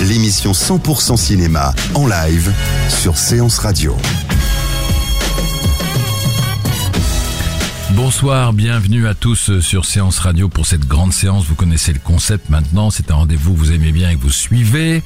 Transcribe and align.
l'émission 0.00 0.52
100% 0.52 1.16
cinéma 1.16 1.74
en 1.94 2.06
live 2.06 2.52
sur 2.88 3.18
Séance 3.18 3.58
Radio. 3.58 3.96
Bonsoir, 7.90 8.52
bienvenue 8.54 9.06
à 9.06 9.14
tous 9.14 9.60
sur 9.60 9.84
Séance 9.84 10.18
Radio 10.20 10.48
pour 10.48 10.64
cette 10.66 10.86
grande 10.86 11.12
séance. 11.12 11.44
Vous 11.44 11.54
connaissez 11.54 11.92
le 11.92 11.98
concept 11.98 12.48
maintenant, 12.48 12.90
c'est 12.90 13.10
un 13.10 13.16
rendez-vous 13.16 13.52
que 13.52 13.58
vous 13.58 13.72
aimez 13.72 13.92
bien 13.92 14.10
et 14.10 14.16
que 14.16 14.22
vous 14.22 14.30
suivez. 14.30 15.02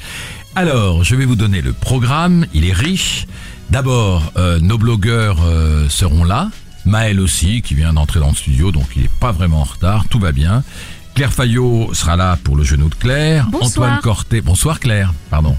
Alors, 0.54 1.02
je 1.02 1.16
vais 1.16 1.24
vous 1.24 1.36
donner 1.36 1.60
le 1.60 1.72
programme, 1.72 2.46
il 2.54 2.64
est 2.64 2.72
riche. 2.72 3.26
D'abord, 3.70 4.32
euh, 4.36 4.60
nos 4.60 4.78
blogueurs 4.78 5.38
euh, 5.44 5.88
seront 5.88 6.22
là. 6.22 6.50
Maël 6.84 7.18
aussi, 7.18 7.62
qui 7.62 7.74
vient 7.74 7.94
d'entrer 7.94 8.20
dans 8.20 8.28
le 8.28 8.34
studio, 8.36 8.70
donc 8.70 8.86
il 8.94 9.02
n'est 9.02 9.10
pas 9.18 9.32
vraiment 9.32 9.62
en 9.62 9.64
retard, 9.64 10.04
tout 10.08 10.20
va 10.20 10.32
bien. 10.32 10.62
Claire 11.14 11.32
Fayot 11.32 11.94
sera 11.94 12.16
là 12.16 12.36
pour 12.42 12.56
le 12.56 12.64
genou 12.64 12.88
de 12.88 12.94
Claire. 12.96 13.46
Bonsoir. 13.48 13.68
Antoine 13.68 14.00
Corté, 14.00 14.40
bonsoir 14.40 14.80
Claire, 14.80 15.14
pardon. 15.30 15.56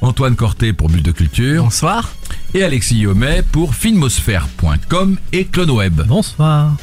Antoine 0.00 0.34
Corté 0.34 0.72
pour 0.72 0.88
Bulle 0.88 1.02
de 1.02 1.12
Culture. 1.12 1.62
Bonsoir. 1.62 2.10
Et 2.54 2.64
Alexis 2.64 2.98
Yomet 2.98 3.42
pour 3.52 3.76
filmosphère.com 3.76 5.18
et 5.32 5.44
CloneWeb. 5.44 6.02
Bonsoir. 6.08 6.76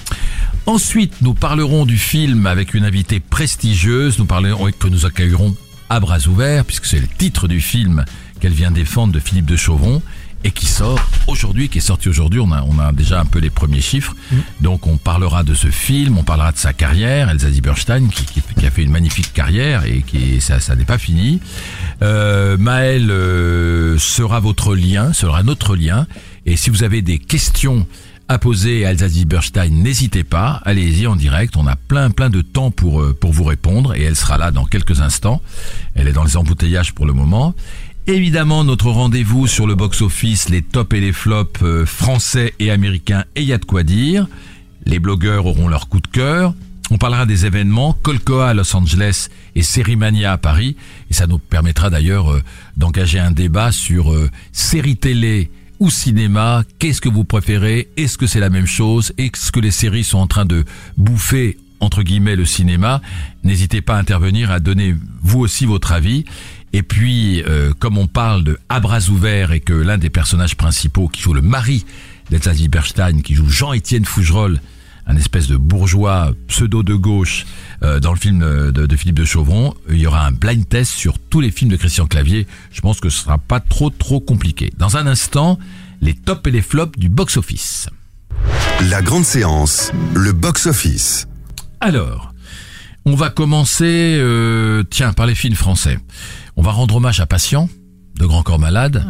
Ensuite, 0.65 1.15
nous 1.21 1.33
parlerons 1.33 1.85
du 1.85 1.97
film 1.97 2.47
avec 2.47 2.73
une 2.73 2.85
invitée 2.85 3.19
prestigieuse. 3.19 4.17
Nous 4.19 4.25
parlerons 4.25 4.71
que 4.71 4.87
nous 4.87 5.05
accueillerons 5.05 5.53
à 5.89 5.99
bras 5.99 6.25
ouverts, 6.27 6.63
puisque 6.63 6.85
c'est 6.85 7.01
le 7.01 7.07
titre 7.07 7.49
du 7.49 7.59
film 7.59 8.05
qu'elle 8.39 8.53
vient 8.53 8.71
défendre 8.71 9.11
de 9.11 9.19
Philippe 9.19 9.45
de 9.45 9.57
Chauvron 9.57 10.01
et 10.43 10.51
qui 10.51 10.65
sort 10.65 10.99
aujourd'hui, 11.27 11.69
qui 11.69 11.77
est 11.77 11.81
sorti 11.81 12.09
aujourd'hui. 12.09 12.39
On 12.39 12.51
a, 12.51 12.63
on 12.63 12.79
a 12.79 12.91
déjà 12.91 13.19
un 13.19 13.25
peu 13.25 13.39
les 13.39 13.49
premiers 13.49 13.81
chiffres. 13.81 14.15
Donc, 14.61 14.87
on 14.87 14.97
parlera 14.97 15.43
de 15.43 15.53
ce 15.53 15.67
film, 15.67 16.17
on 16.17 16.23
parlera 16.23 16.51
de 16.51 16.57
sa 16.57 16.73
carrière, 16.73 17.29
Elsa 17.29 17.49
Zieberstein, 17.49 18.09
qui, 18.09 18.25
qui, 18.25 18.41
qui 18.41 18.65
a 18.65 18.71
fait 18.71 18.83
une 18.83 18.91
magnifique 18.91 19.33
carrière 19.33 19.85
et 19.85 20.01
qui 20.01 20.41
ça, 20.41 20.59
ça 20.59 20.75
n'est 20.75 20.85
pas 20.85 20.97
fini. 20.97 21.39
Euh, 22.01 22.57
Maël 22.57 23.09
euh, 23.09 23.97
sera 23.97 24.39
votre 24.39 24.75
lien, 24.75 25.13
sera 25.13 25.43
notre 25.43 25.75
lien. 25.75 26.07
Et 26.45 26.57
si 26.57 26.69
vous 26.69 26.83
avez 26.83 27.01
des 27.01 27.19
questions 27.19 27.87
à 28.27 28.37
poser 28.37 28.85
à 28.85 28.91
Elsa 28.91 29.09
Zieberstein, 29.09 29.69
n'hésitez 29.69 30.23
pas, 30.23 30.61
allez-y 30.65 31.07
en 31.07 31.15
direct, 31.15 31.55
on 31.57 31.67
a 31.67 31.75
plein 31.75 32.09
plein 32.09 32.29
de 32.29 32.41
temps 32.41 32.71
pour, 32.71 33.01
euh, 33.01 33.13
pour 33.13 33.31
vous 33.33 33.43
répondre 33.43 33.95
et 33.95 34.03
elle 34.03 34.15
sera 34.15 34.37
là 34.37 34.51
dans 34.51 34.65
quelques 34.65 35.01
instants. 35.01 35.41
Elle 35.95 36.07
est 36.07 36.13
dans 36.13 36.23
les 36.23 36.37
embouteillages 36.37 36.93
pour 36.93 37.05
le 37.05 37.13
moment. 37.13 37.53
Évidemment, 38.05 38.65
notre 38.65 38.89
rendez-vous 38.89 39.47
sur 39.47 39.65
le 39.65 39.75
box-office, 39.75 40.49
les 40.49 40.61
tops 40.61 40.93
et 40.93 40.99
les 40.99 41.13
flops 41.13 41.61
euh, 41.63 41.85
français 41.85 42.53
et 42.59 42.69
américains, 42.69 43.23
et 43.37 43.43
y 43.43 43.53
a 43.53 43.57
de 43.57 43.63
quoi 43.63 43.83
dire. 43.83 44.27
Les 44.85 44.99
blogueurs 44.99 45.45
auront 45.45 45.69
leur 45.69 45.87
coup 45.87 46.01
de 46.01 46.07
cœur. 46.07 46.53
On 46.91 46.97
parlera 46.97 47.25
des 47.25 47.45
événements, 47.45 47.93
Colcoa 48.03 48.49
à 48.49 48.53
Los 48.53 48.75
Angeles 48.75 49.29
et 49.55 49.63
Sérimania 49.63 50.33
à 50.33 50.37
Paris. 50.37 50.75
Et 51.09 51.13
ça 51.13 51.27
nous 51.27 51.37
permettra 51.37 51.89
d'ailleurs 51.89 52.29
euh, 52.29 52.43
d'engager 52.75 53.19
un 53.19 53.31
débat 53.31 53.71
sur 53.71 54.11
euh, 54.11 54.29
séries 54.51 54.97
télé 54.97 55.49
ou 55.79 55.89
cinéma. 55.89 56.65
Qu'est-ce 56.79 56.99
que 56.99 57.07
vous 57.07 57.23
préférez? 57.23 57.87
Est-ce 57.95 58.17
que 58.17 58.27
c'est 58.27 58.41
la 58.41 58.49
même 58.49 58.67
chose? 58.67 59.13
Est-ce 59.17 59.53
que 59.53 59.61
les 59.61 59.71
séries 59.71 60.03
sont 60.03 60.19
en 60.19 60.27
train 60.27 60.45
de 60.45 60.65
bouffer 60.97 61.57
entre 61.79 62.03
guillemets 62.03 62.35
le 62.35 62.45
cinéma? 62.45 63.01
N'hésitez 63.45 63.81
pas 63.81 63.95
à 63.95 63.99
intervenir, 63.99 64.51
à 64.51 64.59
donner 64.59 64.93
vous 65.21 65.39
aussi 65.39 65.65
votre 65.65 65.93
avis. 65.93 66.25
Et 66.73 66.81
puis, 66.81 67.43
euh, 67.43 67.71
comme 67.77 67.97
on 67.97 68.07
parle 68.07 68.43
de 68.43 68.59
à 68.67 68.79
bras 68.79 69.07
ouverts 69.09 69.51
et 69.51 69.59
que 69.59 69.73
l'un 69.73 69.99
des 69.99 70.09
personnages 70.09 70.55
principaux 70.55 71.07
qui 71.07 71.21
joue 71.21 71.33
le 71.33 71.41
mari 71.41 71.85
d'Elsa 72.29 72.53
Zieberstein, 72.53 73.21
qui 73.21 73.35
joue 73.35 73.47
Jean-Étienne 73.47 74.05
Fougerolles, 74.05 74.59
un 75.05 75.15
espèce 75.15 75.47
de 75.47 75.57
bourgeois 75.57 76.33
pseudo 76.47 76.81
de 76.81 76.95
gauche 76.95 77.45
euh, 77.83 77.99
dans 77.99 78.11
le 78.11 78.17
film 78.17 78.39
de, 78.39 78.71
de 78.71 78.95
Philippe 78.95 79.19
de 79.19 79.25
Chauvron, 79.25 79.75
il 79.89 79.97
y 79.97 80.07
aura 80.07 80.25
un 80.25 80.31
blind 80.31 80.67
test 80.67 80.91
sur 80.93 81.19
tous 81.19 81.41
les 81.41 81.51
films 81.51 81.69
de 81.69 81.75
Christian 81.75 82.07
Clavier. 82.07 82.47
Je 82.71 82.81
pense 82.81 82.99
que 82.99 83.09
ce 83.09 83.19
sera 83.19 83.37
pas 83.37 83.59
trop 83.59 83.89
trop 83.89 84.19
compliqué. 84.19 84.73
Dans 84.77 84.97
un 84.97 85.05
instant, 85.05 85.59
les 86.01 86.15
tops 86.15 86.47
et 86.47 86.51
les 86.51 86.61
flops 86.61 86.97
du 86.97 87.09
box-office. 87.09 87.89
La 88.89 89.01
Grande 89.01 89.25
Séance, 89.25 89.91
le 90.15 90.31
box-office. 90.31 91.27
Alors, 91.81 92.33
on 93.05 93.15
va 93.15 93.29
commencer, 93.29 94.17
euh, 94.17 94.83
tiens, 94.89 95.13
par 95.13 95.25
les 95.25 95.35
films 95.35 95.55
français. 95.55 95.99
On 96.55 96.61
va 96.61 96.71
rendre 96.71 96.95
hommage 96.95 97.19
à 97.19 97.25
Patient, 97.25 97.69
de 98.19 98.25
Grand 98.25 98.43
Corps 98.43 98.59
Malade, 98.59 99.03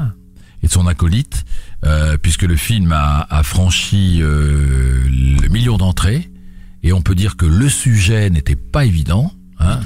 et 0.63 0.67
de 0.67 0.71
son 0.71 0.87
acolyte, 0.87 1.43
euh, 1.85 2.15
puisque 2.17 2.43
le 2.43 2.55
film 2.55 2.91
a, 2.93 3.27
a 3.29 3.43
franchi 3.43 4.19
euh, 4.21 5.03
le 5.09 5.47
million 5.49 5.77
d'entrées, 5.77 6.29
et 6.83 6.93
on 6.93 7.01
peut 7.01 7.15
dire 7.15 7.35
que 7.35 7.45
le 7.45 7.67
sujet 7.69 8.29
n'était 8.29 8.55
pas 8.55 8.85
évident. 8.85 9.31
Hein, 9.59 9.79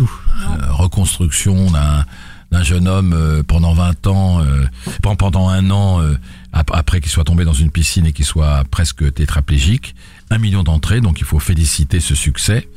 Euh, 0.62 0.72
reconstruction 0.72 1.72
d'un 1.72 2.06
d'un 2.50 2.64
jeune 2.64 2.88
homme 2.88 3.12
euh, 3.14 3.44
pendant 3.44 3.74
20 3.74 4.08
ans, 4.08 4.40
euh, 4.42 4.66
pen- 5.04 5.18
pendant 5.18 5.50
un 5.50 5.70
an, 5.70 6.00
euh, 6.02 6.16
ap- 6.54 6.72
après 6.74 7.02
qu'il 7.02 7.12
soit 7.12 7.26
tombé 7.26 7.44
dans 7.44 7.52
une 7.52 7.70
piscine 7.72 8.06
et 8.06 8.14
qu'il 8.14 8.24
soit 8.24 8.64
presque 8.72 9.14
tétraplégique. 9.14 9.96
Un 10.30 10.38
million 10.38 10.64
d'entrées, 10.64 11.02
donc 11.02 11.20
il 11.20 11.26
faut 11.26 11.40
féliciter 11.40 12.00
ce 12.00 12.16
succès. 12.16 12.70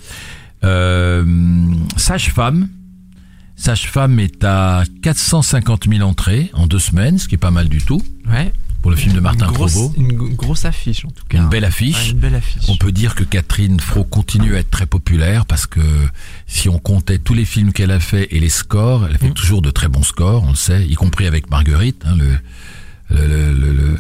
Sage-femme. 1.97 2.69
Sage-femme 3.61 4.19
est 4.21 4.43
à 4.43 4.85
450 5.03 5.87
000 5.87 6.01
entrées 6.09 6.51
en 6.55 6.67
deux 6.67 6.79
semaines, 6.79 7.19
ce 7.19 7.29
qui 7.29 7.35
est 7.35 7.39
pas 7.39 7.51
mal 7.51 7.69
du 7.69 7.83
tout 7.83 8.01
Ouais. 8.31 8.53
pour 8.81 8.91
le 8.91 8.97
film 8.97 9.13
de 9.15 9.21
Martin 9.21 9.49
une 9.49 9.53
grosse, 9.53 9.73
Provost. 9.75 9.97
Une 9.99 10.13
grosse 10.35 10.65
affiche 10.65 11.05
en 11.05 11.11
tout 11.11 11.25
cas. 11.29 11.37
Une 11.37 11.51
belle 11.51 11.67
affiche. 11.67 12.05
Ouais, 12.07 12.11
une 12.13 12.19
belle 12.21 12.35
affiche. 12.37 12.63
On 12.69 12.77
peut 12.77 12.91
dire 12.91 13.15
que 13.15 13.23
Catherine 13.23 13.79
Fro 13.79 14.05
continue 14.05 14.57
à 14.57 14.61
être 14.61 14.71
très 14.71 14.87
populaire 14.87 15.45
parce 15.45 15.67
que 15.67 15.83
si 16.47 16.71
on 16.71 16.79
comptait 16.79 17.19
tous 17.19 17.35
les 17.35 17.45
films 17.45 17.73
qu'elle 17.75 17.91
a 17.91 18.01
fait 18.01 18.29
et 18.31 18.41
les 18.41 18.49
scores, 18.49 19.07
elle 19.11 19.19
fait 19.19 19.29
Mm. 19.29 19.35
toujours 19.35 19.61
de 19.61 19.71
très 19.71 19.89
bons 19.89 20.05
scores, 20.05 20.43
on 20.45 20.51
le 20.51 20.57
sait, 20.57 20.87
y 20.87 20.95
compris 20.95 21.27
avec 21.27 21.51
Marguerite, 21.51 22.03
hein, 22.07 22.17
le, 22.17 22.39
le, 23.11 23.53
le, 23.53 23.73
le, 23.75 23.99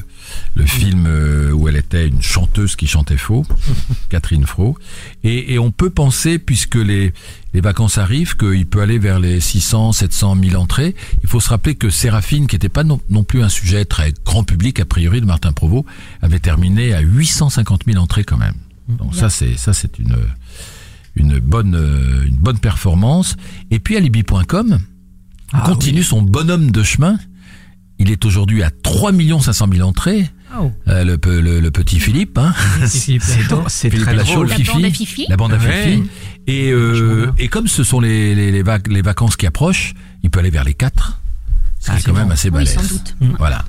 le- 0.54 0.66
film 0.66 1.06
euh, 1.06 1.50
où 1.52 1.68
elle 1.68 1.76
était 1.76 2.06
une 2.08 2.22
chanteuse 2.22 2.76
qui 2.76 2.86
chantait 2.86 3.16
faux, 3.16 3.44
Catherine 4.08 4.46
Fro. 4.46 4.76
Et, 5.24 5.54
et 5.54 5.58
on 5.58 5.70
peut 5.70 5.90
penser, 5.90 6.38
puisque 6.38 6.76
les, 6.76 7.12
les 7.54 7.60
vacances 7.60 7.98
arrivent, 7.98 8.36
qu'il 8.36 8.66
peut 8.66 8.80
aller 8.82 8.98
vers 8.98 9.18
les 9.18 9.40
600, 9.40 9.92
700 9.92 10.36
000 10.42 10.60
entrées. 10.60 10.94
Il 11.22 11.28
faut 11.28 11.40
se 11.40 11.48
rappeler 11.48 11.74
que 11.74 11.90
Séraphine, 11.90 12.46
qui 12.46 12.54
n'était 12.56 12.68
pas 12.68 12.84
non, 12.84 13.00
non 13.10 13.24
plus 13.24 13.42
un 13.42 13.48
sujet 13.48 13.84
très 13.84 14.12
grand 14.24 14.44
public, 14.44 14.80
a 14.80 14.84
priori, 14.84 15.20
de 15.20 15.26
Martin 15.26 15.52
Provost, 15.52 15.84
avait 16.22 16.38
terminé 16.40 16.92
à 16.94 17.00
850 17.00 17.82
000 17.86 17.98
entrées 18.02 18.24
quand 18.24 18.38
même. 18.38 18.54
Donc 18.88 19.14
ça, 19.14 19.30
c'est 19.30 19.56
ça, 19.56 19.72
c'est 19.72 19.98
une 19.98 20.16
une 21.16 21.38
bonne 21.40 21.74
une 22.26 22.36
bonne 22.36 22.58
performance. 22.58 23.36
Et 23.70 23.78
puis 23.78 23.96
Alibi.com 23.96 24.78
Ah, 25.52 25.62
continue 25.66 26.02
son 26.02 26.22
bonhomme 26.22 26.70
de 26.70 26.82
chemin. 26.82 27.18
Il 28.02 28.10
est 28.10 28.24
aujourd'hui 28.24 28.62
à 28.62 28.70
3 28.70 29.12
500 29.40 29.68
000 29.72 29.86
entrées. 29.88 30.28
Oh. 30.58 30.72
Euh, 30.88 31.04
le, 31.04 31.16
pe- 31.18 31.38
le, 31.40 31.60
le 31.60 31.70
petit 31.70 32.00
Philippe, 32.00 32.36
hein. 32.38 32.52
C'est 32.86 33.18
très 33.20 34.14
Lachaud, 34.14 34.42
La 34.44 34.56
Fifi, 34.56 34.72
bande 34.72 34.84
à 34.84 34.90
Fifi. 34.90 35.26
la 35.28 35.36
bande 35.36 35.52
à 35.52 35.58
Ouais. 35.58 35.82
Fifi. 35.98 36.02
Et, 36.48 36.70
euh, 36.72 37.30
et 37.38 37.46
comme 37.48 37.68
ce 37.68 37.84
sont 37.84 38.00
les, 38.00 38.34
les, 38.34 38.50
les, 38.50 38.62
vac- 38.64 38.88
les 38.90 39.02
vacances 39.02 39.36
qui 39.36 39.46
approchent, 39.46 39.92
il 40.22 40.30
peut 40.30 40.40
aller 40.40 40.50
vers 40.50 40.64
les 40.64 40.74
4. 40.74 41.20
Ce 41.78 41.90
Ah, 41.90 41.92
qui 41.92 41.98
est 41.98 42.02
c'est 42.02 42.10
quand 42.10 42.16
même 42.16 42.30
assez 42.32 42.48
Oui, 42.48 42.54
balèze. 42.54 42.74
sans 42.74 42.82
doute. 42.94 43.16
Voilà. 43.38 43.64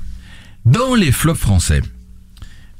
Dans 0.64 0.94
les 0.94 1.12
flops 1.12 1.38
français. 1.40 1.82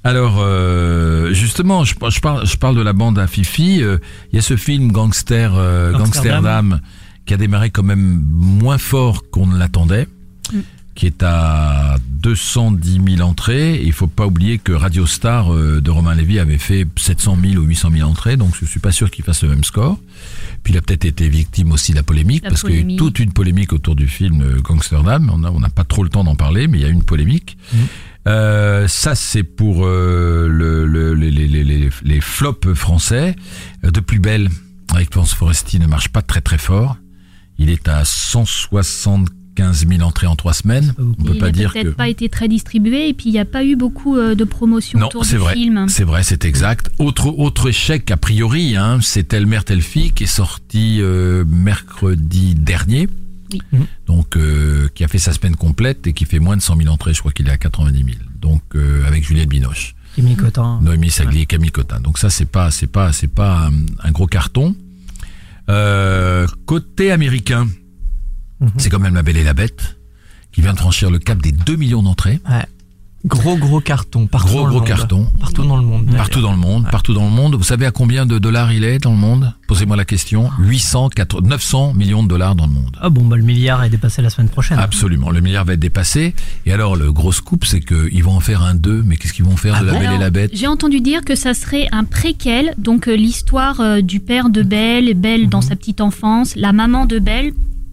Alors, 0.04 0.38
euh, 0.40 1.32
justement, 1.32 1.84
je, 1.84 1.94
je 2.08 2.20
parle, 2.20 2.44
je 2.46 2.56
parle 2.56 2.74
de 2.76 2.82
la 2.82 2.92
bande 2.94 3.18
à 3.18 3.26
Fifi. 3.28 3.82
euh, 3.82 3.98
Il 4.32 4.36
y 4.36 4.38
a 4.38 4.42
ce 4.42 4.56
film 4.56 4.90
Gangster, 4.90 5.52
euh, 5.54 5.92
Gangsterdam. 5.92 6.00
Gangsterdam 6.72 6.80
qui 7.24 7.34
a 7.34 7.36
démarré 7.36 7.70
quand 7.70 7.84
même 7.84 8.20
moins 8.26 8.78
fort 8.78 9.22
qu'on 9.30 9.46
ne 9.46 9.56
l'attendait, 9.56 10.08
qui 10.94 11.06
est 11.06 11.22
à 11.22 11.96
210 12.20 13.00
000 13.16 13.28
entrées. 13.28 13.80
Il 13.82 13.92
faut 13.92 14.06
pas 14.06 14.26
oublier 14.26 14.58
que 14.58 14.72
Radio 14.72 15.06
Star 15.06 15.52
euh, 15.52 15.80
de 15.80 15.90
Romain 15.90 16.14
Lévy 16.14 16.38
avait 16.38 16.58
fait 16.58 16.86
700 16.96 17.38
000 17.42 17.62
ou 17.62 17.66
800 17.66 17.90
000 17.92 18.08
entrées, 18.08 18.36
donc 18.36 18.54
je 18.60 18.64
suis 18.66 18.80
pas 18.80 18.92
sûr 18.92 19.10
qu'il 19.10 19.24
fasse 19.24 19.42
le 19.42 19.48
même 19.50 19.64
score. 19.64 19.98
Puis 20.62 20.74
il 20.74 20.76
a 20.76 20.82
peut-être 20.82 21.04
été 21.04 21.28
victime 21.28 21.72
aussi 21.72 21.92
de 21.92 21.96
la 21.96 22.02
polémique, 22.02 22.44
La 22.44 22.50
parce 22.50 22.62
qu'il 22.62 22.74
y 22.74 22.78
a 22.78 22.80
eu 22.94 22.96
toute 22.96 23.18
une 23.18 23.32
polémique 23.32 23.72
autour 23.72 23.96
du 23.96 24.06
film 24.06 24.42
euh, 24.42 24.60
Gangsterdam. 24.60 25.30
On 25.32 25.38
n'a 25.38 25.50
on 25.50 25.60
pas 25.60 25.84
trop 25.84 26.04
le 26.04 26.10
temps 26.10 26.24
d'en 26.24 26.36
parler, 26.36 26.68
mais 26.68 26.78
il 26.78 26.82
y 26.82 26.84
a 26.84 26.88
eu 26.88 26.92
une 26.92 27.04
polémique. 27.04 27.56
Euh, 28.28 28.86
ça, 28.86 29.14
c'est 29.16 29.42
pour 29.42 29.84
euh, 29.84 30.46
le, 30.48 30.86
le- 30.86 31.14
les, 31.14 31.30
les, 31.30 31.90
les, 32.02 32.20
flops 32.20 32.72
français. 32.74 33.34
De 33.82 33.98
plus 33.98 34.20
belle, 34.20 34.48
avec 34.94 35.10
Florence 35.10 35.34
Foresti, 35.34 35.80
ne 35.80 35.86
marche 35.86 36.08
pas 36.08 36.22
très 36.22 36.40
très 36.40 36.58
fort. 36.58 36.96
Il 37.58 37.68
est 37.68 37.88
à 37.88 38.04
175 39.56 39.86
000 39.88 40.02
entrées 40.02 40.26
en 40.26 40.36
trois 40.36 40.52
semaines. 40.54 40.94
On 40.98 41.12
peut 41.22 41.32
il 41.34 41.38
pas 41.38 41.46
n'a 41.46 41.52
dire 41.52 41.72
peut-être 41.72 41.90
que... 41.90 41.94
pas 41.94 42.08
été 42.08 42.28
très 42.28 42.48
distribué 42.48 43.08
et 43.08 43.14
puis 43.14 43.28
il 43.28 43.32
n'y 43.32 43.38
a 43.38 43.44
pas 43.44 43.64
eu 43.64 43.76
beaucoup 43.76 44.16
euh, 44.16 44.34
de 44.34 44.44
promotion 44.44 44.98
Non, 44.98 45.06
autour 45.06 45.24
c'est 45.24 45.36
du 45.36 45.42
vrai. 45.42 45.54
film. 45.54 45.88
C'est 45.88 46.04
vrai, 46.04 46.22
c'est 46.22 46.44
exact. 46.44 46.90
Autre 46.98 47.26
autre 47.28 47.68
échec 47.68 48.10
a 48.10 48.16
priori, 48.16 48.76
hein, 48.76 48.98
c'est 49.02 49.28
Telle 49.28 49.46
mère 49.46 49.64
telle 49.64 49.82
fille 49.82 50.12
qui 50.12 50.24
est 50.24 50.26
sorti 50.26 50.98
euh, 51.00 51.44
mercredi 51.46 52.54
dernier. 52.54 53.08
Oui. 53.52 53.60
Donc 54.06 54.36
euh, 54.36 54.88
qui 54.94 55.04
a 55.04 55.08
fait 55.08 55.18
sa 55.18 55.32
semaine 55.32 55.56
complète 55.56 56.06
et 56.06 56.12
qui 56.14 56.24
fait 56.24 56.38
moins 56.38 56.56
de 56.56 56.62
100 56.62 56.76
000 56.78 56.88
entrées. 56.88 57.12
Je 57.12 57.20
crois 57.20 57.32
qu'il 57.32 57.48
est 57.48 57.52
à 57.52 57.58
90 57.58 57.96
000. 57.98 58.08
Donc 58.40 58.62
euh, 58.74 59.06
avec 59.06 59.24
Juliette 59.24 59.48
Binoche, 59.50 59.94
Camille 60.16 60.36
Cotin. 60.36 60.80
Noémie 60.82 61.10
Sagli 61.10 61.42
et 61.42 61.46
Camille 61.46 61.70
Cotin. 61.70 62.00
Donc 62.00 62.18
ça 62.18 62.30
c'est 62.30 62.46
pas 62.46 62.70
c'est 62.70 62.86
pas 62.86 63.12
c'est 63.12 63.28
pas 63.28 63.68
un, 63.68 63.72
un 64.08 64.10
gros 64.10 64.26
carton. 64.26 64.74
Euh, 65.68 66.46
côté 66.66 67.12
américain, 67.12 67.68
c'est 68.78 68.90
quand 68.90 68.98
même 69.00 69.14
La 69.14 69.22
Belle 69.22 69.36
et 69.36 69.44
la 69.44 69.54
Bête 69.54 69.96
qui 70.52 70.60
vient 70.60 70.72
de 70.74 70.78
franchir 70.78 71.10
le 71.10 71.18
cap 71.18 71.38
des 71.40 71.52
2 71.52 71.76
millions 71.76 72.02
d'entrées. 72.02 72.40
Ouais. 72.48 72.64
Gros 73.24 73.56
gros 73.56 73.80
carton 73.80 74.26
partout 74.26 74.48
Gros, 74.48 74.58
dans 74.62 74.64
le 74.66 74.70
gros 74.70 74.78
monde. 74.80 74.88
carton. 74.88 75.26
Partout 75.38 75.64
dans 75.64 75.76
le 75.76 75.84
monde. 75.84 76.10
Partout 76.16 76.40
dans 76.40 76.50
le 76.50 76.58
monde, 76.58 76.88
partout 76.90 77.14
dans 77.14 77.24
le 77.24 77.30
monde. 77.30 77.54
Vous 77.54 77.62
savez 77.62 77.86
à 77.86 77.92
combien 77.92 78.26
de 78.26 78.36
dollars 78.40 78.72
il 78.72 78.82
est 78.82 78.98
dans 78.98 79.12
le 79.12 79.16
monde? 79.16 79.54
Posez-moi 79.68 79.94
la 79.96 80.04
question. 80.04 80.50
800, 80.58 81.10
400, 81.10 81.40
900 81.42 81.94
millions 81.94 82.24
de 82.24 82.28
dollars 82.28 82.56
dans 82.56 82.66
le 82.66 82.72
monde. 82.72 82.96
Ah 83.00 83.10
bon, 83.10 83.24
bah 83.24 83.36
le 83.36 83.44
milliard 83.44 83.84
est 83.84 83.90
dépassé 83.90 84.22
la 84.22 84.28
semaine 84.30 84.48
prochaine. 84.48 84.76
Absolument. 84.80 85.30
Le 85.30 85.40
milliard 85.40 85.64
va 85.64 85.74
être 85.74 85.78
dépassé. 85.80 86.34
Et 86.66 86.72
alors, 86.72 86.96
le 86.96 87.12
gros 87.12 87.30
scoop, 87.30 87.64
c'est 87.64 87.78
qu'ils 87.80 88.24
vont 88.24 88.34
en 88.34 88.40
faire 88.40 88.62
un 88.64 88.74
2. 88.74 89.04
Mais 89.06 89.16
qu'est-ce 89.16 89.32
qu'ils 89.34 89.44
vont 89.44 89.56
faire 89.56 89.80
de 89.80 89.86
la 89.86 89.92
Belle 89.92 90.12
et 90.14 90.18
la 90.18 90.30
Bête? 90.30 90.50
J'ai 90.52 90.66
entendu 90.66 91.00
dire 91.00 91.24
que 91.24 91.36
ça 91.36 91.54
serait 91.54 91.86
un 91.92 92.02
préquel, 92.02 92.74
donc 92.76 93.06
euh, 93.06 93.14
l'histoire 93.14 93.78
euh, 93.80 94.00
du 94.00 94.18
père 94.18 94.50
de 94.50 94.62
Belle, 94.62 95.14
Belle 95.14 95.42
Mhm. 95.44 95.48
dans 95.48 95.60
sa 95.60 95.76
petite 95.76 96.00
enfance, 96.00 96.56
la 96.56 96.72
maman 96.72 97.06
de 97.06 97.20
Belle, 97.20 97.52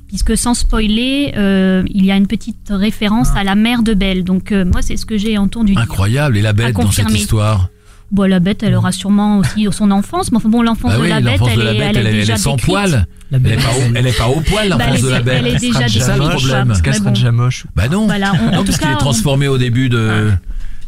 puisque 0.09 0.35
sans 0.37 0.53
spoiler, 0.53 1.31
euh, 1.37 1.83
il 1.87 2.03
y 2.05 2.11
a 2.11 2.17
une 2.17 2.27
petite 2.27 2.67
référence 2.69 3.29
Ah. 3.35 3.39
à 3.39 3.43
la 3.45 3.55
mère 3.55 3.81
de 3.83 3.93
Belle. 3.93 4.25
Donc 4.25 4.51
euh, 4.51 4.65
moi, 4.65 4.81
c'est 4.81 4.97
ce 4.97 5.05
que 5.05 5.17
j'ai 5.17 5.37
entendu 5.37 5.71
dire. 5.73 5.81
Incroyable. 5.81 6.37
Et 6.37 6.41
la 6.41 6.51
Bête 6.51 6.75
dans 6.75 6.91
cette 6.91 7.09
histoire 7.11 7.69
Bon, 8.11 8.23
la 8.27 8.39
bête, 8.39 8.63
elle 8.63 8.73
aura 8.73 8.91
sûrement 8.91 9.37
aussi 9.37 9.67
son 9.71 9.91
enfance, 9.91 10.31
mais 10.31 10.37
enfin 10.37 10.49
bon, 10.49 10.63
l'enfance 10.63 10.93
Bah 10.93 10.97
de 10.97 11.03
la 11.05 11.21
bête, 11.21 11.39
elle, 11.47 11.57
de 11.59 11.61
la 11.61 11.73
est, 11.75 11.77
Bête, 11.77 11.87
elle, 11.91 11.97
elle, 11.97 12.07
est 12.07 12.09
elle 12.09 12.15
déjà 12.15 12.37
sans 12.37 12.55
décrite. 12.55 12.65
poil. 12.73 13.07
Elle 13.31 13.45
est 13.45 13.55
pas, 13.57 13.61
elle 13.93 14.07
est 14.07 14.17
pas 14.17 14.27
au 14.29 14.41
poil, 14.41 14.69
Bah, 14.69 14.77
l'enfance 14.79 15.01
de 15.03 15.09
la 15.09 15.21
Bête. 15.21 15.43
elle 15.45 15.47
est 15.53 15.59
déjà 15.59 15.87
C'est 15.87 15.99
ça 15.99 16.17
le 16.17 16.27
problème. 16.27 16.71
Est-ce 16.71 16.81
qu'elle 16.81 16.95
sera 16.95 17.11
déjà 17.11 17.31
moche 17.31 17.67
Bah 17.75 17.87
non. 17.87 18.05
Voilà, 18.07 18.33
on- 18.33 18.55
non, 18.55 18.63
parce 18.65 18.79
qu'il 18.79 18.87
est 18.89 18.93
on- 18.95 18.97
transformé 18.97 19.47
au 19.47 19.59
début 19.59 19.89
de... 19.89 20.31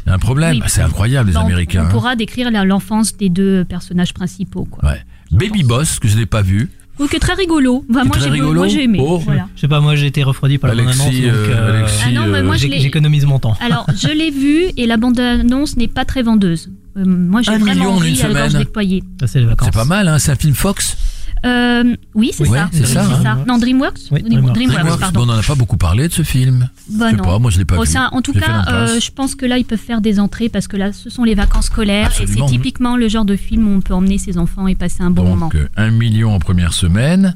Il 0.07 0.09
y 0.09 0.11
a 0.11 0.15
un 0.15 0.17
problème. 0.17 0.53
Oui. 0.53 0.59
Bah, 0.61 0.65
C'est 0.67 0.81
incroyable, 0.81 1.29
les 1.29 1.37
on- 1.37 1.41
Américains. 1.41 1.83
On 1.83 1.85
hein. 1.85 1.89
pourra 1.91 2.15
décrire 2.15 2.49
l'enfance 2.65 3.15
des 3.15 3.29
deux 3.29 3.65
personnages 3.65 4.15
principaux, 4.15 4.65
quoi. 4.65 4.89
Ouais. 4.89 5.01
Baby 5.31 5.61
Boss, 5.61 5.99
que 5.99 6.07
je 6.07 6.17
n'ai 6.17 6.25
pas 6.25 6.41
vu. 6.41 6.71
Que 7.09 7.17
très 7.17 7.33
rigolo. 7.33 7.83
Moi, 7.89 8.03
très 8.11 8.21
j'ai 8.21 8.29
rigolo 8.29 8.53
moi, 8.59 8.67
j'ai 8.67 8.83
aimé. 8.83 8.99
Oh. 9.01 9.17
Voilà. 9.19 9.47
Je 9.55 9.61
sais 9.61 9.67
pas, 9.67 9.79
moi 9.79 9.95
j'ai 9.95 10.07
été 10.07 10.23
refroidi 10.23 10.57
par 10.57 10.73
la 10.73 10.81
Alexis, 10.83 10.99
bande-annonce, 10.99 11.21
donc 11.21 11.33
euh, 11.33 11.53
euh, 11.53 11.77
Alexis, 11.79 12.03
Ah 12.05 12.11
non, 12.11 12.43
moi, 12.43 12.55
j'ai- 12.57 12.79
j'économise 12.79 13.25
mon 13.25 13.39
temps. 13.39 13.55
Alors, 13.59 13.85
je 13.95 14.07
l'ai 14.09 14.29
vu 14.31 14.65
et 14.77 14.85
la 14.87 14.97
bande-annonce 14.97 15.77
n'est 15.77 15.87
pas 15.87 16.05
très 16.05 16.21
vendeuse. 16.23 16.69
Euh, 16.97 17.03
moi, 17.05 17.41
j'ai 17.41 17.51
Un 17.51 17.57
vraiment 17.59 17.73
million 17.75 17.91
en 17.93 18.03
une 18.03 18.13
ri 18.13 18.21
à 18.21 18.27
la 18.27 18.33
gorge 18.33 18.49
semaine. 18.51 18.63
déployée. 18.65 19.03
Ça, 19.19 19.27
c'est 19.27 19.39
les 19.39 19.45
vacances. 19.45 19.69
C'est 19.71 19.77
pas 19.77 19.85
mal, 19.85 20.07
hein 20.07 20.19
C'est 20.19 20.31
un 20.31 20.35
film 20.35 20.53
Fox 20.53 20.97
Euh, 21.45 21.95
oui, 22.13 22.31
c'est 22.33 22.45
ça. 22.45 22.69
c'est 22.71 22.81
Oui, 22.81 22.85
ça, 22.87 23.03
hein. 23.03 23.43
Non, 23.47 23.57
DreamWorks 23.57 23.97
Oui, 24.11 24.21
DreamWorks. 24.21 24.53
DreamWorks, 24.55 24.85
Bon, 24.91 24.97
pardon. 24.97 25.21
on 25.21 25.25
n'en 25.25 25.37
a 25.39 25.41
pas 25.43 25.55
beaucoup 25.55 25.77
parlé 25.77 26.07
de 26.07 26.13
ce 26.13 26.21
film. 26.21 26.69
Bah 26.89 27.05
je 27.07 27.11
sais 27.11 27.17
non. 27.17 27.23
pas, 27.23 27.39
moi 27.39 27.49
je 27.51 27.57
l'ai 27.57 27.65
pas 27.65 27.75
Bon, 27.77 27.83
vu. 27.83 27.97
en 27.97 28.21
tout 28.21 28.33
cas, 28.33 28.63
euh, 28.69 28.99
je 28.99 29.11
pense 29.11 29.33
que 29.35 29.45
là, 29.47 29.57
ils 29.57 29.65
peuvent 29.65 29.79
faire 29.79 30.01
des 30.01 30.19
entrées 30.19 30.49
parce 30.49 30.67
que 30.67 30.77
là, 30.77 30.93
ce 30.93 31.09
sont 31.09 31.23
les 31.23 31.33
vacances 31.35 31.65
scolaires 31.65 32.07
Absolument. 32.07 32.45
et 32.45 32.49
c'est 32.49 32.55
typiquement 32.55 32.95
le 32.97 33.07
genre 33.07 33.25
de 33.25 33.35
film 33.35 33.67
où 33.67 33.75
on 33.77 33.81
peut 33.81 33.93
emmener 33.95 34.17
ses 34.19 34.37
enfants 34.37 34.67
et 34.67 34.75
passer 34.75 35.01
un 35.01 35.09
bon 35.11 35.23
moment. 35.23 35.47
Donc, 35.47 35.55
euh, 35.55 35.67
un 35.77 35.89
million 35.89 36.33
en 36.35 36.39
première 36.39 36.73
semaine. 36.73 37.35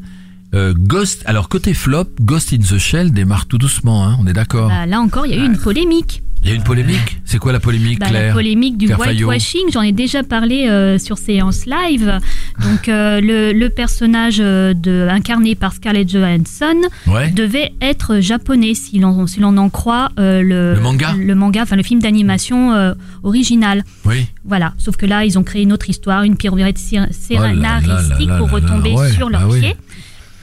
Euh, 0.55 0.73
Ghost, 0.77 1.23
alors 1.25 1.49
côté 1.49 1.73
flop, 1.73 2.05
Ghost 2.21 2.53
in 2.53 2.57
the 2.59 2.77
Shell 2.77 3.11
démarre 3.11 3.45
tout 3.45 3.57
doucement, 3.57 4.05
hein, 4.07 4.17
on 4.21 4.27
est 4.27 4.33
d'accord. 4.33 4.69
Bah, 4.69 4.85
là 4.85 5.01
encore, 5.01 5.25
il 5.25 5.35
y 5.35 5.37
a 5.37 5.41
eu 5.43 5.45
une 5.45 5.57
polémique. 5.57 6.21
Il 6.43 6.49
y 6.49 6.51
a 6.51 6.55
une 6.55 6.63
polémique? 6.63 7.19
C'est 7.25 7.39
quoi 7.39 7.51
la 7.51 7.59
polémique, 7.59 7.99
Bah, 7.99 8.05
Claire? 8.05 8.27
la 8.27 8.33
polémique 8.33 8.77
du 8.77 8.93
whitewashing, 8.93 9.71
j'en 9.73 9.81
ai 9.81 9.91
déjà 9.91 10.21
parlé 10.21 10.67
euh, 10.69 10.99
sur 10.99 11.17
séance 11.17 11.65
live. 11.65 12.19
Donc 12.61 12.87
euh, 12.87 13.19
le, 13.19 13.51
le 13.51 13.69
personnage 13.69 14.37
de, 14.37 15.07
incarné 15.09 15.55
par 15.55 15.73
Scarlett 15.73 16.07
Johansson 16.07 16.75
Ouais. 17.07 17.31
devait 17.31 17.73
être 17.81 18.19
japonais 18.19 18.75
si 18.75 18.99
l'on 18.99 19.25
si 19.25 19.43
en 19.43 19.69
croit 19.69 20.09
euh, 20.19 20.43
le, 20.43 20.75
Le 20.75 20.81
manga? 20.81 21.15
le 21.17 21.33
manga, 21.33 21.63
enfin 21.63 21.77
le 21.77 21.83
film 21.83 21.99
d'animation 21.99 22.93
original. 23.23 23.83
Oui. 24.05 24.27
Voilà. 24.45 24.73
Sauf 24.77 24.97
que 24.97 25.07
là, 25.07 25.25
ils 25.25 25.39
ont 25.39 25.43
créé 25.43 25.63
une 25.63 25.73
autre 25.73 25.89
histoire, 25.89 26.21
une 26.23 26.37
pirouette 26.37 26.77
Oh 26.93 26.97
là 26.97 27.07
scénaristique 27.11 28.27
là 28.29 28.37
pour 28.37 28.51
retomber 28.51 28.91
ouais, 28.91 29.11
sur 29.11 29.29
leurs 29.29 29.41
bah 29.41 29.47
oui. 29.49 29.73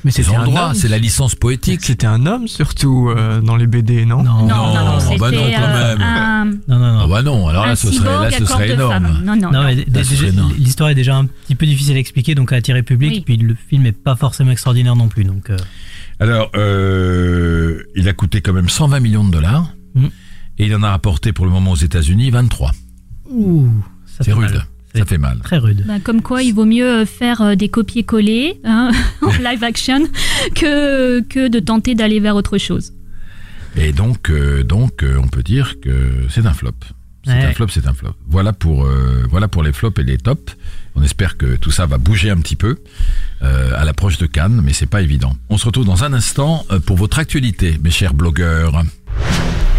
Mais 0.04 0.10
c'était 0.10 0.34
un 0.34 0.40
le 0.40 0.44
droit, 0.46 0.75
c'est 0.75 0.88
la 0.88 0.99
licence 0.99 1.34
poétique. 1.34 1.81
C'était 1.84 2.06
un 2.06 2.26
homme 2.26 2.49
surtout 2.49 3.08
euh, 3.10 3.40
dans 3.40 3.54
les 3.56 3.66
BD, 3.69 4.04
non 4.04 4.22
Non, 4.25 4.43
Non, 4.43 4.46
non, 4.49 4.75
non, 4.75 4.84
Non, 4.94 5.00
c'était 5.00 5.16
bah 5.19 5.31
non, 5.31 5.43
quand 5.43 5.49
même. 5.75 6.02
un, 6.02 6.44
non, 6.44 6.52
non, 6.69 6.78
non. 6.78 7.00
Ah 7.02 7.06
bah 7.06 7.22
non, 7.22 7.46
alors 7.49 7.66
là 7.66 7.76
ce 7.76 7.90
serait, 7.93 8.08
là, 8.10 8.31
ce 8.31 8.44
serait 8.44 8.70
énorme. 8.70 9.20
Non, 9.25 9.37
non, 9.37 9.50
Non, 9.52 9.66
l'histoire 10.58 10.88
est 10.90 10.94
déjà 10.96 11.16
un 11.16 11.26
petit 11.26 11.54
peu 11.54 11.66
difficile 11.66 11.96
à 11.96 12.00
expliquer, 12.00 12.34
donc 12.34 12.52
à 12.52 12.56
attirer 12.56 12.82
public. 12.82 13.12
Oui. 13.12 13.20
Puis 13.25 13.37
le 13.37 13.54
film 13.54 13.87
est 13.87 13.93
pas 13.93 14.16
forcément 14.16 14.50
extraordinaire 14.50 14.96
non 14.96 15.08
plus. 15.08 15.25
Donc, 15.25 15.50
euh, 15.50 15.56
Alors, 16.19 16.50
euh, 16.56 17.82
il 17.94 18.08
a 18.08 18.12
coûté 18.12 18.40
quand 18.40 18.52
même 18.52 18.69
120 18.69 19.00
millions 19.00 19.25
de 19.25 19.31
dollars. 19.31 19.72
Mhm. 19.94 20.10
Et 20.58 20.66
il 20.66 20.75
en 20.75 20.82
a 20.82 20.90
rapporté 20.90 21.32
pour 21.32 21.44
le 21.46 21.50
moment 21.52 21.72
aux 21.72 21.76
États-Unis 21.76 22.31
23. 22.31 22.72
ouh, 23.31 23.69
ça 24.06 24.25
C'est 24.25 24.32
rude. 24.32 24.50
mal. 24.50 24.66
Ça 24.94 25.05
fait 25.06 25.19
mal. 25.19 25.39
Très 25.43 25.59
rude. 25.59 25.85
Ben, 25.87 26.00
comme 26.00 26.21
quoi, 26.23 26.43
il 26.43 26.53
vaut 26.53 26.65
mieux 26.67 27.00
euh, 27.03 27.06
faire 27.06 27.41
euh, 27.41 27.55
des 27.55 27.69
copier-coller 27.69 28.61
hein, 28.65 28.91
en 29.23 29.31
live 29.31 29.65
action 29.65 30.03
que, 30.55 31.21
que 31.21 31.49
de 31.49 31.59
tenter 31.61 31.94
d'aller 31.94 32.21
vers 32.21 32.37
autre 32.37 32.59
chose. 32.59 32.93
Et 33.77 33.93
donc, 33.93 34.29
euh, 34.31 34.62
donc 34.65 35.03
euh, 35.03 35.17
on 35.23 35.29
peut 35.29 35.43
dire 35.43 35.77
que 35.81 36.11
c'est 36.29 36.44
un 36.47 36.53
flop. 36.53 36.73
C'est 37.25 37.31
Ouais. 37.33 37.44
un 37.44 37.53
flop, 37.53 37.69
c'est 37.69 37.87
un 37.87 37.94
flop. 37.94 38.15
Voilà 38.29 38.53
pour, 38.53 38.85
euh, 38.85 39.23
voilà 39.31 39.47
pour 39.49 39.62
les 39.62 39.73
flops 39.73 39.99
et 40.00 40.03
les 40.05 40.19
tops. 40.19 40.56
On 40.97 41.03
espère 41.03 41.37
que 41.39 41.56
tout 41.56 41.71
ça 41.71 41.87
va 41.87 41.97
bouger 41.97 42.29
un 42.31 42.37
petit 42.39 42.56
peu 42.56 42.77
euh, 43.43 43.71
à 43.77 43.85
l'approche 43.85 44.19
de 44.19 44.27
Cannes, 44.27 44.61
mais 44.62 44.73
c'est 44.73 44.87
pas 44.87 45.00
évident. 45.03 45.35
On 45.49 45.56
se 45.56 45.65
retrouve 45.65 45.87
dans 45.87 46.05
un 46.05 46.12
instant 46.12 46.67
pour 46.85 46.97
votre 46.97 47.19
actualité, 47.21 47.79
mes 47.83 47.91
chers 47.93 48.12
blogueurs. 48.12 48.83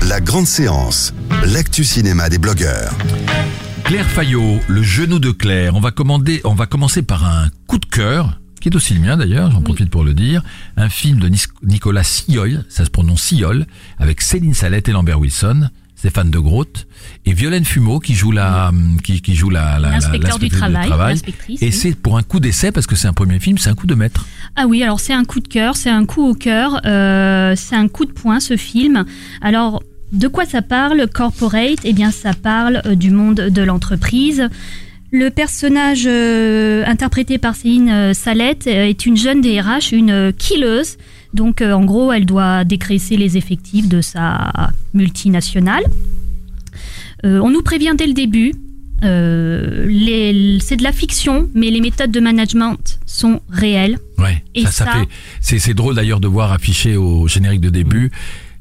La 0.08 0.22
grande 0.22 0.48
séance, 0.48 1.14
l'actu 1.46 1.84
cinéma 1.84 2.30
des 2.30 2.38
blogueurs. 2.40 2.94
Claire 3.94 4.10
Fayot, 4.10 4.60
le 4.70 4.82
genou 4.82 5.20
de 5.20 5.30
Claire. 5.30 5.76
On 5.76 5.80
va 5.80 5.92
commander, 5.92 6.42
on 6.46 6.56
va 6.56 6.66
commencer 6.66 7.04
par 7.04 7.26
un 7.26 7.50
coup 7.68 7.78
de 7.78 7.86
cœur, 7.86 8.40
qui 8.60 8.70
est 8.70 8.76
aussi 8.76 8.96
le 8.96 9.00
mien 9.02 9.18
d'ailleurs, 9.18 9.52
j'en 9.52 9.62
profite 9.62 9.92
pour 9.92 10.04
le 10.04 10.16
dire. 10.16 10.42
Un 10.78 10.90
film 10.90 11.20
de 11.20 11.30
Nicolas 11.62 12.02
Sillol, 12.04 12.66
ça 12.70 12.86
se 12.86 12.90
prononce 12.90 13.22
Sillol, 13.22 13.68
avec 14.00 14.22
Céline 14.22 14.56
Salette 14.56 14.90
et 14.90 14.94
Lambert 14.94 15.20
Wilson, 15.20 15.70
Stéphane 15.96 16.32
de 16.32 16.40
Groot 16.40 16.88
et 17.28 17.34
Violaine 17.34 17.66
Fumeau 17.66 18.00
qui 18.00 18.16
joue 18.16 18.32
la, 18.32 18.72
qui, 19.04 19.22
qui 19.22 19.36
joue 19.36 19.52
la, 19.52 19.78
la- 19.78 19.90
la- 19.90 19.90
L'inspecteur 19.92 20.40
du 20.40 20.50
travail, 20.50 20.90
Et 21.62 21.66
oui. 21.68 21.72
c'est 21.72 21.94
pour 21.94 22.18
un 22.18 22.24
coup 22.24 22.40
d'essai 22.40 22.72
parce 22.72 22.88
que 22.88 22.96
c'est 22.96 23.08
un 23.08 23.14
premier 23.14 23.40
film, 23.40 23.60
c'est 23.60 23.70
un 23.70 23.76
coup 23.76 23.86
de 23.86 23.94
maître. 23.94 24.26
Ah 24.56 24.66
oui, 24.66 24.82
alors 24.82 25.00
c'est 25.00 25.14
un 25.14 25.24
coup 25.24 25.40
de 25.40 25.48
cœur, 25.48 25.78
c'est 25.78 25.92
un 25.92 26.08
coup 26.08 26.28
au 26.28 26.34
cœur, 26.34 26.82
euh, 26.88 27.54
c'est 27.56 27.76
un 27.76 27.88
coup 27.90 28.06
de 28.06 28.12
poing 28.12 28.40
ce 28.40 28.58
film. 28.58 29.06
Alors, 29.44 29.84
de 30.14 30.28
quoi 30.28 30.46
ça 30.46 30.62
parle 30.62 31.08
Corporate? 31.14 31.80
Eh 31.84 31.94
bien, 31.94 32.12
ça 32.12 32.34
parle 32.34 32.82
euh, 32.86 32.96
du 32.96 33.10
monde 33.12 33.36
de 33.36 33.62
l'entreprise. 33.62 34.48
Le 35.12 35.30
personnage 35.30 36.06
euh, 36.08 36.84
interprété 36.88 37.38
par 37.38 37.56
Céline 37.56 37.90
euh, 37.90 38.14
Salette 38.14 38.66
est 38.68 39.06
une 39.06 39.18
jeune 39.18 39.42
DRH, 39.42 39.92
une 39.92 40.32
killeuse. 40.38 40.98
Donc, 41.34 41.62
euh, 41.62 41.74
en 41.74 41.84
gros, 41.84 42.12
elle 42.12 42.26
doit 42.26 42.64
décrescer 42.64 43.18
les 43.18 43.38
effectifs 43.38 43.88
de 43.90 44.02
sa 44.02 44.52
multinationale. 44.94 45.84
Euh, 47.26 47.40
on 47.40 47.50
nous 47.50 47.62
prévient 47.64 47.94
dès 47.98 48.08
le 48.08 48.14
début. 48.14 48.54
c'est 49.02 49.08
de 50.78 50.84
la 50.84 50.92
fiction, 50.92 51.50
mais 51.54 51.70
les 51.70 51.82
méthodes 51.82 52.12
de 52.12 52.20
management 52.20 53.00
sont 53.06 53.42
réelles. 53.50 53.98
Ouais. 54.18 54.44
Et 54.56 54.64
ça, 54.66 54.72
ça 54.72 54.86
ça- 54.86 54.92
fait, 54.94 55.08
c'est, 55.42 55.60
c'est 55.60 55.74
drôle 55.74 55.96
d'ailleurs 55.96 56.20
de 56.20 56.28
voir 56.28 56.52
affiché 56.52 56.96
au 56.96 57.28
générique 57.28 57.62
de 57.62 57.70
début. 57.70 58.12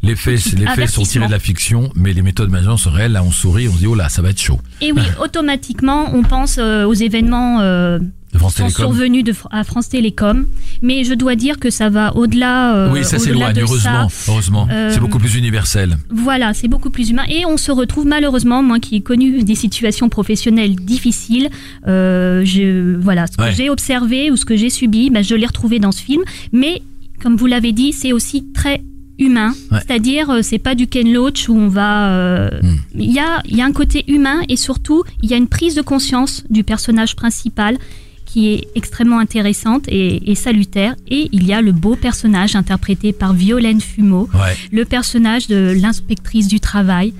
Les 0.04 0.16
faits, 0.16 0.52
les 0.58 0.66
faits 0.66 0.88
sont 0.90 1.02
tirés 1.04 1.26
de 1.26 1.30
la 1.30 1.38
fiction, 1.38 1.90
mais 1.94 2.12
les 2.12 2.22
méthodes 2.22 2.50
management 2.50 2.76
sont 2.76 2.90
réelles. 2.90 3.12
Là, 3.12 3.22
on 3.22 3.30
sourit, 3.30 3.68
on 3.68 3.72
se 3.72 3.78
dit, 3.78 3.86
oh 3.86 3.94
là, 3.94 4.08
ça 4.08 4.20
va 4.20 4.30
être 4.30 4.40
chaud. 4.40 4.58
Et 4.80 4.90
oui, 4.90 5.00
automatiquement, 5.22 6.10
on 6.12 6.22
pense 6.24 6.56
euh, 6.58 6.84
aux 6.86 6.92
événements 6.94 7.60
euh, 7.60 8.00
De 8.32 8.38
France 8.38 8.56
sont 8.56 8.64
Télécom. 8.64 8.84
survenus 8.84 9.22
de, 9.22 9.32
à 9.52 9.62
France 9.62 9.88
Télécom. 9.90 10.46
Mais 10.82 11.04
je 11.04 11.14
dois 11.14 11.36
dire 11.36 11.60
que 11.60 11.70
ça 11.70 11.88
va 11.88 12.16
au-delà. 12.16 12.74
euh, 12.74 12.92
oui, 12.92 13.04
ça 13.04 13.20
s'éloigne, 13.20 13.56
heureusement. 13.60 14.08
ça. 14.08 14.32
heureusement. 14.32 14.66
Euh, 14.72 14.90
C'est 14.92 14.98
beaucoup 14.98 15.20
plus 15.20 15.36
universel. 15.36 15.96
Voilà, 16.10 16.52
c'est 16.52 16.66
beaucoup 16.66 16.90
plus 16.90 17.10
humain. 17.10 17.24
Et 17.28 17.46
on 17.46 17.56
se 17.56 17.70
retrouve 17.70 18.04
malheureusement, 18.04 18.60
moi 18.64 18.80
qui 18.80 18.96
ai 18.96 19.00
connu 19.02 19.44
des 19.44 19.54
situations 19.54 20.08
professionnelles 20.08 20.74
difficiles, 20.74 21.48
je, 21.86 22.96
voilà, 22.96 23.26
ce 23.28 23.36
que 23.36 23.42
Ouais. 23.42 23.52
j'ai 23.54 23.70
observé 23.70 24.32
ou 24.32 24.36
ce 24.36 24.44
que 24.44 24.56
j'ai 24.56 24.70
subi, 24.70 25.10
ben, 25.10 25.22
je 25.22 25.34
l'ai 25.36 25.46
retrouvé 25.46 25.78
dans 25.78 25.92
ce 25.92 26.02
film. 26.02 26.22
Mais 26.52 26.82
comme 27.22 27.36
vous 27.36 27.46
l'avez 27.46 27.70
dit, 27.72 27.92
c'est 27.92 28.12
aussi 28.12 28.44
très 28.52 28.82
humain. 29.22 29.54
Ouais. 29.70 29.78
C'est-à-dire, 29.86 30.28
euh, 30.30 30.40
c'est 30.42 30.58
pas 30.58 30.74
du 30.74 30.86
Ken 30.86 31.10
Loach 31.12 31.48
où 31.48 31.54
on 31.56 31.68
va. 31.68 32.10
euh, 32.10 32.50
Hmm. 32.62 32.76
Il 32.94 33.10
y, 33.12 33.18
a, 33.18 33.40
il 33.46 33.56
y 33.56 33.62
a 33.62 33.64
un 33.64 33.72
côté 33.72 34.04
humain 34.08 34.40
et 34.48 34.56
surtout, 34.56 35.02
il 35.22 35.30
y 35.30 35.34
a 35.34 35.36
une 35.36 35.48
prise 35.48 35.74
de 35.74 35.82
conscience 35.82 36.44
du 36.50 36.62
personnage 36.64 37.16
principal 37.16 37.78
qui 38.26 38.48
est 38.52 38.68
extrêmement 38.74 39.18
intéressante 39.18 39.84
et, 39.88 40.30
et 40.30 40.34
salutaire. 40.34 40.94
Et 41.08 41.28
il 41.32 41.44
y 41.46 41.52
a 41.52 41.60
le 41.62 41.72
beau 41.72 41.96
personnage 41.96 42.56
interprété 42.56 43.12
par 43.12 43.32
Violaine 43.34 43.80
Fumeau 43.80 44.28
Ouais. 44.34 44.54
le 44.70 44.84
personnage 44.84 45.48
de 45.48 45.74
l'inspectrice 45.80 46.48
du 46.48 46.58
travail 46.60 47.12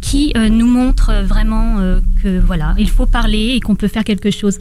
qui 0.00 0.32
euh, 0.36 0.48
nous 0.48 0.66
montre 0.66 1.12
vraiment 1.24 1.78
euh, 1.78 2.00
que 2.22 2.38
voilà, 2.40 2.74
il 2.78 2.90
faut 2.90 3.06
parler 3.06 3.54
et 3.56 3.60
qu'on 3.60 3.74
peut 3.76 3.88
faire 3.88 4.04
quelque 4.04 4.30
chose. 4.30 4.58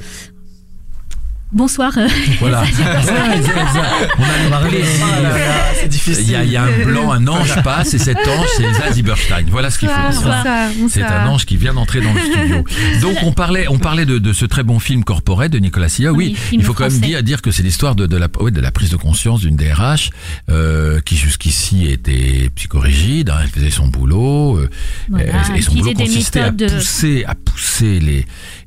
Bonsoir. 1.56 1.98
euh, 1.98 2.08
Voilà. 2.42 2.64
On 4.20 4.54
a 4.54 4.62
le 4.64 4.68
plaisir. 4.70 5.06
c'est 5.80 5.88
difficile. 5.88 6.24
Il 6.26 6.32
y, 6.32 6.36
a, 6.36 6.44
il 6.44 6.52
y 6.52 6.58
a 6.58 6.64
un 6.64 6.84
blanc, 6.86 7.12
un 7.14 7.26
ange 7.28 7.62
passe, 7.64 7.94
et 7.94 7.98
cet 7.98 8.18
ange, 8.18 8.48
c'est 8.58 8.64
Elsa 8.70 8.92
Zieberstein. 8.92 9.46
Voilà 9.50 9.70
ce 9.70 9.80
qu'il 9.80 9.88
faut. 9.88 10.22
C'est 10.90 11.02
un 11.04 11.28
ange 11.28 11.46
qui 11.46 11.56
vient 11.58 11.74
d'entrer 11.74 12.02
dans 12.02 12.14
le 12.14 12.20
studio. 12.20 12.64
Donc 13.02 13.18
on 13.24 13.32
parlait, 13.32 13.68
on 13.70 13.78
parlait 13.80 14.06
de, 14.06 14.18
de 14.18 14.34
ce 14.34 14.46
très 14.46 14.64
bon 14.64 14.80
film 14.80 15.04
Corporate 15.06 15.52
de 15.52 15.60
Nicolas 15.60 15.88
Silla. 15.90 16.12
Oui, 16.12 16.36
il 16.52 16.62
faut 16.64 16.74
quand 16.74 16.90
même 16.90 17.00
dire, 17.00 17.24
dire 17.24 17.42
que 17.42 17.52
c'est 17.52 17.64
l'histoire 17.64 17.96
de, 17.96 18.06
de, 18.06 18.18
la, 18.18 18.28
ouais, 18.42 18.52
de 18.52 18.60
la 18.62 18.72
prise 18.72 18.90
de 18.90 18.98
conscience 18.98 19.40
d'une 19.40 19.56
DRH 19.56 20.10
euh, 20.50 21.00
qui 21.06 21.16
jusqu'ici 21.16 21.88
était 21.88 22.50
psychorigide. 22.56 23.30
hein, 23.30 23.38
elle 23.44 23.50
faisait 23.50 23.70
son 23.72 23.88
boulot 23.88 24.58
euh, 24.58 24.70
Voilà, 25.10 25.26
et 25.56 25.62
son 25.62 25.74
boulot 25.76 25.94
consistait 25.94 26.42
à 26.42 26.52
de- 26.52 26.68
pousser, 26.68 27.24
à 27.26 27.36
pousser 27.36 28.00
les 28.02 28.26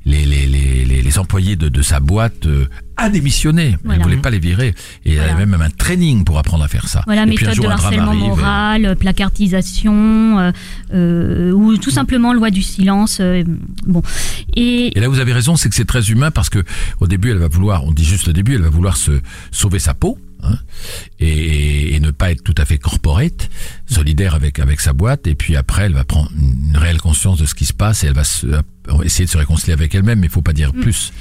les, 0.09 0.25
les, 0.47 0.85
les, 0.85 1.01
les, 1.03 1.19
employés 1.19 1.55
de, 1.55 1.69
de 1.69 1.81
sa 1.81 1.99
boîte 1.99 2.45
euh, 2.47 2.65
à 2.97 3.09
démissionner. 3.09 3.77
Elle 3.89 3.97
ne 3.99 4.03
voulait 4.03 4.17
pas 4.17 4.29
les 4.29 4.39
virer. 4.39 4.73
Et 5.05 5.11
elle 5.13 5.17
Voilà. 5.17 5.33
avait 5.33 5.45
même 5.45 5.61
un 5.61 5.69
training 5.69 6.23
pour 6.23 6.37
apprendre 6.37 6.63
à 6.63 6.67
faire 6.67 6.87
ça. 6.87 7.03
Voilà, 7.05 7.23
et 7.23 7.25
méthode 7.27 7.53
jour, 7.53 7.65
de 7.65 7.69
harcèlement 7.71 8.13
et- 8.13 8.17
moral, 8.17 8.85
euh, 8.85 8.95
placardisation, 8.95 10.39
euh, 10.39 10.51
euh, 10.93 11.51
ou 11.51 11.77
tout 11.77 11.91
simplement 11.91 12.33
loi 12.33 12.49
du 12.49 12.61
silence. 12.61 13.19
euh, 13.21 13.43
bon, 13.85 14.01
et 14.55 14.97
Et 14.97 14.99
là, 15.01 15.07
vous 15.07 15.19
avez 15.19 15.33
raison, 15.33 15.55
c'est 15.55 15.69
que 15.69 15.75
c'est 15.75 15.85
très 15.85 16.09
humain 16.09 16.31
parce 16.31 16.49
que 16.49 16.63
au 16.99 17.07
début, 17.07 17.31
elle 17.31 17.37
va 17.37 17.47
vouloir, 17.47 17.83
on 17.85 17.91
dit 17.91 18.05
juste 18.05 18.27
au 18.27 18.33
début, 18.33 18.55
elle 18.55 18.61
va 18.63 18.69
vouloir 18.69 18.97
se 18.97 19.19
sauver 19.51 19.79
sa 19.79 19.93
peau. 19.93 20.17
hein, 20.41 20.57
et, 21.19 21.95
et 21.95 21.99
ne 21.99 22.11
pas 22.11 22.31
être 22.31 22.43
tout 22.43 22.55
à 22.57 22.63
fait 22.65 22.77
corporate, 22.77 23.49
solidaire 23.87 24.35
avec 24.35 24.59
avec 24.59 24.79
sa 24.79 24.93
boîte, 24.93 25.27
et 25.27 25.35
puis 25.35 25.57
après 25.57 25.83
elle 25.83 25.93
va 25.93 26.05
prendre 26.05 26.31
une 26.39 26.77
réelle 26.77 27.01
conscience 27.01 27.37
de 27.39 27.45
ce 27.45 27.53
qui 27.55 27.65
se 27.65 27.73
passe 27.73 28.03
et 28.03 28.07
elle 28.07 28.13
va 28.13 28.23
se, 28.23 28.47
essayer 29.03 29.25
de 29.25 29.29
se 29.29 29.37
réconcilier 29.37 29.73
avec 29.73 29.93
elle-même, 29.95 30.19
mais 30.19 30.27
il 30.27 30.31
faut 30.31 30.41
pas 30.41 30.53
dire 30.53 30.73
plus. 30.73 31.11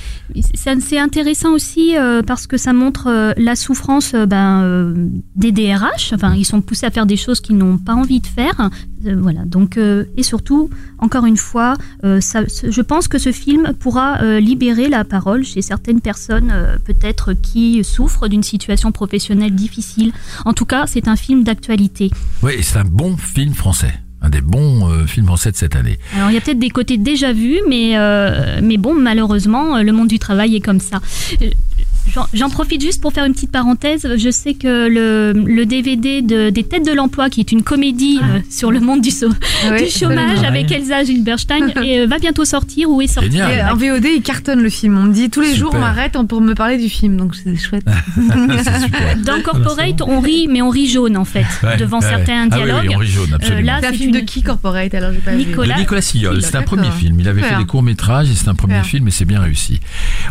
Ça, 0.54 0.72
C'est 0.80 0.98
intéressant 0.98 1.52
aussi 1.52 1.96
euh, 1.96 2.22
parce 2.22 2.46
que 2.46 2.56
ça 2.56 2.72
montre 2.72 3.08
euh, 3.08 3.32
la 3.36 3.56
souffrance 3.56 4.12
euh, 4.14 4.26
ben, 4.26 4.94
des 5.36 5.52
DRH. 5.52 6.12
Enfin, 6.14 6.34
ils 6.34 6.44
sont 6.44 6.60
poussés 6.60 6.86
à 6.86 6.90
faire 6.90 7.06
des 7.06 7.16
choses 7.16 7.40
qu'ils 7.40 7.56
n'ont 7.56 7.78
pas 7.78 7.94
envie 7.94 8.20
de 8.20 8.26
faire. 8.26 8.70
Voilà. 9.02 9.44
Donc, 9.44 9.78
et 9.78 10.22
surtout, 10.22 10.70
encore 10.98 11.24
une 11.24 11.36
fois, 11.36 11.76
ça, 12.20 12.42
je 12.46 12.80
pense 12.80 13.06
que 13.06 13.18
ce 13.18 13.30
film 13.30 13.72
pourra 13.78 14.40
libérer 14.40 14.88
la 14.88 15.04
parole 15.04 15.44
chez 15.44 15.62
certaines 15.62 16.00
personnes, 16.00 16.52
peut-être 16.84 17.32
qui 17.32 17.84
souffrent 17.84 18.26
d'une 18.26 18.42
situation 18.42 18.90
professionnelle 18.90 19.54
difficile. 19.54 20.12
En 20.44 20.52
tout 20.52 20.64
cas, 20.64 20.86
c'est 20.88 21.06
un 21.06 21.14
film 21.14 21.44
d'actualité. 21.44 22.10
Oui, 22.42 22.54
et 22.58 22.62
c'est 22.62 22.78
un 22.78 22.84
bon 22.84 23.16
film 23.16 23.54
français, 23.54 23.94
un 24.20 24.30
des 24.30 24.40
bons 24.40 24.88
euh, 24.88 25.06
films 25.06 25.26
français 25.26 25.52
de 25.52 25.56
cette 25.56 25.76
année. 25.76 25.98
Alors 26.16 26.30
il 26.30 26.34
y 26.34 26.36
a 26.36 26.40
peut-être 26.40 26.58
des 26.58 26.70
côtés 26.70 26.98
déjà 26.98 27.32
vus, 27.32 27.60
mais, 27.68 27.96
euh, 27.96 28.60
mais 28.62 28.76
bon, 28.76 28.94
malheureusement, 28.94 29.76
euh, 29.76 29.82
le 29.82 29.92
monde 29.92 30.08
du 30.08 30.18
travail 30.18 30.56
est 30.56 30.60
comme 30.60 30.80
ça. 30.80 31.00
Euh, 32.16 32.20
J'en 32.34 32.48
profite 32.50 32.80
juste 32.82 33.00
pour 33.00 33.12
faire 33.12 33.24
une 33.24 33.32
petite 33.32 33.50
parenthèse. 33.52 34.06
Je 34.16 34.30
sais 34.30 34.54
que 34.54 34.88
le, 34.88 35.32
le 35.32 35.66
DVD 35.66 36.22
de, 36.22 36.50
des 36.50 36.62
Têtes 36.64 36.86
de 36.86 36.92
l'Emploi, 36.92 37.30
qui 37.30 37.40
est 37.40 37.52
une 37.52 37.62
comédie 37.62 38.18
euh, 38.22 38.38
sur 38.50 38.70
le 38.70 38.80
monde 38.80 39.00
du, 39.00 39.10
so- 39.10 39.28
du 39.28 39.90
chômage 39.90 40.42
avec 40.44 40.70
Elsa 40.72 41.04
Gilberstein, 41.04 41.72
et, 41.82 42.00
euh, 42.00 42.06
va 42.06 42.18
bientôt 42.18 42.44
sortir 42.44 42.90
ou 42.90 43.00
est 43.02 43.06
sorti. 43.06 43.36
Et 43.38 43.62
en 43.62 43.74
VOD, 43.74 44.04
il 44.16 44.22
cartonne 44.22 44.60
le 44.62 44.70
film. 44.70 44.96
On 44.98 45.02
me 45.04 45.12
dit 45.12 45.30
tous 45.30 45.40
les 45.40 45.54
jours, 45.54 45.70
on 45.70 45.76
Super. 45.76 45.80
m'arrête 45.80 46.16
pour 46.28 46.40
me 46.40 46.54
parler 46.54 46.78
du 46.78 46.88
film, 46.88 47.16
donc 47.16 47.34
c'est 47.34 47.56
chouette. 47.56 47.84
Dans 49.24 49.40
Corporate, 49.42 50.00
on 50.02 50.20
rit, 50.20 50.48
mais 50.48 50.62
on 50.62 50.70
rit 50.70 50.88
jaune 50.88 51.16
en 51.16 51.24
fait, 51.24 51.44
Ouais, 51.62 51.76
devant 51.76 52.00
ouais. 52.00 52.08
certains 52.08 52.48
Ah 52.50 52.56
oui, 52.58 52.64
dialogues. 52.64 52.86
oui, 52.88 52.94
on 52.94 52.98
rit 52.98 53.06
jaune, 53.06 53.32
absolument. 53.34 53.60
Euh, 53.60 53.64
là, 53.64 53.78
C'est 53.80 53.86
un 53.86 53.90
c'est 53.90 53.96
film 53.96 54.14
une- 54.14 54.20
de 54.20 54.24
qui, 54.26 54.42
Corporate 54.42 54.94
Alors, 54.94 55.10
pas. 55.24 55.32
Nicolas- 55.32 55.78
Nicolas 55.78 56.00
Sillol. 56.02 56.42
C'est 56.42 56.56
un 56.56 56.62
premier 56.62 56.90
film. 56.90 57.18
Il 57.20 57.28
avait 57.28 57.42
fait 57.42 57.56
des 57.56 57.66
courts 57.66 57.82
métrages 57.82 58.30
et 58.30 58.34
c'est 58.34 58.48
un 58.48 58.54
premier 58.54 58.82
film 58.82 59.08
et 59.08 59.10
c'est 59.10 59.24
bien 59.24 59.40
réussi. 59.40 59.80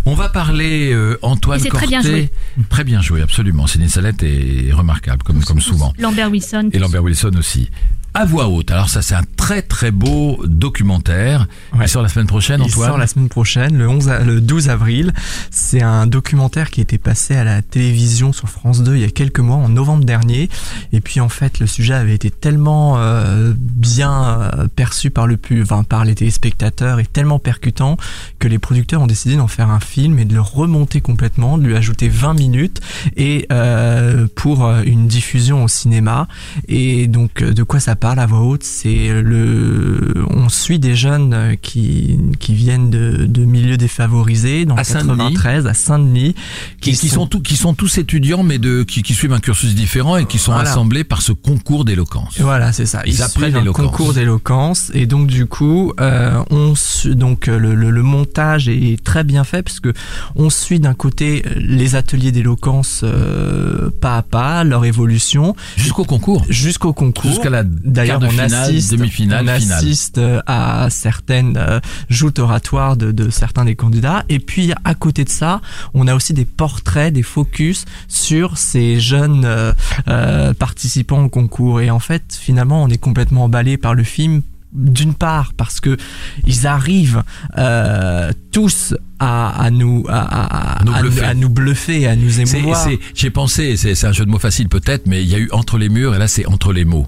On 0.05 0.13
va 0.13 0.29
parler 0.29 0.91
euh, 0.93 1.17
Antoine 1.21 1.59
c'est 1.71 1.77
très 1.77 1.87
bien 1.87 2.01
joué. 2.01 2.29
Très 2.69 2.83
bien 2.83 3.01
joué, 3.01 3.21
absolument. 3.21 3.67
Céline 3.67 3.89
Salette 3.89 4.23
est 4.23 4.71
remarquable, 4.73 5.23
comme, 5.23 5.43
comme 5.43 5.61
souvent. 5.61 5.93
Lambert 5.99 6.29
Wilson. 6.31 6.69
Et 6.73 6.79
Lambert 6.79 7.03
Wilson 7.03 7.31
aussi. 7.37 7.69
À 8.13 8.25
voix 8.25 8.47
haute. 8.47 8.71
Alors 8.71 8.89
ça, 8.89 9.01
c'est 9.03 9.13
un 9.13 9.21
très 9.35 9.61
très 9.61 9.91
beau 9.91 10.39
documentaire. 10.45 11.47
Ouais. 11.73 11.85
Il 11.85 11.87
sort 11.87 12.01
la 12.01 12.09
semaine 12.09 12.25
prochaine, 12.25 12.61
Il 12.61 12.71
Antoine. 12.71 12.89
sort 12.89 12.97
la 12.97 13.05
semaine 13.05 13.29
prochaine, 13.29 13.77
le, 13.77 13.87
11 13.87 14.09
a- 14.09 14.19
le 14.23 14.41
12 14.41 14.69
avril. 14.69 15.13
C'est 15.51 15.83
un 15.83 16.07
documentaire 16.07 16.71
qui 16.71 16.81
était 16.81 16.97
passé 16.97 17.35
à 17.35 17.43
la 17.43 17.61
télévision 17.61 18.33
sur 18.33 18.49
France 18.49 18.81
2 18.81 18.95
il 18.95 19.01
y 19.01 19.05
a 19.05 19.09
quelques 19.09 19.39
mois, 19.39 19.57
en 19.57 19.69
novembre 19.69 20.03
dernier. 20.03 20.49
Et 20.93 21.01
puis 21.01 21.19
en 21.19 21.29
fait, 21.29 21.59
le 21.59 21.67
sujet 21.67 21.93
avait 21.93 22.15
été 22.15 22.31
tellement 22.31 22.95
euh, 22.97 23.53
bien 23.57 24.39
euh, 24.55 24.67
perçu 24.75 25.11
par 25.11 25.27
le 25.27 25.37
pu- 25.37 25.61
enfin, 25.61 25.83
par 25.83 26.03
les 26.03 26.15
téléspectateurs 26.15 26.99
et 26.99 27.05
tellement 27.05 27.37
percutant 27.39 27.97
que 28.39 28.47
les 28.47 28.57
producteurs 28.57 29.01
ont 29.01 29.07
décidé 29.07 29.35
d'en 29.35 29.47
faire 29.47 29.69
un 29.69 29.79
film 29.79 30.17
et 30.17 30.25
de 30.25 30.33
le 30.33 30.41
remonter 30.41 31.01
complètement, 31.01 31.57
de 31.59 31.65
lui 31.67 31.75
ajouter 31.75 32.09
20 32.09 32.33
minutes 32.33 32.81
et 33.15 33.45
euh, 33.51 34.27
pour 34.33 34.65
euh, 34.65 34.81
une 34.85 35.07
diffusion 35.07 35.63
au 35.63 35.67
cinéma. 35.67 36.27
Et 36.67 37.05
donc, 37.07 37.43
euh, 37.43 37.53
de 37.53 37.61
quoi 37.63 37.79
ça 37.79 37.95
parle 37.97 38.19
à 38.19 38.25
voix 38.25 38.41
haute 38.41 38.63
C'est 38.63 39.21
le, 39.21 40.13
on 40.29 40.49
suit 40.49 40.79
des 40.79 40.95
jeunes 40.95 41.55
qui 41.61 42.17
qui 42.39 42.53
viennent 42.53 42.89
de, 42.89 43.25
de 43.25 43.43
milieux 43.45 43.77
défavorisés 43.77 44.65
dans 44.65 44.75
À 44.75 44.79
le 44.79 44.83
Saint-Denis. 44.83 45.33
93 45.33 45.67
à 45.67 45.73
Saint-Denis, 45.73 46.35
qui, 46.81 46.93
qui 46.93 47.09
sont 47.09 47.27
tous, 47.27 47.41
qui 47.41 47.55
sont 47.57 47.73
tous 47.73 47.97
étudiants, 47.97 48.43
mais 48.43 48.57
de, 48.57 48.83
qui, 48.83 49.03
qui 49.03 49.13
suivent 49.13 49.33
un 49.33 49.39
cursus 49.39 49.75
différent 49.75 50.17
et 50.17 50.25
qui 50.25 50.37
sont 50.37 50.51
Voilà. 50.53 50.69
rassemblés 50.69 51.03
par 51.03 51.21
ce 51.21 51.31
concours 51.31 51.85
d'éloquence. 51.85 52.39
Voilà, 52.39 52.71
c'est 52.71 52.85
ça. 52.85 53.01
Ils 53.05 53.21
apprennent 53.21 53.53
l'éloquence. 53.53 53.85
concours 53.87 54.13
d'éloquence 54.13 54.91
et 54.93 55.05
donc 55.05 55.27
du 55.27 55.45
coup, 55.45 55.93
euh, 55.99 56.41
on 56.51 56.73
donc 57.15 57.47
euh, 57.47 57.57
le, 57.57 57.75
le, 57.75 57.89
le 57.89 58.03
montage 58.03 58.69
est 58.69 59.03
très 59.03 59.23
bien 59.23 59.43
fait 59.43 59.63
parce 59.63 59.79
que 59.79 59.93
on 60.35 60.49
suit 60.49 60.79
d'un 60.79 60.93
côté 60.93 61.43
euh, 61.45 61.53
les 61.57 61.95
ateliers 61.95 62.31
d'éloquence 62.31 63.01
euh, 63.03 63.89
pas 64.01 64.17
à 64.17 64.21
pas, 64.21 64.63
leur 64.63 64.85
évolution 64.85 65.55
Jusqu'au 65.75 66.03
concours. 66.05 66.45
jusqu'au 66.49 66.93
concours. 66.93 67.29
Jusqu'à 67.31 67.49
la 67.49 67.63
D'ailleurs, 67.87 68.21
on 68.21 68.29
finale, 68.29 68.53
assiste, 68.53 68.91
demi-finale, 68.91 69.49
on 69.49 69.59
finale. 69.59 69.77
assiste 69.77 70.17
euh, 70.17 70.41
à 70.45 70.89
certaines 70.89 71.57
euh, 71.57 71.79
joutes 72.09 72.39
oratoires 72.39 72.97
de, 72.97 73.11
de 73.11 73.29
certains 73.29 73.65
des 73.65 73.75
candidats. 73.75 74.25
Et 74.27 74.39
puis, 74.39 74.73
à 74.83 74.93
côté 74.93 75.23
de 75.23 75.29
ça, 75.29 75.61
on 75.93 76.07
a 76.07 76.13
aussi 76.13 76.33
des 76.33 76.45
portraits, 76.45 77.13
des 77.13 77.23
focus 77.23 77.85
sur 78.07 78.57
ces 78.57 78.99
jeunes 78.99 79.45
euh, 79.45 80.53
participants 80.53 81.23
au 81.23 81.29
concours. 81.29 81.79
Et 81.81 81.89
en 81.89 81.99
fait, 81.99 82.37
finalement, 82.39 82.83
on 82.83 82.89
est 82.89 82.97
complètement 82.97 83.45
emballé 83.45 83.77
par 83.77 83.93
le 83.93 84.03
film. 84.03 84.41
D'une 84.77 85.15
part 85.15 85.53
parce 85.57 85.79
que 85.79 85.97
ils 86.45 86.67
arrivent 86.67 87.23
euh, 87.57 88.31
tous 88.51 88.93
à, 89.19 89.49
à 89.63 89.71
nous 89.71 90.05
à, 90.07 90.77
à- 90.79 90.83
nous 90.83 90.93
à- 90.93 91.01
bluffer. 91.01 91.23
à 91.25 91.33
nous 91.33 91.49
bluffer, 91.49 92.07
à 92.07 92.15
nous 92.15 92.29
C'est- 92.29 92.41
émouvoir. 92.57 92.87
J'ai 93.15 93.29
pensé, 93.31 93.75
c'est 93.75 94.05
un 94.05 94.11
jeu 94.11 94.25
de 94.25 94.29
mots 94.29 94.37
facile 94.39 94.69
peut-être, 94.69 95.07
mais 95.07 95.23
il 95.23 95.29
y 95.29 95.33
a 95.35 95.39
eu 95.39 95.49
entre 95.51 95.77
les 95.79 95.89
murs 95.89 96.13
et 96.15 96.19
là 96.19 96.27
c'est 96.27 96.45
entre 96.45 96.71
les 96.73 96.85
mots. 96.85 97.07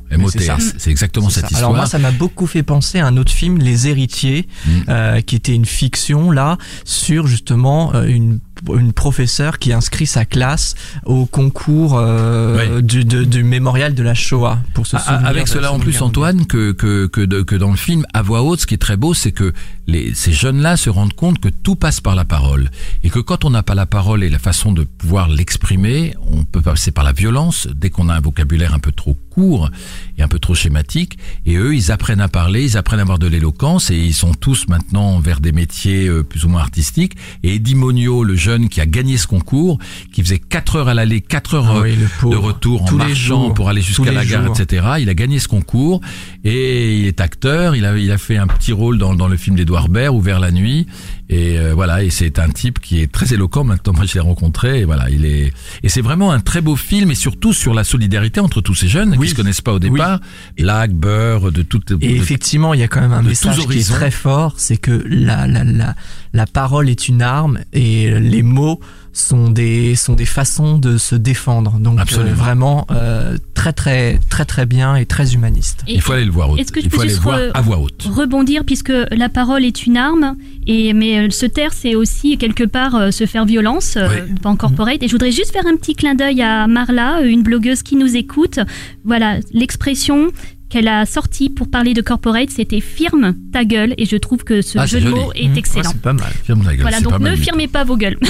c'est 0.78 0.90
exactement 0.90 1.30
cette 1.30 1.44
ça. 1.44 1.48
histoire. 1.52 1.70
Alors 1.70 1.76
moi, 1.76 1.86
ça 1.86 2.00
m'a 2.00 2.12
beaucoup 2.12 2.48
fait 2.48 2.64
penser 2.64 3.00
à 3.00 3.06
un 3.08 3.18
autre 3.18 3.32
film, 3.32 3.60
Les 3.60 3.88
Héritiers, 3.88 4.48
Mm. 4.66 4.70
euh, 4.90 5.22
qui 5.22 5.36
était 5.36 5.54
une 5.54 5.66
fiction 5.66 6.32
là 6.32 6.58
sur 6.86 7.28
justement 7.28 7.94
euh, 7.94 8.06
une 8.08 8.40
une 8.68 8.94
professeure 8.94 9.60
qui 9.60 9.74
inscrit 9.74 10.06
sa 10.08 10.26
classe 10.26 10.76
au 11.06 11.26
concours 11.26 11.98
euh, 11.98 12.82
du, 12.82 13.06
de- 13.06 13.24
du 13.24 13.44
mémorial 13.44 13.94
de 13.94 14.04
la 14.04 14.14
Shoah 14.14 14.60
pour 14.74 14.86
se 14.88 14.98
souvenir 14.98 15.26
Avec 15.26 15.48
cela 15.48 15.72
en 15.74 15.80
plus, 15.80 16.02
Antoine, 16.02 16.46
que, 16.46 16.72
que, 16.72 17.08
que, 17.08 17.22
de- 17.22 17.42
que 17.42 17.56
dans 17.56 17.72
le 17.72 17.78
film, 17.78 18.06
à 18.14 18.22
voix 18.22 18.42
haute, 18.44 18.62
ce 18.62 18.66
qui 18.68 18.74
est 18.74 18.78
très 18.80 18.98
beau, 18.98 19.14
c'est 19.14 19.32
que 19.32 19.54
les, 19.88 20.14
ces 20.14 20.32
jeunes-là 20.34 20.78
se 20.78 20.90
rendent 20.90 21.14
compte 21.14 21.40
que 21.40 21.50
tout 21.50 21.76
passe 21.76 22.02
par 22.02 22.16
la 22.16 22.26
parole. 22.26 22.70
Et 23.04 23.10
que 23.10 23.20
quand 23.20 23.46
on 23.46 23.50
n'a 23.50 23.64
pas 23.64 23.76
la 23.76 23.86
parole 23.86 24.24
et 24.24 24.30
la 24.30 24.40
façon 24.40 24.72
de 24.72 24.84
pouvoir 24.84 25.30
l'exprimer, 25.30 26.16
on 26.32 26.44
peut 26.44 26.62
passer 26.62 26.92
par 26.92 27.04
la 27.04 27.14
violence 27.14 27.68
dès 27.76 27.90
qu'on 27.90 28.10
a 28.10 28.16
un 28.16 28.20
vocabulaire 28.22 28.74
un 28.74 28.80
peu 28.80 28.92
trop 28.92 29.18
court 29.30 29.70
et 30.18 30.22
un 30.24 30.28
peu 30.28 30.40
trop 30.40 30.54
schématique. 30.56 31.18
Et 31.46 31.56
eux, 31.56 31.76
ils 31.76 31.92
apprennent 31.92 32.22
à 32.22 32.28
parler, 32.28 32.64
ils 32.64 32.78
apprennent 32.78 33.00
à 33.00 33.04
avoir 33.04 33.20
de 33.20 33.28
l'éloquence 33.28 33.90
et 33.90 33.96
ils 33.98 34.14
sont 34.14 34.34
tous 34.34 34.68
maintenant 34.68 35.20
vers 35.20 35.40
des 35.40 35.52
métiers 35.52 36.08
euh, 36.08 36.24
plus 36.24 36.46
ou 36.46 36.50
moins 36.50 36.62
artistiques. 36.62 37.16
Et 37.44 37.56
Eddie 37.56 37.76
Monio, 37.76 38.24
le 38.24 38.36
jeune 38.36 38.49
jeune 38.50 38.68
qui 38.70 38.82
a 38.82 38.86
gagné 38.88 39.18
ce 39.18 39.28
concours, 39.28 39.78
qui 40.12 40.24
faisait 40.24 40.40
4 40.40 40.76
heures 40.78 40.88
à 40.88 40.94
l'aller, 40.96 41.22
4 41.22 41.54
heures 41.56 41.66
Ah 41.70 41.80
oui, 41.82 41.96
de 41.96 42.36
retour 42.36 42.82
en 42.84 42.86
Tous 42.86 42.98
les 42.98 43.06
marchant 43.10 43.44
jours. 43.46 43.54
pour 43.54 43.70
aller 43.70 43.82
jusqu'à 43.82 44.12
la 44.12 44.26
gare, 44.26 44.46
jours. 44.46 44.60
etc. 44.60 44.88
Il 45.00 45.10
a 45.10 45.14
gagné 45.14 45.38
ce 45.40 45.48
concours 45.48 46.02
et 46.44 47.00
il 47.00 47.06
est 47.08 47.22
acteur. 47.22 47.76
Il 47.76 47.86
a, 47.86 47.96
il 47.98 48.12
a 48.12 48.18
fait 48.18 48.38
un 48.38 48.48
petit 48.48 48.72
rôle 48.72 48.98
dans, 48.98 49.14
dans 49.14 49.28
le 49.28 49.38
film 49.38 49.56
d'Edouard 49.56 49.90
Baird, 49.90 50.16
Ouvert 50.16 50.40
la 50.40 50.52
nuit. 50.52 50.88
Et 51.30 51.60
euh, 51.60 51.74
voilà, 51.76 52.04
et 52.04 52.10
c'est 52.10 52.40
un 52.40 52.50
type 52.50 52.80
qui 52.80 53.02
est 53.02 53.12
très 53.12 53.34
éloquent. 53.34 53.64
Maintenant, 53.64 53.94
moi, 53.94 54.06
je 54.06 54.16
l'ai 54.16 54.20
rencontré. 54.20 54.80
Et 54.80 54.86
voilà, 54.86 55.10
il 55.12 55.26
est. 55.26 55.54
Et 55.84 55.90
c'est 55.90 56.02
vraiment 56.02 56.32
un 56.32 56.40
très 56.40 56.62
beau 56.62 56.76
film, 56.76 57.12
et 57.12 57.16
surtout 57.16 57.54
sur 57.54 57.74
la 57.76 57.84
solidarité 57.84 58.40
entre 58.40 58.62
tous 58.62 58.74
ces 58.76 58.88
jeunes 58.88 59.16
Oui. 59.18 59.28
qui 59.28 59.32
se 59.32 59.36
connaissent 59.36 59.62
pas 59.62 59.74
au 59.74 59.80
départ. 59.80 60.20
Lac, 60.58 60.92
beurre, 60.92 61.52
de 61.52 61.62
toutes. 61.62 61.92
Et 61.92 61.96
de- 61.96 62.04
effectivement, 62.16 62.74
il 62.74 62.80
y 62.80 62.84
a 62.84 62.88
quand 62.88 63.02
même 63.02 63.14
un 63.14 63.22
message 63.22 63.58
qui 63.68 63.78
est 63.80 63.90
très 63.92 64.12
fort, 64.12 64.56
c'est 64.58 64.78
que 64.78 65.04
la, 65.08 65.46
la, 65.48 65.64
la, 65.64 65.96
la 66.34 66.46
parole 66.48 66.90
est 66.90 67.08
une 67.08 67.22
arme 67.22 67.60
et 67.74 68.20
les 68.20 68.42
mots 68.44 68.80
sont 69.20 69.50
des, 69.50 69.96
sont 69.96 70.14
des 70.14 70.26
façons 70.26 70.78
de 70.78 70.98
se 70.98 71.16
défendre. 71.16 71.80
Donc 71.80 72.00
Absolument. 72.00 72.32
euh, 72.32 72.34
vraiment 72.34 72.88
euh, 72.92 73.38
très 73.54 73.74
très 73.74 74.20
très 74.30 74.46
très 74.46 74.66
bien 74.66 74.96
et 74.96 75.06
très 75.06 75.34
humaniste. 75.34 75.84
Et- 75.88 75.96
il 75.96 76.02
faut 76.02 76.14
aller 76.14 76.26
le 76.26 76.32
voir. 76.32 76.50
haute. 76.52 76.60
Est-ce 76.60 76.72
que 76.72 76.80
il 76.80 76.90
peux 76.90 76.96
faut 76.98 77.02
aller 77.04 77.14
voir 77.14 77.40
à 77.54 77.62
voix 77.62 77.78
haute. 77.80 78.08
rebondir 78.12 78.64
puisque 78.66 78.92
la 79.12 79.30
parole 79.30 79.64
est 79.66 79.86
une 79.86 79.98
arme 79.98 80.36
et 80.68 80.94
mais 80.94 81.20
euh, 81.20 81.30
se 81.30 81.46
taire 81.46 81.74
c'est 81.74 81.96
aussi 81.96 82.38
quelque 82.38 82.64
part 82.64 82.96
euh, 82.96 83.12
se 83.12 83.26
faire 83.26 83.46
violence 83.46 83.98
Oui. 83.98 84.34
dans 84.42 84.56
corporate 84.56 85.02
et 85.04 85.08
je 85.08 85.12
voudrais 85.14 85.32
juste 85.32 85.52
faire 85.52 85.66
un 85.68 85.76
petit 85.76 85.96
clin 85.96 86.16
d'œil 86.16 86.42
à 86.42 86.68
Marla 86.68 87.22
une 87.22 87.44
blogueuse 87.44 87.84
qui 87.84 87.96
nous 87.96 88.16
écoute 88.16 88.60
voilà 89.04 89.38
l'expression 89.52 90.28
qu'elle 90.70 90.88
a 90.88 91.06
sortie 91.06 91.50
pour 91.50 91.70
parler 91.70 91.94
de 91.94 92.02
corporate 92.02 92.50
c'était 92.50 92.80
firme 92.82 93.36
ta 93.52 93.66
gueule 93.66 93.94
et 93.98 94.06
je 94.06 94.16
trouve 94.18 94.44
que 94.44 94.62
ce 94.62 94.78
Ah, 94.78 94.86
jeu 94.86 95.00
de 95.02 95.10
mots 95.10 95.32
est 95.36 95.48
Mmh. 95.48 95.58
excellent 95.58 95.90
c'est 95.92 96.02
pas 96.02 96.14
mal. 96.14 96.32
Ferme 96.44 96.64
ta 96.64 96.72
gueule, 96.72 96.82
voilà 96.82 97.02
donc 97.02 97.14
pas 97.14 97.20
ne 97.20 97.36
firmez 97.36 97.68
pas 97.68 97.84
vos 97.84 97.98
gueules 97.98 98.18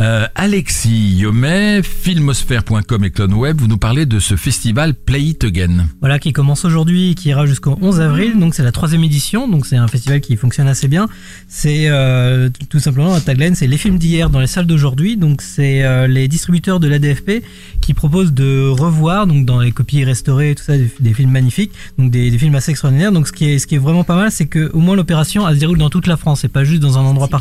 Euh, 0.00 0.26
Alexis 0.34 1.16
Yomet, 1.18 1.82
filmosphère.com 1.82 3.04
et 3.04 3.10
CloneWeb, 3.10 3.60
vous 3.60 3.68
nous 3.68 3.76
parlez 3.78 4.06
de 4.06 4.18
ce 4.18 4.36
festival 4.36 4.94
Play 4.94 5.22
It 5.22 5.44
Again. 5.44 5.86
Voilà, 6.00 6.18
qui 6.18 6.32
commence 6.32 6.64
aujourd'hui 6.64 7.10
et 7.10 7.14
qui 7.14 7.28
ira 7.28 7.46
jusqu'au 7.46 7.78
11 7.80 8.00
avril. 8.00 8.38
Donc 8.38 8.54
c'est 8.54 8.62
la 8.62 8.72
troisième 8.72 9.04
édition, 9.04 9.48
donc 9.48 9.66
c'est 9.66 9.76
un 9.76 9.86
festival 9.88 10.20
qui 10.20 10.36
fonctionne 10.36 10.66
assez 10.66 10.88
bien. 10.88 11.08
C'est 11.46 11.88
euh, 11.88 12.48
tout 12.70 12.80
simplement 12.80 13.12
la 13.12 13.20
tagline, 13.20 13.54
c'est 13.54 13.66
les 13.66 13.76
films 13.76 13.98
d'hier 13.98 14.30
dans 14.30 14.40
les 14.40 14.46
salles 14.46 14.66
d'aujourd'hui. 14.66 15.16
Donc 15.16 15.42
c'est 15.42 15.84
euh, 15.84 16.06
les 16.06 16.26
distributeurs 16.26 16.80
de 16.80 16.88
l'ADFP 16.88 17.44
qui 17.80 17.94
proposent 17.94 18.32
de 18.32 18.68
revoir, 18.68 19.26
donc 19.26 19.44
dans 19.44 19.60
les 19.60 19.72
copies 19.72 20.04
restaurées, 20.04 20.52
et 20.52 20.54
tout 20.54 20.64
ça, 20.64 20.76
des, 20.76 20.90
des 21.00 21.14
films 21.14 21.30
magnifiques, 21.30 21.72
donc 21.98 22.10
des, 22.10 22.30
des 22.30 22.38
films 22.38 22.54
assez 22.54 22.70
extraordinaires. 22.70 23.12
Donc 23.12 23.28
ce 23.28 23.32
qui 23.32 23.50
est, 23.50 23.58
ce 23.58 23.66
qui 23.66 23.74
est 23.74 23.78
vraiment 23.78 24.04
pas 24.04 24.16
mal, 24.16 24.32
c'est 24.32 24.46
que 24.46 24.70
au 24.72 24.80
moins 24.80 24.96
l'opération 24.96 25.46
elle 25.46 25.56
se 25.56 25.60
déroule 25.60 25.78
dans 25.78 25.90
toute 25.90 26.06
la 26.06 26.16
France, 26.16 26.44
et 26.44 26.48
pas 26.48 26.64
juste 26.64 26.80
dans 26.80 26.98
un 26.98 27.02
endroit 27.02 27.28
bien. 27.28 27.38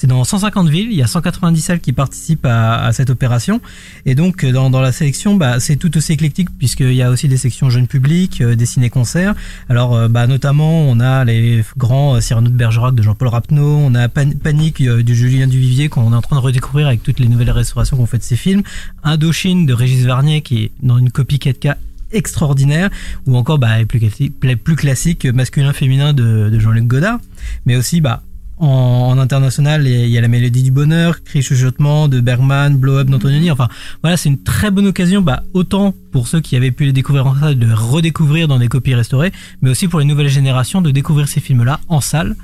C'est 0.00 0.06
dans 0.06 0.24
150 0.24 0.70
villes, 0.70 0.88
il 0.90 0.96
y 0.96 1.02
a 1.02 1.06
190 1.06 1.60
salles 1.60 1.80
qui 1.80 1.92
participent 1.92 2.46
à, 2.46 2.82
à 2.86 2.92
cette 2.94 3.10
opération. 3.10 3.60
Et 4.06 4.14
donc 4.14 4.44
euh, 4.44 4.50
dans, 4.50 4.70
dans 4.70 4.80
la 4.80 4.92
sélection, 4.92 5.34
bah, 5.34 5.60
c'est 5.60 5.76
tout 5.76 5.94
aussi 5.98 6.12
éclectique 6.14 6.48
puisqu'il 6.58 6.94
y 6.94 7.02
a 7.02 7.10
aussi 7.10 7.28
des 7.28 7.36
sections 7.36 7.68
jeunes 7.68 7.86
publics, 7.86 8.40
euh, 8.40 8.56
des 8.56 8.64
ciné-concerts. 8.64 9.34
Alors 9.68 9.94
euh, 9.94 10.08
bah, 10.08 10.26
notamment 10.26 10.88
on 10.88 11.00
a 11.00 11.26
les 11.26 11.62
grands 11.76 12.14
euh, 12.16 12.20
Cyrano 12.22 12.48
de 12.48 12.54
Bergerac 12.56 12.94
de 12.94 13.02
Jean-Paul 13.02 13.28
Rapneau, 13.28 13.76
on 13.76 13.94
a 13.94 14.08
Pan- 14.08 14.30
Panique 14.42 14.82
du 14.82 15.14
Julien 15.14 15.46
Duvivier 15.46 15.90
qu'on 15.90 16.14
est 16.14 16.16
en 16.16 16.22
train 16.22 16.36
de 16.36 16.40
redécouvrir 16.40 16.86
avec 16.86 17.02
toutes 17.02 17.20
les 17.20 17.28
nouvelles 17.28 17.50
restaurations 17.50 17.98
qu'on 17.98 18.06
fait 18.06 18.16
de 18.16 18.22
ces 18.22 18.36
films. 18.36 18.62
Indochine 19.04 19.66
de 19.66 19.74
Régis 19.74 20.06
Varnier 20.06 20.40
qui 20.40 20.62
est 20.62 20.70
dans 20.82 20.96
une 20.96 21.10
copie 21.10 21.36
4K 21.36 21.74
extraordinaire 22.12 22.88
ou 23.26 23.36
encore 23.36 23.58
bah, 23.58 23.84
plus, 23.86 24.00
classique, 24.00 24.32
plus 24.40 24.76
classique 24.76 25.26
masculin 25.26 25.74
féminin 25.74 26.14
de, 26.14 26.48
de 26.48 26.58
Jean-Luc 26.58 26.86
Godard 26.86 27.18
mais 27.66 27.76
aussi 27.76 28.00
bah 28.00 28.22
en, 28.60 29.10
en 29.10 29.18
international, 29.18 29.86
il 29.86 30.08
y 30.08 30.18
a- 30.18 30.20
la 30.20 30.28
mélodie 30.28 30.62
du 30.62 30.70
bonheur, 30.70 31.22
Cri 31.24 31.42
chuchotement 31.42 32.08
de 32.08 32.20
Bergman, 32.20 32.76
Blow 32.76 32.98
Up 32.98 33.08
d'Antonioni. 33.08 33.50
Enfin, 33.50 33.68
voilà, 34.02 34.16
c'est 34.16 34.28
une 34.28 34.42
très 34.42 34.70
bonne 34.70 34.86
occasion, 34.86 35.22
bah, 35.22 35.42
autant 35.54 35.94
pour 36.12 36.28
ceux 36.28 36.40
qui 36.40 36.56
avaient 36.56 36.70
pu 36.70 36.84
les 36.84 36.92
découvrir 36.92 37.26
en 37.26 37.34
salle, 37.38 37.58
de 37.58 37.72
redécouvrir 37.72 38.48
dans 38.48 38.58
des 38.58 38.68
copies 38.68 38.94
restaurées, 38.94 39.32
mais 39.62 39.70
aussi 39.70 39.88
pour 39.88 39.98
les 39.98 40.04
nouvelles 40.04 40.28
générations 40.28 40.82
de 40.82 40.90
découvrir 40.90 41.26
ces 41.28 41.40
films-là 41.40 41.80
en 41.88 42.00
salle, 42.00 42.36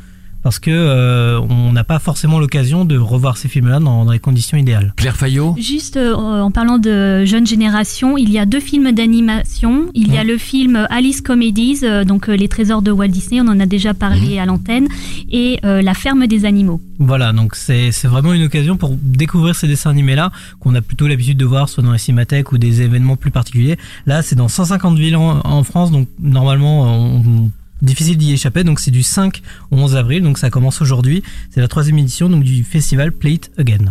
parce 0.42 0.58
que 0.58 0.70
euh, 0.70 1.40
on 1.40 1.72
n'a 1.72 1.84
pas 1.84 1.98
forcément 1.98 2.38
l'occasion 2.38 2.84
de 2.84 2.96
revoir 2.96 3.36
ces 3.36 3.48
films-là 3.48 3.80
dans, 3.80 4.04
dans 4.04 4.12
les 4.12 4.18
conditions 4.18 4.56
idéales. 4.56 4.92
Claire 4.96 5.16
Fayot 5.16 5.54
Juste 5.58 5.96
euh, 5.96 6.14
en 6.14 6.50
parlant 6.50 6.78
de 6.78 7.24
jeune 7.24 7.46
génération, 7.46 8.16
il 8.16 8.30
y 8.30 8.38
a 8.38 8.46
deux 8.46 8.60
films 8.60 8.92
d'animation. 8.92 9.86
Il 9.94 10.12
y 10.12 10.18
a 10.18 10.24
le 10.24 10.38
film 10.38 10.86
Alice 10.90 11.20
Comedies, 11.20 11.80
euh, 11.82 12.04
donc 12.04 12.28
euh, 12.28 12.36
Les 12.36 12.48
Trésors 12.48 12.82
de 12.82 12.90
Walt 12.90 13.08
Disney, 13.08 13.40
on 13.40 13.48
en 13.48 13.58
a 13.60 13.66
déjà 13.66 13.94
parlé 13.94 14.38
à 14.38 14.46
l'antenne, 14.46 14.88
et 15.30 15.58
euh, 15.64 15.82
La 15.82 15.94
Ferme 15.94 16.26
des 16.26 16.44
Animaux. 16.44 16.80
Voilà, 16.98 17.32
donc 17.32 17.54
c'est 17.56 17.92
c'est 17.92 18.08
vraiment 18.08 18.32
une 18.32 18.44
occasion 18.44 18.76
pour 18.76 18.96
découvrir 19.02 19.54
ces 19.54 19.66
dessins 19.68 19.90
animés-là 19.90 20.32
qu'on 20.60 20.74
a 20.74 20.80
plutôt 20.80 21.06
l'habitude 21.06 21.36
de 21.38 21.44
voir 21.44 21.68
soit 21.68 21.82
dans 21.82 21.92
les 21.92 21.98
cinémathèques 21.98 22.52
ou 22.52 22.58
des 22.58 22.82
événements 22.82 23.16
plus 23.16 23.30
particuliers. 23.30 23.76
Là, 24.06 24.22
c'est 24.22 24.34
dans 24.36 24.48
150 24.48 24.96
villes 24.98 25.16
en, 25.16 25.40
en 25.44 25.62
France, 25.64 25.90
donc 25.90 26.08
normalement, 26.20 26.82
on- 26.82 27.16
on- 27.26 27.50
difficile 27.82 28.16
d'y 28.16 28.32
échapper. 28.32 28.64
Donc 28.64 28.80
c'est 28.80 28.90
du 28.90 29.02
5 29.02 29.42
au 29.70 29.76
11 29.76 29.96
avril, 29.96 30.22
donc 30.22 30.38
ça 30.38 30.50
commence 30.50 30.80
aujourd'hui. 30.80 31.22
C'est 31.50 31.60
la 31.60 31.68
troisième 31.68 31.98
édition 31.98 32.28
donc 32.28 32.44
du 32.44 32.64
festival 32.64 33.12
Play 33.12 33.34
It 33.34 33.50
Again. 33.58 33.86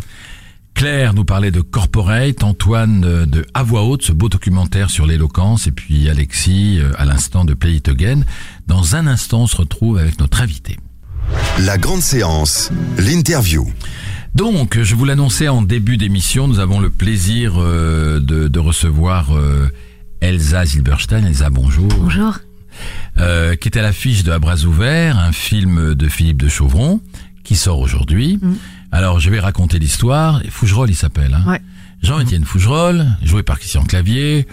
Claire 0.74 1.13
nous 1.13 1.24
parlait 1.24 1.52
de 1.52 1.62
Corporate, 1.62 2.43
Antoine 2.43 3.06
euh, 3.06 3.26
de 3.26 3.45
À 3.54 3.63
voix 3.63 3.84
haute, 3.84 4.04
ce 4.04 4.12
beau 4.12 4.28
documentaire 4.28 4.89
sur 4.89 5.06
l'éloquence, 5.06 5.67
et 5.67 5.71
puis 5.71 6.10
Alexis 6.10 6.80
euh, 6.80 6.91
à 6.98 7.06
l'instant 7.06 7.45
de 7.45 7.54
Play 7.54 7.76
It 7.76 7.88
Again. 7.88 8.24
Dans 8.67 8.98
un 8.98 9.08
instant, 9.08 9.43
on 9.43 9.48
se 9.48 9.56
retrouve 9.56 9.98
avec 9.98 10.19
notre 10.19 10.41
invité. 10.41 10.78
La 11.60 11.78
grande 11.78 12.02
séance, 12.02 12.71
l'interview. 12.98 13.65
Donc, 14.36 14.82
je 14.82 14.95
vous 14.95 15.06
l'annonçais 15.06 15.48
en 15.48 15.62
début 15.62 15.95
d'émission, 15.95 16.50
nous 16.50 16.60
avons 16.60 16.82
le 16.82 16.89
plaisir 16.89 17.54
euh, 17.58 18.19
de, 18.19 18.50
de 18.50 18.60
recevoir 18.60 19.34
euh, 19.34 19.69
Elsa 20.19 20.65
Zilberstein. 20.65 21.26
Elsa, 21.26 21.50
bonjour. 21.50 21.88
Bonjour. 21.88 22.39
Euh, 23.18 23.56
qui 23.56 23.70
est 23.70 23.78
à 23.78 23.82
l'affiche 23.82 24.24
de 24.24 24.32
À 24.32 24.40
bras 24.40 24.64
ouverts, 24.66 25.18
un 25.18 25.32
film 25.32 25.96
de 25.96 26.08
Philippe 26.10 26.42
de 26.42 26.50
Chauvron, 26.50 27.00
qui 27.44 27.56
sort 27.56 27.80
aujourd'hui. 27.80 28.40
Mm. 28.42 28.56
Alors, 28.92 29.20
je 29.20 29.30
vais 29.30 29.40
raconter 29.40 29.80
l'histoire. 29.80 30.42
Fougerolles, 30.50 30.90
il 30.90 30.96
s'appelle. 30.96 31.34
Hein. 31.34 31.44
Ouais. 31.48 31.62
Jean-Étienne 32.02 32.46
Fougerolles, 32.46 33.08
joué 33.24 33.42
par 33.44 33.58
Christian 33.60 33.84
Clavier, 33.84 34.48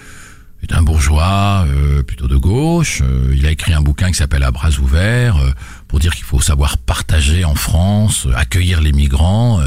est 0.63 0.73
un 0.73 0.83
bourgeois 0.83 1.65
euh, 1.67 2.03
plutôt 2.03 2.29
de 2.29 2.37
gauche. 2.37 3.03
Euh, 3.03 3.35
il 3.37 3.47
a 3.47 3.51
écrit 3.51 3.73
un 3.73 3.83
bouquin 3.83 4.09
qui 4.09 4.15
s'appelle 4.15 4.45
À 4.45 4.51
bras 4.53 4.71
ouverts, 4.81 5.37
euh, 5.37 5.51
pour 5.89 5.99
dire 5.99 6.15
qu'il 6.15 6.25
faut 6.25 6.41
savoir 6.41 6.79
partager 6.79 7.45
en 7.45 7.55
France, 7.55 8.27
euh, 8.27 8.37
accueillir 8.37 8.81
les 8.81 8.93
migrants. 8.93 9.61
euh, 9.61 9.67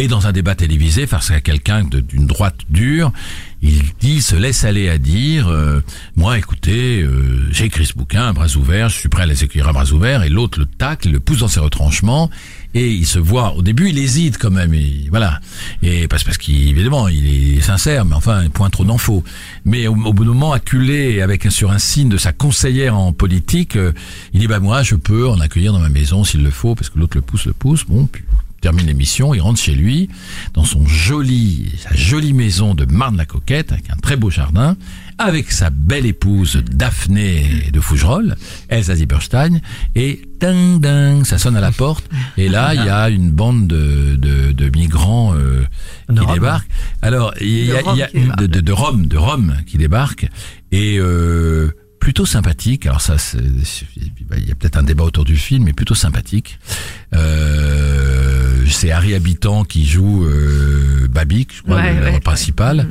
et 0.00 0.06
dans 0.06 0.28
un 0.28 0.32
débat 0.32 0.54
télévisé, 0.54 1.08
face 1.08 1.32
à 1.32 1.40
quelqu'un 1.40 1.82
d'une 1.82 2.26
droite 2.26 2.54
dure, 2.70 3.12
il 3.60 3.82
dit, 4.00 4.16
il 4.16 4.22
se 4.22 4.36
laisse 4.36 4.64
aller 4.64 4.88
à 4.88 4.98
dire, 4.98 5.48
euh, 5.48 5.82
moi, 6.14 6.38
écoutez, 6.38 7.02
euh, 7.02 7.48
j'ai 7.50 7.64
écrit 7.64 7.86
ce 7.86 7.94
bouquin 7.94 8.28
à 8.28 8.32
bras 8.32 8.46
ouverts, 8.56 8.88
je 8.88 8.96
suis 8.96 9.08
prêt 9.08 9.22
à 9.22 9.26
les 9.26 9.42
à 9.42 9.72
bras 9.72 9.90
ouverts, 9.90 10.22
et 10.22 10.28
l'autre 10.28 10.60
le 10.60 10.66
tacle, 10.66 11.10
le 11.10 11.18
pousse 11.18 11.40
dans 11.40 11.48
ses 11.48 11.58
retranchements, 11.58 12.30
et 12.74 12.88
il 12.88 13.06
se 13.06 13.18
voit, 13.18 13.54
au 13.54 13.62
début, 13.62 13.88
il 13.88 13.98
hésite 13.98 14.38
quand 14.38 14.52
même, 14.52 14.74
et 14.74 15.08
voilà, 15.10 15.40
et 15.82 16.06
parce, 16.06 16.22
parce 16.22 16.38
qu'évidemment, 16.38 17.08
il 17.08 17.56
est 17.56 17.60
sincère, 17.60 18.04
mais 18.04 18.14
enfin, 18.14 18.44
il 18.44 18.50
point 18.50 18.70
trop 18.70 18.84
d'infos. 18.84 19.24
Mais 19.64 19.88
au, 19.88 19.92
au 19.92 20.12
bout 20.12 20.24
d'un 20.24 20.34
moment, 20.34 20.52
acculé 20.52 21.20
avec 21.20 21.50
sur 21.50 21.72
un 21.72 21.78
signe 21.78 22.08
de 22.08 22.18
sa 22.18 22.32
conseillère 22.32 22.96
en 22.96 23.12
politique, 23.12 23.74
euh, 23.76 23.92
il 24.34 24.40
dit, 24.40 24.46
bah 24.46 24.60
moi, 24.60 24.84
je 24.84 24.94
peux 24.94 25.28
en 25.28 25.40
accueillir 25.40 25.72
dans 25.72 25.80
ma 25.80 25.88
maison 25.88 26.22
s'il 26.22 26.44
le 26.44 26.50
faut, 26.50 26.76
parce 26.76 26.90
que 26.90 26.98
l'autre 26.98 27.16
le 27.16 27.22
pousse, 27.22 27.46
le 27.46 27.54
pousse, 27.54 27.84
bon, 27.86 28.06
puis 28.06 28.22
termine 28.60 28.86
l'émission, 28.86 29.34
il 29.34 29.40
rentre 29.40 29.60
chez 29.60 29.74
lui, 29.74 30.08
dans 30.54 30.64
son 30.64 30.86
joli, 30.86 31.72
sa 31.78 31.94
jolie 31.94 32.32
maison 32.32 32.74
de 32.74 32.84
Marne-la-Coquette, 32.84 33.72
avec 33.72 33.88
un 33.90 33.96
très 33.96 34.16
beau 34.16 34.30
jardin, 34.30 34.76
avec 35.18 35.50
sa 35.52 35.70
belle 35.70 36.06
épouse 36.06 36.62
Daphné 36.70 37.70
de 37.72 37.80
Fougerolles, 37.80 38.36
Elsa 38.68 38.94
Zieberstein, 38.96 39.60
et 39.94 40.22
ding 40.40 40.80
ding, 40.80 41.24
ça 41.24 41.38
sonne 41.38 41.56
à 41.56 41.60
la 41.60 41.72
porte, 41.72 42.04
et 42.36 42.48
là, 42.48 42.74
il 42.74 42.84
y 42.84 42.88
a 42.88 43.08
une 43.08 43.30
bande 43.30 43.66
de, 43.66 44.16
de, 44.16 44.52
de 44.52 44.78
migrants 44.78 45.34
euh, 45.34 45.64
qui 46.08 46.26
débarquent. 46.34 46.68
Alors, 47.02 47.34
il 47.40 47.66
y 47.66 47.72
a, 47.72 47.82
De 47.82 47.96
y 47.96 48.02
a- 48.02 48.36
de, 48.36 48.46
de, 48.60 48.72
Rome, 48.72 49.06
de 49.06 49.16
Rome 49.16 49.56
qui 49.66 49.76
débarque, 49.78 50.28
et 50.72 50.98
euh, 50.98 51.70
plutôt 52.00 52.26
sympathique. 52.26 52.86
Alors 52.86 53.00
ça, 53.00 53.16
il 53.34 54.48
y 54.48 54.52
a 54.52 54.54
peut-être 54.54 54.76
un 54.76 54.82
débat 54.84 55.04
autour 55.04 55.24
du 55.24 55.36
film, 55.36 55.64
mais 55.64 55.72
plutôt 55.72 55.94
sympathique. 55.96 56.58
Euh, 57.14 58.47
c'est 58.78 58.92
Harry 58.92 59.14
Habitant 59.14 59.64
qui 59.64 59.84
joue 59.84 60.24
euh, 60.24 61.08
Babic, 61.10 61.56
je 61.56 61.62
crois, 61.62 61.76
Ouais, 61.76 61.94
le, 61.94 62.00
le 62.06 62.10
ouais, 62.12 62.20
principal. 62.20 62.86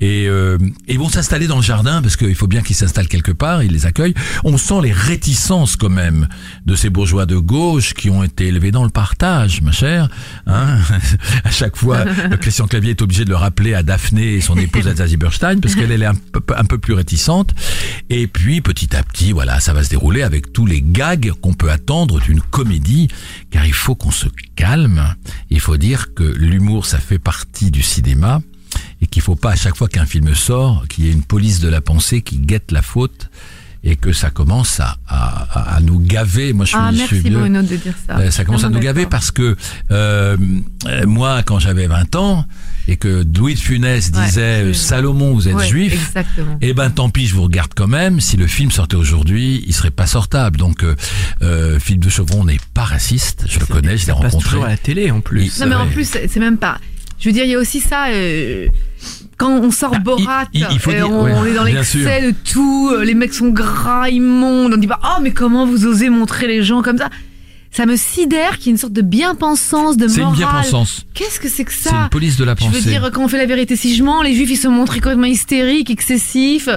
Et 0.00 0.28
euh, 0.28 0.58
ils 0.86 0.98
vont 0.98 1.08
s'installer 1.08 1.46
dans 1.46 1.56
le 1.56 1.62
jardin 1.62 2.02
parce 2.02 2.16
qu'il 2.16 2.34
faut 2.34 2.46
bien 2.46 2.62
qu'ils 2.62 2.76
s'installent 2.76 3.08
quelque 3.08 3.32
part. 3.32 3.62
Ils 3.62 3.72
les 3.72 3.86
accueillent. 3.86 4.14
On 4.44 4.56
sent 4.56 4.80
les 4.82 4.92
réticences 4.92 5.76
quand 5.76 5.88
même 5.88 6.28
de 6.66 6.74
ces 6.74 6.90
bourgeois 6.90 7.26
de 7.26 7.36
gauche 7.36 7.94
qui 7.94 8.10
ont 8.10 8.22
été 8.22 8.46
élevés 8.46 8.70
dans 8.70 8.84
le 8.84 8.90
partage, 8.90 9.60
ma 9.62 9.72
chère. 9.72 10.08
Hein 10.46 10.78
à 11.44 11.50
chaque 11.50 11.76
fois, 11.76 12.04
Christian 12.40 12.66
Clavier 12.66 12.90
est 12.90 13.02
obligé 13.02 13.24
de 13.24 13.30
le 13.30 13.36
rappeler 13.36 13.74
à 13.74 13.82
Daphné 13.82 14.34
et 14.34 14.40
son 14.40 14.56
épouse 14.56 14.86
Elsa 14.86 15.06
Zieberstein 15.06 15.60
parce 15.60 15.74
qu'elle 15.74 15.90
elle 15.90 16.02
est 16.02 16.06
un 16.06 16.14
peu, 16.14 16.42
un 16.56 16.64
peu 16.64 16.78
plus 16.78 16.94
réticente. 16.94 17.54
Et 18.10 18.26
puis 18.26 18.60
petit 18.60 18.94
à 18.96 19.02
petit, 19.02 19.32
voilà, 19.32 19.60
ça 19.60 19.72
va 19.72 19.82
se 19.82 19.90
dérouler 19.90 20.22
avec 20.22 20.52
tous 20.52 20.66
les 20.66 20.82
gags 20.82 21.32
qu'on 21.40 21.54
peut 21.54 21.70
attendre 21.70 22.20
d'une 22.20 22.40
comédie, 22.40 23.08
car 23.50 23.66
il 23.66 23.72
faut 23.72 23.94
qu'on 23.94 24.10
se 24.10 24.28
calme. 24.56 25.14
Il 25.50 25.60
faut 25.60 25.76
dire 25.76 26.14
que 26.14 26.22
l'humour, 26.22 26.86
ça 26.86 26.98
fait 26.98 27.18
partie 27.18 27.70
du 27.70 27.82
cinéma 27.82 28.40
et 29.02 29.06
qu'il 29.06 29.22
faut 29.22 29.36
pas 29.36 29.50
à 29.52 29.56
chaque 29.56 29.76
fois 29.76 29.88
qu'un 29.88 30.06
film 30.06 30.34
sort, 30.34 30.86
qu'il 30.88 31.06
y 31.06 31.08
ait 31.08 31.12
une 31.12 31.22
police 31.24 31.60
de 31.60 31.68
la 31.68 31.80
pensée 31.80 32.22
qui 32.22 32.38
guette 32.38 32.72
la 32.72 32.82
faute 32.82 33.28
et 33.84 33.94
que 33.94 34.12
ça 34.12 34.30
commence 34.30 34.80
à, 34.80 34.96
à, 35.06 35.76
à 35.76 35.80
nous 35.80 36.00
gaver. 36.00 36.52
Moi, 36.52 36.64
je 36.64 36.70
suis, 36.70 36.78
Ah, 36.80 36.90
je 36.92 36.98
merci 36.98 37.20
suis. 37.20 37.30
Bruno 37.30 37.62
de 37.62 37.76
dire 37.76 37.94
ça. 38.06 38.18
Euh, 38.18 38.30
ça 38.32 38.44
commence 38.44 38.64
à 38.64 38.68
nous 38.70 38.80
gaver 38.80 39.06
parce 39.06 39.30
que 39.30 39.56
euh, 39.92 40.36
moi, 41.06 41.42
quand 41.44 41.60
j'avais 41.60 41.86
20 41.86 42.16
ans 42.16 42.44
et 42.88 42.96
que 42.96 43.24
Louis 43.36 43.54
de 43.54 43.58
Funès 43.60 44.10
disait 44.10 44.64
euh, 44.64 44.72
Salomon, 44.74 45.32
vous 45.32 45.46
êtes 45.46 45.54
Ouais, 45.54 45.68
juif. 45.68 45.92
Exactement. 45.94 46.58
Eh 46.60 46.74
ben 46.74 46.90
tant 46.90 47.08
pis, 47.08 47.26
je 47.28 47.34
vous 47.36 47.42
regarde 47.44 47.70
quand 47.76 47.86
même. 47.86 48.20
Si 48.20 48.36
le 48.36 48.48
film 48.48 48.72
sortait 48.72 48.96
aujourd'hui, 48.96 49.62
il 49.66 49.72
serait 49.72 49.92
pas 49.92 50.06
sortable. 50.08 50.58
Donc 50.58 50.82
euh, 50.82 50.96
euh, 51.42 51.78
Philippe 51.78 52.04
de 52.04 52.10
Chevron 52.10 52.44
n'est 52.44 52.58
pas 52.74 52.84
raciste, 52.84 53.44
je 53.48 53.60
le 53.60 53.66
connais, 53.66 53.96
je 53.96 54.06
l'ai 54.06 54.12
rencontré. 54.12 54.40
toujours 54.48 54.64
à 54.64 54.68
la 54.70 54.76
télé 54.76 55.10
en 55.12 55.20
plus. 55.20 55.56
Il- 55.56 55.60
Non 55.62 55.68
mais 55.68 55.74
en 55.76 55.86
plus 55.86 56.04
c'est 56.08 56.40
même 56.40 56.58
pas. 56.58 56.78
Je 57.18 57.28
veux 57.28 57.32
dire 57.32 57.44
il 57.44 57.50
y 57.50 57.54
a 57.54 57.58
aussi 57.58 57.80
ça. 57.80 58.06
euh, 58.08 58.68
quand 59.36 59.50
on 59.50 59.70
sort 59.70 59.90
Bah, 59.92 59.98
Borat, 59.98 60.44
il- 60.52 60.60
il- 60.62 60.66
il 60.72 60.78
faut 60.78 60.90
euh, 60.90 60.94
dire- 60.94 61.10
on, 61.10 61.24
ouais, 61.24 61.32
on 61.36 61.44
est 61.44 61.54
dans 61.54 61.64
l'excès 61.64 62.22
de 62.22 62.30
tout. 62.32 62.90
euh, 62.92 63.04
Les 63.04 63.14
mecs 63.14 63.34
sont 63.34 63.48
gras, 63.48 64.08
immondes. 64.08 64.72
On 64.74 64.76
dit 64.76 64.86
pas 64.86 65.00
oh 65.04 65.20
mais 65.22 65.30
comment 65.32 65.66
vous 65.66 65.86
osez 65.86 66.08
montrer 66.10 66.46
les 66.46 66.62
gens 66.62 66.82
comme 66.82 66.98
ça? 66.98 67.08
Ça 67.70 67.84
me 67.86 67.96
sidère 67.96 68.56
qu'il 68.56 68.66
y 68.66 68.68
ait 68.70 68.72
une 68.72 68.78
sorte 68.78 68.94
de 68.94 69.02
bien-pensance, 69.02 69.96
de 69.98 70.08
C'est 70.08 70.16
une 70.20 70.22
morale. 70.22 70.38
bien-pensance. 70.38 71.04
Qu'est-ce 71.12 71.38
que 71.38 71.48
c'est 71.50 71.64
que 71.64 71.72
C'est 71.72 71.90
ça? 71.90 71.96
une 72.04 72.08
police 72.08 72.36
de 72.38 72.44
la 72.44 72.54
Je 72.58 72.64
pensée. 72.64 72.80
veux 72.80 72.90
dire, 72.90 73.10
quand 73.12 73.22
on 73.22 73.28
fait 73.28 73.36
la 73.36 73.46
vérité 73.46 73.76
si 73.76 73.94
je 73.94 74.02
mens, 74.02 74.22
les 74.22 74.34
juifs 74.34 74.50
ils 74.50 74.56
se 74.56 74.68
montrent 74.68 74.94
complètement 74.94 75.26
hystériques, 75.26 75.90
excessifs. 75.90 76.68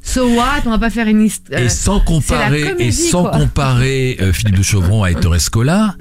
So 0.00 0.26
what? 0.28 0.62
On 0.64 0.70
va 0.70 0.78
pas 0.78 0.90
faire 0.90 1.08
une 1.08 1.22
histoire. 1.24 1.60
Et 1.60 1.68
sans 1.68 1.98
comparer, 2.00 2.62
comédie, 2.62 2.84
et 2.84 2.92
sans 2.92 3.22
quoi. 3.22 3.32
comparer 3.32 4.16
euh, 4.22 4.32
Philippe 4.32 4.56
de 4.56 4.62
Chevron 4.62 5.02
à 5.02 5.10
Ettore 5.10 5.38
Scola, 5.40 5.96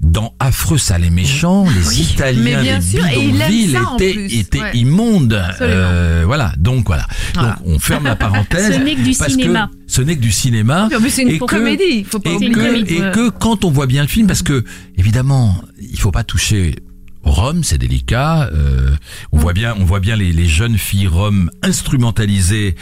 dans 0.00 0.34
Affreux, 0.38 0.78
sale 0.78 1.04
et 1.04 1.10
méchant, 1.10 1.66
les 1.70 2.02
Italiens 2.02 2.62
et 2.62 3.18
il 3.18 3.40
aime 3.40 3.48
bidonvilles 3.48 3.76
étaient, 3.96 4.38
étaient 4.38 4.60
ouais. 4.60 4.76
immondes. 4.76 5.42
Euh, 5.60 6.24
voilà, 6.26 6.52
donc 6.58 6.86
voilà. 6.86 7.06
Voilà. 7.34 7.56
Donc 7.64 7.66
on 7.66 7.78
ferme 7.78 8.04
la 8.04 8.16
parenthèse. 8.16 8.74
Ce 8.74 8.78
n'est 8.80 8.94
que 8.94 9.02
du 9.02 9.14
cinéma. 9.14 9.70
Que 9.72 9.92
ce 9.92 10.02
n'est 10.02 10.16
que 10.16 10.20
du 10.20 10.32
cinéma. 10.32 10.88
C'est 11.08 11.22
une 11.22 11.30
et 11.30 11.38
comédie. 11.38 12.04
Faut 12.04 12.18
pas 12.18 12.30
et 12.30 12.34
oublier. 12.34 12.52
que, 12.52 12.92
et 12.92 13.12
que 13.12 13.30
quand 13.30 13.64
on 13.64 13.70
voit 13.70 13.86
bien 13.86 14.02
le 14.02 14.08
film, 14.08 14.26
parce 14.26 14.42
que 14.42 14.64
évidemment, 14.98 15.56
il 15.80 15.98
faut 15.98 16.12
pas 16.12 16.24
toucher 16.24 16.76
Roms, 17.22 17.64
c'est 17.64 17.78
délicat. 17.78 18.50
euh, 18.52 18.94
on 19.32 19.38
voit 19.38 19.52
bien, 19.52 19.74
on 19.78 19.84
voit 19.84 20.00
bien 20.00 20.14
les, 20.14 20.32
les 20.32 20.46
jeunes 20.46 20.78
filles 20.78 21.08
roms 21.08 21.50
instrumentalisées 21.62 22.76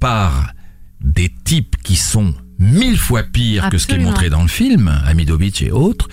par 0.00 0.52
des 1.00 1.32
types 1.44 1.76
qui 1.82 1.96
sont 1.96 2.34
mille 2.58 2.98
fois 2.98 3.22
pires 3.22 3.70
que 3.70 3.78
ce 3.78 3.86
qui 3.86 3.94
est 3.94 3.98
montré 3.98 4.30
dans 4.30 4.42
le 4.42 4.48
film, 4.48 4.88
Amidovic 5.06 5.62
et 5.62 5.70
autres. 5.70 6.08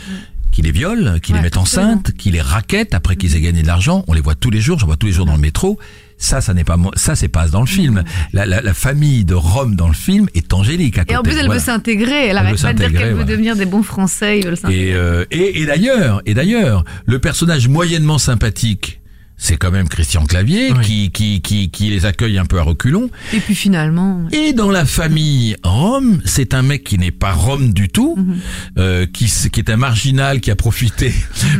Qui 0.53 0.61
les 0.61 0.71
violent, 0.71 1.19
qui 1.19 1.33
les 1.33 1.41
mettent 1.41 1.57
enceintes, 1.57 2.11
qui 2.15 2.29
les 2.29 2.39
raquettent 2.41 2.93
après 2.93 3.15
qu'ils 3.15 3.35
aient 3.35 3.41
gagné 3.41 3.63
de 3.63 3.67
l'argent. 3.67 4.03
On 4.07 4.13
les 4.13 4.21
voit 4.21 4.35
tous 4.35 4.51
les 4.51 4.61
jours, 4.61 4.77
j'en 4.79 4.85
vois 4.85 4.97
tous 4.97 5.07
les 5.07 5.11
jours 5.11 5.25
dans 5.25 5.33
le 5.35 5.41
métro. 5.41 5.79
Ça, 6.19 6.41
ça 6.41 6.53
n'est 6.53 6.63
pas, 6.63 6.77
ça 6.95 7.15
c'est 7.15 7.27
pas 7.27 7.47
dans 7.47 7.61
le 7.61 7.65
film. 7.65 8.03
La, 8.33 8.45
la, 8.45 8.61
la 8.61 8.73
famille 8.73 9.25
de 9.25 9.33
Rome 9.33 9.75
dans 9.75 9.87
le 9.87 9.93
film 9.95 10.27
est 10.35 10.53
angélique 10.53 10.99
à 10.99 11.05
Et 11.09 11.17
en 11.17 11.23
plus, 11.23 11.31
elle 11.33 11.47
Voilà. 11.47 11.55
veut 11.55 11.59
s'intégrer. 11.59 12.27
Elle 12.27 12.37
arrête 12.37 12.55
veut 12.55 12.61
pas 12.61 12.73
de 12.73 12.77
dire 12.77 12.91
qu'elle 12.97 13.13
veut 13.15 13.25
devenir 13.25 13.55
des 13.55 13.65
bons 13.65 13.83
Français. 13.83 14.39
Ils 14.39 14.45
veulent 14.45 14.55
s'intégrer. 14.57 14.89
Et, 14.89 14.93
euh, 14.93 15.25
et, 15.31 15.61
et 15.61 15.65
d'ailleurs, 15.65 16.21
et 16.27 16.33
d'ailleurs, 16.35 16.85
le 17.07 17.17
personnage 17.19 17.67
moyennement 17.67 18.19
sympathique, 18.19 19.01
c'est 19.45 19.58
quand 19.58 19.71
même 19.71 19.89
Christian 19.89 20.25
Clavier 20.25 20.71
Oui. 20.71 20.82
qui, 20.86 21.12
qui, 21.12 21.41
qui, 21.41 21.69
qui 21.69 21.89
les 21.89 22.06
accueille 22.06 22.38
un 22.38 22.45
peu 22.45 22.60
à 22.60 22.63
reculons. 22.63 23.10
Et 23.34 23.39
puis 23.41 23.56
finalement, 23.56 24.21
Et 24.32 24.53
dans 24.53 24.71
la 24.71 24.86
famille 24.86 25.58
Rome, 25.63 26.21
c'est 26.23 26.53
un 26.53 26.62
mec 26.62 26.86
qui 26.86 26.97
n'est 26.97 27.12
pas 27.12 27.34
Rome 27.34 27.73
du 27.73 27.89
tout, 27.89 28.15
Mhm. 28.17 28.36
euh, 28.77 29.06
qui, 29.06 29.25
qui 29.51 29.60
est 29.60 29.69
un 29.69 29.75
marginal 29.75 30.39
qui 30.39 30.49
a 30.49 30.56
profité 30.56 31.13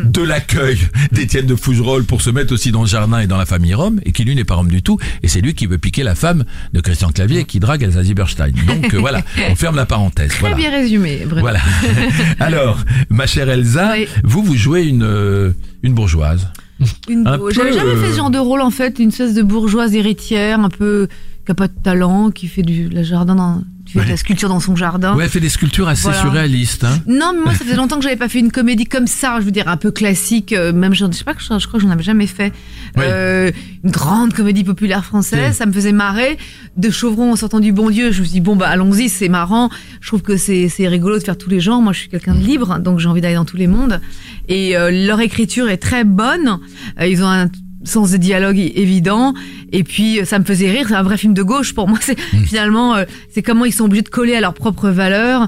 de 0.06 0.22
l'accueil 0.22 0.80
d'Étienne 1.12 1.46
de 1.46 1.56
Fougerolles 1.56 2.06
pour 2.06 2.22
se 2.22 2.30
mettre 2.30 2.54
aussi 2.54 2.72
dans 2.72 2.84
le 2.84 2.88
jardin 2.88 3.19
et 3.19 3.28
dans 3.28 3.38
la 3.38 3.46
famille 3.46 3.74
Rome, 3.74 4.00
et 4.06 4.13
qui 4.13 4.24
lui 4.24 4.34
n'est 4.36 4.46
pas 4.46 4.56
Rome 4.56 4.69
du 4.69 4.82
tout, 4.82 4.98
et 5.22 5.28
c'est 5.28 5.41
lui 5.41 5.54
qui 5.54 5.65
veut 5.65 5.78
piquer 5.78 6.04
la 6.04 6.15
femme 6.15 6.46
de 6.74 6.80
Christian 6.80 7.12
Clavier 7.12 7.39
et 7.41 7.46
qui 7.46 7.60
drague 7.60 7.84
Elsa 7.84 8.02
Zieberstein. 8.02 8.54
Donc 8.65 8.93
euh, 8.93 8.98
voilà, 9.00 9.22
on 9.50 9.56
ferme 9.58 9.76
la 9.76 9.86
parenthèse. 9.86 10.30
très 10.30 10.39
voilà. 10.39 10.56
bien 10.56 10.72
résumé. 10.72 11.24
Bruno. 11.26 11.41
Voilà. 11.41 11.60
Alors, 12.39 12.80
ma 13.10 13.28
chère 13.28 13.50
Elsa, 13.50 13.91
Oui. 13.98 14.08
vous 14.24 14.41
vous 14.41 14.56
jouez 14.56 14.84
une 14.84 15.04
euh, 15.04 15.52
une 15.84 15.93
bourgeoise. 15.93 16.48
J'avais 16.80 17.74
jamais 17.74 17.96
fait 17.96 18.08
euh, 18.08 18.12
ce 18.12 18.18
genre 18.18 18.30
de 18.30 18.40
rôle 18.40 18.62
en 18.62 18.72
fait, 18.72 19.00
une 19.00 19.10
espèce 19.10 19.34
de 19.34 19.42
bourgeoise 19.42 19.96
héritière, 19.96 20.60
un 20.60 20.70
peu 20.70 21.08
qui 21.46 21.52
a 21.52 21.56
pas 21.56 21.68
de 21.68 21.74
talent, 21.84 22.32
qui 22.32 22.48
fait 22.48 22.62
du 22.62 22.90
la 22.90 23.04
jardin 23.04 23.64
qui 23.86 23.93
fait 24.00 24.06
de 24.06 24.10
la 24.10 24.17
sculpture 24.17 24.48
dans 24.50 24.60
son 24.62 24.76
jardin. 24.76 25.13
Ouais, 25.15 25.26
elle 25.26 25.30
fait 25.30 25.39
des 25.41 25.50
sculptures 25.50 25.88
assez 25.89 26.04
Voilà. 26.04 26.19
surréalistes. 26.22 26.84
Hein. 26.86 27.00
Non, 27.06 27.34
mais 27.34 27.41
moi, 27.43 27.54
ça 27.54 27.65
faisait 27.65 27.76
longtemps 27.76 27.98
que 27.98 28.04
j'avais 28.04 28.15
pas 28.15 28.30
fait 28.30 28.39
une 28.39 28.52
comédie 28.52 28.86
comme 28.86 29.08
ça. 29.08 29.38
Je 29.39 29.46
veux 29.46 29.52
dire, 29.52 29.67
un 29.67 29.76
peu 29.78 29.91
classique. 29.91 30.54
euh, 30.54 30.72
même, 30.72 30.93
je, 30.93 31.06
je 31.06 31.12
sais 31.12 31.24
pas, 31.26 31.34
je, 31.38 31.43
je 31.60 31.67
crois 31.67 31.80
que 31.80 31.86
j'en 31.86 31.91
avais 31.91 32.02
jamais 32.04 32.28
fait. 32.28 32.54
Oui. 32.96 33.04
Euh, 33.06 33.52
une 33.84 33.91
grande 33.91 34.34
comédie 34.34 34.63
populaire 34.63 35.04
française. 35.04 35.50
Oui. 35.50 35.54
Ça 35.54 35.65
me 35.65 35.74
faisait 35.74 35.91
marrer. 35.91 36.38
De 36.78 36.89
Chauvron 36.89 37.34
en 37.34 37.36
sortant 37.36 37.60
du 37.60 37.72
bon 37.74 37.89
Dieu, 37.89 38.12
je 38.12 38.19
me 38.22 38.24
suis 38.26 38.32
dit, 38.34 38.41
bon, 38.41 38.56
bah, 38.56 38.67
allons-y, 38.69 39.10
c'est 39.10 39.30
marrant. 39.30 39.69
Je 40.02 40.08
trouve 40.08 40.22
que 40.22 40.38
c'est, 40.38 40.69
c'est 40.69 40.88
rigolo 40.88 41.19
de 41.19 41.24
faire 41.24 41.38
tous 41.38 41.50
les 41.50 41.60
genres. 41.60 41.82
Moi, 41.82 41.91
je 41.93 42.00
suis 42.00 42.10
quelqu'un 42.10 42.36
de 42.36 42.39
libre, 42.43 42.80
donc 42.80 43.00
j'ai 43.00 43.10
envie 43.10 43.22
d'aller 43.22 43.36
dans 43.36 43.46
tous 43.46 43.58
les 43.58 43.67
mondes. 43.67 44.00
Et 44.48 44.78
euh, 44.78 44.91
leur 44.91 45.19
écriture 45.19 45.69
est 45.69 45.78
très 45.78 46.04
bonne. 46.06 46.60
Ils 47.02 47.22
ont 47.24 47.28
un 47.28 47.48
sens 47.84 48.12
de 48.12 48.17
dialogue 48.17 48.58
évident 48.58 49.34
et 49.72 49.84
puis 49.84 50.19
euh, 50.19 50.26
ça 50.26 50.39
me 50.39 50.43
faisait 50.46 50.69
rire 50.72 50.86
c'est 50.89 50.96
un 50.96 51.04
vrai 51.04 51.17
film 51.17 51.34
de 51.34 51.43
gauche 51.43 51.74
pour 51.74 51.88
moi 51.88 51.98
c'est 52.02 52.17
finalement 52.46 52.96
euh, 52.96 53.04
c'est 53.34 53.41
comment 53.41 53.65
ils 53.65 53.74
sont 53.74 53.86
obligés 53.86 54.02
de 54.04 54.10
coller 54.10 54.36
à 54.36 54.41
leurs 54.41 54.54
propres 54.54 54.89
valeurs 54.89 55.48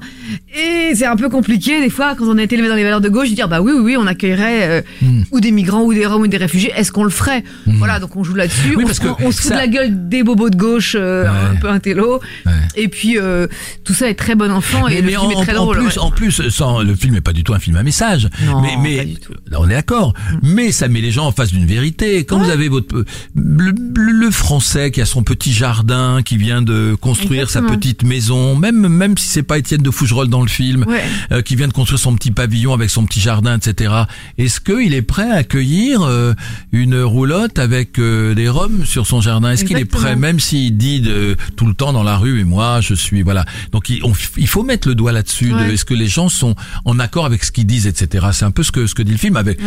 et 0.55 0.93
c'est 0.95 1.05
un 1.05 1.15
peu 1.15 1.29
compliqué 1.29 1.79
des 1.81 1.89
fois 1.89 2.15
quand 2.15 2.25
on 2.25 2.37
a 2.37 2.43
été 2.43 2.55
élevé 2.55 2.69
dans 2.69 2.75
les 2.75 2.83
valeurs 2.83 3.01
de 3.01 3.09
gauche 3.09 3.29
de 3.29 3.35
dire 3.35 3.47
bah 3.47 3.61
oui 3.61 3.71
oui 3.75 3.81
oui 3.81 3.97
on 3.97 4.07
accueillerait 4.07 4.67
euh, 4.69 4.81
Hmm. 5.01 5.23
ou 5.31 5.39
des 5.41 5.51
migrants 5.51 5.81
ou 5.83 5.93
des 5.93 6.05
roms 6.05 6.21
ou 6.21 6.27
des 6.27 6.37
réfugiés 6.37 6.71
est-ce 6.75 6.91
qu'on 6.91 7.03
le 7.03 7.09
ferait? 7.09 7.43
Voilà 7.65 7.99
donc 7.99 8.15
on 8.15 8.23
joue 8.23 8.33
là-dessus 8.35 8.75
Oui, 8.77 8.85
on, 8.87 8.93
se, 8.93 9.01
fout 9.01 9.31
ça- 9.33 9.49
de 9.55 9.55
la 9.59 9.67
gueule 9.67 10.07
des 10.09 10.23
bobos 10.23 10.49
de 10.49 10.55
gauche 10.55 10.95
euh, 10.97 11.23
Ouais. 11.23 11.29
un 11.51 11.55
peu 11.55 11.69
intello 11.69 12.19
Ouais. 12.45 12.51
et 12.75 12.87
puis 12.87 13.17
euh, 13.17 13.47
tout 13.83 13.93
ça 13.93 14.09
est 14.09 14.13
très 14.15 14.35
bon 14.35 14.51
enfant 14.51 14.87
et 14.87 14.95
mais 14.95 15.01
le 15.01 15.05
mais 15.07 15.11
film 15.13 15.21
en, 15.25 15.31
est 15.31 15.43
très 15.45 15.57
en 15.57 15.63
drôle 15.63 15.77
plus, 15.77 15.85
ouais. 15.87 15.99
en 15.99 16.11
plus, 16.11 16.49
sans, 16.49 16.81
le 16.81 16.95
film 16.95 17.13
n'est 17.13 17.21
pas 17.21 17.33
du 17.33 17.43
tout 17.43 17.53
un 17.53 17.59
film 17.59 17.75
à 17.77 17.83
message. 17.83 18.29
Non, 18.45 18.61
mais 18.61 18.75
mais 18.81 19.15
on 19.57 19.67
est 19.69 19.73
d'accord. 19.73 20.13
Mais 20.41 20.71
ça 20.71 20.87
met 20.87 21.01
les 21.01 21.11
gens 21.11 21.25
en 21.27 21.31
face 21.31 21.51
d'une 21.51 21.65
vérité. 21.65 22.24
Quand 22.25 22.39
vous 22.39 22.49
avez 22.49 22.67
votre 22.69 23.05
le, 23.35 23.71
le- 23.95 24.11
le 24.11 24.31
français 24.31 24.91
qui 24.91 25.01
a 25.01 25.05
son 25.05 25.23
petit 25.23 25.53
jardin, 25.53 26.21
qui 26.23 26.37
vient 26.37 26.61
de 26.61 26.95
construire 26.99 27.49
sa 27.49 27.61
petite 27.61 28.03
maison, 28.03 28.55
même 28.55 28.87
même 28.87 29.17
si 29.17 29.27
c'est 29.27 29.43
pas 29.43 29.57
Étienne 29.57 29.81
de 29.81 29.91
Fougerolles 29.91 30.29
dans 30.29 30.41
le 30.41 30.47
film, 30.47 30.83
Ouais. 30.87 31.03
euh, 31.31 31.41
qui 31.41 31.55
vient 31.55 31.67
de 31.67 31.73
construire 31.73 31.99
son 31.99 32.15
petit 32.15 32.31
pavillon 32.31 32.73
avec 32.73 32.89
son 32.89 33.05
petit 33.05 33.19
jardin, 33.19 33.57
etc. 33.57 33.93
Est-ce 34.37 34.59
qu'il 34.59 34.93
est 34.93 35.01
prêt 35.01 35.29
à 35.29 35.35
accueillir 35.35 36.01
euh, 36.03 36.33
une 36.71 36.99
roulotte 37.01 37.59
avec 37.59 37.99
euh, 37.99 38.33
des 38.35 38.49
roms 38.49 38.85
sur 38.85 39.05
son 39.07 39.21
jardin? 39.21 39.51
Est-ce 39.51 39.65
qu'il 39.65 39.77
est 39.77 39.85
prêt, 39.85 40.15
même 40.15 40.39
s'il 40.39 40.75
dit 40.77 41.01
de, 41.01 41.35
tout 41.55 41.65
le 41.67 41.73
temps 41.73 41.93
dans 41.93 42.03
la 42.03 42.17
rue, 42.17 42.39
et 42.39 42.43
moi 42.43 42.81
je 42.81 42.93
suis 42.93 43.21
voilà. 43.21 43.45
Donc 43.71 43.89
il, 43.89 44.03
on- 44.03 44.13
il 44.37 44.47
faut 44.47 44.63
mettre 44.63 44.87
le 44.87 44.95
doigt 44.95 45.11
là-dessus. 45.11 45.49
de. 45.51 45.71
Est-ce 45.71 45.85
que 45.85 45.93
les 45.93 46.07
gens 46.07 46.29
sont 46.29 46.55
en 46.85 46.99
accord 46.99 47.25
avec 47.25 47.43
ce 47.43 47.51
qu'ils 47.51 47.65
disent, 47.65 47.87
etc. 47.87 48.27
C'est 48.33 48.45
un 48.45 48.51
peu 48.51 48.63
ce 48.63 48.71
que 48.71 48.87
ce 48.87 48.95
que 48.95 49.01
dit 49.03 49.11
le 49.11 49.17
film, 49.17 49.35
avec 49.37 49.59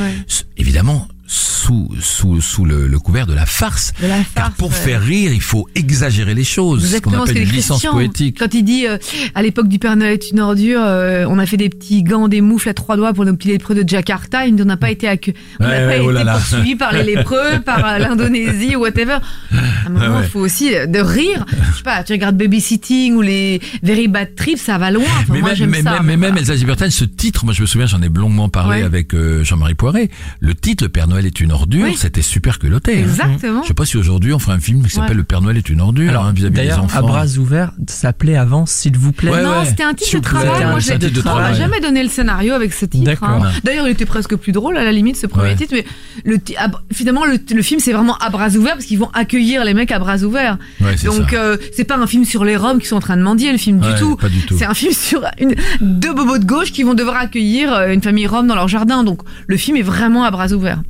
évidemment 0.56 1.06
sous 1.30 1.88
sous 2.00 2.40
sous 2.40 2.64
le, 2.64 2.88
le 2.88 2.98
couvert 2.98 3.26
de 3.26 3.34
la 3.34 3.44
farce. 3.44 3.92
De 4.02 4.06
la 4.08 4.16
Car 4.34 4.44
farce, 4.46 4.54
pour 4.56 4.70
ouais. 4.70 4.74
faire 4.74 5.02
rire, 5.02 5.30
il 5.32 5.42
faut 5.42 5.68
exagérer 5.74 6.34
les 6.34 6.42
choses, 6.44 6.80
ce 6.80 6.86
qu'on 6.86 7.10
Exactement 7.10 7.26
ce 7.26 7.30
appelle 7.30 7.44
que 7.44 7.48
une 7.50 7.54
licence 7.54 7.82
poétique. 7.84 8.36
Quand 8.38 8.54
il 8.54 8.64
dit 8.64 8.86
euh, 8.86 8.96
à 9.34 9.42
l'époque 9.42 9.68
du 9.68 9.78
Père 9.78 9.94
Noël 9.94 10.14
est 10.14 10.30
une 10.30 10.40
ordure, 10.40 10.80
euh, 10.82 11.26
on 11.28 11.38
a 11.38 11.44
fait 11.44 11.58
des 11.58 11.68
petits 11.68 12.02
gants, 12.02 12.28
des 12.28 12.40
moufles 12.40 12.70
à 12.70 12.74
trois 12.74 12.96
doigts 12.96 13.12
pour 13.12 13.26
nos 13.26 13.34
petits 13.36 13.48
lépreux 13.48 13.74
de 13.74 13.86
Jakarta. 13.86 14.46
Il 14.46 14.56
dit, 14.56 14.62
on 14.62 14.66
n'a 14.66 14.78
pas 14.78 14.90
été, 14.90 15.06
on 15.06 15.10
n'a 15.10 15.16
Ouais, 15.16 15.26
pas 15.58 15.86
ouais, 15.86 15.96
été 15.98 16.04
oh 16.06 16.10
là. 16.10 16.32
poursuivi 16.32 16.74
par 16.76 16.92
les 16.94 17.02
lépreux, 17.04 17.60
par 17.64 17.84
euh, 17.84 17.98
l'Indonésie 17.98 18.74
ou 18.74 18.80
whatever. 18.80 19.18
À 19.52 19.86
un 19.86 19.90
moment, 19.90 20.20
il 20.22 20.28
faut 20.28 20.40
aussi 20.40 20.70
de 20.70 20.98
rire. 21.00 21.44
Je 21.72 21.76
sais 21.76 21.82
pas, 21.82 22.02
tu 22.04 22.12
regardes 22.12 22.36
Babysitting 22.38 23.14
ou 23.14 23.20
les 23.20 23.60
Very 23.82 24.08
Bad 24.08 24.34
Trips, 24.34 24.58
ça 24.58 24.78
va 24.78 24.90
loin. 24.90 25.04
Enfin, 25.06 25.32
mais 25.34 25.40
moi, 25.40 25.50
même, 25.54 25.68
mais, 25.70 25.82
ça. 25.82 25.90
même- 25.92 26.06
mais 26.06 26.16
même 26.16 26.38
Elsa 26.38 26.56
Zieberstein, 26.56 26.90
ce 26.90 27.04
titre, 27.04 27.44
moi 27.44 27.52
je 27.52 27.60
me 27.60 27.66
souviens, 27.66 27.86
j'en 27.86 28.00
ai 28.00 28.08
longuement 28.08 28.48
parlé 28.48 28.82
avec 28.82 29.12
euh, 29.14 29.44
Jean-Marie 29.44 29.74
Poiret. 29.74 30.08
Le 30.40 30.54
titre, 30.54 30.84
Le 30.84 30.88
Père 30.88 31.06
Noël 31.06 31.17
Noël 31.18 31.26
est 31.26 31.40
une 31.40 31.50
ordure, 31.52 31.84
Oui. 31.84 31.96
c'était 31.96 32.22
super 32.22 32.58
culotté. 32.60 32.96
hein. 32.98 33.00
Exactement. 33.02 33.62
Je 33.62 33.68
sais 33.68 33.74
pas 33.74 33.84
si 33.84 33.96
aujourd'hui 33.96 34.32
on 34.32 34.38
ferait 34.38 34.52
un 34.56 34.60
film 34.60 34.84
qui 34.84 34.90
s'appelle 34.90 35.10
Ouais. 35.10 35.16
Le 35.16 35.24
Père 35.24 35.40
Noël 35.42 35.56
est 35.56 35.68
une 35.68 35.80
ordure 35.80 36.10
Alors, 36.10 36.26
hein, 36.26 36.32
vis-à-vis 36.32 36.54
des 36.54 36.60
d'ailleurs, 36.68 36.84
enfants. 36.84 36.98
à 36.98 37.02
bras 37.02 37.26
ouverts, 37.38 37.72
ça 37.88 37.94
s'appelait 37.94 38.36
avant, 38.36 38.66
s'il 38.66 38.96
vous 38.96 39.10
plaît. 39.12 39.30
Ouais, 39.32 39.42
non, 39.42 39.50
ouais. 39.58 39.64
c'était 39.66 39.82
un 39.82 39.94
titre 39.94 40.14
de 40.16 40.20
travail. 40.22 40.64
Moi, 40.64 40.78
m'a 40.78 41.20
travail. 41.22 41.54
jamais 41.56 41.80
donné 41.80 42.02
le 42.04 42.08
scénario 42.08 42.54
avec 42.54 42.72
ce 42.72 42.84
titre. 42.86 43.04
D'accord. 43.04 43.28
hein. 43.30 43.50
D'ailleurs, 43.64 43.88
il 43.88 43.90
était 43.92 44.04
presque 44.06 44.36
plus 44.36 44.52
drôle 44.52 44.76
à 44.76 44.84
la 44.84 44.92
limite 44.92 45.16
ce 45.16 45.26
premier 45.26 45.48
Ouais. 45.48 45.56
titre, 45.56 45.74
mais 45.74 45.84
le 46.24 46.38
ti- 46.38 46.56
ab- 46.56 46.76
finalement 46.92 47.24
le, 47.24 47.38
le 47.52 47.62
film 47.62 47.80
c'est 47.80 47.92
vraiment 47.92 48.16
à 48.18 48.30
bras 48.30 48.48
ouverts 48.50 48.74
parce 48.74 48.84
qu'ils 48.86 48.98
vont 48.98 49.10
accueillir 49.14 49.64
les 49.64 49.74
mecs 49.74 49.90
à 49.90 49.98
bras 49.98 50.18
ouverts. 50.22 50.58
Ouais, 50.80 50.96
c'est 50.96 51.06
Donc 51.06 51.30
ça. 51.30 51.36
euh, 51.36 51.56
c'est 51.74 51.84
pas 51.84 51.96
un 51.96 52.06
film 52.06 52.24
sur 52.24 52.44
les 52.44 52.56
Roms 52.56 52.78
qui 52.78 52.86
sont 52.86 52.96
en 52.96 53.00
train 53.00 53.16
de 53.16 53.22
mendier 53.22 53.50
le 53.50 53.58
film 53.58 53.80
Ouais, 53.82 53.92
du 53.94 53.98
tout. 53.98 54.16
pas 54.16 54.28
du 54.28 54.40
tout. 54.42 54.56
C'est 54.58 54.66
un 54.66 54.74
film 54.74 54.92
sur 55.08 55.22
une, 55.40 55.54
deux 55.80 56.12
bobos 56.14 56.38
de 56.38 56.44
gauche 56.44 56.70
qui 56.72 56.82
vont 56.84 56.94
devoir 56.94 57.16
accueillir 57.16 57.72
euh, 57.72 57.92
une 57.92 58.02
famille 58.02 58.26
Rome 58.26 58.46
dans 58.46 58.54
leur 58.54 58.68
jardin. 58.68 59.02
Donc 59.04 59.20
le 59.46 59.56
film 59.56 59.76
est 59.76 59.82
vraiment 59.82 60.24
à 60.24 60.30
bras 60.30 60.52
ouverts. 60.52 60.80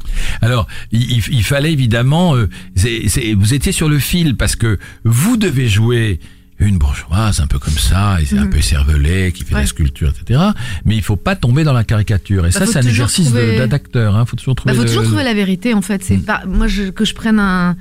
Alors, 0.41 0.67
il, 0.93 1.23
il- 1.31 1.45
fallait 1.45 1.73
évidemment, 1.73 2.37
euh, 2.37 2.49
c'est- 2.77 3.09
c'est- 3.09 3.35
vous 3.35 3.55
étiez 3.55 3.73
sur 3.73 3.89
le 3.89 3.99
fil 3.99 4.37
parce 4.37 4.57
que 4.57 4.79
vous 5.05 5.37
devez 5.37 5.69
jouer 5.69 6.21
une 6.61 6.77
bourgeoise 6.77 7.39
un 7.41 7.47
peu 7.47 7.61
comme 7.61 7.79
ça, 7.79 8.21
et 8.21 8.25
c'est 8.25 8.37
un 8.37 8.45
Mhm. 8.47 8.51
peu 8.51 8.61
cervelée, 8.61 9.31
qui 9.33 9.45
fait 9.45 9.51
de 9.51 9.55
la 9.55 9.61
Ouais. 9.61 9.67
sculpture, 9.67 10.11
etc. 10.11 10.41
Mais 10.85 10.97
il 10.97 11.03
faut 11.03 11.15
pas 11.15 11.37
tomber 11.37 11.63
dans 11.63 11.73
la 11.73 11.85
caricature. 11.85 12.45
Et 12.47 12.49
Bah, 12.49 12.53
ça, 12.59 12.67
faut 12.67 12.73
c'est 12.73 12.79
un 12.79 12.83
exercice 12.83 13.27
trouver- 13.27 13.67
d'acteur. 13.69 14.17
Hein. 14.17 14.25
Faut 14.27 14.35
toujours 14.37 14.55
Bah, 14.57 14.63
trouver. 14.63 14.75
faut 14.75 14.83
le- 14.83 14.89
toujours 14.89 15.05
trouver 15.05 15.23
la 15.25 15.35
vérité 15.35 15.73
en 15.73 15.83
fait. 15.83 16.03
C'est 16.03 16.17
Mm. 16.17 16.23
pas 16.25 16.43
moi 16.49 16.67
je, 16.67 16.91
que 16.91 17.05
je 17.05 17.15
prenne 17.15 17.39
un 17.39 17.77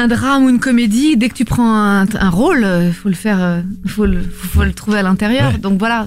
un 0.00 0.08
drame 0.08 0.44
ou 0.44 0.48
une 0.48 0.58
comédie. 0.60 1.16
Dès 1.16 1.28
que 1.28 1.34
tu 1.34 1.44
prends 1.44 1.72
un, 1.74 2.06
un 2.18 2.30
rôle, 2.30 2.64
euh, 2.64 2.90
faut 2.92 3.08
le 3.08 3.14
faire, 3.14 3.40
euh, 3.40 3.60
faut 3.86 4.06
le 4.06 4.20
faut, 4.22 4.64
le 4.64 4.72
trouver 4.72 4.98
à 4.98 5.02
l'intérieur. 5.02 5.52
Ouais. 5.52 5.58
Donc 5.58 5.78
voilà, 5.78 6.06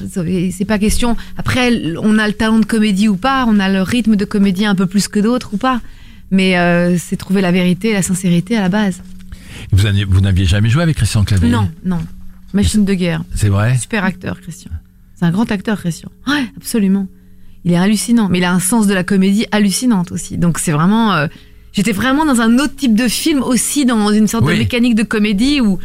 c'est 0.51 0.65
pas 0.65 0.79
question. 0.79 1.15
Après, 1.37 1.71
on 2.01 2.17
a 2.17 2.27
le 2.27 2.33
talent 2.33 2.59
de 2.59 2.65
comédie 2.65 3.07
ou 3.07 3.15
pas, 3.15 3.45
on 3.47 3.59
a 3.59 3.69
le 3.69 3.81
rythme 3.81 4.15
de 4.15 4.25
comédie 4.25 4.65
un 4.65 4.75
peu 4.75 4.85
plus 4.87 5.07
que 5.07 5.19
d'autres 5.19 5.49
ou 5.53 5.57
pas. 5.57 5.81
Mais 6.31 6.57
euh, 6.57 6.97
c'est 6.97 7.15
trouver 7.15 7.41
la 7.41 7.51
vérité, 7.51 7.93
la 7.93 8.01
sincérité 8.01 8.57
à 8.57 8.61
la 8.61 8.69
base. 8.69 9.01
Vous 9.71 9.83
n'aviez- 9.83 10.05
vous 10.05 10.21
n'aviez 10.21 10.45
jamais 10.45 10.69
joué 10.69 10.81
avec 10.81 10.95
Christian 10.97 11.23
Clavier? 11.23 11.49
Non, 11.49 11.69
non. 11.85 11.99
Machine 12.53 12.85
de 12.85 12.93
guerre. 12.95 13.23
C'est 13.35 13.49
vrai? 13.49 13.77
Super 13.77 14.03
acteur, 14.03 14.41
Christian. 14.41 14.71
C'est 15.15 15.25
un 15.25 15.31
grand 15.31 15.51
acteur, 15.51 15.79
Christian. 15.79 16.09
Ouais, 16.27 16.45
absolument. 16.57 17.07
Il 17.65 17.71
est 17.71 17.77
hallucinant, 17.77 18.29
mais 18.29 18.39
il 18.39 18.43
a 18.43 18.51
un 18.51 18.59
sens 18.59 18.87
de 18.87 18.93
la 18.93 19.03
comédie 19.03 19.45
hallucinante 19.51 20.11
aussi. 20.11 20.37
Donc 20.37 20.57
c'est 20.59 20.71
vraiment. 20.71 21.13
euh, 21.13 21.27
J'étais 21.73 21.91
vraiment 21.91 22.25
dans 22.25 22.39
un 22.41 22.59
autre 22.59 22.75
type 22.75 22.95
de 22.95 23.07
film 23.07 23.41
aussi, 23.43 23.85
dans 23.85 24.11
une 24.11 24.27
sorte 24.27 24.45
Oui. 24.45 24.53
de 24.53 24.59
mécanique 24.59 24.95
de 24.95 25.03
comédie 25.03 25.59
où 25.59 25.79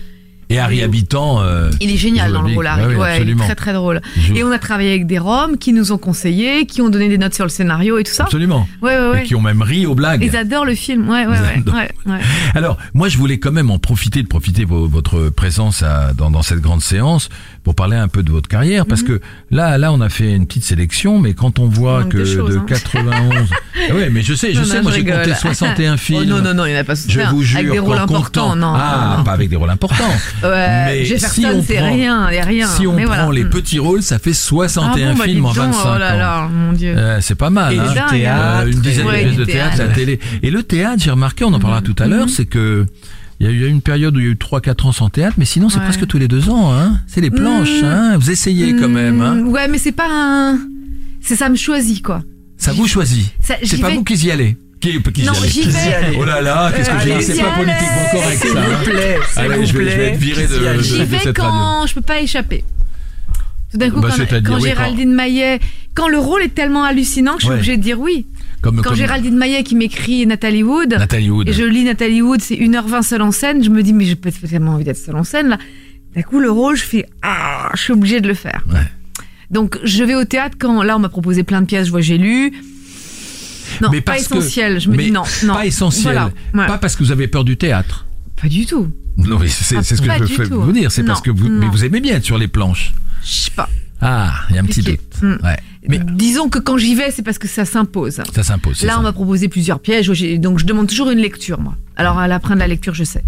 Et 0.50 0.58
Harry 0.58 0.82
Habitant. 0.82 1.42
euh, 1.42 1.70
il 1.80 1.90
est 1.90 1.96
génial 1.98 2.32
dans 2.32 2.40
le 2.42 2.54
rôle. 2.54 2.66
Harry. 2.66 2.86
oui, 2.86 2.94
Ouais, 2.96 3.08
est 3.08 3.12
absolument. 3.16 3.44
très 3.44 3.54
très 3.54 3.72
drôle. 3.74 4.00
Et 4.34 4.42
on 4.44 4.50
a 4.50 4.58
travaillé 4.58 4.90
avec 4.90 5.06
des 5.06 5.18
Roms 5.18 5.58
qui 5.58 5.72
nous 5.74 5.92
ont 5.92 5.98
conseillé, 5.98 6.64
qui 6.66 6.80
ont 6.80 6.88
donné 6.88 7.08
des 7.10 7.18
notes 7.18 7.34
sur 7.34 7.44
le 7.44 7.50
scénario 7.50 7.98
et 7.98 8.04
tout 8.04 8.12
ça. 8.12 8.24
Absolument. 8.24 8.66
Ouais, 8.80 8.98
ouais, 8.98 9.08
ouais. 9.10 9.20
Et 9.22 9.26
qui 9.26 9.34
ont 9.34 9.42
même 9.42 9.60
ri 9.62 9.84
aux 9.86 9.94
blagues. 9.94 10.22
Ils 10.24 10.36
adorent 10.36 10.64
le 10.64 10.74
film. 10.74 11.08
Ouais, 11.08 11.26
ouais, 11.26 11.32
ouais. 11.38 11.54
adorent. 11.58 11.74
ouais, 11.74 11.90
ouais. 12.06 12.20
Alors, 12.54 12.78
moi, 12.94 13.08
je 13.08 13.18
voulais 13.18 13.38
quand 13.38 13.52
même 13.52 13.70
en 13.70 13.78
profiter, 13.78 14.22
de 14.22 14.28
profiter 14.28 14.62
de 14.62 14.68
vo- 14.68 14.86
votre 14.88 15.28
présence 15.30 15.82
à- 15.82 16.12
dans, 16.14 16.30
dans 16.30 16.42
cette 16.42 16.60
grande 16.60 16.80
séance 16.82 17.28
pour 17.68 17.74
parler 17.74 17.98
un 17.98 18.08
peu 18.08 18.22
de 18.22 18.30
votre 18.30 18.48
carrière, 18.48 18.86
parce 18.86 19.02
que 19.02 19.20
là, 19.50 19.76
là, 19.76 19.92
on 19.92 20.00
a 20.00 20.08
fait 20.08 20.32
une 20.34 20.46
petite 20.46 20.64
sélection, 20.64 21.18
mais 21.18 21.34
quand 21.34 21.58
on 21.58 21.66
voit 21.68 22.04
Mhm. 22.04 22.08
que 22.08 22.16
de 22.16 22.24
choses, 22.24 22.54
de 22.54 22.58
hein. 22.60 22.64
91, 22.66 23.50
Ah 23.90 23.94
ouais, 23.94 24.08
mais 24.10 24.22
je 24.22 24.32
sais, 24.32 24.54
je 24.54 24.60
Non, 24.60 24.64
sais, 24.64 24.76
non, 24.78 24.82
moi 24.84 24.92
j'ai 24.92 25.04
compté 25.04 25.18
rigole. 25.18 25.36
61 25.36 25.96
films. 25.98 26.20
Oh 26.22 26.24
non, 26.24 26.40
non, 26.40 26.54
non, 26.54 26.64
il 26.64 26.72
n'y 26.72 26.78
en 26.78 26.80
a 26.80 26.84
pas 26.84 26.94
Je 26.94 27.20
vous 27.28 27.42
jure, 27.42 27.58
Avec 27.58 27.70
des 27.72 27.78
rôles 27.78 27.98
importants, 27.98 28.56
non. 28.56 28.72
Ah, 28.74 29.16
non. 29.18 29.24
pas 29.24 29.32
avec 29.32 29.50
des 29.50 29.56
rôles 29.56 29.68
importants. 29.68 30.04
Ouais, 30.42 30.86
mais 30.86 31.04
Jefferson, 31.04 31.34
si 31.42 31.44
on 31.46 31.62
c'est 31.62 31.74
prend- 31.76 31.92
rien. 31.92 32.28
Si 32.74 32.86
on 32.86 32.94
Mais 32.94 33.04
prend 33.04 33.14
voilà. 33.26 33.32
les 33.32 33.44
petits 33.44 33.78
rôles, 33.78 34.02
ça 34.02 34.18
fait 34.18 34.32
61 34.32 35.10
Ah 35.10 35.12
bon, 35.12 35.18
bah, 35.18 35.24
films 35.26 35.44
en 35.44 35.50
dis 35.52 35.56
donc, 35.58 35.66
25 35.74 35.80
Oh 35.94 35.98
là 35.98 36.14
ans. 36.14 36.18
là, 36.18 36.48
mon 36.50 36.72
Dieu. 36.72 36.94
Euh, 36.96 37.20
c'est 37.20 37.34
pas 37.34 37.50
mal. 37.50 37.74
Et 37.74 37.78
hein. 37.78 38.06
théâtre. 38.08 38.42
Euh, 38.66 38.70
une 38.72 38.80
dizaine 38.80 39.06
de 39.06 39.12
pièces 39.12 39.36
de 39.36 39.44
théâtre, 39.44 39.76
la 39.78 39.88
télé. 39.88 40.20
Et 40.42 40.50
le 40.50 40.62
théâtre, 40.62 41.02
j'ai 41.04 41.10
remarqué, 41.10 41.44
on 41.44 41.52
en 41.52 41.60
parlera 41.60 41.82
tout 41.82 41.94
à 41.98 42.06
Mhm. 42.06 42.10
l'heure, 42.12 42.28
c'est 42.30 42.46
que 42.46 42.86
il 43.40 43.46
y 43.46 43.48
a 43.48 43.52
eu 43.52 43.68
une 43.68 43.82
période 43.82 44.16
où 44.16 44.20
il 44.20 44.24
y 44.24 44.28
a 44.28 44.32
eu 44.32 44.34
3-4 44.36 44.86
ans 44.86 44.92
sans 44.92 45.08
théâtre, 45.10 45.36
mais 45.38 45.44
sinon 45.44 45.68
c'est 45.68 45.78
Ouais. 45.78 45.84
presque 45.84 46.06
tous 46.06 46.18
les 46.18 46.28
deux 46.28 46.48
ans. 46.50 46.72
Hein. 46.72 47.00
C'est 47.06 47.20
les 47.20 47.30
planches. 47.30 47.82
Mhm. 47.82 47.88
Hein. 47.88 48.16
Vous 48.18 48.30
essayez 48.30 48.74
quand 48.74 48.88
même. 48.88 49.20
Hein. 49.20 49.42
Ouais, 49.46 49.68
mais 49.68 49.78
c'est 49.78 49.92
pas 49.92 50.08
un. 50.10 50.58
C'est 51.20 51.36
ça 51.36 51.48
me 51.48 51.56
choisit, 51.56 52.02
quoi. 52.02 52.22
Ça 52.56 52.72
vous 52.72 52.86
choisit. 52.88 53.30
C'est 53.40 53.80
pas 53.80 53.88
vais- 53.90 53.94
vous 53.96 54.04
qui 54.04 54.14
y 54.14 54.30
allez. 54.30 54.56
Qui, 54.80 55.00
qui 55.12 55.24
Non, 55.24 55.32
j'y 55.46 55.62
vais. 55.62 56.16
Oh 56.18 56.24
là 56.24 56.40
là, 56.40 56.70
qu'est-ce 56.74 56.88
que 56.90 56.98
j'ai 57.04 57.16
dit 57.18 57.22
C'est 57.24 57.42
pas 57.42 57.50
politiquement 57.50 58.06
correct 58.12 58.38
S'il 58.40 58.50
ça. 58.50 58.60
vous 58.60 58.72
hein. 58.72 58.78
plaît, 58.84 59.18
s'il 59.32 59.38
Allez, 59.42 59.56
vous 59.56 59.64
je 59.66 59.72
vais, 59.72 59.84
je 59.84 59.88
vais 59.88 59.94
plaît. 59.96 60.06
être 60.12 60.18
viré 60.18 60.46
de, 60.46 60.76
de, 60.76 60.82
J'y 60.82 61.04
vais 61.04 61.18
cette 61.18 61.38
radio. 61.38 61.42
quand 61.52 61.86
je 61.88 61.94
peux 61.94 62.00
pas 62.00 62.20
échapper. 62.20 62.62
Tout 63.72 63.78
d'un 63.78 63.90
coup, 63.90 64.00
Bah, 64.00 64.08
quand, 64.10 64.16
c'est-à-dire, 64.16 64.48
quand 64.50 64.56
oui, 64.56 64.62
Géraldine 64.68 65.12
Maillet, 65.12 65.58
quand 65.94 66.08
le 66.08 66.18
rôle 66.18 66.42
est 66.42 66.54
tellement 66.54 66.84
hallucinant 66.84 67.34
que 67.34 67.40
je 67.40 67.46
suis 67.46 67.54
obligée 67.54 67.76
de 67.76 67.82
dire 67.82 68.00
oui. 68.00 68.24
Comme, 68.60 68.76
Quand 68.76 68.82
comme 68.90 68.94
Géraldine 68.96 69.36
Maillet 69.36 69.62
qui 69.62 69.76
m'écrit 69.76 70.26
Nathalie 70.26 70.62
Wood, 70.64 70.90
Nathalie 70.98 71.30
Wood. 71.30 71.48
et 71.48 71.52
je 71.52 71.62
lis 71.64 71.84
Nathalie 71.84 72.22
Wood, 72.22 72.40
c'est 72.42 72.56
1h20 72.56 73.02
seule 73.02 73.22
en 73.22 73.30
scène, 73.30 73.62
je 73.62 73.70
me 73.70 73.82
dis, 73.82 73.92
mais 73.92 74.04
j'ai 74.04 74.16
pas 74.16 74.30
tellement 74.32 74.72
envie 74.72 74.84
d'être 74.84 74.96
seule 74.98 75.16
en 75.16 75.24
scène 75.24 75.48
là. 75.48 75.58
D'un 76.16 76.22
coup, 76.22 76.40
le 76.40 76.50
rôle, 76.50 76.74
je 76.76 76.82
fais, 76.82 77.06
ah, 77.22 77.70
je 77.74 77.80
suis 77.82 77.92
obligée 77.92 78.20
de 78.20 78.26
le 78.28 78.34
faire. 78.34 78.64
Ouais. 78.70 78.80
Donc, 79.50 79.78
je 79.84 80.02
vais 80.04 80.14
au 80.14 80.24
théâtre 80.24 80.56
quand, 80.58 80.82
là, 80.82 80.96
on 80.96 80.98
m'a 80.98 81.08
proposé 81.08 81.42
plein 81.44 81.60
de 81.60 81.66
pièces, 81.66 81.86
je 81.86 81.90
vois, 81.92 82.00
j'ai 82.00 82.18
lu. 82.18 82.52
Non, 83.80 83.90
mais 83.92 84.00
pas 84.00 84.16
que- 84.16 84.20
essentiel. 84.20 84.80
Je 84.80 84.88
me 84.90 84.96
mais 84.96 85.04
dis 85.04 85.10
non, 85.12 85.22
non. 85.44 85.54
Pas 85.54 85.66
essentiel. 85.66 86.20
Voilà. 86.52 86.68
Pas 86.68 86.78
parce 86.78 86.96
que 86.96 87.04
vous 87.04 87.12
avez 87.12 87.28
peur 87.28 87.44
du 87.44 87.56
théâtre. 87.56 88.06
Pas 88.40 88.48
du 88.48 88.66
tout. 88.66 88.88
Non, 89.18 89.38
mais 89.38 89.48
c'est 89.48 89.76
Ah, 89.76 89.82
c'est 89.82 89.96
ce 89.96 90.02
que 90.02 90.08
je 90.26 90.42
veux 90.42 90.56
vous 90.56 90.72
dire. 90.72 90.90
C'est 90.90 91.04
parce 91.04 91.20
que 91.20 91.30
vous, 91.30 91.48
mais 91.48 91.66
vous 91.68 91.84
aimez 91.84 92.00
bien 92.00 92.16
être 92.16 92.24
sur 92.24 92.38
les 92.38 92.48
planches. 92.48 92.92
Je 93.22 93.28
sais 93.32 93.50
pas. 93.50 93.68
Ah, 94.00 94.32
il 94.50 94.56
y 94.56 94.58
a 94.58 94.62
un 94.62 94.64
petit 94.64 94.80
doute. 94.82 95.00
Mm. 95.22 95.38
Ouais. 95.44 95.56
Mais 95.88 95.98
Disons 95.98 96.48
que 96.48 96.58
quand 96.58 96.76
j'y 96.76 96.94
vais, 96.94 97.10
c'est 97.10 97.22
parce 97.22 97.38
que 97.38 97.48
ça 97.48 97.64
s'impose. 97.64 98.20
ça 98.34 98.42
s'impose. 98.42 98.82
Là, 98.82 98.94
ça. 98.94 99.00
on 99.00 99.02
m'a 99.02 99.12
proposé 99.12 99.48
plusieurs 99.48 99.80
pièges, 99.80 100.08
donc 100.38 100.58
je 100.58 100.64
demande 100.66 100.88
toujours 100.88 101.10
une 101.10 101.18
lecture, 101.18 101.60
moi. 101.60 101.74
Alors, 101.96 102.18
à 102.18 102.28
la 102.28 102.40
fin 102.40 102.54
de 102.54 102.60
la 102.60 102.66
lecture, 102.68 102.94
je 102.94 103.04
sais. 103.04 103.24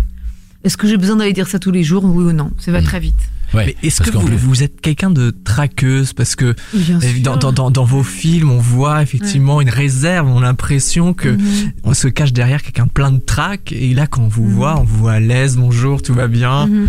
Est-ce 0.63 0.77
que 0.77 0.87
j'ai 0.87 0.99
besoin 0.99 1.17
d'aller 1.17 1.33
dire 1.33 1.49
ça 1.49 1.59
tous 1.59 1.71
les 1.71 1.83
jours? 1.83 2.05
Oui 2.05 2.23
ou 2.25 2.33
non? 2.33 2.51
Ça 2.59 2.71
va 2.71 2.81
Mm. 2.81 2.85
très 2.85 3.01
vite. 3.01 3.15
Ouais, 3.55 3.75
Mais 3.83 3.89
est-ce 3.89 4.03
que 4.03 4.11
vous, 4.11 4.21
plus- 4.27 4.37
vous 4.37 4.63
êtes 4.63 4.81
quelqu'un 4.81 5.11
de 5.11 5.31
traqueuse? 5.43 6.13
Parce 6.13 6.37
que 6.37 6.55
euh, 6.75 6.99
dans, 7.23 7.37
dans, 7.37 7.51
dans, 7.51 7.71
dans 7.71 7.85
vos 7.85 8.03
films, 8.05 8.51
on 8.51 8.59
voit 8.61 9.03
effectivement 9.03 9.61
une 9.61 9.71
réserve, 9.71 10.29
on 10.29 10.39
a 10.39 10.43
l'impression 10.43 11.15
que 11.15 11.31
Mhm. 11.31 11.73
on 11.83 11.95
se 11.95 12.07
cache 12.09 12.33
derrière 12.33 12.63
quelqu'un 12.63 12.87
plein 12.87 13.11
de 13.11 13.19
trac. 13.19 13.73
Et 13.73 13.95
là, 13.95 14.07
quand 14.07 14.23
on 14.23 14.29
vous 14.29 14.45
Mhm. 14.45 14.53
voit, 14.55 14.79
on 14.79 14.85
vous 14.85 14.99
voit 14.99 15.13
à 15.15 15.21
l'aise, 15.21 15.57
bonjour, 15.57 16.03
tout 16.03 16.15
va 16.15 16.29
bien. 16.29 16.67
Mhm. 16.67 16.89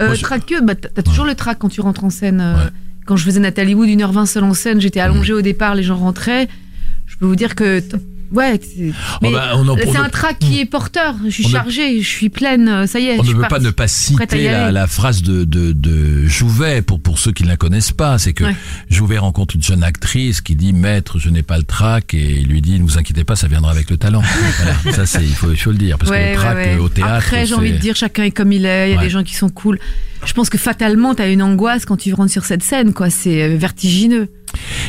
Euh, 0.00 0.06
Moi, 0.06 0.14
je- 0.14 0.22
traqueux, 0.22 0.60
bah, 0.62 0.74
t'as 0.74 1.02
toujours 1.02 1.26
le 1.26 1.34
trac 1.34 1.58
quand 1.58 1.68
tu 1.68 1.82
rentres 1.82 2.02
en 2.04 2.10
scène. 2.10 2.40
euh, 2.40 2.64
Ouais. 2.64 2.70
Quand 3.10 3.16
je 3.16 3.24
faisais 3.24 3.40
Nathalie 3.40 3.74
Wood, 3.74 3.88
1h20 3.88 4.24
seule 4.26 4.44
en 4.44 4.54
scène, 4.54 4.80
j'étais 4.80 5.00
allongée 5.00 5.32
au 5.32 5.42
départ, 5.42 5.74
les 5.74 5.82
gens 5.82 5.96
rentraient. 5.96 6.46
Je 7.08 7.16
peux 7.16 7.26
vous 7.26 7.34
dire 7.34 7.56
que. 7.56 7.82
Ouais, 8.30 8.60
c'est 8.62 8.92
Oh, 9.20 9.30
bah, 9.32 9.50
un 10.00 10.08
trac 10.08 10.38
qui 10.38 10.60
est 10.60 10.64
porteur. 10.64 11.16
Je 11.24 11.30
suis 11.30 11.46
ne- 11.46 11.50
chargée, 11.50 12.00
je 12.02 12.06
suis 12.08 12.28
pleine, 12.28 12.68
euh, 12.68 12.86
ça 12.86 13.00
y 13.00 13.06
est. 13.06 13.18
On 13.18 13.24
je 13.24 13.32
ne 13.32 13.38
veut 13.38 13.48
pas 13.48 13.58
ne 13.58 13.70
pas 13.70 13.88
citer 13.88 14.44
la, 14.70 14.86
phrase 14.86 15.22
de, 15.24 15.42
de, 15.42 15.72
de 15.72 16.24
Jouvet 16.26 16.82
pour, 16.82 17.00
pour 17.00 17.18
ceux 17.18 17.32
qui 17.32 17.42
ne 17.42 17.48
la 17.48 17.56
connaissent 17.56 17.90
pas. 17.90 18.16
C'est 18.18 18.32
que 18.32 18.44
Ouais. 18.44 18.54
Jouvet 18.88 19.18
rencontre 19.18 19.56
une 19.56 19.62
jeune 19.64 19.82
actrice 19.82 20.40
qui 20.40 20.54
dit 20.54 20.72
Maître, 20.72 21.18
je 21.18 21.30
n'ai 21.30 21.42
pas 21.42 21.58
le 21.58 21.64
trac. 21.64 22.14
Et 22.14 22.42
il 22.42 22.46
lui 22.46 22.62
dit 22.62 22.78
Ne 22.78 22.84
vous 22.84 22.96
inquiétez 22.96 23.24
pas, 23.24 23.34
ça 23.34 23.48
viendra 23.48 23.72
avec 23.72 23.90
le 23.90 23.96
talent. 23.96 24.22
voilà, 24.84 25.04
ça, 25.04 25.20
il, 25.20 25.34
faut, 25.34 25.50
il 25.50 25.58
faut 25.58 25.72
le 25.72 25.78
dire. 25.78 25.98
Parce 25.98 26.12
que 26.12 26.16
Ouais, 26.16 26.30
le 26.30 26.36
trac 26.36 26.54
ouais, 26.54 26.76
euh, 26.76 26.82
au 26.84 26.88
théâtre. 26.88 27.12
Après, 27.12 27.44
j'ai 27.44 27.54
envie 27.54 27.72
de 27.72 27.78
dire, 27.78 27.96
chacun 27.96 28.22
est 28.22 28.30
comme 28.30 28.52
il 28.52 28.66
est. 28.66 28.92
Il 28.92 28.94
y 28.94 28.96
a 28.96 29.00
des 29.00 29.10
gens 29.10 29.24
qui 29.24 29.34
sont 29.34 29.48
cool. 29.48 29.80
Je 30.26 30.32
pense 30.34 30.50
que 30.50 30.58
fatalement, 30.58 31.14
t'as 31.14 31.30
une 31.32 31.42
angoisse 31.42 31.84
quand 31.86 31.96
tu 31.96 32.12
rentres 32.14 32.30
sur 32.32 32.44
cette 32.44 32.62
scène, 32.62 32.92
quoi. 32.92 33.10
C'est 33.10 33.42
euh, 33.42 33.56
vertigineux. 33.56 34.28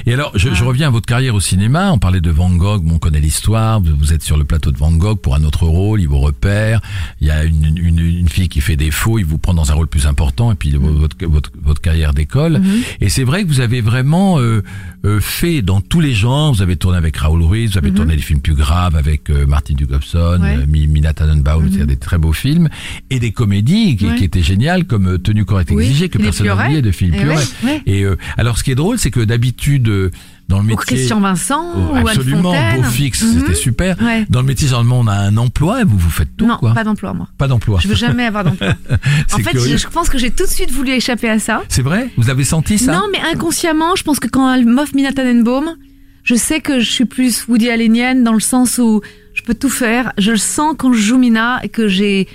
Et 0.08 0.14
alors, 0.14 0.32
je, 0.36 0.50
je 0.54 0.64
reviens 0.64 0.88
à 0.88 0.90
votre 0.90 1.06
carrière 1.06 1.36
au 1.36 1.40
cinéma. 1.40 1.92
On 1.92 2.00
parlait 2.00 2.20
de 2.22 2.32
Van 2.32 2.50
Gogh, 2.50 2.84
bon, 2.84 2.96
on 2.96 3.00
connaît 3.00 3.20
l'histoire. 3.20 3.80
Vous, 3.80 4.12
êtes 4.12 4.24
sur 4.24 4.36
le 4.38 4.44
plateau 4.44 4.72
de 4.72 4.78
Van 4.78 4.92
Gogh 4.92 5.20
pour 5.20 5.36
un 5.36 5.44
autre 5.44 5.66
rôle, 5.68 6.02
il 6.02 6.08
vous 6.08 6.20
repère. 6.20 6.82
Il 7.22 7.28
y 7.28 7.32
a 7.32 7.44
une, 7.44 7.78
une, 7.78 8.00
une 8.00 8.28
fille 8.28 8.50
qui 8.50 8.60
fait 8.60 8.76
défaut, 8.76 9.20
il 9.20 9.26
vous 9.26 9.38
prend 9.38 9.54
dans 9.54 9.70
un 9.72 9.76
rôle 9.76 9.86
plus 9.88 10.08
important, 10.08 10.52
et 10.52 10.56
puis 10.56 10.72
votre, 10.72 11.16
votre, 11.28 11.52
votre 11.64 11.80
carrière 11.80 12.14
décolle. 12.16 12.54
Mhm. 12.60 12.82
Et 13.02 13.10
c'est 13.10 13.24
vrai 13.24 13.44
que 13.44 13.48
vous 13.50 13.60
avez 13.60 13.82
vraiment 13.82 14.40
euh, 14.40 14.64
euh, 15.06 15.20
fait 15.20 15.62
dans 15.62 15.80
tous 15.80 16.00
les 16.00 16.14
genres. 16.16 16.54
Vous 16.54 16.64
avez 16.64 16.76
tourné 16.76 16.98
avec 16.98 17.16
Raoul 17.18 17.44
Ruiz, 17.44 17.72
vous 17.74 17.78
avez 17.78 17.92
Mhm. 17.92 17.96
tourné 17.98 18.16
des 18.16 18.22
films 18.24 18.42
plus 18.42 18.56
graves 18.56 18.96
avec 18.96 19.30
euh, 19.30 19.46
Martin 19.46 19.76
Dugobson, 19.76 20.40
Ouais. 20.42 20.58
euh, 20.58 20.66
Mi- 20.68 20.88
Mina 20.88 21.14
Tannenbaum, 21.14 21.66
Mhm. 21.66 21.72
c'est 21.78 21.86
des 21.86 21.98
très 21.98 22.18
beaux 22.18 22.34
films, 22.34 22.68
et 23.12 23.20
des 23.20 23.32
comédies 23.32 23.96
qui, 23.96 24.08
Ouais. 24.08 24.16
qui 24.16 24.24
étaient 24.24 24.42
géniales 24.42 24.86
comme 24.86 25.08
euh, 25.08 25.18
Tenue 25.22 25.46
correcte 25.46 25.72
Oui, 25.72 25.86
exigée 25.86 26.10
que 26.10 26.18
Philippe 26.20 26.36
personne 26.38 26.60
oublié 26.66 26.82
de 26.82 26.92
Philippe 26.92 27.16
Eh 27.22 27.28
ouais, 27.28 27.36
ouais. 27.64 27.82
Et 27.86 28.04
euh, 28.04 28.18
alors, 28.38 28.58
ce 28.58 28.64
qui 28.64 28.72
est 28.72 28.76
drôle, 28.76 28.98
c'est 28.98 29.12
que 29.12 29.20
d'habitude 29.22 29.88
euh, 29.90 30.12
dans 30.50 30.58
le 30.58 30.64
Ou 30.64 30.68
métier, 30.68 30.98
Christian 30.98 31.20
Vincent, 31.20 31.64
Oh, 31.76 31.80
ou 31.94 31.96
Anne 31.96 32.08
absolument, 32.08 32.54
Fontaine. 32.54 32.82
beau 32.82 32.88
fixe, 32.90 33.22
Mhm. 33.24 33.40
c'était 33.40 33.54
super. 33.56 33.98
Ouais. 34.02 34.26
Dans 34.30 34.42
le 34.42 34.48
métier, 34.48 34.68
généralement, 34.68 35.00
on 35.00 35.08
a 35.08 35.14
un 35.16 35.38
emploi 35.38 35.82
et 35.82 35.84
vous 35.86 35.98
vous 35.98 36.10
faites 36.10 36.36
tout, 36.36 36.46
non, 36.46 36.58
quoi. 36.58 36.74
pas 36.74 36.84
d'emploi, 36.84 37.14
moi. 37.14 37.28
Pas 37.38 37.48
d'emploi. 37.48 37.80
Je 37.82 37.88
veux 37.88 37.96
jamais 37.96 38.26
avoir 38.26 38.44
d'emploi. 38.44 38.70
en 39.34 39.38
fait, 39.38 39.58
je, 39.58 39.78
je 39.78 39.88
pense 39.88 40.10
que 40.10 40.18
j'ai 40.18 40.32
tout 40.32 40.44
de 40.46 40.50
suite 40.50 40.72
voulu 40.72 40.92
échapper 40.92 41.30
à 41.30 41.40
ça. 41.40 41.62
C'est 41.70 41.82
vrai? 41.84 42.10
Vous 42.18 42.30
avez 42.30 42.44
senti 42.44 42.78
ça? 42.78 42.92
Non, 42.94 43.04
mais 43.12 43.20
inconsciemment, 43.34 43.96
je 43.96 44.04
pense 44.04 44.20
que 44.20 44.28
quand 44.28 44.54
elle 44.54 44.66
m'offre 44.66 44.94
Mina 44.96 45.12
Tannenbaum, 45.14 45.76
je 46.24 46.36
sais 46.36 46.60
que 46.60 46.80
je 46.80 46.90
suis 46.92 47.06
plus 47.06 47.48
Woody 47.48 47.70
Allenienne 47.70 48.24
dans 48.24 48.34
le 48.34 48.40
sens 48.40 48.78
où 48.78 49.02
je 49.34 49.42
peux 49.44 49.54
tout 49.56 49.70
faire. 49.70 50.12
Je 50.18 50.32
le 50.32 50.38
sens 50.38 50.76
quand 50.78 50.92
je 50.94 51.00
joue 51.02 51.18
Mina 51.18 51.60
et 51.64 51.70
que 51.70 51.88
j'ai 51.88 52.28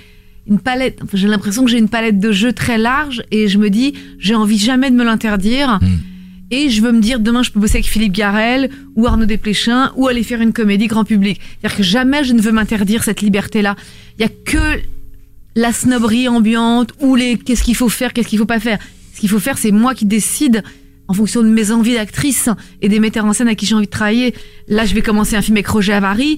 une 0.47 0.59
palette. 0.59 0.99
enfin, 1.03 1.17
j'ai 1.17 1.27
l'impression 1.27 1.65
que 1.65 1.71
j'ai 1.71 1.77
une 1.77 1.89
palette 1.89 2.19
de 2.19 2.31
jeux 2.31 2.53
très 2.53 2.77
large 2.77 3.23
et 3.31 3.47
je 3.47 3.57
me 3.57 3.69
dis, 3.69 3.93
j'ai 4.19 4.35
envie 4.35 4.57
jamais 4.57 4.89
de 4.89 4.95
me 4.95 5.03
l'interdire. 5.03 5.79
Mm. 5.81 5.87
et 6.51 6.69
je 6.69 6.81
veux 6.81 6.93
me 6.93 7.01
dire 7.01 7.19
demain 7.19 7.43
je 7.43 7.51
peux 7.51 7.59
bosser 7.59 7.77
avec 7.77 7.87
Philippe 7.87 8.13
Garel 8.13 8.69
ou 8.95 9.05
Arnaud 9.05 9.25
Desplechin 9.25 9.91
ou 9.97 10.07
aller 10.07 10.23
faire 10.23 10.41
une 10.41 10.53
comédie 10.53 10.87
grand 10.87 11.03
public. 11.03 11.39
C'est-à-dire 11.41 11.77
que 11.77 11.83
jamais 11.83 12.23
je 12.23 12.33
ne 12.33 12.41
veux 12.41 12.51
m'interdire 12.51 13.03
cette 13.03 13.21
liberté-là. 13.21 13.75
Il 14.17 14.21
y 14.21 14.25
a 14.25 14.29
que 14.29 14.79
la 15.55 15.73
snobberie 15.73 16.27
ambiante 16.27 16.93
ou 17.01 17.15
les 17.15 17.37
qu'est-ce 17.37 17.63
qu'il 17.63 17.75
faut 17.75 17.89
faire, 17.89 18.13
qu'est-ce 18.13 18.27
qu'il 18.27 18.39
faut 18.39 18.45
pas 18.45 18.59
faire. 18.59 18.79
Ce 19.13 19.19
qu'il 19.19 19.29
faut 19.29 19.39
faire, 19.39 19.57
c'est 19.57 19.71
moi 19.71 19.95
qui 19.95 20.05
décide 20.05 20.63
en 21.07 21.13
fonction 21.13 21.41
de 21.41 21.47
mes 21.47 21.71
envies 21.71 21.95
d'actrice 21.95 22.49
et 22.81 22.89
des 22.89 22.99
metteurs 22.99 23.25
en 23.25 23.33
scène 23.33 23.47
à 23.47 23.55
qui 23.55 23.65
j'ai 23.65 23.75
envie 23.75 23.85
de 23.85 23.91
travailler. 23.91 24.35
Là, 24.67 24.85
je 24.85 24.93
vais 24.93 25.01
commencer 25.01 25.35
un 25.35 25.41
film 25.41 25.57
avec 25.57 25.67
Roger 25.67 25.93
Avary. 25.93 26.37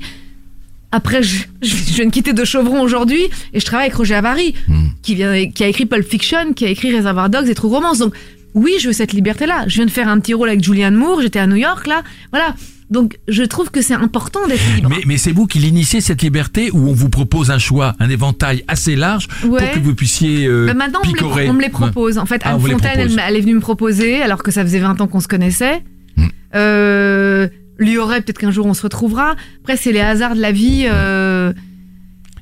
Après, 0.91 1.21
je, 1.21 1.43
je, 1.61 1.75
je 1.75 1.93
viens 1.93 2.05
de 2.05 2.11
quitter 2.11 2.33
De 2.33 2.43
Chauvron 2.45 2.81
aujourd'hui 2.81 3.21
et 3.53 3.59
je 3.59 3.65
travaille 3.65 3.85
avec 3.87 3.95
Roger 3.95 4.15
Avary, 4.15 4.55
qui, 5.03 5.15
vient, 5.15 5.49
qui 5.49 5.63
a 5.63 5.67
écrit 5.67 5.85
Pulp 5.85 6.07
Fiction, 6.07 6.53
qui 6.53 6.65
a 6.65 6.69
écrit 6.69 6.95
Reservoir 6.95 7.29
Dogs 7.29 7.47
et 7.47 7.53
True 7.55 7.69
Romance. 7.69 7.99
Donc, 7.99 8.13
oui, 8.55 8.73
je 8.81 8.87
veux 8.87 8.93
cette 8.93 9.13
liberté-là. 9.13 9.65
Je 9.67 9.75
viens 9.75 9.85
de 9.85 9.91
faire 9.91 10.07
un 10.07 10.19
petit 10.19 10.33
rôle 10.33 10.49
avec 10.49 10.63
Julianne 10.63 10.95
Moore, 10.95 11.21
j'étais 11.21 11.37
à 11.39 11.45
New 11.47 11.55
York, 11.57 11.85
là. 11.85 12.01
Voilà. 12.31 12.55
Donc, 12.89 13.19
je 13.27 13.43
trouve 13.43 13.69
que 13.69 13.83
c'est 13.83 13.93
important 13.93 14.47
d'être 14.47 14.63
libre. 14.75 14.89
Mais, 14.89 15.03
mais 15.05 15.17
c'est 15.19 15.31
vous 15.31 15.45
qui 15.45 15.59
l'initiez 15.59 16.01
cette 16.01 16.23
liberté 16.23 16.71
où 16.73 16.89
on 16.89 16.93
vous 16.93 17.09
propose 17.09 17.51
un 17.51 17.59
choix, 17.59 17.93
un 17.99 18.09
éventail 18.09 18.63
assez 18.67 18.95
large 18.95 19.27
Ouais. 19.45 19.59
pour 19.63 19.71
que 19.73 19.79
vous 19.79 19.93
puissiez 19.93 20.47
euh, 20.47 20.65
Bah, 20.65 20.73
maintenant, 20.73 21.01
on 21.03 21.07
me, 21.07 21.11
les, 21.13 21.17
picorer? 21.19 21.49
on 21.51 21.53
me 21.53 21.61
les 21.61 21.69
propose. 21.69 22.17
En 22.17 22.25
fait, 22.25 22.41
Ah, 22.45 22.55
Anne 22.55 22.61
Fontaine, 22.61 23.19
elle 23.27 23.35
est 23.35 23.41
venue 23.41 23.53
me 23.53 23.59
proposer, 23.59 24.23
alors 24.23 24.41
que 24.41 24.49
ça 24.49 24.63
faisait 24.63 24.79
20 24.79 25.01
ans 25.01 25.07
qu'on 25.07 25.19
se 25.19 25.27
connaissait. 25.27 25.83
Hmm. 26.17 26.25
Euh, 26.55 27.47
lui 27.79 27.97
aurait, 27.97 28.21
peut-être 28.21 28.37
qu'un 28.37 28.51
jour 28.51 28.65
on 28.67 28.73
se 28.75 28.83
retrouvera. 28.83 29.35
Après, 29.61 29.77
c'est 29.77 29.91
les 29.91 30.01
hasards 30.01 30.35
de 30.35 30.41
la 30.41 30.51
vie. 30.51 30.83
euh, 30.87 31.51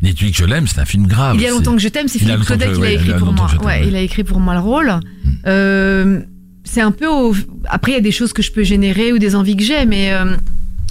Dites-lui 0.01 0.31
que 0.31 0.37
je 0.37 0.45
l'aime, 0.45 0.67
c'est 0.67 0.79
un 0.79 0.85
film 0.85 1.07
grave. 1.07 1.35
il 1.37 1.41
y 1.41 1.47
a 1.47 1.51
longtemps 1.51 1.73
que 1.75 1.81
je 1.81 1.87
t'aime, 1.87 2.07
c'est 2.07 2.19
Philippe 2.19 2.41
Claudel 2.41 2.69
que- 2.69 2.75
qui 2.75 2.81
l'a 2.81 2.91
écrit 2.91 3.13
pour 3.17 3.31
moi. 3.33 3.49
Ouais, 3.63 3.87
il 3.87 3.95
a 3.95 4.01
écrit 4.01 4.23
pour 4.23 4.39
moi 4.39 4.53
le 4.53 4.59
rôle. 4.59 4.93
Euh, 5.47 6.19
c'est 6.63 6.81
un 6.81 6.91
peu 6.91 7.07
au... 7.07 7.33
Après, 7.65 7.93
il 7.93 7.95
y 7.95 7.97
a 7.97 8.01
des 8.01 8.11
choses 8.11 8.33
que 8.33 8.41
je 8.41 8.51
peux 8.51 8.63
générer 8.63 9.13
ou 9.13 9.17
des 9.19 9.35
envies 9.35 9.55
que 9.55 9.63
j'ai, 9.63 9.85
mais 9.85 10.11
euh, 10.13 10.35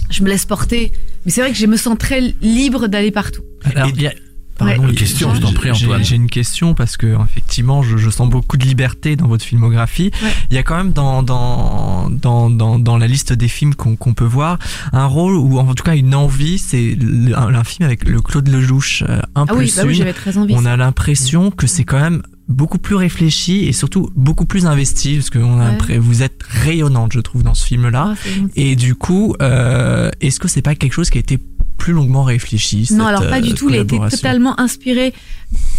je 0.09 0.23
me 0.23 0.29
laisse 0.29 0.45
porter. 0.45 0.91
Mais 1.25 1.31
c'est 1.31 1.41
vrai 1.41 1.51
que 1.51 1.57
je 1.57 1.65
me 1.67 1.77
sens 1.77 1.97
très 1.97 2.21
libre 2.41 2.87
d'aller 2.87 3.11
partout. 3.11 3.43
Alors, 3.63 3.89
il 3.95 4.01
y 4.01 4.07
a- 4.07 4.13
Pardon, 4.57 4.83
Une 4.83 4.89
il- 4.89 4.95
question, 4.95 5.33
je 5.35 5.41
t'en 5.41 5.53
prie, 5.53 5.69
j'ai- 5.73 5.85
Antoine. 5.85 6.03
J'ai 6.03 6.15
une 6.15 6.29
question 6.29 6.73
parce 6.73 6.97
que 6.97 7.15
effectivement, 7.29 7.83
je, 7.83 7.97
je 7.97 8.09
sens 8.09 8.29
beaucoup 8.29 8.57
de 8.57 8.65
liberté 8.65 9.15
dans 9.15 9.27
votre 9.27 9.43
filmographie. 9.45 10.11
Ouais. 10.23 10.31
Il 10.49 10.55
y 10.55 10.57
a 10.57 10.63
quand 10.63 10.75
même 10.77 10.91
dans 10.91 11.21
dans 11.23 12.09
dans 12.09 12.49
dans, 12.49 12.79
dans 12.79 12.97
la 12.97 13.07
liste 13.07 13.33
des 13.33 13.47
films 13.47 13.75
qu'on 13.75 13.95
qu'on 13.95 14.13
peut 14.13 14.25
voir 14.25 14.57
un 14.93 15.05
rôle 15.05 15.35
ou 15.35 15.59
en 15.59 15.73
tout 15.73 15.83
cas 15.83 15.95
une 15.95 16.15
envie, 16.15 16.57
c'est 16.57 16.97
un, 17.35 17.53
un 17.53 17.63
film 17.63 17.85
avec 17.85 18.07
le 18.07 18.21
Claude 18.21 18.47
Lelouch, 18.47 19.03
euh, 19.07 19.19
un 19.35 19.45
Ah 19.47 19.53
oui, 19.53 19.65
plus 19.65 19.75
bah 19.75 19.81
oui, 19.85 19.91
une. 19.93 19.97
j'avais 19.99 20.13
très 20.13 20.37
envie. 20.37 20.53
On 20.57 20.65
a 20.65 20.75
l'impression 20.75 21.51
que 21.51 21.67
c'est 21.67 21.83
quand 21.83 21.99
même 21.99 22.23
beaucoup 22.47 22.77
plus 22.77 22.95
réfléchi 22.95 23.65
et 23.65 23.73
surtout 23.73 24.09
beaucoup 24.15 24.45
plus 24.45 24.65
investi 24.65 25.15
parce 25.15 25.29
que 25.29 25.39
on 25.39 25.59
a 25.59 25.71
Ouais. 25.89 25.97
vous 25.97 26.23
êtes 26.23 26.41
rayonnante, 26.47 27.11
je 27.13 27.19
trouve, 27.19 27.43
dans 27.43 27.53
ce 27.53 27.65
film-là. 27.65 28.11
Ah, 28.13 28.15
c'est 28.23 28.33
gentil. 28.35 28.51
Et 28.55 28.75
du 28.77 28.95
coup, 28.95 29.35
euh, 29.41 30.09
est-ce 30.21 30.39
que 30.39 30.47
c'est 30.47 30.61
pas 30.61 30.73
quelque 30.75 30.93
chose 30.93 31.09
qui 31.09 31.17
a 31.17 31.21
été 31.21 31.39
plus 31.77 31.93
longuement 31.93 32.23
réfléchi 32.23 32.87
Non, 32.91 33.05
alors 33.05 33.27
pas 33.27 33.37
euh, 33.37 33.41
du 33.41 33.53
tout. 33.53 33.69
Il 33.69 33.75
a 33.75 33.81
été 33.81 33.97
totalement 34.09 34.59
inspiré. 34.59 35.13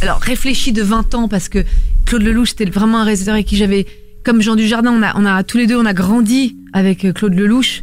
Alors 0.01 0.19
réfléchi 0.19 0.73
de 0.73 0.83
20 0.83 1.15
ans 1.15 1.29
parce 1.29 1.49
que 1.49 1.65
Claude 2.07 2.23
Lelouch 2.23 2.51
c'était 2.51 2.65
vraiment 2.65 3.01
un 3.01 3.05
réalisateur 3.05 3.35
avec 3.35 3.47
qui 3.47 3.57
j'avais, 3.57 3.87
comme 4.25 4.41
Jean 4.41 4.57
Dujardin, 4.57 4.93
on 4.93 5.03
a, 5.03 5.19
on 5.19 5.27
a 5.27 5.43
tous 5.43 5.59
les 5.59 5.67
deux, 5.67 5.77
on 5.77 5.87
a 5.87 5.95
grandi 5.95 6.57
avec 6.73 7.05
euh, 7.05 7.13
Claude 7.13 7.35
Lelouch. 7.35 7.83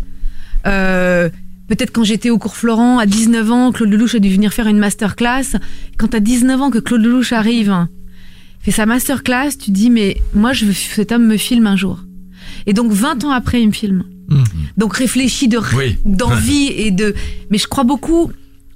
Euh, 0.66 1.30
Peut-être 1.68 1.92
quand 1.92 2.04
j'étais 2.04 2.30
au 2.30 2.38
cours 2.38 2.56
Florent 2.56 3.00
à 3.00 3.08
19 3.08 3.52
ans, 3.52 3.72
Claude 3.72 3.90
Lelouch 3.90 4.14
a 4.14 4.20
dû 4.20 4.30
venir 4.30 4.54
faire 4.54 4.68
une 4.68 4.78
masterclass. 4.78 5.58
Quand 5.98 6.14
à 6.14 6.20
19 6.20 6.62
ans 6.62 6.70
que 6.70 6.78
Claude 6.78 7.02
Lelouch 7.02 7.34
arrive, 7.34 7.72
hein, 7.72 7.90
fait 8.60 8.72
sa 8.72 8.86
masterclass, 8.86 9.58
tu 9.60 9.72
dis 9.72 9.90
mais 9.90 10.18
moi 10.36 10.54
je 10.54 10.66
veux 10.66 10.74
cet 10.74 11.12
homme 11.12 11.26
me 11.26 11.38
filme 11.38 11.66
un 11.66 11.76
jour. 11.76 12.02
Et 12.68 12.74
donc 12.74 12.92
20 12.92 13.24
ans 13.24 13.32
après 13.32 13.62
il 13.62 13.68
me 13.68 13.74
filme. 13.74 14.04
Mhm. 14.28 14.44
Donc 14.78 14.96
réfléchi 14.98 15.48
de 15.48 15.60
Oui. 15.76 15.98
d'envie 16.06 16.68
et 16.76 16.92
de 16.92 17.14
mais 17.50 17.58
je 17.58 17.68
crois 17.68 17.84
beaucoup 17.84 18.32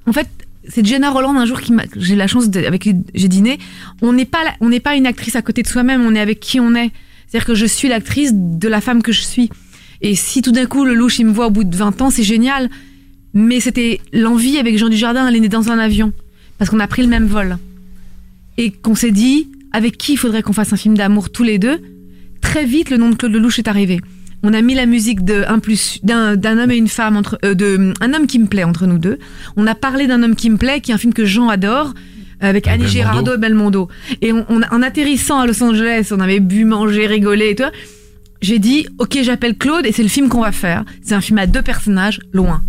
en 0.05 0.13
fait 0.13 0.27
c'est 0.67 0.85
Jenna 0.85 1.09
Roland 1.09 1.35
un 1.37 1.45
jour 1.45 1.59
qui 1.61 1.73
m'a 1.73 1.83
j'ai 1.95 2.15
la 2.15 2.27
chance 2.27 2.49
de, 2.49 2.63
avec 2.63 2.83
qui 2.83 2.93
j'ai 3.15 3.27
dîné 3.27 3.57
on 4.01 4.13
n'est 4.13 4.25
pas 4.25 4.39
on 4.61 4.69
n'est 4.69 4.79
pas 4.79 4.95
une 4.95 5.07
actrice 5.07 5.35
à 5.35 5.41
côté 5.41 5.63
de 5.63 5.67
soi-même 5.67 6.01
on 6.01 6.13
est 6.15 6.19
avec 6.19 6.39
qui 6.39 6.59
on 6.59 6.75
est. 6.75 6.91
C'est-à-dire 7.27 7.45
que 7.45 7.55
je 7.55 7.65
suis 7.67 7.87
l'actrice 7.87 8.31
de 8.33 8.67
la 8.67 8.81
femme 8.81 9.03
que 9.03 9.11
je 9.11 9.21
suis. 9.21 9.49
Et 10.01 10.15
si 10.15 10.41
tout 10.41 10.51
d'un 10.51 10.65
coup 10.65 10.83
le 10.83 10.95
louche 10.95 11.19
il 11.19 11.25
me 11.27 11.31
voit 11.31 11.45
au 11.47 11.51
bout 11.51 11.63
de 11.63 11.75
20 11.75 12.01
ans 12.01 12.09
c'est 12.09 12.23
génial. 12.23 12.69
Mais 13.33 13.59
c'était 13.59 14.01
l'envie 14.13 14.57
avec 14.57 14.77
Jean 14.79 14.89
Dujardin 14.89 15.27
elle 15.27 15.35
est 15.35 15.39
née 15.39 15.49
dans 15.49 15.69
un 15.69 15.77
avion. 15.79 16.11
Parce 16.57 16.69
qu'on 16.71 16.79
a 16.79 16.87
pris 16.87 17.01
le 17.03 17.07
même 17.07 17.25
vol. 17.27 17.57
Et 18.57 18.71
qu'on 18.71 18.95
s'est 18.95 19.11
dit 19.11 19.47
avec 19.71 19.97
qui 19.97 20.13
il 20.13 20.17
faudrait 20.17 20.41
qu'on 20.41 20.53
fasse 20.53 20.73
un 20.73 20.77
film 20.77 20.97
d'amour 20.97 21.29
tous 21.31 21.43
les 21.43 21.59
deux? 21.59 21.79
Très 22.41 22.65
vite 22.65 22.89
le 22.89 22.97
nom 22.97 23.09
de 23.11 23.15
Claude 23.15 23.31
Lelouch 23.31 23.59
est 23.59 23.67
arrivé 23.67 24.01
on 24.43 24.53
a 24.53 24.61
mis 24.61 24.73
la 24.75 24.85
musique 24.85 25.19
plus 25.61 25.99
d'un 26.03 26.35
d'un 26.35 26.57
homme 26.57 26.71
et 26.71 26.77
une 26.77 26.87
femme 26.87 27.17
entre 27.17 27.37
euh, 27.43 27.53
de 27.53 27.93
un 28.01 28.13
homme 28.13 28.27
qui 28.27 28.39
me 28.39 28.47
plaît 28.47 28.63
entre 28.63 28.85
nous 28.87 28.97
deux. 28.97 29.19
On 29.57 29.67
a 29.67 29.75
parlé 29.75 30.07
d'un 30.07 30.23
homme 30.23 30.35
qui 30.35 30.49
me 30.49 30.57
plaît, 30.57 30.79
qui 30.81 30.91
est 30.91 30.93
un 30.93 30.97
film 30.97 31.13
que 31.13 31.25
Jean 31.25 31.49
adore. 31.49 31.93
Avec 32.41 32.67
Annie 32.67 32.83
Belmondo. 32.85 32.89
Girardot 32.93 33.33
et 33.33 33.37
Belmondo. 33.37 33.87
Et 34.21 34.31
on, 34.31 34.45
on- 34.49 34.61
en 34.71 34.81
atterrissant 34.81 35.39
à 35.41 35.45
Los 35.45 35.61
Angeles, 35.61 36.07
on 36.11 36.21
avait 36.21 36.39
bu, 36.39 36.63
mangé, 36.63 37.05
rigolé 37.05 37.49
et 37.49 37.55
tout. 37.55 37.63
J'ai 38.41 38.59
dit, 38.59 38.87
ok, 38.97 39.17
j'appelle 39.23 39.57
Claude 39.57 39.85
et 39.85 39.91
c'est 39.91 40.03
le 40.03 40.07
film 40.07 40.29
qu'on 40.29 40.39
va 40.39 40.53
faire. 40.53 40.85
C'est 41.01 41.15
un 41.15 41.19
film 41.19 41.37
à 41.39 41.47
deux 41.47 41.61
personnages, 41.61 42.21
loin. 42.31 42.61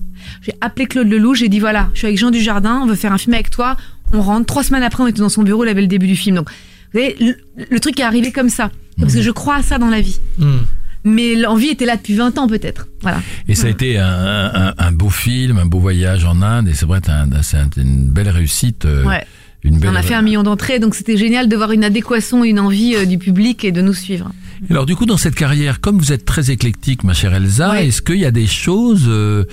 J'ai 0.43 0.55
appelé 0.61 0.87
Claude 0.87 1.07
Lelouch, 1.09 1.39
j'ai 1.39 1.49
dit, 1.49 1.61
voilà, 1.61 1.89
je 1.95 1.99
suis 1.99 2.07
avec 2.09 2.19
Jean 2.19 2.33
Dujardin, 2.33 2.81
on 2.83 2.87
veut 2.87 2.97
faire 2.97 3.13
un 3.13 3.19
film 3.19 3.35
avec 3.35 3.51
toi. 3.51 3.77
On 4.13 4.21
rentre. 4.23 4.47
Trois 4.47 4.65
semaines 4.65 4.83
après, 4.83 5.05
on 5.05 5.07
était 5.07 5.21
dans 5.21 5.29
son 5.29 5.45
bureau, 5.45 5.65
il 5.65 5.69
avait 5.69 5.83
le 5.83 5.87
début 5.87 6.09
du 6.09 6.17
film. 6.17 6.35
Donc, 6.35 6.49
vous 6.93 6.99
savez, 6.99 7.15
le, 7.21 7.37
le 7.71 7.79
truc 7.79 8.01
est 8.01 8.03
arrivé 8.03 8.33
comme 8.33 8.49
ça. 8.49 8.73
Parce 8.99 9.15
que 9.15 9.23
je 9.23 9.31
crois 9.31 9.55
à 9.55 9.63
ça 9.63 9.79
dans 9.79 9.89
la 9.89 10.01
vie. 10.01 10.19
Mhm. 10.39 10.59
Mais 11.05 11.35
l'envie 11.35 11.69
était 11.69 11.87
là 11.87 11.97
depuis 11.97 12.15
20 12.15 12.37
ans 12.39 12.47
peut-être. 12.47 12.89
Voilà. 13.01 13.21
Et 13.49 13.55
ça 13.55 13.67
a 13.67 13.71
été 13.71 13.99
un, 13.99 14.07
un, 14.55 14.75
un 14.77 14.93
beau 14.93 15.09
film, 15.11 15.59
un 15.59 15.67
beau 15.67 15.79
voyage 15.81 16.25
en 16.25 16.43
Inde, 16.43 16.69
et 16.69 16.75
c'est 16.75 16.87
vrai, 16.87 17.01
c'est 17.05 17.11
un- 17.13 17.43
c'est 17.43 17.57
un- 17.57 17.71
une 17.77 18.05
belle 18.11 18.29
réussite. 18.29 18.85
euh, 18.85 19.05
Ouais. 19.05 19.25
Une 19.63 19.79
belle... 19.79 19.91
On 19.91 19.95
a 19.95 20.01
fait 20.03 20.15
un 20.15 20.23
million 20.23 20.43
d'entrées, 20.43 20.79
donc 20.79 20.95
c'était 20.95 21.19
génial 21.19 21.47
de 21.49 21.55
voir 21.57 21.73
une 21.73 21.85
adéquation, 21.85 22.45
une 22.45 22.59
envie 22.59 22.95
euh, 22.97 23.05
du 23.05 23.19
public 23.19 23.63
et 23.65 23.73
de 23.73 23.83
nous 23.83 23.93
suivre. 23.93 24.31
Alors 24.71 24.87
du 24.87 24.97
coup, 24.97 25.05
dans 25.07 25.19
cette 25.19 25.35
carrière, 25.35 25.81
comme 25.83 25.99
vous 25.99 26.13
êtes 26.13 26.25
très 26.25 26.51
éclectique, 26.51 27.05
ma 27.05 27.13
chère 27.15 27.35
Elsa, 27.35 27.73
Ouais. 27.73 27.89
est-ce 27.89 28.01
qu'il 28.03 28.17
y 28.19 28.25
a 28.27 28.31
des 28.31 28.47
choses 28.47 29.05
euh, 29.09 29.45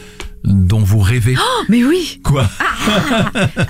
dont 0.47 0.79
vous 0.79 0.99
rêvez 0.99 1.35
Oh, 1.37 1.63
mais 1.69 1.83
oui 1.83 2.19
Quoi 2.23 2.49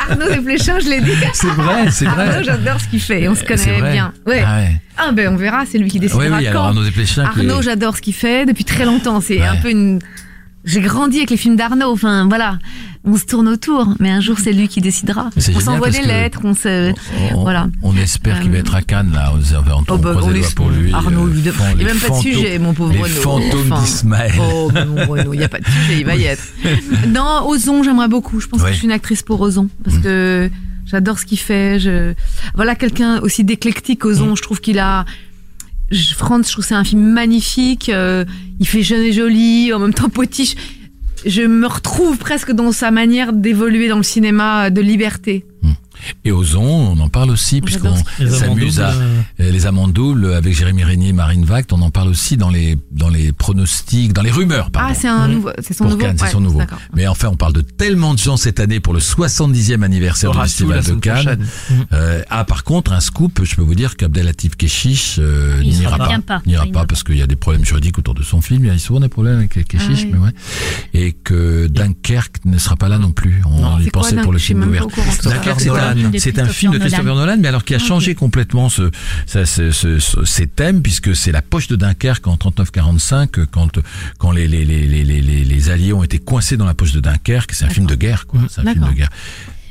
Arnaud 0.09 0.27
Desplechin, 0.29 0.79
je 0.79 0.89
l'ai 0.89 1.01
dit. 1.01 1.11
C'est 1.33 1.47
vrai, 1.47 1.89
c'est 1.91 2.05
vrai. 2.05 2.29
Arnaud, 2.29 2.43
j'adore 2.43 2.79
ce 2.81 2.87
qu'il 2.87 3.01
fait, 3.01 3.27
on 3.27 3.35
se 3.35 3.43
connaît 3.43 3.91
bien. 3.91 4.13
Ouais. 4.25 4.43
Ah 4.45 4.57
ouais. 4.57 4.81
Ah 4.97 5.11
ben 5.11 5.33
on 5.33 5.37
verra, 5.37 5.65
c'est 5.65 5.77
lui 5.77 5.89
qui 5.89 5.97
Oui, 5.97 6.01
décidera 6.01 6.37
oui, 6.37 6.47
alors 6.47 6.61
quand. 6.63 6.67
Arnaud 6.69 6.83
Desplechin. 6.83 7.23
Arnaud, 7.25 7.61
j'adore 7.61 7.95
ce 7.97 8.01
qu'il 8.01 8.13
fait 8.13 8.45
depuis 8.45 8.63
très 8.65 8.85
longtemps. 8.85 9.21
C'est 9.21 9.39
Ouais. 9.39 9.45
un 9.47 9.55
peu 9.57 9.69
une. 9.69 9.99
J'ai 10.67 10.81
grandi 10.81 11.17
avec 11.17 11.29
les 11.31 11.37
films 11.37 11.55
d'Arnaud. 11.55 11.91
Enfin 11.91 12.27
voilà, 12.27 12.59
on 13.05 13.15
se 13.17 13.25
tourne 13.25 13.47
autour, 13.47 13.95
mais 13.99 14.09
un 14.11 14.19
jour 14.21 14.37
c'est 14.37 14.51
lui 14.51 14.67
qui 14.67 14.81
décidera. 14.81 15.29
On 15.55 15.59
s'envoie 15.59 15.89
des 15.89 16.01
lettres, 16.01 16.41
on 16.43 16.53
se. 16.53 16.93
on, 17.33 17.41
Voilà. 17.41 17.67
on 17.81 17.95
espère 17.97 18.41
qu'il 18.41 18.51
va 18.51 18.57
Euh, 18.57 18.59
être 18.59 18.75
à 18.75 18.81
Cannes, 18.81 19.11
là. 19.13 19.31
On, 19.33 19.37
on, 19.37 19.83
Oh 19.89 19.97
bah, 19.97 20.15
on 20.21 20.29
les 20.29 20.41
doigts 20.41 20.49
pour 20.55 20.69
lui. 20.69 20.93
Arnaud, 20.93 21.25
euh, 21.27 21.31
lui, 21.31 21.41
fan- 21.43 21.71
il 21.71 21.77
n'y 21.77 21.83
a 21.89 21.93
même 21.93 21.97
pas 22.01 22.09
de 22.09 22.21
sujet, 22.21 22.59
mon 22.59 22.73
pauvre 22.73 22.91
Les 22.93 22.99
Renaud. 23.01 23.15
fantômes 23.21 23.71
Enfin, 23.71 23.81
d'Ismaël. 23.81 24.33
Oh, 24.39 24.69
mais 24.73 24.85
mon 24.85 25.05
Renaud, 25.07 25.33
il 25.33 25.39
n'y 25.39 25.45
a 25.45 25.49
pas 25.49 25.59
de 25.59 25.65
sujet, 25.65 25.99
il 25.99 26.05
va 26.05 26.15
y 26.15 26.25
être. 26.25 26.43
Non, 27.07 27.47
Ozon, 27.47 27.81
j'aimerais 27.83 28.09
beaucoup. 28.09 28.39
Je 28.41 28.47
pense 28.47 28.61
que 28.61 28.67
je 28.67 28.73
suis 28.73 28.85
une 28.85 28.91
actrice 28.91 29.23
pour 29.23 29.39
Ozon. 29.41 29.69
Parce 29.83 29.97
Mm. 29.97 30.01
que 30.01 30.49
j'adore 30.85 31.17
ce 31.19 31.25
qu'il 31.25 31.39
fait. 31.39 31.79
Je... 31.79 32.13
Voilà, 32.55 32.75
quelqu'un 32.75 33.19
aussi 33.21 33.43
d'éclectique, 33.45 34.03
Ozon. 34.05 34.31
Mm. 34.33 34.37
Je 34.37 34.41
trouve 34.41 34.59
qu'il 34.59 34.79
a. 34.79 35.05
Franz, 35.91 36.47
je 36.47 36.51
trouve 36.51 36.65
c'est 36.65 36.75
un 36.75 36.83
film 36.83 37.01
magnifique. 37.01 37.89
euh, 37.89 38.25
il 38.59 38.67
fait 38.67 38.83
jeune 38.83 39.03
et 39.03 39.13
joli, 39.13 39.71
en 39.73 39.79
même 39.79 39.93
temps 39.93 40.09
potiche. 40.09 40.55
Je 41.25 41.41
me 41.41 41.67
retrouve 41.67 42.17
presque 42.17 42.51
dans 42.51 42.71
sa 42.71 42.91
manière 42.91 43.33
d'évoluer 43.33 43.87
dans 43.87 43.97
le 43.97 44.03
cinéma 44.03 44.69
de 44.69 44.81
liberté. 44.81 45.45
Et 46.25 46.31
Ozon, 46.31 46.61
on 46.63 46.99
en 46.99 47.09
parle 47.09 47.29
aussi, 47.29 47.61
puisqu'on 47.61 47.95
s'amuse 48.29 48.79
à. 48.79 48.91
euh, 48.91 49.21
euh, 49.39 49.51
Les 49.51 49.65
amants 49.65 49.87
doubles 49.87 50.33
avec 50.33 50.55
Jérémy 50.55 50.83
Régnier 50.83 51.09
et 51.09 51.13
Marine 51.13 51.45
Vact, 51.45 51.73
on 51.73 51.81
en 51.81 51.89
parle 51.91 52.09
aussi 52.09 52.37
dans 52.37 52.49
les, 52.49 52.77
dans 52.91 53.09
les 53.09 53.31
pronostics, 53.31 54.13
dans 54.13 54.21
les 54.21 54.31
rumeurs, 54.31 54.71
pardon. 54.71 54.89
Ah, 54.91 54.95
c'est 54.99 55.07
un 55.07 55.27
nouveau. 55.27 55.49
C'est 55.61 55.73
son 55.73 55.85
pour 55.85 55.91
nouveau. 55.93 56.03
Cannes, 56.05 56.17
c'est 56.17 56.25
Ouais, 56.25 56.31
son 56.31 56.41
nouveau. 56.41 56.59
d'accord. 56.59 56.79
Mais 56.95 57.07
enfin, 57.07 57.29
on 57.31 57.35
parle 57.35 57.53
de 57.53 57.61
tellement 57.61 58.13
de 58.13 58.19
gens 58.19 58.37
cette 58.37 58.59
année 58.59 58.79
pour 58.79 58.93
le 58.93 58.99
70e 58.99 59.83
anniversaire 59.83 60.31
du 60.31 60.39
Festival 60.39 60.83
de 60.83 60.93
Cannes. 60.95 61.45
Euh, 61.93 62.21
ah, 62.29 62.43
par 62.45 62.63
contre, 62.63 62.91
un 62.93 62.99
scoop, 62.99 63.41
je 63.43 63.55
peux 63.55 63.61
vous 63.61 63.75
dire 63.75 63.95
qu'Abdelatif 63.97 64.55
Keshish 64.55 65.17
euh, 65.19 65.61
n'ira 65.61 65.97
pas. 65.97 66.41
N'ira 66.45 66.65
pas 66.67 66.85
parce 66.85 67.03
qu'il 67.03 67.17
y 67.17 67.21
a 67.21 67.27
des 67.27 67.35
problèmes 67.35 67.65
juridiques 67.65 67.97
autour 67.97 68.13
de 68.13 68.23
son 68.23 68.41
film. 68.41 68.65
Il 68.65 68.67
y 68.67 68.71
a 68.71 68.77
souvent 68.77 68.99
des 68.99 69.09
problèmes 69.09 69.37
avec 69.37 69.67
Keshish, 69.67 69.81
Ah 69.81 70.05
oui. 70.05 70.09
mais 70.13 70.17
ouais. 70.19 70.31
Et 70.93 71.11
que 71.13 71.67
Dunkerque 71.67 72.45
ne 72.45 72.57
sera 72.57 72.75
pas 72.75 72.89
là 72.89 72.97
non 72.97 73.11
plus. 73.11 73.41
On 73.45 73.61
Non, 73.61 73.79
y 73.79 73.83
quoi, 73.89 74.01
pensait 74.03 74.15
pour 74.17 74.33
le 74.33 74.39
film 74.39 74.63
d'ouverture. 74.63 75.03
Dunkerque, 75.23 75.59
c'est 75.61 75.69
un, 75.69 75.86
Nolan. 75.95 76.11
c'est 76.17 76.39
un 76.39 76.45
film 76.47 76.73
de 76.73 76.77
Christopher 76.79 77.15
Nolan, 77.15 77.37
mais 77.39 77.47
alors 77.47 77.63
qui 77.63 77.75
a 77.75 77.79
changé 77.79 78.15
complètement 78.15 78.69
ce, 78.69 78.89
ça, 79.25 79.45
ce- 79.45 79.71
ce- 79.71 79.99
ce- 79.99 80.25
ses 80.25 80.47
thèmes, 80.47 80.81
puisque 80.81 81.15
c'est 81.15 81.31
la 81.31 81.41
poche 81.41 81.67
de 81.67 81.75
Dunkerque 81.75 82.27
en 82.27 82.35
39-45, 82.37 83.45
quand, 83.51 83.79
quand 84.17 84.31
les, 84.31 84.47
les, 84.47 84.65
les, 84.65 84.85
les, 84.87 85.03
les, 85.03 85.21
les- 85.21 85.43
les 85.43 85.69
Alliés 85.69 85.93
ont 85.93 86.03
été 86.03 86.19
coincés 86.19 86.57
dans 86.57 86.65
la 86.65 86.73
poche 86.73 86.91
de 86.91 86.99
Dunkerque. 86.99 87.51
C'est 87.53 87.65
un 87.65 87.69
film 87.69 87.85
de 87.85 87.95
guerre, 87.95 88.27
quoi. 88.27 88.41
C'est 88.49 88.61
un 88.61 88.71
film 88.73 88.87
de 88.87 88.93
guerre. 88.93 89.09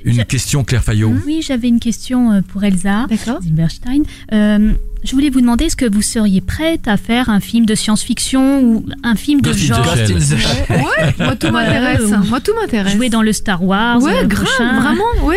une 0.04 0.24
question, 0.24 0.62
Claire 0.64 0.84
Fayot. 0.84 1.14
Oui, 1.26 1.42
j'avais 1.46 1.68
une 1.68 1.80
question 1.80 2.32
euh, 2.32 2.40
pour 2.40 2.62
Elsa 2.62 3.06
D'accord. 3.10 3.42
Zilberstein. 3.42 4.02
Euh, 4.32 4.72
je 5.04 5.12
voulais 5.12 5.30
vous 5.30 5.40
demander, 5.40 5.64
est-ce 5.66 5.76
que 5.76 5.88
vous 5.92 6.02
seriez 6.02 6.40
prête 6.40 6.86
à 6.88 6.96
faire 6.96 7.28
un 7.28 7.40
film 7.40 7.66
de 7.66 7.74
science-fiction 7.74 8.62
ou 8.62 8.86
un 9.02 9.14
film 9.16 9.40
de 9.40 9.50
Ghost 9.50 9.58
genre? 9.64 9.82
Ghost 9.84 10.10
in 10.10 10.18
the 10.18 10.38
Shell. 10.38 10.66
Ouais, 10.70 11.14
moi 11.18 11.36
tout 11.36 11.46
Ouais, 11.46 11.52
m'intéresse. 11.52 12.28
Moi 12.28 12.40
tout 12.40 12.52
m'intéresse. 12.60 12.94
jouer 12.94 13.08
dans 13.08 13.22
le 13.22 13.32
Star 13.32 13.62
Wars 13.64 14.00
Ouais, 14.02 14.22
euh, 14.22 14.26
grave, 14.26 14.44
prochain 14.46 14.80
vraiment, 14.80 15.04
oui. 15.24 15.36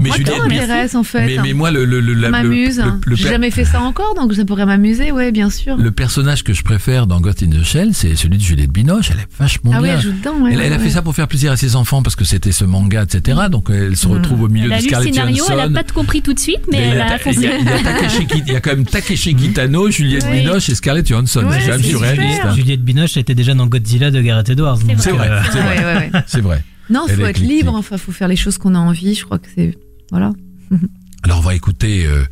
Mais 0.00 0.08
Moi 0.08 0.16
Juliette, 0.16 0.34
mais, 0.48 0.54
m'intéresse 0.60 0.94
en 0.94 1.02
fait. 1.04 1.26
mais, 1.26 1.36
mais 1.42 1.52
moi, 1.52 1.70
le, 1.70 1.84
le, 1.84 2.00
le, 2.00 2.14
la- 2.14 2.30
m'amuse. 2.30 2.78
le- 2.78 2.92
le 3.10 3.16
J'ai 3.16 3.28
jamais 3.28 3.50
fait 3.50 3.64
ça 3.64 3.80
encore, 3.80 4.14
donc 4.14 4.32
ça 4.34 4.44
pourrait 4.44 4.66
m'amuser, 4.66 5.12
ouais, 5.12 5.32
bien 5.32 5.50
sûr. 5.50 5.76
le 5.76 5.90
personnage 5.90 6.44
que 6.44 6.52
je 6.52 6.62
préfère 6.62 7.06
dans 7.06 7.20
Ghost 7.20 7.42
in 7.42 7.50
the 7.50 7.62
Shell, 7.62 7.90
c'est 7.92 8.16
celui 8.16 8.38
de 8.38 8.42
Juliette 8.42 8.70
Binoche. 8.70 9.10
Elle 9.10 9.20
est 9.20 9.26
vachement 9.38 9.72
Ah 9.74 9.78
oui, 9.80 9.84
bien. 9.88 9.96
elle 9.96 10.02
joue 10.02 10.12
dedans, 10.12 10.40
ouais. 10.42 10.52
elle, 10.54 10.60
elle 10.60 10.72
a 10.72 10.78
fait 10.78 10.90
ça 10.90 11.02
pour 11.02 11.14
faire 11.14 11.28
plaisir 11.28 11.52
à 11.52 11.56
ses 11.56 11.76
enfants 11.76 12.02
parce 12.02 12.16
que 12.16 12.24
c'était 12.24 12.52
ce 12.52 12.64
manga, 12.64 13.02
etc. 13.02 13.38
Donc 13.50 13.68
elle 13.70 13.96
se 13.96 14.06
retrouve 14.08 14.42
au 14.42 14.48
milieu 14.48 14.64
Elle 14.66 14.70
de 14.70 14.74
a 14.74 14.78
lu 14.78 14.82
le 14.84 14.88
Scarlett 14.88 15.14
scénario, 15.14 15.44
elle 15.48 15.54
Johansson. 15.56 15.70
n'a 15.70 15.82
pas 15.82 15.92
compris 15.92 16.22
tout 16.22 16.32
de 16.34 16.38
suite, 16.38 16.60
mais 16.70 16.78
Mais 16.78 16.84
elle 16.84 16.92
il 16.92 16.96
y 16.96 17.00
a 17.00 17.04
a- 17.04 17.16
il 17.16 17.30
y 17.30 17.34
foncé. 17.34 17.48
a- 17.48 18.52
y 18.52 18.56
y 18.56 18.60
quand 18.60 18.70
même 18.70 18.84
Takeshi 18.86 19.34
Kitano, 19.34 19.90
Juliette 19.90 20.26
Oui. 20.30 20.40
Binoche 20.40 20.68
et 20.68 20.74
Scarlett 20.74 21.06
Johansson. 21.08 21.44
Ouais, 21.44 21.58
c'est 21.60 21.66
quand 21.66 21.72
même 21.72 21.82
surréaliste. 21.82 22.40
hein. 22.44 22.54
Juliette 22.54 22.82
Binoche 22.82 23.16
était 23.16 23.34
déjà 23.34 23.54
dans 23.54 23.66
Godzilla 23.66 24.10
de 24.10 24.20
Gareth 24.20 24.50
Edwards. 24.50 24.78
donc, 24.78 24.96
C'est 24.98 25.10
vrai, 25.12 25.28
euh, 25.30 25.40
c'est 26.26 26.40
vrai. 26.40 26.62
Non, 26.90 27.06
Elle 27.08 27.16
faut 27.16 27.26
être 27.26 27.38
libre, 27.40 27.74
enfin, 27.74 27.96
faut 27.98 28.12
faire 28.12 28.28
les 28.28 28.36
choses 28.36 28.58
qu'on 28.58 28.74
a 28.74 28.78
envie, 28.78 29.14
je 29.14 29.24
crois 29.24 29.38
que 29.38 29.48
c'est. 29.54 29.76
Voilà. 30.10 30.32
Alors 31.24 31.38
on 31.38 31.42
va 31.42 31.54
écouter 31.54 32.06
euh, 32.06 32.24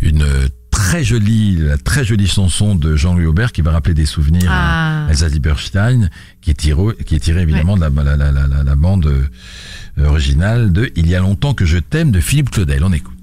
une 0.00 0.24
très 0.70 1.04
jolie, 1.04 1.56
la 1.56 1.76
très 1.76 2.04
jolie 2.04 2.26
chanson 2.26 2.74
de 2.74 2.96
Jean-Louis 2.96 3.26
Aubert 3.26 3.52
qui 3.52 3.60
va 3.60 3.70
rappeler 3.72 3.92
des 3.94 4.06
souvenirs 4.06 4.48
Ah. 4.50 5.06
à 5.06 5.10
Elsa 5.10 5.28
Lieberstein, 5.28 6.08
qui 6.40 6.50
est 6.50 6.54
tirée, 6.54 6.94
qui 7.04 7.16
est 7.16 7.20
tirée 7.20 7.42
évidemment 7.42 7.76
de 7.76 7.82
la, 7.82 7.90
la, 7.90 8.16
la, 8.16 8.32
la, 8.32 8.46
la- 8.46 8.62
la 8.64 8.74
bande 8.76 9.06
euh, 9.06 10.06
originale 10.06 10.72
de 10.72 10.90
Il 10.96 11.06
y 11.08 11.14
a 11.14 11.20
longtemps 11.20 11.52
que 11.52 11.66
je 11.66 11.78
t'aime 11.78 12.10
de 12.12 12.20
Philippe 12.20 12.50
Claudel. 12.50 12.82
On 12.84 12.92
écoute. 12.92 13.18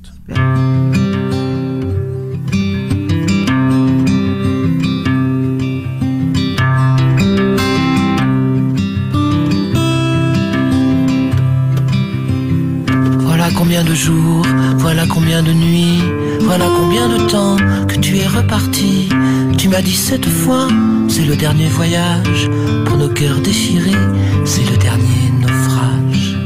Voilà 14.77 15.05
combien 15.07 15.41
de 15.41 15.51
nuits, 15.51 16.01
voilà 16.41 16.65
combien 16.79 17.07
de 17.09 17.17
temps 17.29 17.57
que 17.87 17.95
tu 17.95 18.17
es 18.17 18.27
reparti. 18.27 19.09
Tu 19.57 19.69
m'as 19.69 19.81
dit 19.81 19.95
cette 19.95 20.27
fois, 20.27 20.67
c'est 21.07 21.25
le 21.25 21.35
dernier 21.35 21.67
voyage, 21.67 22.49
pour 22.85 22.97
nos 22.97 23.09
cœurs 23.09 23.39
déchirés, 23.39 24.03
c'est 24.45 24.69
le 24.69 24.77
dernier 24.77 25.31
naufrage. 25.41 26.37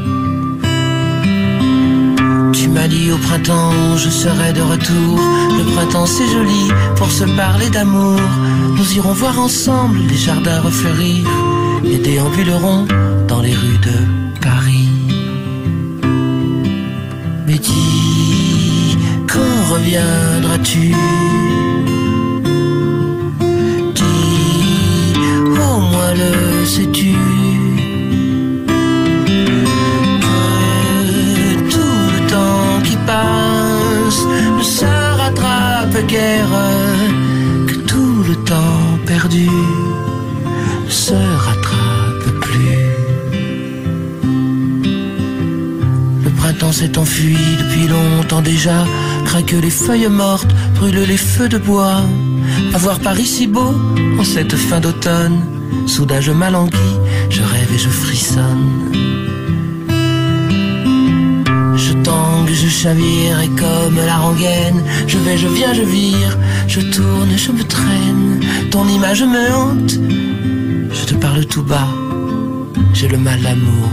Tu 2.53 2.69
m'as 2.69 2.87
dit 2.87 3.11
au 3.11 3.17
printemps, 3.17 3.97
je 3.97 4.09
serai 4.09 4.53
de 4.53 4.61
retour. 4.61 5.19
Le 5.57 5.65
printemps 5.73 6.05
c'est 6.05 6.27
joli 6.27 6.69
pour 6.95 7.11
se 7.11 7.25
parler 7.35 7.69
d'amour. 7.69 8.19
Nous 8.77 8.93
irons 8.95 9.13
voir 9.13 9.39
ensemble 9.39 9.99
les 10.09 10.17
jardins 10.17 10.61
refleurir 10.61 11.25
et 11.83 11.97
déambulerons 11.97 12.85
dans 13.27 13.41
les 13.41 13.53
rues 13.53 13.79
de 13.79 14.20
Mais 17.51 17.57
dis, 17.57 18.97
quand 19.27 19.73
reviendras-tu? 19.73 20.95
Dis, 23.93 25.13
au 25.59 25.79
moins 25.91 26.13
le 26.21 26.65
sais-tu? 26.65 27.13
Que 30.21 31.69
tout 31.75 32.05
le 32.15 32.21
temps 32.29 32.81
qui 32.85 32.95
passe 33.05 34.21
ne 34.57 34.63
se 34.63 34.85
rattrape 35.19 36.07
guère 36.07 36.55
Que 37.67 37.75
tout 37.85 38.23
le 38.29 38.35
temps 38.45 38.97
perdu 39.05 39.49
Printemps 46.72 46.86
s'est 46.86 46.97
enfui 46.97 47.36
depuis 47.59 47.88
longtemps 47.88 48.41
déjà. 48.41 48.86
Craquent 49.26 49.61
les 49.61 49.69
feuilles 49.69 50.07
mortes, 50.07 50.53
brûlent 50.76 51.05
les 51.07 51.17
feux 51.17 51.49
de 51.49 51.57
bois. 51.57 52.01
À 52.74 52.78
voir 52.78 52.99
Paris 52.99 53.26
si 53.26 53.47
beau 53.47 53.74
en 54.17 54.24
cette 54.24 54.55
fin 54.55 54.80
d'automne. 54.80 55.41
Soudain 55.86 56.22
je 56.22 56.32
m'alanguis, 56.32 56.95
je 57.30 57.41
rêve 57.41 57.74
et 57.74 57.78
je 57.78 57.89
frissonne. 57.89 58.69
Je 61.76 61.93
tangue, 62.03 62.49
je 62.53 62.69
chavire 62.69 63.41
et 63.41 63.49
comme 63.49 63.97
la 64.05 64.17
rengaine, 64.17 64.82
je 65.07 65.17
vais, 65.17 65.38
je 65.38 65.47
viens, 65.47 65.74
je 65.74 65.84
vire, 65.84 66.38
je 66.67 66.82
tourne, 66.82 67.32
je 67.36 67.51
me 67.51 67.63
traîne. 67.63 68.39
Ton 68.69 68.88
image 68.88 69.24
me 69.24 69.53
hante, 69.53 69.93
je 70.93 71.05
te 71.05 71.15
parle 71.15 71.45
tout 71.45 71.63
bas. 71.63 71.89
J'ai 72.93 73.09
le 73.09 73.17
mal 73.17 73.41
d'amour, 73.41 73.91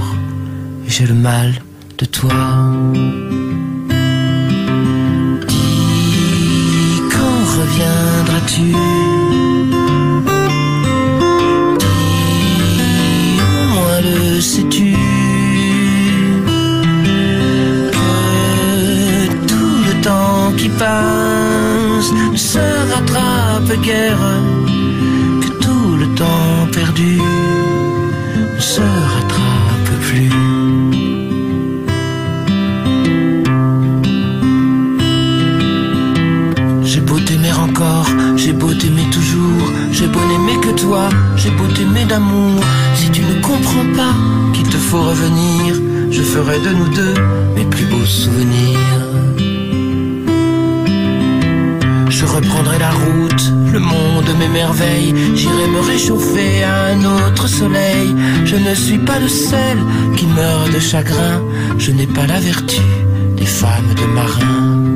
et 0.87 0.91
j'ai 0.91 1.07
le 1.07 1.15
mal 1.15 1.55
de 1.99 2.05
toi. 2.05 2.31
Dis, 5.49 7.03
quand 7.13 7.41
reviendras-tu? 7.59 8.69
Dis, 11.83 13.41
au 13.75 14.03
le 14.07 14.41
sais-tu? 14.41 14.95
Que 17.93 19.47
tout 19.51 19.77
le 19.89 19.95
temps 20.01 20.53
qui 20.57 20.69
passe 20.69 22.11
ne 22.13 22.37
se 22.37 22.67
rattrape 22.93 23.73
guère 23.83 24.25
Que 25.43 25.49
tout 25.65 25.97
le 25.97 26.07
temps 26.15 26.69
perdu 26.73 27.21
ne 28.37 28.61
se 28.61 28.81
rattrape 28.81 29.18
j'ai 39.99 40.07
beau 40.07 40.21
n'aimer 40.21 40.61
que 40.61 40.81
toi, 40.81 41.09
j'ai 41.37 41.51
beau 41.51 41.67
t'aimer 41.67 42.05
d'amour. 42.05 42.63
Si 42.95 43.11
tu 43.11 43.23
ne 43.23 43.41
comprends 43.43 43.89
pas 43.97 44.15
qu'il 44.53 44.69
te 44.69 44.77
faut 44.77 45.03
revenir, 45.03 45.75
je 46.11 46.23
ferai 46.23 46.61
de 46.61 46.71
nous 46.71 46.89
deux 46.89 47.15
mes 47.57 47.65
plus 47.65 47.87
beaux 47.87 48.05
souvenirs. 48.05 48.79
Je 52.09 52.25
reprendrai 52.25 52.79
la 52.79 52.91
route, 52.91 53.45
le 53.73 53.81
monde 53.81 54.31
m'émerveille, 54.39 55.13
j'irai 55.35 55.67
me 55.69 55.81
réchauffer 55.81 56.63
à 56.63 56.75
un 56.93 57.05
autre 57.05 57.49
soleil. 57.49 58.15
Je 58.45 58.57
ne 58.57 58.75
suis 58.75 58.99
pas 58.99 59.19
le 59.19 59.29
seul 59.29 59.79
qui 60.17 60.27
meurt 60.27 60.73
de 60.73 60.79
chagrin, 60.79 61.43
je 61.77 61.91
n'ai 61.91 62.07
pas 62.07 62.27
la 62.27 62.39
vertu 62.39 62.83
des 63.37 63.47
femmes 63.47 63.95
de 63.97 64.05
marins. 64.15 64.88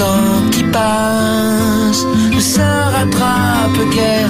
Temps 0.00 0.48
qui 0.50 0.64
passe 0.64 2.02
ne 2.34 2.40
se 2.40 2.68
rattrape 2.94 3.80
guère 3.94 4.29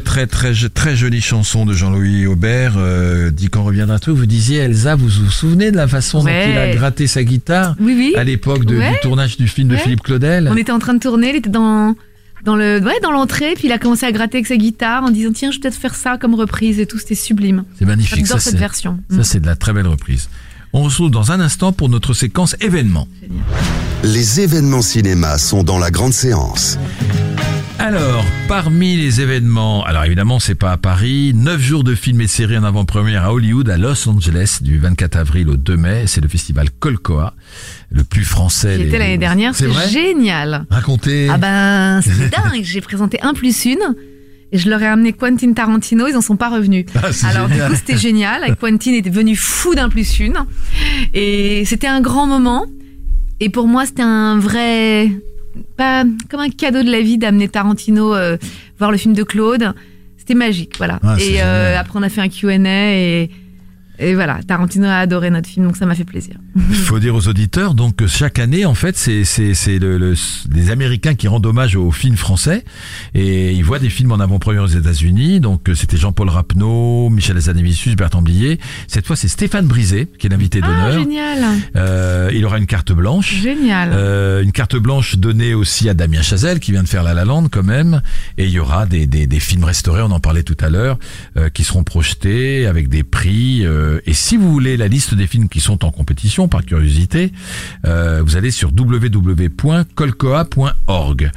très 0.00 0.26
très 0.26 0.52
très 0.54 0.68
très 0.68 0.96
jolie 0.96 1.20
chanson 1.20 1.66
de 1.66 1.72
Jean-Louis 1.74 2.26
Aubert. 2.26 2.74
Euh, 2.76 3.30
dit 3.30 3.48
qu'on 3.48 3.62
reviendra 3.64 3.98
tout. 3.98 4.14
Vous 4.14 4.26
disiez 4.26 4.58
Elsa, 4.58 4.94
vous 4.96 5.08
vous 5.08 5.30
souvenez 5.30 5.70
de 5.70 5.76
la 5.76 5.88
façon 5.88 6.20
dont 6.22 6.28
il 6.28 6.56
a 6.58 6.74
gratté 6.74 7.06
sa 7.06 7.22
guitare 7.24 7.76
Oui, 7.80 7.94
oui. 7.96 8.14
à 8.16 8.24
l'époque 8.24 8.64
Ouais. 8.68 8.92
du 8.92 8.98
tournage 9.02 9.36
du 9.36 9.48
film 9.48 9.68
de. 9.68 9.76
Philippe 9.76 10.02
Claudel 10.02 10.48
On 10.50 10.56
était 10.56 10.72
en 10.72 10.78
train 10.78 10.94
de 10.94 10.98
tourner, 11.00 11.30
il 11.30 11.36
était 11.36 11.50
dans 11.50 11.94
dans 12.44 12.56
le 12.56 12.78
ouais, 12.80 13.00
dans 13.02 13.10
l'entrée, 13.10 13.54
puis 13.54 13.68
il 13.68 13.72
a 13.72 13.78
commencé 13.78 14.04
à 14.04 14.12
gratter 14.12 14.36
avec 14.38 14.46
sa 14.46 14.56
guitare 14.56 15.02
en 15.04 15.10
disant 15.10 15.30
tiens, 15.32 15.50
je 15.50 15.56
vais 15.56 15.62
peut-être 15.62 15.78
faire 15.80 15.94
ça 15.94 16.18
comme 16.18 16.34
reprise 16.34 16.78
et 16.78 16.86
tout, 16.86 16.98
c'était 16.98 17.14
sublime. 17.14 17.64
C'est 17.78 17.86
magnifique. 17.86 18.26
J'adore 18.26 18.40
cette 18.40 18.52
c'est- 18.54 18.58
version. 18.58 18.98
Ça, 19.10 19.16
Mm. 19.18 19.24
c'est 19.24 19.40
de 19.40 19.46
la 19.46 19.56
très 19.56 19.72
belle 19.72 19.86
reprise. 19.86 20.28
On 20.74 20.82
se 20.90 20.94
retrouve 20.96 21.10
dans 21.12 21.30
un 21.32 21.40
instant 21.40 21.72
pour 21.72 21.88
notre 21.88 22.14
séquence 22.14 22.56
événements. 22.60 23.06
Les 24.02 24.40
événements 24.40 24.82
cinéma 24.82 25.38
sont 25.38 25.62
dans 25.62 25.78
la 25.78 25.90
grande 25.90 26.12
séance. 26.12 26.78
Alors, 27.78 28.24
parmi 28.48 28.96
les 28.96 29.20
événements, 29.20 29.84
alors 29.84 30.04
évidemment, 30.04 30.38
c'est 30.38 30.54
pas 30.54 30.72
à 30.72 30.76
Paris, 30.78 31.32
9 31.34 31.60
jours 31.60 31.84
de 31.84 31.94
films 31.94 32.20
et 32.22 32.26
séries 32.28 32.56
en 32.56 32.64
avant-première 32.64 33.24
à 33.24 33.32
Hollywood, 33.34 33.68
à 33.68 33.76
Los 33.76 34.08
Angeles, 34.08 34.58
du 34.62 34.78
24 34.78 35.16
avril 35.16 35.48
au 35.50 35.56
2 35.56 35.76
mai. 35.76 36.04
C'est 36.06 36.20
le 36.22 36.28
festival 36.28 36.68
Colcoa, 36.78 37.34
le 37.90 38.04
plus 38.04 38.24
français. 38.24 38.76
J'y 38.76 38.82
des- 38.84 38.88
étais 38.88 38.98
l'année 38.98 39.18
dernière, 39.18 39.54
C'est 39.54 39.70
génial. 39.90 40.64
Racontez. 40.70 41.28
Ah 41.30 41.36
ben, 41.36 42.00
c'est 42.00 42.30
dingue. 42.30 42.62
J'ai 42.62 42.80
présenté 42.80 43.20
un 43.22 43.34
plus 43.34 43.64
une. 43.66 43.94
Et 44.52 44.58
je 44.58 44.70
leur 44.70 44.80
ai 44.80 44.86
amené 44.86 45.12
Quentin 45.12 45.52
Tarantino, 45.52 46.06
ils 46.06 46.16
en 46.16 46.20
sont 46.20 46.36
pas 46.36 46.48
revenus. 46.48 46.86
Ah, 46.94 47.08
Alors 47.28 47.48
génial. 47.48 47.66
du 47.70 47.74
coup 47.74 47.80
c'était 47.84 47.98
génial. 47.98 48.42
Et 48.48 48.54
Quentin 48.54 48.92
était 48.92 49.10
devenu 49.10 49.34
fou 49.36 49.74
d'un 49.74 49.88
plus 49.88 50.20
une. 50.20 50.36
Et 51.12 51.64
c'était 51.66 51.88
un 51.88 52.00
grand 52.00 52.26
moment. 52.26 52.64
Et 53.40 53.50
pour 53.50 53.66
moi 53.66 53.84
c'était 53.84 54.02
un 54.02 54.38
vrai, 54.38 55.10
pas 55.76 56.04
comme 56.30 56.40
un 56.40 56.50
cadeau 56.50 56.82
de 56.82 56.90
la 56.90 57.00
vie 57.00 57.18
d'amener 57.18 57.48
Tarantino 57.48 58.14
euh, 58.14 58.36
voir 58.78 58.90
le 58.90 58.96
film 58.96 59.14
de 59.14 59.22
Claude. 59.22 59.72
C'était 60.16 60.34
magique, 60.34 60.76
voilà. 60.78 61.00
Ah, 61.02 61.16
et 61.20 61.42
euh, 61.42 61.78
après 61.78 61.98
on 61.98 62.02
a 62.02 62.08
fait 62.08 62.20
un 62.20 62.28
Q&A 62.28 62.94
et 62.94 63.30
et 63.98 64.14
voilà, 64.14 64.40
Tarantino 64.46 64.86
a 64.86 64.96
adoré 64.98 65.30
notre 65.30 65.48
film, 65.48 65.66
donc 65.66 65.76
ça 65.76 65.86
m'a 65.86 65.94
fait 65.94 66.04
plaisir. 66.04 66.34
Il 66.70 66.74
faut 66.76 66.98
dire 66.98 67.14
aux 67.14 67.28
auditeurs 67.28 67.74
donc 67.74 67.96
que 67.96 68.06
chaque 68.06 68.38
année 68.38 68.64
en 68.64 68.74
fait 68.74 68.96
c'est 68.96 69.24
c'est 69.24 69.54
c'est 69.54 69.78
le, 69.78 69.98
le- 69.98 70.14
les 70.52 70.70
Américains 70.70 71.14
qui 71.14 71.28
rendent 71.28 71.46
hommage 71.46 71.76
aux 71.76 71.90
films 71.90 72.16
français 72.16 72.64
et 73.14 73.52
ils 73.52 73.64
voient 73.64 73.78
des 73.78 73.90
films 73.90 74.12
en 74.12 74.20
avant-première 74.20 74.62
aux 74.64 74.66
États-Unis 74.68 75.40
donc 75.40 75.68
euh, 75.68 75.74
c'était 75.74 75.96
Jean-Paul 75.96 76.28
Rapneau, 76.28 77.08
Michel 77.10 77.36
Hazanavicius, 77.36 77.96
Bertrand 77.96 78.22
Blier. 78.22 78.58
Cette 78.88 79.06
fois 79.06 79.16
c'est 79.16 79.28
Stéphane 79.28 79.66
Brisé 79.66 80.06
qui 80.18 80.26
est 80.26 80.30
l'invité 80.30 80.60
Ah 80.62 80.66
d'honneur. 80.66 80.92
génial, 81.00 81.38
Euh, 81.76 82.30
il 82.32 82.44
aura 82.44 82.58
une 82.58 82.66
carte 82.66 82.92
blanche. 82.92 83.34
génial. 83.34 83.90
Euh, 83.92 84.42
une 84.42 84.52
carte 84.52 84.76
blanche 84.76 85.16
donnée 85.16 85.54
aussi 85.54 85.88
à 85.88 85.94
Damien 85.94 86.22
Chazelle 86.22 86.60
qui 86.60 86.72
vient 86.72 86.82
de 86.82 86.88
faire 86.88 87.02
La 87.02 87.14
La 87.14 87.24
Land 87.24 87.48
quand 87.50 87.62
même 87.64 88.00
et 88.38 88.44
il 88.44 88.50
y 88.50 88.58
aura 88.58 88.86
des, 88.86 89.06
des, 89.06 89.26
des 89.26 89.40
films 89.40 89.64
restaurés 89.64 90.02
on 90.02 90.10
en 90.10 90.20
parlait 90.20 90.42
tout 90.42 90.56
à 90.60 90.68
l'heure 90.68 90.98
euh, 91.36 91.48
qui 91.48 91.64
seront 91.64 91.84
projetés 91.84 92.66
avec 92.66 92.88
des 92.88 93.02
prix 93.04 93.64
euh, 93.64 93.83
et 94.06 94.12
si 94.14 94.36
vous 94.36 94.50
voulez 94.52 94.76
la 94.76 94.88
liste 94.88 95.14
des 95.14 95.26
films 95.26 95.48
qui 95.48 95.60
sont 95.60 95.84
en 95.84 95.90
compétition 95.90 96.48
par 96.48 96.64
curiosité 96.64 97.32
euh, 97.86 98.22
vous 98.24 98.36
allez 98.36 98.50
sur 98.50 98.70
www.colcoa.org 100.04 101.30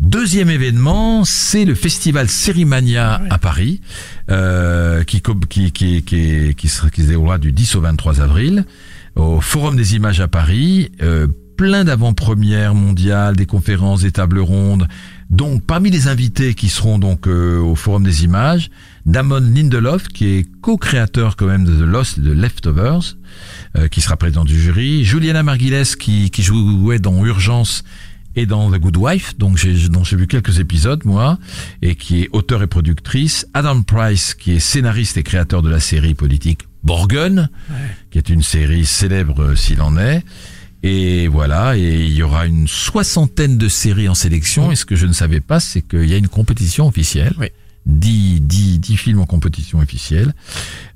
Deuxième 0.00 0.48
événement, 0.48 1.24
c'est 1.26 1.66
le 1.66 1.74
festival 1.74 2.26
Sérimania 2.30 3.20
à 3.28 3.36
Paris, 3.36 3.82
euh, 4.30 5.04
qui, 5.04 5.20
co- 5.20 5.34
qui, 5.34 5.72
qui, 5.72 6.02
qui, 6.02 6.54
qui, 6.56 6.68
sera- 6.68 6.88
qui 6.88 7.02
se 7.02 7.08
déroulera 7.08 7.36
du 7.36 7.52
10 7.52 7.74
au 7.74 7.82
23 7.82 8.22
avril 8.22 8.64
au 9.16 9.42
Forum 9.42 9.76
des 9.76 9.96
images 9.96 10.20
à 10.20 10.28
Paris. 10.28 10.90
Euh, 11.02 11.26
plein 11.58 11.84
d'avant-premières 11.84 12.74
mondiales, 12.74 13.36
des 13.36 13.44
conférences, 13.44 14.00
des 14.00 14.12
tables 14.12 14.38
rondes. 14.38 14.88
Donc, 15.28 15.62
parmi 15.66 15.90
les 15.90 16.08
invités 16.08 16.54
qui 16.54 16.70
seront 16.70 16.98
donc 16.98 17.26
euh, 17.28 17.58
au 17.60 17.74
Forum 17.74 18.02
des 18.02 18.24
images, 18.24 18.70
Damon 19.06 19.40
Lindelof, 19.40 20.08
qui 20.08 20.26
est 20.26 20.46
co-créateur 20.60 21.36
quand 21.36 21.46
même 21.46 21.64
de 21.64 21.74
The 21.74 21.86
Lost 21.86 22.18
et 22.18 22.20
de 22.20 22.32
Leftovers, 22.32 23.16
euh, 23.76 23.88
qui 23.88 24.00
sera 24.00 24.16
président 24.16 24.44
du 24.44 24.60
jury. 24.60 25.04
Juliana 25.04 25.42
Margulies, 25.42 25.96
qui, 25.98 26.30
qui 26.30 26.42
jouait 26.42 26.98
dans 26.98 27.24
Urgence 27.24 27.82
et 28.36 28.46
dans 28.46 28.70
The 28.70 28.78
Good 28.78 28.96
Wife, 28.96 29.36
donc 29.38 29.56
j'ai, 29.56 29.88
dont 29.88 30.04
j'ai 30.04 30.16
vu 30.16 30.26
quelques 30.26 30.60
épisodes 30.60 31.04
moi, 31.04 31.38
et 31.82 31.96
qui 31.96 32.22
est 32.22 32.28
auteur 32.32 32.62
et 32.62 32.66
productrice. 32.66 33.46
Adam 33.54 33.82
Price, 33.82 34.34
qui 34.34 34.52
est 34.52 34.60
scénariste 34.60 35.16
et 35.16 35.22
créateur 35.22 35.62
de 35.62 35.68
la 35.68 35.80
série 35.80 36.14
politique 36.14 36.62
Borgen, 36.84 37.48
qui 38.10 38.18
est 38.18 38.28
une 38.28 38.42
série 38.42 38.86
célèbre 38.86 39.42
euh, 39.42 39.56
s'il 39.56 39.82
en 39.82 39.96
est. 39.98 40.22
Et 40.82 41.28
voilà, 41.28 41.76
et 41.76 42.06
il 42.06 42.12
y 42.14 42.22
aura 42.22 42.46
une 42.46 42.66
soixantaine 42.66 43.58
de 43.58 43.68
séries 43.68 44.08
en 44.08 44.14
sélection. 44.14 44.72
Et 44.72 44.76
ce 44.76 44.86
que 44.86 44.96
je 44.96 45.06
ne 45.06 45.12
savais 45.12 45.40
pas, 45.40 45.60
c'est 45.60 45.82
qu'il 45.82 46.08
y 46.08 46.14
a 46.14 46.16
une 46.16 46.28
compétition 46.28 46.86
officielle. 46.86 47.34
Oui. 47.38 47.48
10, 47.90 48.40
10, 48.40 48.78
10 48.78 48.96
films 48.96 49.20
en 49.20 49.26
compétition 49.26 49.78
officielle. 49.80 50.32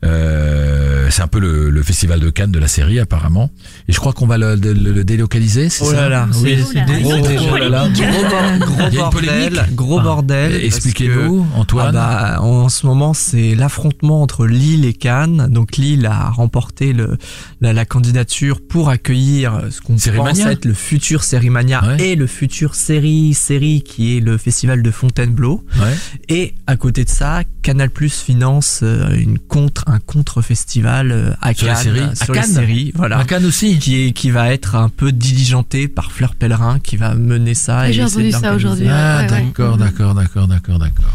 Euh, 0.05 1.09
c'est 1.11 1.23
un 1.23 1.27
peu 1.29 1.39
le, 1.39 1.71
le 1.71 1.83
festival 1.83 2.21
de 2.21 2.31
Cannes 2.31 2.53
de 2.53 2.59
la 2.59 2.69
série 2.69 2.99
apparemment. 2.99 3.51
Et 3.89 3.93
je 3.93 3.99
crois 3.99 4.13
qu'on 4.13 4.27
va 4.27 4.39
le, 4.39 4.55
le- 4.57 4.73
le 4.73 5.05
délocaliser, 5.05 5.69
c'est 5.69 5.85
Oh 5.85 5.91
ça 5.91 5.97
là 5.97 6.09
là, 6.09 6.29
C'est- 6.33 6.41
oui, 6.41 6.57
gros, 7.03 7.19
gros, 7.19 7.49
oh 7.53 7.57
là 7.57 7.89
gros, 7.89 8.91
bordel, 8.95 9.67
gros 9.73 10.01
bordel. 10.01 10.65
Expliquez-nous, 10.65 11.45
que- 11.45 11.57
Antoine. 11.59 11.97
Ah 11.97 12.37
bah, 12.37 12.43
en 12.43 12.69
ce 12.69 12.87
moment, 12.87 13.15
c'est 13.15 13.55
l'affrontement 13.55 14.23
entre 14.23 14.47
Lille 14.47 14.85
et 14.85 14.93
Cannes. 14.95 15.49
Donc 15.51 15.77
Lille 15.77 16.07
a 16.07 16.31
remporté 16.31 16.93
le, 16.93 17.17
la, 17.61 17.73
la 17.73 17.85
candidature 17.85 18.61
pour 18.67 18.89
accueillir 18.91 19.63
ce 19.71 19.81
qu'on 19.81 19.95
pense 19.95 20.39
être 20.41 20.65
le 20.65 20.75
futur 20.75 21.25
Sérimania 21.25 21.83
Ouais. 21.85 22.11
et 22.11 22.17
le 22.17 22.27
futur 22.27 22.75
série 22.75 23.35
série 23.35 23.83
qui 23.83 24.17
est 24.17 24.21
le 24.21 24.39
festival 24.39 24.83
de 24.83 24.91
Fontainebleau. 24.91 25.65
Ouais. 25.77 25.95
Et 26.29 26.55
à 26.67 26.77
côté 26.85 27.07
de 27.07 27.09
ça, 27.09 27.45
Canal 27.63 27.89
Plus 27.89 28.21
finance 28.21 28.81
euh, 28.83 29.09
une 29.19 29.39
contre 29.39 29.85
un 29.87 30.01
contre-festival 30.01 31.13
euh, 31.13 31.31
à 31.41 31.55
Sur 31.55 31.67
Cannes 31.67 31.77
la 31.77 31.83
série 31.83 32.01
À 32.01 32.15
sur 32.15 32.35
les 32.35 32.41
Cannes 32.41 32.51
séries, 32.51 32.93
voilà. 32.95 33.17
À 33.17 33.25
Cannes 33.25 33.47
aussi. 33.47 33.79
Qui 33.79 34.03
est 34.03 34.13
qui 34.13 34.31
va 34.31 34.53
être 34.53 34.75
un 34.75 34.91
peu 34.91 35.11
diligenté 35.11 35.89
par 35.89 36.13
Fleur 36.13 36.35
Pellerin 36.35 36.81
qui 36.81 36.99
va 36.99 37.15
mener 37.15 37.55
ça. 37.55 37.79
Ah, 37.79 37.91
j'ai 37.91 38.05
entendu 38.05 38.33
ça 38.33 38.55
aujourd'hui. 38.55 38.87
Ah, 38.91 39.17
Ouais, 39.17 39.23
ouais. 39.23 39.45
d'accord, 39.47 39.79
d'accord, 39.79 40.15
d'accord, 40.15 40.47
d'accord, 40.47 40.79
d'accord. 40.79 41.11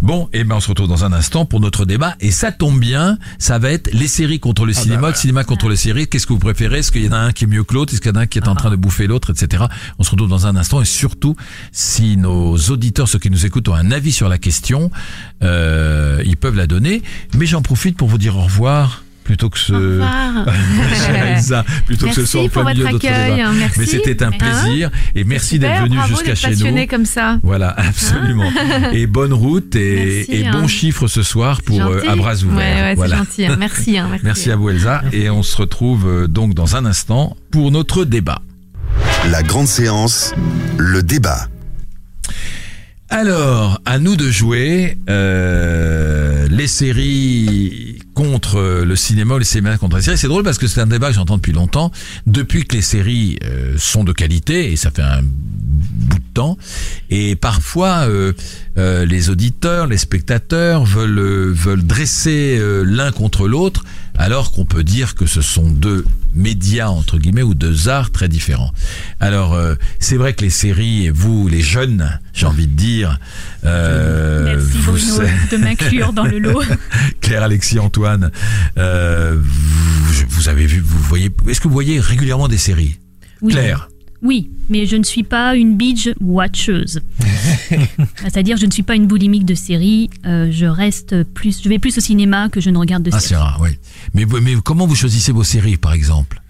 Bon, 0.00 0.30
et 0.32 0.44
ben 0.44 0.56
on 0.56 0.60
se 0.60 0.68
retrouve 0.68 0.88
dans 0.88 1.04
un 1.04 1.12
instant 1.12 1.44
pour 1.44 1.60
notre 1.60 1.84
débat. 1.84 2.16
Et 2.20 2.30
ça 2.30 2.50
tombe 2.50 2.80
bien, 2.80 3.18
ça 3.38 3.58
va 3.58 3.70
être 3.70 3.90
les 3.92 4.08
séries 4.08 4.40
contre 4.40 4.64
le 4.64 4.72
cinéma, 4.72 5.10
le 5.10 5.14
cinéma 5.14 5.44
contre 5.44 5.68
les 5.68 5.76
séries. 5.76 6.08
Qu'est-ce 6.08 6.26
que 6.26 6.32
vous 6.32 6.38
préférez? 6.38 6.78
Est-ce 6.78 6.90
qu'il 6.92 7.04
y 7.04 7.08
en 7.08 7.12
a 7.12 7.18
un 7.18 7.32
qui 7.32 7.44
est 7.44 7.46
mieux 7.46 7.62
que 7.64 7.74
l'autre? 7.74 7.92
Est-ce 7.92 8.00
qu'il 8.00 8.10
y 8.10 8.14
en 8.14 8.18
a 8.18 8.22
un 8.22 8.26
qui 8.26 8.38
est 8.38 8.48
en 8.48 8.54
train 8.54 8.70
de 8.70 8.76
bouffer 8.76 9.06
l'autre, 9.06 9.30
etc. 9.30 9.64
On 9.98 10.02
se 10.02 10.10
retrouve 10.10 10.30
dans 10.30 10.46
un 10.46 10.56
instant. 10.56 10.80
Et 10.80 10.86
surtout, 10.86 11.36
si 11.72 12.16
nos 12.16 12.56
auditeurs, 12.56 13.06
ceux 13.08 13.18
qui 13.18 13.30
nous 13.30 13.44
écoutent, 13.44 13.68
ont 13.68 13.74
un 13.74 13.90
avis 13.90 14.12
sur 14.12 14.30
la 14.30 14.38
question, 14.38 14.90
euh, 15.42 16.22
ils 16.24 16.36
peuvent 16.36 16.56
la 16.56 16.66
donner. 16.66 17.02
Mais 17.36 17.46
j'en 17.46 17.62
profite 17.62 17.96
pour 17.96 18.08
vous 18.08 18.18
dire 18.18 18.36
au 18.36 18.42
revoir. 18.42 19.04
Plutôt 19.22 19.48
que 19.48 19.58
ce, 19.60 19.72
Au 19.72 19.76
revoir. 19.76 20.46
Chère 21.06 21.26
Elsa, 21.26 21.64
plutôt 21.86 22.08
que 22.08 22.14
ce 22.14 22.24
soit 22.26 22.42
au 22.42 22.48
pour 22.48 22.64
votre 22.64 22.86
accueil, 22.86 23.40
hein, 23.40 23.52
merci. 23.56 23.78
Mais 23.78 23.86
c'était 23.86 24.22
un 24.24 24.28
Hein 24.28 24.32
plaisir 24.36 24.90
et 25.14 25.22
merci 25.22 25.60
d'être 25.60 25.82
venu 25.82 25.98
jusqu'à 26.08 26.34
chez 26.34 26.56
nous. 26.56 26.86
comme 26.88 27.04
ça. 27.04 27.38
Voilà, 27.44 27.68
absolument. 27.70 28.50
et 28.92 29.06
bonne 29.06 29.32
route 29.32 29.76
et, 29.76 30.24
Merci, 30.26 30.32
et 30.42 30.46
hein. 30.48 30.50
bons 30.50 30.66
chiffres 30.66 31.06
ce 31.06 31.22
soir 31.22 31.62
pour 31.62 31.80
euh, 31.80 32.02
à 32.08 32.16
bras 32.16 32.34
ouverts. 32.42 32.56
Ouais, 32.56 32.82
ouais, 32.82 32.94
voilà. 32.96 33.18
c'est 33.30 33.44
gentil. 33.44 33.46
hein. 33.52 33.56
Merci, 33.56 33.98
hein, 33.98 34.06
merci. 34.10 34.24
Merci 34.24 34.50
à 34.50 34.56
vous 34.56 34.70
Elsa 34.70 35.02
et 35.12 35.30
on 35.30 35.44
se 35.44 35.56
retrouve 35.56 36.08
euh, 36.08 36.26
donc 36.26 36.54
dans 36.54 36.74
un 36.74 36.84
instant 36.84 37.36
pour 37.52 37.70
notre 37.70 38.04
débat. 38.04 38.42
La 39.30 39.44
grande 39.44 39.68
séance, 39.68 40.34
le 40.76 41.04
débat. 41.04 41.46
Alors, 43.12 43.80
à 43.86 43.98
nous 43.98 44.14
de 44.14 44.30
jouer 44.30 44.96
euh, 45.08 46.46
les 46.48 46.68
séries 46.68 47.98
contre 48.14 48.84
le 48.84 48.94
cinéma 48.94 49.36
les 49.36 49.44
cinémas 49.44 49.78
contre 49.78 49.96
les 49.96 50.02
séries. 50.02 50.16
C'est 50.16 50.28
drôle 50.28 50.44
parce 50.44 50.58
que 50.58 50.68
c'est 50.68 50.80
un 50.80 50.86
débat 50.86 51.08
que 51.08 51.14
j'entends 51.14 51.36
depuis 51.36 51.52
longtemps. 51.52 51.90
Depuis 52.28 52.64
que 52.64 52.76
les 52.76 52.82
séries 52.82 53.36
euh, 53.44 53.74
sont 53.78 54.04
de 54.04 54.12
qualité, 54.12 54.70
et 54.70 54.76
ça 54.76 54.92
fait 54.92 55.02
un 55.02 55.22
bout 55.22 56.18
de 56.18 56.32
temps, 56.34 56.56
et 57.10 57.34
parfois 57.34 58.06
euh, 58.08 58.32
les 58.76 59.28
auditeurs, 59.28 59.88
les 59.88 59.98
spectateurs 59.98 60.84
veulent, 60.84 61.50
veulent 61.52 61.84
dresser 61.84 62.60
l'un 62.84 63.10
contre 63.10 63.48
l'autre, 63.48 63.84
alors 64.16 64.52
qu'on 64.52 64.64
peut 64.64 64.84
dire 64.84 65.14
que 65.14 65.26
ce 65.26 65.40
sont 65.42 65.68
deux 65.68 66.04
médias, 66.34 66.88
entre 66.88 67.18
guillemets, 67.18 67.42
ou 67.42 67.54
deux 67.54 67.88
arts 67.88 68.10
très 68.10 68.28
différents. 68.28 68.72
Alors, 69.18 69.54
euh, 69.54 69.74
c'est 69.98 70.16
vrai 70.16 70.32
que 70.32 70.42
les 70.42 70.50
séries, 70.50 71.06
et 71.06 71.10
vous, 71.10 71.48
les 71.48 71.60
jeunes, 71.60 72.18
j'ai 72.32 72.46
envie 72.46 72.66
de 72.66 72.76
dire, 72.76 73.18
euh, 73.64 74.54
Merci 74.54 74.78
vous 74.78 74.92
Bruno 74.92 75.18
de 75.50 75.56
m'inclure 75.56 76.12
dans 76.12 76.24
le 76.24 76.38
lot. 76.38 76.62
Claire, 77.20 77.42
Alexis, 77.42 77.78
Antoine, 77.78 78.30
euh, 78.78 79.36
vous, 79.40 80.24
vous 80.28 80.48
avez 80.48 80.66
vu, 80.66 80.80
vous 80.80 81.02
voyez, 81.02 81.30
est-ce 81.48 81.60
que 81.60 81.68
vous 81.68 81.74
voyez 81.74 82.00
régulièrement 82.00 82.48
des 82.48 82.58
séries? 82.58 82.98
Oui. 83.42 83.52
Claire 83.52 83.89
Oui, 84.22 84.50
mais 84.68 84.84
je 84.86 84.96
ne 84.96 85.02
suis 85.02 85.22
pas 85.22 85.56
une 85.56 85.76
binge 85.76 86.12
watcheuse. 86.20 87.00
C'est-à-dire, 88.22 88.56
je 88.56 88.66
ne 88.66 88.70
suis 88.70 88.82
pas 88.82 88.94
une 88.94 89.06
boulimique 89.06 89.44
de 89.44 89.54
séries. 89.54 90.10
euh, 90.26 90.48
je 90.50 90.66
reste 90.66 91.22
plus, 91.24 91.62
je 91.62 91.68
vais 91.68 91.78
plus 91.78 91.96
au 91.96 92.00
cinéma 92.00 92.48
que 92.50 92.60
je 92.60 92.70
ne 92.70 92.78
regarde 92.78 93.02
de 93.02 93.10
Ah, 93.12 93.18
séries. 93.20 93.28
c'est 93.28 93.36
rare, 93.36 93.58
oui. 93.62 93.70
Mais, 94.14 94.26
mais 94.42 94.54
comment 94.62 94.86
vous 94.86 94.94
choisissez 94.94 95.32
vos 95.32 95.44
séries, 95.44 95.76
par 95.76 95.92
exemple? 95.94 96.40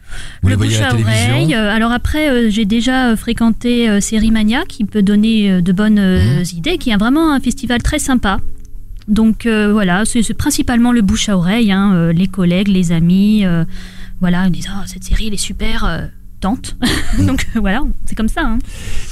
Vous 0.42 0.48
le 0.48 0.54
les 0.54 0.56
voyez 0.56 0.76
bouche 0.76 0.84
à 0.84 0.94
oreille. 0.94 1.54
euh, 1.54 1.70
Alors 1.72 1.92
après, 1.92 2.28
euh, 2.28 2.50
j'ai 2.50 2.64
déjà 2.64 3.14
fréquenté 3.16 3.88
euh, 3.88 4.00
Série 4.00 4.32
Mania, 4.32 4.64
qui 4.68 4.84
peut 4.84 5.02
donner 5.02 5.62
de 5.62 5.72
bonnes 5.72 6.00
Mhm. 6.00 6.42
idées, 6.56 6.78
qui 6.78 6.90
est 6.90 6.96
vraiment 6.96 7.32
un 7.32 7.38
festival 7.38 7.80
très 7.82 8.00
sympa. 8.00 8.40
Donc 9.06 9.46
voilà, 9.46 10.04
c'est 10.04 10.34
principalement 10.34 10.92
le 10.92 11.02
bouche 11.02 11.28
à 11.28 11.36
oreille, 11.36 11.72
hein, 11.72 12.12
les 12.12 12.28
collègues, 12.28 12.68
les 12.68 12.92
amis, 12.92 13.44
voilà, 14.20 14.46
ils 14.46 14.52
disent 14.52 14.68
ah 14.70 14.84
cette 14.86 15.02
série 15.02 15.26
elle 15.28 15.34
est 15.34 15.36
super, 15.36 16.08
tente. 16.41 16.76
Donc 17.18 17.47
euh, 17.57 17.61
voilà, 17.61 17.82
c'est 18.07 18.14
comme 18.14 18.28
ça. 18.28 18.43
hein. 18.45 18.59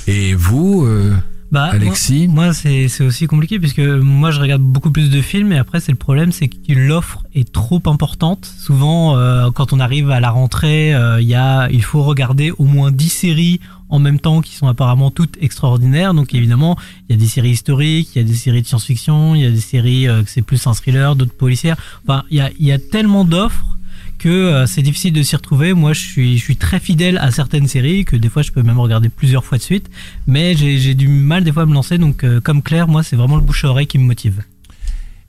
Et 0.07 0.35
vous, 0.35 0.85
euh, 0.85 1.15
Bah, 1.51 1.71
Alexis 1.73 2.29
Moi, 2.29 2.47
moi, 2.47 2.53
c'est 2.55 3.05
aussi 3.05 3.27
compliqué 3.27 3.59
puisque 3.59 3.79
moi 3.81 4.31
je 4.31 4.41
regarde 4.41 4.63
beaucoup 4.63 4.91
plus 4.91 5.09
de 5.11 5.21
films 5.23 5.53
et 5.53 5.59
après 5.59 5.81
c'est 5.81 5.93
le 5.93 5.99
problème 5.99 6.31
c'est 6.33 6.49
que 6.49 6.73
l'offre 6.73 7.23
est 7.35 7.51
trop 7.53 7.83
importante. 7.87 8.45
Souvent 8.59 9.17
euh, 9.17 9.51
quand 9.51 9.73
on 9.73 9.81
arrive 9.81 10.11
à 10.11 10.21
la 10.21 10.31
rentrée, 10.31 10.95
euh, 10.95 11.21
il 11.21 11.29
y 11.29 11.35
a 11.35 11.69
il 11.71 11.83
faut 11.83 12.03
regarder 12.03 12.51
au 12.59 12.65
moins 12.65 12.91
10 12.91 13.09
séries 13.09 13.61
en 13.91 13.99
même 13.99 14.21
temps 14.21 14.43
qui 14.43 14.55
sont 14.55 14.69
apparemment 14.69 15.11
toutes 15.11 15.39
extraordinaires. 15.41 16.13
Donc 16.13 16.35
évidemment, 16.35 16.77
il 17.09 17.15
y 17.15 17.19
a 17.19 17.19
des 17.19 17.27
séries 17.29 17.53
historiques, 17.53 18.11
il 18.15 18.19
y 18.19 18.25
a 18.25 18.29
des 18.29 18.35
séries 18.35 18.61
de 18.61 18.67
science-fiction, 18.67 19.35
il 19.35 19.41
y 19.41 19.47
a 19.47 19.51
des 19.51 19.61
séries 19.61 20.07
euh, 20.07 20.23
que 20.23 20.29
c'est 20.31 20.43
plus 20.43 20.67
un 20.67 20.75
thriller, 20.75 21.17
d'autres 21.17 21.33
policières. 21.33 21.79
Enfin, 22.07 22.25
il 22.31 22.37
y 22.37 22.41
a 22.43 22.51
il 22.59 22.67
y 22.67 22.73
a 22.73 22.79
tellement 22.79 23.25
d'offres 23.25 23.78
que 24.19 24.29
euh, 24.29 24.67
c'est 24.67 24.83
difficile 24.83 25.13
de 25.13 25.23
s'y 25.23 25.35
retrouver. 25.37 25.73
Moi, 25.73 25.93
je 25.93 26.01
suis, 26.01 26.37
je 26.39 26.43
suis 26.43 26.57
très 26.57 26.81
fidèle 26.81 27.19
à 27.19 27.31
certaines 27.31 27.69
séries 27.69 28.05
que 28.05 28.17
des 28.17 28.29
fois 28.29 28.43
je 28.43 28.51
peux 28.51 28.63
même 28.63 28.79
regarder 28.81 29.09
plusieurs 29.09 29.45
fois 29.45 29.57
de 29.59 29.63
suite, 29.63 29.89
mais 30.27 30.55
j'ai 30.57 30.79
j'ai 30.79 30.95
du 30.95 31.09
mal 31.09 31.45
des 31.45 31.53
fois 31.53 31.63
à 31.63 31.67
me 31.67 31.75
lancer. 31.75 31.97
Donc, 31.99 32.25
euh, 32.25 32.41
comme 32.41 32.63
Claire, 32.63 32.89
moi, 32.89 33.03
c'est 33.03 33.17
vraiment 33.17 33.37
le 33.37 33.43
bouche 33.43 33.65
à 33.65 33.69
oreille 33.69 33.87
qui 33.87 33.99
me 33.99 34.05
motive. 34.05 34.43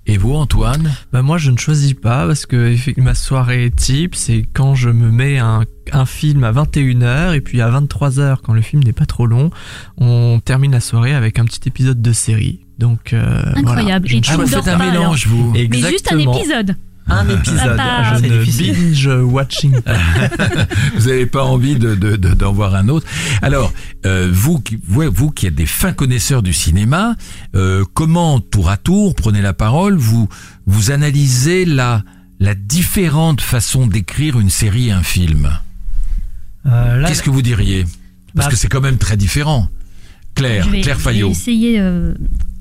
Et 0.06 0.18
vous, 0.18 0.34
Antoine? 0.34 0.92
Bah 1.14 1.22
moi 1.22 1.38
je 1.38 1.52
ne 1.52 1.58
choisis 1.58 1.94
pas 1.94 2.26
parce 2.26 2.48
que 2.48 2.76
ma 3.00 3.14
soirée 3.14 3.70
type 3.70 4.16
c'est 4.16 4.44
quand 4.54 4.74
je 4.74 4.90
me 4.90 5.12
mets 5.12 5.38
un, 5.38 5.66
un 5.92 6.06
film 6.08 6.44
à 6.46 6.52
21h 6.52 7.36
et 7.36 7.42
puis 7.42 7.62
à 7.62 7.70
23h 7.70 8.38
quand 8.42 8.54
le 8.54 8.62
film 8.62 8.82
n'est 8.84 8.94
pas 8.94 9.06
trop 9.06 9.28
long, 9.28 9.52
on 9.98 10.40
termine 10.44 10.72
la 10.72 10.80
soirée 10.80 11.14
avec 11.14 11.38
un 11.38 11.46
petit 11.46 11.60
épisode 11.68 12.02
de 12.02 12.12
série. 12.12 12.62
Donc 12.80 13.14
euh, 13.14 13.44
Incroyable. 13.56 14.08
voilà. 14.08 14.08
Je 14.08 14.14
Et 14.16 14.18
ne 14.18 14.22
tu 14.24 14.32
Ah, 14.32 14.58
un 14.58 14.62
pas, 14.64 14.70
alors. 14.84 14.92
mélange, 14.94 15.28
vous. 15.28 15.52
Mais 15.52 15.60
juste 15.66 15.78
un 16.12 16.18
Exactement. 16.18 16.38
épisode. 16.40 16.76
Un 17.10 17.28
épisode. 17.38 17.78
pas- 17.78 18.16
Je 18.18 18.26
ne 18.26 18.44
binge 18.44 19.24
watching 19.24 19.82
pas. 19.82 19.98
Vous 20.98 21.08
n'avez 21.08 21.26
pas 21.26 21.44
envie 21.44 21.76
de, 21.76 21.96
de- 21.96 22.16
de- 22.16 22.34
d'en 22.34 22.54
voir 22.54 22.76
un 22.76 22.88
autre. 22.90 23.06
Alors, 23.42 23.74
euh, 24.06 24.30
vous, 24.32 24.60
qui, 24.60 24.80
vous, 24.88 25.04
vous 25.12 25.32
qui 25.32 25.48
êtes 25.48 25.56
des 25.56 25.66
fins 25.66 25.94
connaisseurs 25.94 26.42
du 26.44 26.54
cinéma, 26.54 27.16
euh, 27.56 27.84
comment 27.94 28.40
tour 28.40 28.70
à 28.70 28.78
tour, 28.78 29.16
prenez 29.16 29.42
la 29.42 29.54
parole, 29.54 29.96
vous, 29.96 30.30
vous 30.66 30.92
analysez 30.92 31.66
la, 31.66 32.04
la 32.40 32.56
différente 32.56 33.42
façon 33.42 33.88
d'écrire 33.88 34.40
une 34.40 34.50
série 34.50 34.90
et 34.90 34.92
un 34.92 35.04
film? 35.04 35.50
Euh, 36.66 36.98
là, 36.98 37.08
Qu'est-ce 37.08 37.24
que 37.24 37.30
vous 37.30 37.42
diriez? 37.42 37.86
Parce 38.36 38.48
Bah, 38.48 38.52
que 38.52 38.58
c'est 38.58 38.68
quand 38.68 38.82
même 38.82 38.98
très 38.98 39.18
différent. 39.18 39.70
Claire, 40.36 40.66
Je 40.66 40.70
vais- 40.70 40.82
Claire 40.82 41.00
je 41.00 41.04
vais 41.06 41.12
Fayot. 41.14 41.32
essayer. 41.32 41.80
euh, 41.80 42.14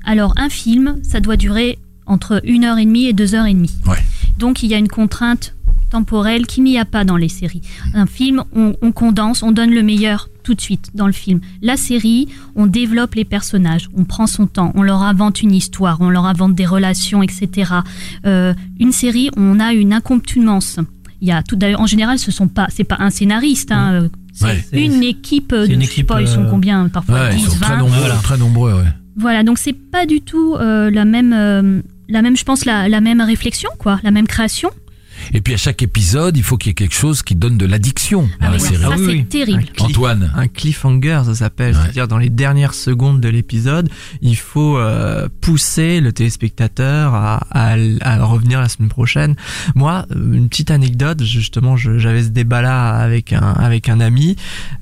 Alors, 0.05 0.33
un 0.37 0.49
film, 0.49 0.97
ça 1.03 1.19
doit 1.19 1.37
durer 1.37 1.77
entre 2.05 2.41
une 2.43 2.63
heure 2.63 2.77
et 2.79 2.85
demie 2.85 3.05
et 3.05 3.13
deux 3.13 3.35
heures 3.35 3.45
et 3.45 3.53
demie. 3.53 3.71
Ouais. 3.85 3.97
Donc, 4.39 4.63
il 4.63 4.69
y 4.69 4.73
a 4.73 4.77
une 4.77 4.87
contrainte 4.87 5.53
temporelle 5.91 6.45
qu'il 6.45 6.63
n'y 6.63 6.77
a 6.79 6.85
pas 6.85 7.03
dans 7.03 7.17
les 7.17 7.29
séries. 7.29 7.61
Un 7.95 8.05
film, 8.05 8.43
on, 8.55 8.75
on 8.81 8.91
condense, 8.91 9.41
on 9.43 9.51
donne 9.51 9.71
le 9.71 9.81
meilleur 9.83 10.29
tout 10.43 10.53
de 10.53 10.61
suite 10.61 10.89
dans 10.93 11.07
le 11.07 11.11
film. 11.13 11.39
La 11.61 11.77
série, 11.77 12.27
on 12.55 12.67
développe 12.67 13.15
les 13.15 13.25
personnages, 13.25 13.89
on 13.97 14.03
prend 14.03 14.27
son 14.27 14.45
temps, 14.47 14.71
on 14.75 14.83
leur 14.83 15.01
invente 15.01 15.41
une 15.41 15.51
histoire, 15.51 15.97
on 16.01 16.09
leur 16.09 16.25
invente 16.25 16.53
des 16.55 16.65
relations, 16.67 17.23
etc. 17.23 17.71
Euh, 18.25 18.53
une 18.79 18.91
série, 18.91 19.29
on 19.35 19.59
a 19.59 19.73
une 19.73 19.91
accoutumance. 19.93 20.79
Il 21.21 21.27
y 21.27 21.31
a 21.31 21.43
tout 21.43 21.55
d'ailleurs 21.57 21.81
en 21.81 21.85
général 21.85 22.17
ce 22.17 22.31
sont 22.31 22.47
pas 22.47 22.67
c'est 22.69 22.85
pas 22.85 22.95
un 22.99 23.09
scénariste 23.09 23.73
hein, 23.73 24.07
c'est 24.31 24.45
Ouais. 24.45 24.63
C'est- 24.71 24.85
une 24.85 25.03
équipe 25.03 25.51
une 25.51 25.57
de, 25.59 25.65
je 25.65 25.79
sais 25.79 25.91
équipe, 25.91 26.07
pas 26.07 26.21
ils 26.21 26.27
sont 26.29 26.43
euh, 26.45 26.49
combien 26.49 26.87
parfois? 26.87 27.15
Ouais, 27.15 27.29
ils 27.33 27.39
10 27.39 27.45
sont 27.45 27.55
20 27.57 27.65
très 27.67 27.77
nombreux, 27.77 27.97
Voilà. 27.99 28.15
très 28.23 28.37
nombreux. 28.37 28.73
Ouais. 28.73 28.87
voilà, 29.17 29.43
donc 29.43 29.57
c'est 29.57 29.73
pas 29.73 30.05
du 30.05 30.21
tout 30.21 30.55
euh, 30.55 30.89
la 30.89 31.03
même, 31.03 31.33
euh, 31.33 31.81
la 32.09 32.21
même, 32.21 32.35
je 32.35 32.43
pense, 32.43 32.65
la, 32.65 32.89
la 32.89 33.01
même 33.01 33.21
réflexion, 33.21 33.69
quoi, 33.77 33.99
la 34.03 34.11
même 34.11 34.27
création. 34.27 34.71
Et 35.33 35.41
puis 35.41 35.53
à 35.53 35.57
chaque 35.57 35.81
épisode, 35.83 36.37
il 36.37 36.43
faut 36.43 36.57
qu'il 36.57 36.69
y 36.69 36.71
ait 36.71 36.75
quelque 36.75 36.95
chose 36.95 37.21
qui 37.21 37.35
donne 37.35 37.57
de 37.57 37.65
l'addiction 37.65 38.29
Ah 38.39 38.45
la 38.49 38.53
oui, 38.53 38.59
série. 38.59 38.77
ça 38.77 38.89
c'est 38.95 39.01
oui. 39.05 39.25
terrible. 39.25 39.65
Un 39.79 39.83
Antoine. 39.85 40.31
Un 40.35 40.47
cliffhanger, 40.47 41.21
ça 41.25 41.35
s'appelle. 41.35 41.73
Ouais. 41.75 41.81
C'est-à-dire, 41.83 42.07
dans 42.07 42.17
les 42.17 42.29
dernières 42.29 42.73
secondes 42.73 43.19
de 43.21 43.29
l'épisode, 43.29 43.89
il 44.21 44.35
faut 44.37 44.77
euh, 44.77 45.27
pousser 45.41 45.99
le 46.01 46.11
téléspectateur 46.13 47.13
à, 47.13 47.37
à, 47.51 47.75
à 48.01 48.23
revenir 48.23 48.59
la 48.61 48.69
semaine 48.69 48.89
prochaine. 48.89 49.35
Moi, 49.75 50.05
euh, 50.11 50.33
une 50.33 50.49
petite 50.49 50.71
anecdote, 50.71 51.23
justement, 51.23 51.77
je- 51.77 51.97
j'avais 51.97 52.23
ce 52.23 52.29
débat-là 52.29 52.89
avec 52.95 53.33
un, 53.33 53.39
avec 53.53 53.89
un 53.89 53.99
ami, 53.99 54.35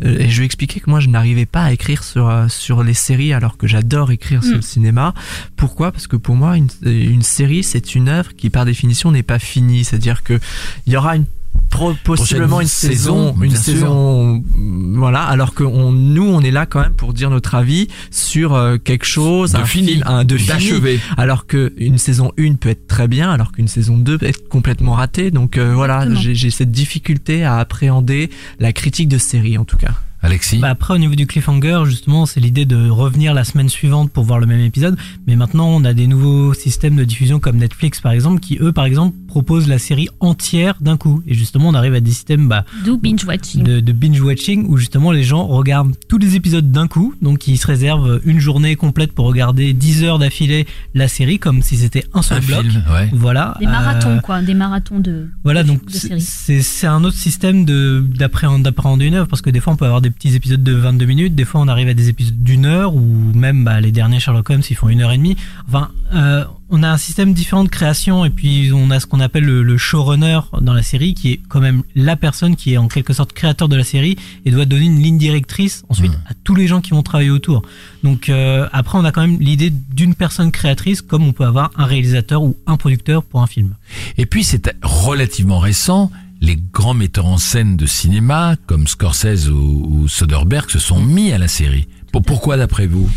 euh, 0.04 0.18
et 0.20 0.30
je 0.30 0.40
lui 0.40 0.46
expliquais 0.46 0.80
que 0.80 0.90
moi, 0.90 1.00
je 1.00 1.10
n'arrivais 1.10 1.46
pas 1.46 1.64
à 1.64 1.72
écrire 1.72 2.04
sur, 2.04 2.28
euh, 2.30 2.48
sur 2.48 2.84
les 2.84 2.94
séries, 2.94 3.34
alors 3.34 3.58
que 3.58 3.68
j'adore 3.68 4.12
écrire 4.12 4.44
sur 4.44 4.54
Mm. 4.54 4.58
le 4.58 4.62
cinéma. 4.62 5.14
Pourquoi? 5.56 5.92
Parce 5.92 6.08
que 6.08 6.16
pour 6.16 6.36
moi, 6.36 6.58
une, 6.58 6.68
une 6.84 7.22
série, 7.22 7.64
c'est 7.64 7.96
une 7.96 8.10
œuvre 8.10 8.36
qui, 8.36 8.50
par 8.50 8.66
définition, 8.66 9.12
n'est 9.12 9.24
pas 9.24 9.40
finie. 9.40 9.84
C'est-à-dire 9.84 10.24
que 10.28 10.40
il 10.86 10.94
y 10.94 10.98
aura 10.98 11.16
une 11.16 11.26
pro- 11.70 11.96
possiblement 12.04 12.62
une 12.62 12.68
saison, 12.68 13.36
une 13.42 13.56
saison, 13.56 14.44
mm, 14.56 14.98
voilà. 14.98 15.22
Alors 15.22 15.54
que 15.54 15.64
on, 15.64 15.92
nous, 15.92 16.24
on 16.28 16.42
est 16.42 16.52
là 16.52 16.66
quand 16.66 16.82
même 16.82 16.94
pour 16.94 17.14
dire 17.14 17.30
notre 17.30 17.56
avis 17.56 17.88
sur 18.12 18.54
euh, 18.54 18.78
quelque 18.78 19.06
chose, 19.06 19.52
De 19.54 19.58
un 19.58 19.66
fini, 19.66 19.88
film, 19.94 20.04
un 20.06 20.24
de 20.24 20.38
fini. 20.38 21.00
Alors 21.18 21.46
que 21.46 21.74
une 21.78 21.98
saison 21.98 22.32
1 22.40 22.56
peut 22.56 22.70
être 22.70 22.88
très 22.88 23.08
bien, 23.08 23.32
alors 23.32 23.52
qu'une 23.52 23.68
saison 23.68 23.98
2 23.98 24.18
peut 24.18 24.26
être 24.26 24.48
complètement 24.50 24.94
ratée. 24.94 25.32
Donc 25.32 25.58
euh, 25.58 25.74
voilà, 25.74 26.06
j'ai 26.14 26.50
cette 26.52 26.72
difficulté 26.72 27.44
à 27.44 27.58
appréhender 27.58 28.30
la 28.60 28.74
critique 28.74 29.10
de 29.10 29.18
série 29.18 29.58
en 29.58 29.66
tout 29.66 29.78
cas. 29.78 29.92
Alexis. 30.24 30.58
Bah 30.58 30.70
après 30.72 30.96
au 30.96 30.98
niveau 30.98 31.14
du 31.14 31.28
cliffhanger 31.28 31.84
justement 31.86 32.26
c'est 32.26 32.40
l'idée 32.40 32.66
de 32.66 32.90
revenir 32.90 33.36
la 33.36 33.44
semaine 33.44 33.70
suivante 33.70 34.12
pour 34.12 34.24
voir 34.24 34.40
le 34.40 34.48
même 34.48 34.62
épisode 34.62 34.98
mais 35.28 35.36
maintenant 35.36 35.68
on 35.68 35.86
a 35.86 35.94
des 35.94 36.08
nouveaux 36.08 36.56
systèmes 36.56 36.96
de 36.96 37.04
diffusion 37.04 37.40
comme 37.40 37.58
Netflix 37.58 38.02
par 38.02 38.14
exemple 38.14 38.40
qui 38.40 38.58
eux 38.60 38.72
par 38.72 38.86
exemple 38.86 39.16
proposent 39.38 39.68
la 39.68 39.78
série 39.78 40.08
entière 40.20 40.78
d'un 40.82 40.98
coup 40.98 41.22
et 41.28 41.36
justement 41.36 41.70
on 41.70 41.76
arrive 41.76 41.94
à 41.94 42.00
des 42.00 42.10
systèmes 42.10 42.48
bah, 42.48 42.66
D'où 42.84 42.98
binge 42.98 43.24
watching. 43.24 43.62
de, 43.62 43.80
de 43.82 43.92
binge 43.92 44.20
watching 44.20 44.66
où 44.68 44.78
justement 44.78 45.12
les 45.12 45.22
gens 45.24 45.46
regardent 45.46 45.94
tous 46.10 46.18
les 46.18 46.36
épisodes 46.36 46.72
d'un 46.72 46.88
coup 46.88 47.14
donc 47.22 47.48
ils 47.48 47.58
se 47.60 47.68
réservent 47.68 48.20
une 48.26 48.40
journée 48.40 48.76
complète 48.76 49.12
pour 49.12 49.28
regarder 49.28 49.74
10 49.74 50.04
heures 50.06 50.18
d'affilée 50.18 50.66
la 50.96 51.08
série 51.08 51.38
comme 51.38 51.62
si 51.62 51.78
c'était 51.78 52.04
un 52.16 52.24
seul 52.24 52.40
un 52.40 52.46
bloc 52.48 52.62
film, 52.64 52.84
ouais. 52.92 53.10
voilà 53.14 53.54
Des 53.60 53.68
Euh, 53.68 53.70
marathons, 53.70 54.20
quoi, 54.24 54.42
des 54.42 54.56
marathons 54.56 55.00
de. 55.00 55.30
voilà, 55.44 55.62
de- 55.62 55.68
donc 55.68 55.82
c'est- 55.90 56.88
un 56.88 57.04
autre 57.04 57.16
système 57.18 57.64
de 57.64 58.04
d'appréhender 58.18 58.64
d'appréhender 58.64 59.06
une 59.06 59.14
œuvre 59.14 59.28
parce 59.28 59.44
que 59.44 59.52
des 59.52 59.60
fois 59.60 59.74
on 59.74 59.76
peut 59.76 59.86
avoir 59.86 60.02
des 60.02 60.10
petits 60.10 60.34
épisodes 60.34 60.64
de 60.64 60.74
22 60.74 61.06
minutes, 61.06 61.36
des 61.36 61.46
fois 61.46 61.62
on 61.62 61.68
arrive 61.68 61.90
à 61.90 61.94
des 61.94 62.10
épisodes 62.10 62.42
d'une 62.44 62.66
heure 62.66 62.96
ou 62.96 63.04
même 63.36 63.64
bah, 63.64 63.80
les 63.82 63.92
derniers 63.92 64.20
Sherlock 64.20 64.50
Holmes 64.50 64.64
ils 64.68 64.76
font 64.76 64.90
une 64.90 65.02
heure 65.02 65.12
et 65.12 65.18
demie. 65.18 65.36
Enfin, 65.68 65.90
euh, 66.16 66.44
on 66.70 66.84
a 66.84 66.90
un 66.90 66.98
système 66.98 67.34
différent 67.34 67.64
de 67.64 67.70
création 67.70 68.26
et 68.26 68.30
puis 68.30 68.72
on 68.74 68.92
a 68.92 69.00
ce 69.00 69.06
qu'on 69.06 69.20
appelle 69.22 69.46
le, 69.46 69.64
le 69.64 69.78
showrunner 69.78 70.40
dans 70.62 70.74
la 70.74 70.84
série 70.84 71.14
qui 71.14 71.32
est 71.32 71.40
quand 71.48 71.62
même 71.62 71.84
la 71.96 72.16
personne 72.18 72.56
qui 72.58 72.74
est 72.74 72.78
en 72.78 72.88
quelque 72.90 73.14
sorte 73.14 73.32
créateur 73.32 73.70
de 73.70 73.76
la 73.78 73.84
série 73.86 74.18
et 74.46 74.52
doit 74.52 74.66
donner 74.66 74.86
une 74.86 75.00
ligne 75.02 75.18
directrice 75.18 75.84
ensuite 75.90 76.12
à 76.30 76.34
tous 76.44 76.56
les 76.56 76.68
gens 76.68 76.82
qui 76.82 76.92
vont 76.92 77.04
travailler 77.04 77.30
autour. 77.30 77.62
Donc 78.04 78.28
euh, 78.30 78.68
après 78.74 78.98
on 78.98 79.06
a 79.06 79.12
quand 79.14 79.22
même 79.22 79.38
l'idée 79.40 79.70
d'une 79.72 80.14
personne 80.16 80.52
créatrice 80.52 81.02
comme 81.02 81.24
on 81.24 81.32
peut 81.34 81.46
avoir 81.46 81.72
un 81.78 81.86
réalisateur 81.86 82.44
ou 82.44 82.58
un 82.66 82.76
producteur 82.78 83.24
pour 83.24 83.42
un 83.42 83.48
film. 83.48 83.76
Et 84.18 84.26
puis 84.26 84.44
c'est 84.44 84.70
relativement 84.84 85.60
récent, 85.60 86.12
les 86.42 86.58
grands 86.74 86.94
metteurs 86.94 87.28
en 87.28 87.38
scène 87.38 87.78
de 87.78 87.86
cinéma 87.86 88.56
comme 88.68 88.88
Scorsese 88.88 89.50
ou, 89.50 89.88
ou 89.90 90.08
Soderbergh 90.08 90.70
se 90.70 90.80
sont 90.80 91.02
mis 91.02 91.32
à 91.32 91.38
la 91.38 91.48
série. 91.48 91.88
Pour- 92.12 92.22
Pourquoi 92.24 92.58
d'après 92.58 92.88
vous? 92.88 93.10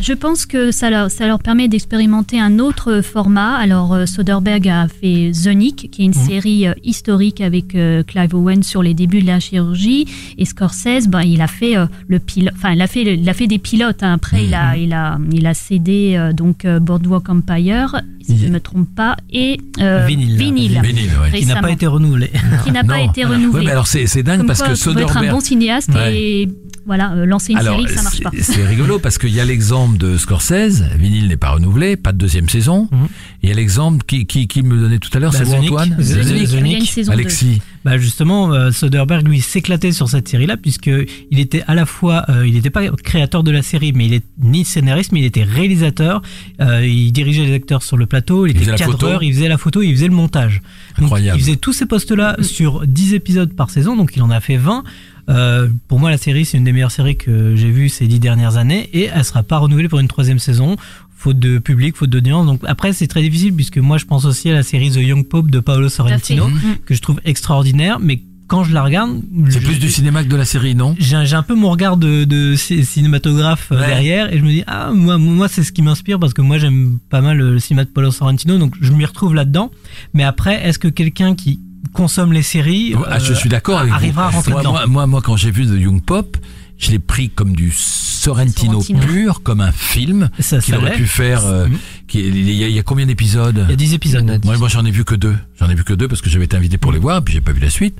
Je 0.00 0.12
pense 0.12 0.46
que 0.46 0.70
ça 0.70 0.90
leur, 0.90 1.10
ça 1.10 1.26
leur 1.26 1.40
permet 1.40 1.66
d'expérimenter 1.66 2.38
un 2.40 2.58
autre 2.60 3.00
format. 3.00 3.56
Alors, 3.56 3.94
euh, 3.94 4.06
Soderbergh 4.06 4.68
a 4.68 4.86
fait 4.86 5.32
The 5.32 5.48
Nick, 5.48 5.90
qui 5.90 6.02
est 6.02 6.04
une 6.04 6.14
Mhm. 6.14 6.26
série 6.28 6.68
euh, 6.68 6.72
historique 6.84 7.40
avec 7.40 7.74
euh, 7.74 8.02
Clive 8.04 8.34
Owen 8.34 8.62
sur 8.62 8.82
les 8.82 8.94
débuts 8.94 9.20
de 9.22 9.26
la 9.26 9.40
chirurgie. 9.40 10.06
Et 10.38 10.44
Scorsese, 10.44 11.08
ben, 11.08 11.22
il 11.22 11.40
a 11.40 11.48
fait 11.48 11.76
euh, 11.76 11.86
le 12.06 12.20
pilote. 12.20 12.54
Enfin, 12.56 12.72
il 12.72 12.80
a 12.82 12.86
fait, 12.86 13.02
il 13.14 13.28
a 13.28 13.34
fait 13.34 13.48
des 13.48 13.58
pilotes. 13.58 14.02
hein. 14.02 14.12
Après, 14.12 14.44
il 14.44 14.54
a, 14.54 14.76
il 14.76 14.92
a, 14.92 15.18
il 15.32 15.46
a 15.46 15.54
cédé 15.54 16.14
euh, 16.16 16.32
donc 16.32 16.64
euh, 16.64 16.78
Boardwalk 16.78 17.28
Empire, 17.28 18.00
si 18.24 18.38
je 18.38 18.46
ne 18.46 18.52
me 18.52 18.60
trompe 18.60 18.88
pas, 18.94 19.16
et 19.32 19.58
euh, 19.80 20.04
Vinyle, 20.06 20.80
ouais. 20.80 21.38
Qui 21.40 21.46
n'a 21.46 21.60
pas 21.60 21.70
été 21.72 21.86
renouvelé. 21.88 22.30
Qui 22.64 22.70
n'a 22.70 22.84
pas 22.84 23.00
été 23.00 23.24
Ouais, 23.24 23.32
renouvelé. 23.34 23.64
mais 23.66 23.72
alors 23.72 23.86
c'est 23.88 24.06
c'est 24.06 24.22
dingue 24.22 24.38
Comme 24.38 24.46
parce 24.46 24.60
quoi, 24.62 24.68
que 24.68 24.72
peux 24.84 24.90
être 24.90 25.08
un 25.08 25.08
Soderbergh. 25.08 25.30
bon 25.32 25.40
cinéaste 25.40 25.90
Ouais. 25.92 26.16
et 26.16 26.48
voilà, 26.86 27.12
euh, 27.12 27.26
lancer 27.26 27.52
une 27.52 27.58
Alors, 27.58 27.80
série, 27.80 27.94
ça 27.94 28.02
marche 28.02 28.20
pas. 28.22 28.30
c'est 28.40 28.64
rigolo 28.64 28.98
parce 28.98 29.18
qu'il 29.18 29.30
y 29.34 29.40
a 29.40 29.44
l'exemple 29.44 29.77
de 29.86 30.16
Scorsese, 30.16 30.82
vinyle 30.98 31.28
n'est 31.28 31.36
pas 31.36 31.50
renouvelé, 31.50 31.96
pas 31.96 32.12
de 32.12 32.18
deuxième 32.18 32.48
saison. 32.48 32.88
Et 32.92 32.96
il 33.44 33.48
y 33.50 33.52
a 33.52 33.54
l'exemple 33.54 34.04
qui, 34.06 34.26
qui, 34.26 34.48
qui 34.48 34.62
me 34.62 34.76
donnait 34.80 34.98
tout 34.98 35.10
à 35.16 35.20
l'heure, 35.20 35.32
Bah, 35.32 35.38
c'est. 35.44 35.54
Antoine 35.56 35.90
The- 35.96 36.00
The 36.00 36.02
The 36.02 36.32
Nick, 36.32 36.48
il 36.48 36.52
y 36.52 36.56
a 36.56 36.58
une 36.58 36.64
Nick. 36.80 36.90
saison 36.90 37.12
2. 37.12 37.18
Alexis. 37.18 37.60
Bah 37.84 37.96
justement, 37.96 38.52
euh, 38.52 38.72
Soderbergh 38.72 39.26
lui 39.26 39.40
s'éclatait 39.40 39.92
sur 39.92 40.08
cette 40.08 40.28
série-là 40.28 40.56
puisque 40.56 40.90
il 41.30 41.38
était 41.38 41.62
à 41.68 41.74
la 41.74 41.86
fois, 41.86 42.24
euh, 42.28 42.46
il 42.46 42.54
n'était 42.54 42.70
pas 42.70 42.82
créateur 42.90 43.44
de 43.44 43.50
la 43.52 43.62
série, 43.62 43.92
mais 43.92 44.06
il 44.06 44.14
est 44.14 44.24
ni 44.42 44.64
scénariste, 44.64 45.12
mais 45.12 45.20
il 45.20 45.24
était 45.26 45.44
réalisateur. 45.44 46.20
Euh, 46.60 46.84
il 46.84 47.12
dirigeait 47.12 47.46
les 47.46 47.54
acteurs 47.54 47.82
sur 47.84 47.96
le 47.96 48.06
plateau, 48.06 48.46
il, 48.46 48.56
était 48.56 48.66
cadreur, 48.76 48.98
photo. 48.98 49.22
il 49.22 49.32
faisait 49.32 49.48
la 49.48 49.58
photo, 49.58 49.80
il 49.82 49.92
faisait 49.94 50.08
le 50.08 50.14
montage. 50.14 50.60
Donc, 50.96 51.04
Incroyable. 51.04 51.38
il 51.38 51.44
faisait 51.44 51.56
tous 51.56 51.72
ces 51.72 51.86
postes-là 51.86 52.36
sur 52.42 52.84
10 52.86 53.14
épisodes 53.14 53.52
par 53.54 53.70
saison, 53.70 53.96
donc 53.96 54.12
il 54.16 54.22
en 54.22 54.30
a 54.30 54.40
fait 54.40 54.56
20. 54.56 54.82
Euh, 55.28 55.68
pour 55.88 55.98
moi, 56.00 56.10
la 56.10 56.16
série, 56.18 56.44
c'est 56.44 56.56
une 56.58 56.64
des 56.64 56.72
meilleures 56.72 56.90
séries 56.90 57.16
que 57.16 57.54
j'ai 57.56 57.70
vues 57.70 57.88
ces 57.88 58.06
dix 58.06 58.18
dernières 58.20 58.56
années 58.56 58.88
et 58.92 59.10
elle 59.14 59.24
sera 59.24 59.42
pas 59.42 59.58
renouvelée 59.58 59.88
pour 59.88 59.98
une 60.00 60.08
troisième 60.08 60.38
saison. 60.38 60.76
faute 61.16 61.38
de 61.40 61.58
public, 61.58 61.96
faute 61.96 62.10
d'audience. 62.10 62.46
Donc 62.46 62.60
après, 62.64 62.92
c'est 62.92 63.08
très 63.08 63.22
difficile 63.22 63.52
puisque 63.52 63.78
moi, 63.78 63.98
je 63.98 64.04
pense 64.04 64.24
aussi 64.24 64.48
à 64.50 64.54
la 64.54 64.62
série 64.62 64.90
The 64.90 64.98
Young 64.98 65.26
Pope 65.26 65.50
de 65.50 65.58
Paolo 65.60 65.88
Sorrentino. 65.88 66.46
Mhm. 66.48 66.76
que 66.86 66.94
je 66.94 67.00
trouve 67.02 67.20
extraordinaire, 67.24 67.98
mais 68.00 68.22
quand 68.46 68.62
je 68.64 68.72
la 68.72 68.82
regarde, 68.84 69.20
C'est 69.50 69.60
plus 69.60 69.78
du 69.80 69.90
cinéma 69.90 70.22
que 70.22 70.28
de 70.28 70.36
la 70.36 70.44
série, 70.46 70.74
non? 70.76 70.94
J'ai 70.98 71.16
un, 71.16 71.42
peu 71.42 71.54
mon 71.56 71.70
regard 71.70 71.96
de, 71.98 72.22
de 72.24 72.54
ci- 72.54 72.84
cinématographe 72.84 73.72
euh, 73.72 73.80
Ouais. 73.80 73.86
derrière 73.88 74.32
et 74.32 74.38
je 74.38 74.44
me 74.44 74.48
dis 74.50 74.62
ah 74.66 74.90
moi 74.94 75.18
moi 75.18 75.48
c'est 75.48 75.62
ce 75.64 75.70
qui 75.72 75.82
m'inspire 75.82 76.18
parce 76.18 76.32
que 76.32 76.40
moi 76.40 76.56
j'aime 76.56 76.98
pas 77.10 77.20
mal 77.20 77.36
le 77.36 77.58
cinéma 77.58 77.84
de 77.84 77.90
Paolo 77.90 78.10
Sorrentino 78.10 78.56
donc 78.56 78.74
je 78.80 78.90
m'y 78.92 79.04
retrouve 79.04 79.34
là-dedans 79.34 79.70
mais 80.14 80.22
après 80.24 80.66
est-ce 80.66 80.78
que 80.78 80.88
quelqu'un 80.88 81.34
qui 81.34 81.60
consomme 81.92 82.32
les 82.32 82.42
séries 82.42 82.94
Ah, 83.08 83.18
je 83.18 83.32
euh, 83.32 83.34
suis 83.34 83.48
d'accord 83.48 83.78
avec 83.78 83.90
vous. 83.90 83.96
arrivera 83.96 84.26
à 84.26 84.30
rentrer 84.30 84.52
moi, 84.52 84.60
dedans 84.60 84.72
moi, 84.72 84.86
moi, 84.86 85.06
moi, 85.06 85.22
quand 85.22 85.36
j'ai 85.36 85.50
vu 85.50 85.66
The 85.66 85.80
Young 85.80 86.02
Pop, 86.02 86.36
je 86.78 86.90
l'ai 86.90 86.98
pris 86.98 87.30
comme 87.30 87.54
du 87.56 87.72
Sorrentino, 87.72 88.80
Sorrentino. 88.80 89.00
pur, 89.00 89.42
comme 89.42 89.60
un 89.60 89.72
film 89.72 90.30
qu'il 90.62 90.74
aurait 90.76 90.92
pu 90.94 91.06
faire. 91.06 91.44
euh, 91.46 91.66
Mhm. 91.68 91.78
Il, 92.14 92.50
y 92.50 92.64
a, 92.64 92.68
il 92.68 92.74
y 92.74 92.78
a 92.78 92.82
combien 92.82 93.06
d'épisodes 93.06 93.64
il 93.68 93.70
y 93.70 93.72
a 93.72 93.76
10 93.76 93.94
épisodes 93.94 94.40
Moi, 94.44 94.56
moi 94.58 94.68
j'en 94.68 94.84
ai 94.84 94.90
vu 94.90 95.04
que 95.04 95.14
deux. 95.14 95.36
J'en 95.60 95.68
ai 95.68 95.74
vu 95.74 95.82
que 95.84 95.92
deux 95.92 96.06
parce 96.08 96.20
que 96.22 96.30
j'avais 96.30 96.44
été 96.44 96.56
invité 96.56 96.78
pour 96.78 96.92
les 96.92 96.98
voir, 96.98 97.22
puis 97.22 97.34
j'ai 97.34 97.40
pas 97.40 97.52
vu 97.52 97.60
la 97.60 97.70
suite. 97.70 97.96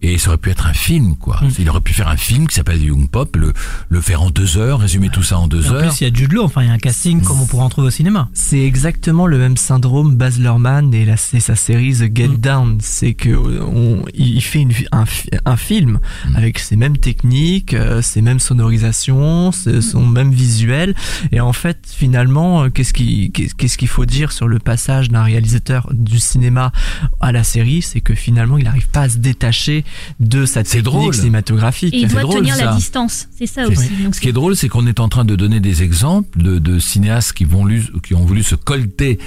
Et 0.00 0.16
ça 0.18 0.28
aurait 0.28 0.38
pu 0.38 0.50
être 0.50 0.66
un 0.66 0.72
film, 0.72 1.16
quoi. 1.16 1.38
Mm. 1.42 1.48
Il 1.58 1.68
aurait 1.70 1.80
pu 1.80 1.92
faire 1.92 2.08
un 2.08 2.16
film 2.16 2.46
qui 2.48 2.54
s'appelle 2.54 2.82
Young 2.82 3.08
Pop, 3.10 3.36
le, 3.36 3.52
le 3.88 4.00
faire 4.00 4.22
en 4.22 4.30
deux 4.30 4.56
heures, 4.56 4.80
résumer 4.80 5.10
tout 5.10 5.22
ça 5.22 5.38
en 5.38 5.46
deux 5.46 5.66
Et 5.66 5.68
en 5.68 5.74
heures. 5.74 5.88
plus 5.88 6.00
il 6.00 6.04
y 6.08 6.10
a 6.10 6.14
Jude 6.14 6.32
Law 6.32 6.44
enfin 6.44 6.62
il 6.62 6.68
y 6.68 6.70
a 6.70 6.72
un 6.74 6.78
casting 6.78 7.20
comme 7.22 7.40
on 7.40 7.46
pourrait 7.46 7.64
en 7.64 7.68
trouver 7.68 7.88
au 7.88 7.90
cinéma 7.90 8.28
C'est 8.32 8.62
exactement 8.64 9.26
le 9.26 9.38
même 9.38 9.56
syndrome 9.56 10.16
Baz 10.16 10.38
Luhrmann 10.40 10.92
et, 10.94 11.04
la, 11.04 11.14
et 11.14 11.40
sa 11.40 11.54
série 11.56 11.92
The 11.94 12.14
Get 12.16 12.28
Mm. 12.28 12.36
Down. 12.38 12.78
C'est 12.80 13.14
que 13.14 13.28
euh, 13.28 13.62
on, 13.64 14.04
il 14.14 14.40
fait 14.42 14.60
une, 14.60 14.72
un, 14.92 15.04
fi- 15.06 15.28
un 15.44 15.56
film 15.56 15.98
Mm. 16.28 16.36
avec 16.36 16.58
ses 16.58 16.76
mêmes 16.76 16.96
techniques, 16.98 17.74
euh, 17.74 18.00
ses 18.02 18.22
mêmes 18.22 18.40
sonorisations, 18.40 19.52
ce- 19.52 19.80
son 19.80 20.06
même 20.06 20.32
visuel. 20.32 20.94
Et 21.30 21.40
en 21.40 21.52
fait, 21.52 21.78
finalement, 21.86 22.64
euh, 22.64 22.68
qu'est-ce 22.70 22.92
qui- 22.92 23.30
qu'est-ce 23.56 23.78
qu'il 23.78 23.88
faut 23.88 24.06
dire 24.06 24.32
sur 24.32 24.48
le 24.48 24.58
passage 24.58 25.10
d'un 25.10 25.22
réalisateur 25.22 25.88
du 25.92 26.18
cinéma 26.18 26.72
à 27.20 27.32
la 27.32 27.44
série 27.44 27.82
C'est 27.82 28.00
que 28.00 28.14
finalement, 28.14 28.58
il 28.58 28.64
n'arrive 28.64 28.88
pas 28.88 29.02
à 29.02 29.08
se 29.08 29.18
détacher 29.18 29.84
de 30.20 30.44
sa 30.46 30.62
technique 30.62 30.82
drôle. 30.84 31.14
cinématographique. 31.14 31.94
Et 31.94 31.98
il 31.98 32.06
C'est 32.08 32.12
doit 32.12 32.22
drôle, 32.22 32.40
tenir 32.40 32.56
ça. 32.56 32.64
la 32.66 32.74
distance. 32.74 33.28
C'est 33.36 33.46
ça 33.46 33.64
C'est- 33.66 33.76
aussi. 33.76 33.90
Donc 34.02 34.14
Ce 34.14 34.20
qui 34.20 34.28
est 34.28 34.32
drôle, 34.32 34.56
c'est 34.56 34.68
qu'on 34.68 34.86
est 34.86 35.00
en 35.00 35.08
train 35.08 35.24
de 35.24 35.36
donner 35.36 35.60
des 35.60 35.82
exemples 35.82 36.40
de, 36.42 36.58
de 36.58 36.78
cinéastes 36.78 37.32
qui, 37.32 37.44
vont 37.44 37.64
lu- 37.64 37.86
qui 38.02 38.14
ont 38.14 38.24
voulu 38.24 38.42
se 38.42 38.54
colter 38.54 39.18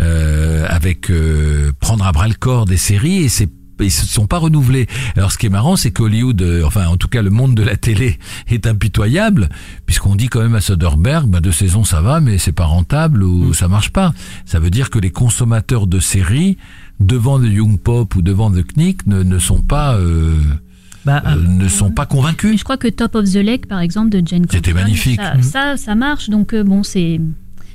euh, 0.00 0.66
avec 0.68 1.10
euh, 1.10 1.72
prendre 1.80 2.06
à 2.06 2.12
bras 2.12 2.28
le 2.28 2.34
corps 2.34 2.64
des 2.66 2.76
séries 2.76 3.22
et 3.24 3.28
c'est 3.28 3.48
ils 3.86 3.90
se 3.90 4.06
sont 4.06 4.26
pas 4.26 4.38
renouvelés. 4.38 4.86
Alors 5.16 5.32
ce 5.32 5.38
qui 5.38 5.46
est 5.46 5.50
marrant, 5.50 5.76
c'est 5.76 5.90
qu'Hollywood, 5.90 6.40
euh, 6.42 6.62
enfin 6.64 6.86
en 6.86 6.96
tout 6.96 7.08
cas 7.08 7.22
le 7.22 7.30
monde 7.30 7.54
de 7.54 7.62
la 7.62 7.76
télé 7.76 8.18
est 8.48 8.66
impitoyable, 8.66 9.48
puisqu'on 9.86 10.14
dit 10.16 10.28
quand 10.28 10.40
même 10.40 10.54
à 10.54 10.60
Soderbergh, 10.60 11.26
bah, 11.28 11.40
deux 11.40 11.52
saisons 11.52 11.84
ça 11.84 12.00
va, 12.00 12.20
mais 12.20 12.38
c'est 12.38 12.52
pas 12.52 12.64
rentable 12.66 13.22
ou 13.22 13.52
ça 13.54 13.68
marche 13.68 13.90
pas. 13.90 14.12
Ça 14.46 14.58
veut 14.58 14.70
dire 14.70 14.90
que 14.90 14.98
les 14.98 15.10
consommateurs 15.10 15.86
de 15.86 15.98
séries 16.00 16.56
devant 17.00 17.38
The 17.40 17.44
Young 17.46 17.78
Pop 17.80 18.14
ou 18.14 18.22
devant 18.22 18.50
The 18.50 18.64
Knick 18.76 19.06
ne, 19.06 19.22
ne 19.22 19.38
sont 19.38 19.60
pas 19.62 19.94
euh, 19.96 20.36
bah, 21.04 21.22
euh, 21.26 21.36
ne 21.36 21.66
sont 21.68 21.90
pas 21.90 22.06
convaincus. 22.06 22.58
je 22.58 22.64
crois 22.64 22.76
que 22.76 22.86
Top 22.88 23.14
of 23.16 23.24
the 23.30 23.36
Lake, 23.36 23.66
par 23.66 23.80
exemple, 23.80 24.10
de 24.10 24.26
Jane 24.26 24.46
C'était 24.48 24.72
magnifique. 24.72 25.20
Ça, 25.20 25.34
Mhm. 25.34 25.42
ça, 25.42 25.76
ça 25.76 25.94
marche. 25.96 26.30
Donc 26.30 26.54
bon, 26.54 26.82
c'est. 26.84 27.20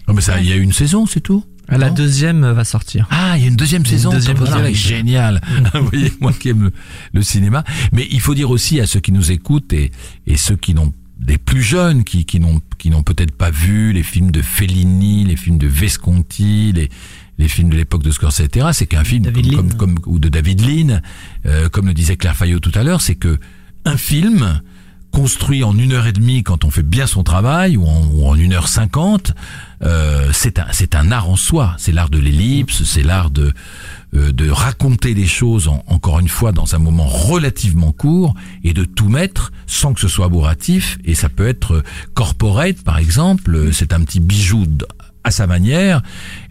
Non, 0.07 0.13
mais 0.13 0.21
ça, 0.21 0.39
il 0.39 0.47
y 0.47 0.53
a 0.53 0.55
une 0.55 0.71
saison, 0.71 1.05
c'est 1.05 1.19
tout. 1.19 1.43
La 1.69 1.89
deuxième 1.89 2.49
va 2.51 2.63
sortir. 2.63 3.07
Ah, 3.11 3.33
il 3.37 3.41
y 3.41 3.45
a 3.45 3.49
une 3.49 3.55
deuxième 3.55 3.81
une 3.81 3.87
saison. 3.87 4.09
deuxième. 4.11 4.37
Lake, 4.43 4.75
génial. 4.75 5.41
Vous 5.73 5.85
voyez, 5.87 6.13
moi 6.21 6.31
qui 6.33 6.49
aime 6.49 6.63
le, 6.63 6.71
le 7.13 7.21
cinéma. 7.21 7.63
Mais 7.91 8.07
il 8.11 8.21
faut 8.21 8.33
dire 8.35 8.49
aussi 8.49 8.79
à 8.79 8.87
ceux 8.87 8.99
qui 9.01 9.11
nous 9.11 9.31
écoutent 9.31 9.73
et, 9.73 9.91
et 10.27 10.37
ceux 10.37 10.55
qui 10.55 10.73
n'ont 10.73 10.93
des 11.19 11.37
plus 11.39 11.63
jeunes 11.63 12.03
qui, 12.03 12.25
qui 12.25 12.39
n'ont 12.39 12.61
qui 12.77 12.89
n'ont 12.91 13.01
peut-être 13.03 13.31
pas 13.35 13.49
vu 13.49 13.91
les 13.91 14.03
films 14.03 14.29
de 14.31 14.41
Fellini, 14.41 15.25
les 15.25 15.35
films 15.35 15.57
de 15.57 15.67
Visconti, 15.67 16.71
les 16.73 16.89
les 17.39 17.47
films 17.47 17.69
de 17.69 17.75
l'époque 17.75 18.01
de 18.03 18.11
Scorsese, 18.11 18.41
etc. 18.45 18.67
C'est 18.73 18.87
qu'un 18.87 19.03
film 19.03 19.25
comme, 19.25 19.73
comme, 19.73 19.73
comme- 19.99 20.13
ou 20.13 20.19
de 20.19 20.29
David 20.29 20.61
Lean, 20.61 21.01
euh, 21.45 21.69
comme 21.69 21.87
le 21.87 21.93
disait 21.93 22.17
Claire 22.17 22.35
Fayot 22.35 22.59
tout 22.59 22.71
à 22.75 22.83
l'heure, 22.83 23.01
c'est 23.01 23.15
que 23.15 23.37
un 23.85 23.97
film 23.97 24.61
construit 25.11 25.63
en 25.63 25.77
une 25.77 25.93
heure 25.93 26.07
et 26.07 26.13
demie 26.13 26.43
quand 26.43 26.65
on 26.65 26.69
fait 26.71 26.83
bien 26.83 27.07
son 27.07 27.23
travail 27.23 27.77
ou 27.77 27.85
en, 27.85 28.05
ou 28.07 28.25
en 28.27 28.35
une 28.35 28.53
heure 28.53 28.67
cinquante, 28.67 29.33
euh, 29.83 30.29
c'est 30.33 30.59
un 30.59 30.65
c'est 30.71 30.95
un 30.95 31.11
art 31.11 31.29
en 31.29 31.35
soi. 31.35 31.75
C'est 31.77 31.91
l'art 31.91 32.09
de 32.09 32.17
l'ellipse, 32.19 32.83
c'est 32.83 33.03
l'art 33.03 33.29
de 33.29 33.53
euh, 34.15 34.31
de 34.31 34.49
raconter 34.49 35.13
les 35.13 35.27
choses 35.27 35.67
en- 35.67 35.83
encore 35.87 36.19
une 36.19 36.29
fois 36.29 36.51
dans 36.51 36.73
un 36.75 36.79
moment 36.79 37.05
relativement 37.07 37.91
court 37.91 38.33
et 38.63 38.73
de 38.73 38.85
tout 38.85 39.09
mettre 39.09 39.51
sans 39.67 39.93
que 39.93 39.99
ce 39.99 40.07
soit 40.07 40.29
bourratif. 40.29 40.97
Et 41.05 41.13
ça 41.15 41.29
peut 41.29 41.47
être 41.47 41.75
euh, 41.75 41.83
corporate 42.13 42.81
par 42.83 42.97
exemple. 42.97 43.53
Euh, 43.55 43.71
C'est 43.71 43.93
un 43.93 44.01
petit 44.01 44.19
bijou 44.19 44.65
à 45.23 45.29
sa 45.31 45.45
manière. 45.45 46.01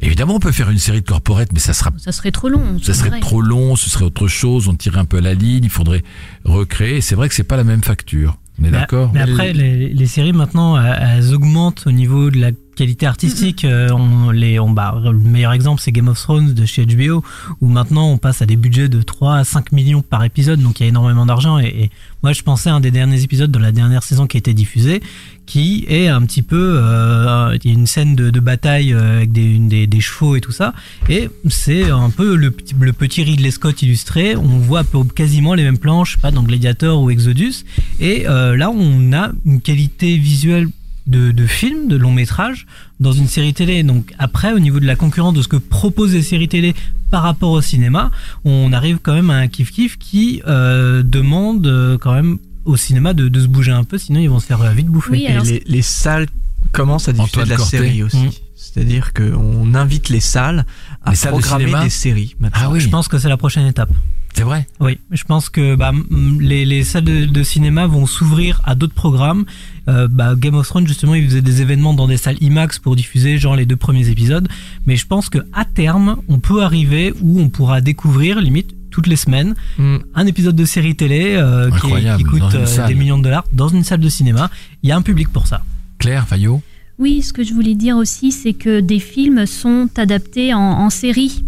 Évidemment, 0.01 0.35
on 0.35 0.39
peut 0.39 0.53
faire 0.53 0.68
une 0.70 0.79
série 0.79 1.01
de 1.01 1.07
corporate, 1.07 1.49
mais 1.53 1.61
ça 1.61 1.72
sera 1.72 1.91
Ça 1.97 2.12
serait 2.12 2.31
trop 2.31 2.51
long. 2.51 2.79
ça 2.83 2.93
serait 2.93 3.09
vrai. 3.09 3.20
trop 3.20 3.41
long, 3.41 3.74
ce 3.74 3.89
serait 3.89 4.05
autre 4.05 4.29
chose, 4.29 4.68
on 4.68 4.74
tirait 4.74 4.99
un 4.99 5.07
peu 5.07 5.18
la 5.18 5.33
ligne, 5.33 5.64
il 5.64 5.70
faudrait 5.70 6.03
recréer. 6.45 7.01
C'est 7.01 7.14
vrai 7.14 7.29
que 7.31 7.35
c'est 7.35 7.43
pas 7.45 7.57
la 7.57 7.64
même 7.64 7.83
facture. 7.83 8.37
On 8.61 8.64
est 8.64 8.70
d'accord? 8.70 9.11
Mais 9.14 9.20
après, 9.20 9.53
les, 9.55 9.89
les 9.89 10.07
séries 10.07 10.33
maintenant, 10.35 10.79
elles 10.79 11.33
augmentent 11.35 11.87
au 11.87 11.93
niveau 11.93 12.31
de 12.31 12.39
la 12.39 12.51
qualité 12.77 13.07
artistique. 13.07 13.64
Euh, 13.64 13.89
on, 13.91 14.31
les, 14.31 14.61
on, 14.61 14.70
bah, 14.70 15.01
le 15.05 15.12
meilleur 15.18 15.53
exemple, 15.53 15.81
c'est 15.83 15.91
Game 15.91 16.07
of 16.09 16.20
Thrones 16.20 16.55
de 16.55 16.64
chez 16.64 16.87
HBO, 16.87 17.24
où 17.61 17.66
maintenant 17.68 18.09
on 18.11 18.18
passe 18.18 18.43
à 18.43 18.47
des 18.47 18.57
budgets 18.57 18.89
de 18.89 19.03
3 19.03 19.37
à 19.39 19.45
5 19.45 19.72
millions 19.72 20.03
par 20.03 20.22
épisode, 20.22 20.61
donc 20.61 20.79
il 20.79 20.85
y 20.85 20.87
a 20.87 20.89
énormément 20.91 21.27
d'argent. 21.27 21.59
Et, 21.59 21.66
et 21.66 21.91
moi, 22.22 22.33
je 22.33 22.43
pensais 22.43 22.70
à 22.70 22.74
un 22.74 22.81
des 22.81 22.91
derniers 22.93 23.22
épisodes 23.24 23.51
de 23.51 23.59
la 23.59 23.72
dernière 23.72 24.03
saison 24.05 24.27
qui 24.29 24.37
a 24.37 24.39
été 24.39 24.55
diffusée, 24.55 25.01
qui 25.47 25.85
est 25.89 26.09
un 26.09 26.22
petit 26.22 26.43
peu, 26.43 26.79
euh, 26.83 27.57
il 27.64 27.70
y 27.70 27.74
a 27.74 27.79
une 27.79 27.87
scène 27.87 28.14
de, 28.16 28.31
de 28.31 28.41
bataille 28.41 28.93
euh, 28.93 29.16
avec 29.18 29.33
des, 29.33 29.45
une 29.45 29.68
des, 29.68 29.87
des 29.87 30.01
chevaux 30.01 30.37
et 30.37 30.41
tout 30.41 30.53
ça, 30.53 30.74
et 31.09 31.29
c'est 31.49 31.91
un 31.91 32.11
peu 32.11 32.35
le, 32.37 32.51
petit- 32.51 32.74
le 32.79 32.93
petit 32.93 33.22
Ridley 33.22 33.51
Scott 33.53 33.81
illustré. 33.83 34.37
On 34.37 34.43
voit 34.59 34.83
quasiment 35.14 35.55
les 35.55 35.62
mêmes 35.62 35.79
planches, 35.79 36.16
pas 36.18 36.31
dans 36.33 36.43
Gladiator 36.43 37.01
ou 37.01 37.11
Exodus, 37.11 37.64
et 38.01 38.27
euh, 38.29 38.57
là 38.57 38.70
on 38.70 39.12
a 39.12 39.31
une 39.45 39.61
qualité 39.61 40.16
visuelle 40.18 40.68
de, 41.07 41.31
de 41.31 41.47
film, 41.47 41.89
de 41.89 41.97
long 41.97 42.11
métrage 42.13 42.67
dans 43.01 43.13
une 43.13 43.29
série 43.29 43.55
télé. 43.55 43.83
Donc 43.83 44.13
après, 44.19 44.53
au 44.53 44.59
niveau 44.59 44.81
de 44.81 44.87
la 44.87 44.97
concurrence 44.97 45.35
de 45.35 45.43
ce 45.43 45.49
que 45.49 45.57
proposent 45.57 46.13
les 46.15 46.23
séries 46.23 46.49
télé 46.49 46.75
par 47.11 47.23
rapport 47.23 47.51
au 47.51 47.61
cinéma, 47.61 48.11
on 48.45 48.73
arrive 48.73 48.99
quand 49.03 49.15
même 49.15 49.31
à 49.31 49.37
un 49.37 49.49
kiff 49.49 49.71
kiff 49.71 49.97
qui 49.99 50.43
euh, 50.49 51.03
demande 51.05 51.67
euh, 51.67 51.97
quand 51.99 52.13
même 52.13 52.39
au 52.65 52.77
cinéma 52.77 53.15
de, 53.15 53.29
de 53.29 53.41
se 53.41 53.47
bouger 53.47 53.71
un 53.71 53.85
peu, 53.85 53.97
sinon 53.99 54.19
ils 54.19 54.29
vont 54.29 54.41
se 54.41 54.47
faire 54.47 54.61
euh, 54.63 54.73
vite 54.73 54.89
bouffer. 54.89 55.13
Oui, 55.13 55.27
Et 55.29 55.39
les, 55.41 55.63
les 55.67 55.83
salles 55.83 56.27
commencent 56.73 57.09
à 57.09 57.13
diffuser 57.13 57.45
de 57.45 57.51
la 57.51 57.57
Corté. 57.57 57.77
série 57.79 58.03
aussi. 58.03 58.17
Mm. 58.17 58.31
C'est-à-dire 58.57 59.13
qu'on 59.15 59.75
invite 59.75 60.09
les 60.09 60.21
salles 60.21 60.67
à 61.05 61.11
Les 61.11 61.17
salles 61.17 61.35
de 61.37 61.41
programmer 61.41 61.85
des 61.85 61.91
séries. 61.91 62.35
maintenant. 62.41 62.61
Ah 62.65 62.71
oui, 62.71 62.81
Je 62.81 62.89
pense 62.89 63.07
que 63.07 63.19
c'est 63.19 63.29
la 63.29 63.37
prochaine 63.37 63.67
étape. 63.67 63.91
C'est 64.37 64.43
vrai. 64.43 64.66
Oui, 64.80 64.99
je 65.11 65.24
pense 65.24 65.49
que 65.49 65.76
bah, 65.76 65.93
les, 66.39 66.66
les 66.66 66.84
salles 66.84 67.05
de, 67.05 67.24
de 67.24 67.43
cinéma 67.43 67.87
vont 67.87 68.05
s'ouvrir 68.05 68.61
à 68.64 68.74
d'autres 68.74 68.93
programmes. 68.95 69.47
Euh, 69.89 70.09
bah, 70.11 70.34
Game 70.37 70.55
of 70.57 70.68
Thrones, 70.68 70.87
justement, 70.87 71.14
ils 71.14 71.24
faisaient 71.24 71.41
des 71.41 71.62
événements 71.62 71.95
dans 71.95 72.07
des 72.07 72.18
salles 72.18 72.37
IMAX 72.43 72.78
pour 72.78 72.97
diffuser 72.97 73.39
genre 73.39 73.57
les 73.57 73.64
deux 73.64 73.76
premiers 73.76 74.09
épisodes. 74.11 74.47
Mais 74.84 74.97
je 74.97 75.07
pense 75.07 75.30
que 75.30 75.39
à 75.55 75.64
terme, 75.64 76.16
on 76.28 76.39
peut 76.39 76.62
arriver 76.62 77.14
où 77.22 77.41
on 77.41 77.49
pourra 77.49 77.80
découvrir, 77.80 78.39
limite, 78.41 78.74
toutes 78.91 79.07
les 79.07 79.16
semaines, 79.16 79.55
Mm. 79.78 79.97
un 80.14 80.26
épisode 80.26 80.57
de 80.57 80.64
série 80.66 80.97
télé 80.97 81.34
euh, 81.37 81.70
qui, 81.70 82.24
coûte 82.24 82.43
euh, 82.55 82.87
des 82.87 82.95
millions 82.95 83.18
de 83.18 83.22
dollars 83.24 83.45
dans 83.53 83.68
une 83.68 83.84
salle 83.84 84.01
de 84.01 84.09
cinéma. 84.09 84.51
Il 84.82 84.89
y 84.91 84.93
a 84.93 84.97
un 84.97 85.03
public 85.03 85.28
pour 85.30 85.47
ça. 85.47 85.62
Claire 85.99 86.26
Fayot 86.28 86.61
Oui, 86.99 87.22
ce 87.22 87.32
que 87.32 87.43
je 87.43 87.55
voulais 87.55 87.74
dire 87.74 87.97
aussi, 87.97 88.32
c'est 88.32 88.53
que 88.55 88.80
des 88.80 88.99
films 89.01 89.47
sont 89.47 89.89
adaptés 89.97 90.53
en, 90.53 90.61
en 90.61 90.91
série. 90.91 91.43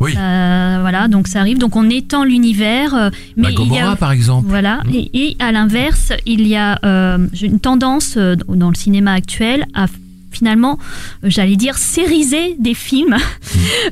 Oui. 0.00 0.12
Euh, 0.16 0.78
voilà, 0.80 1.08
donc 1.08 1.28
ça 1.28 1.40
arrive. 1.40 1.58
Donc 1.58 1.76
on 1.76 1.88
étend 1.88 2.24
l'univers. 2.24 2.94
euh, 2.94 3.10
mais 3.36 3.44
Bah, 3.44 3.48
il 3.50 3.54
y 3.54 3.56
Gomorrah, 3.56 3.92
a, 3.92 3.96
par 3.96 4.12
exemple. 4.12 4.46
Voilà. 4.48 4.82
Et, 4.92 5.10
et 5.30 5.36
à 5.38 5.52
l'inverse, 5.52 6.12
il 6.26 6.46
y 6.46 6.56
a 6.56 6.78
euh, 6.84 7.26
une 7.42 7.60
tendance 7.60 8.16
dans 8.18 8.68
le 8.68 8.74
cinéma 8.74 9.12
actuel 9.12 9.66
à 9.74 9.86
finalement, 10.32 10.78
j'allais 11.22 11.56
dire, 11.56 11.78
sériser 11.78 12.56
des 12.58 12.74
films. 12.74 13.16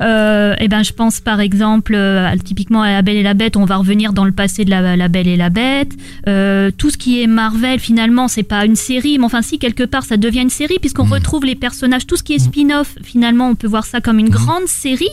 Euh, 0.00 0.54
et 0.58 0.66
ben, 0.68 0.82
je 0.82 0.92
pense 0.92 1.20
par 1.20 1.40
exemple, 1.40 1.94
euh, 1.94 2.28
typiquement 2.44 2.82
à 2.82 2.90
La 2.90 3.02
Belle 3.02 3.16
et 3.16 3.22
la 3.22 3.34
Bête, 3.34 3.56
on 3.56 3.64
va 3.64 3.76
revenir 3.76 4.12
dans 4.12 4.24
le 4.24 4.32
passé 4.32 4.64
de 4.64 4.70
La, 4.70 4.96
la 4.96 5.08
Belle 5.08 5.28
et 5.28 5.36
la 5.36 5.50
Bête. 5.50 5.92
Euh, 6.28 6.70
tout 6.76 6.90
ce 6.90 6.96
qui 6.98 7.22
est 7.22 7.26
Marvel, 7.28 7.78
finalement, 7.78 8.26
c'est 8.26 8.42
pas 8.42 8.64
une 8.64 8.74
série, 8.76 9.18
mais 9.18 9.24
enfin, 9.24 9.40
si, 9.42 9.58
quelque 9.58 9.84
part, 9.84 10.02
ça 10.04 10.16
devient 10.16 10.40
une 10.40 10.50
série, 10.50 10.78
puisqu'on 10.80 11.04
Mhm. 11.06 11.12
retrouve 11.12 11.44
les 11.44 11.54
personnages, 11.54 12.06
tout 12.06 12.16
ce 12.16 12.22
qui 12.24 12.32
est 12.34 12.38
spin-off, 12.40 12.96
finalement, 13.04 13.48
on 13.50 13.54
peut 13.54 13.68
voir 13.68 13.84
ça 13.86 14.00
comme 14.00 14.18
une 14.18 14.30
grande 14.30 14.66
série. 14.66 15.08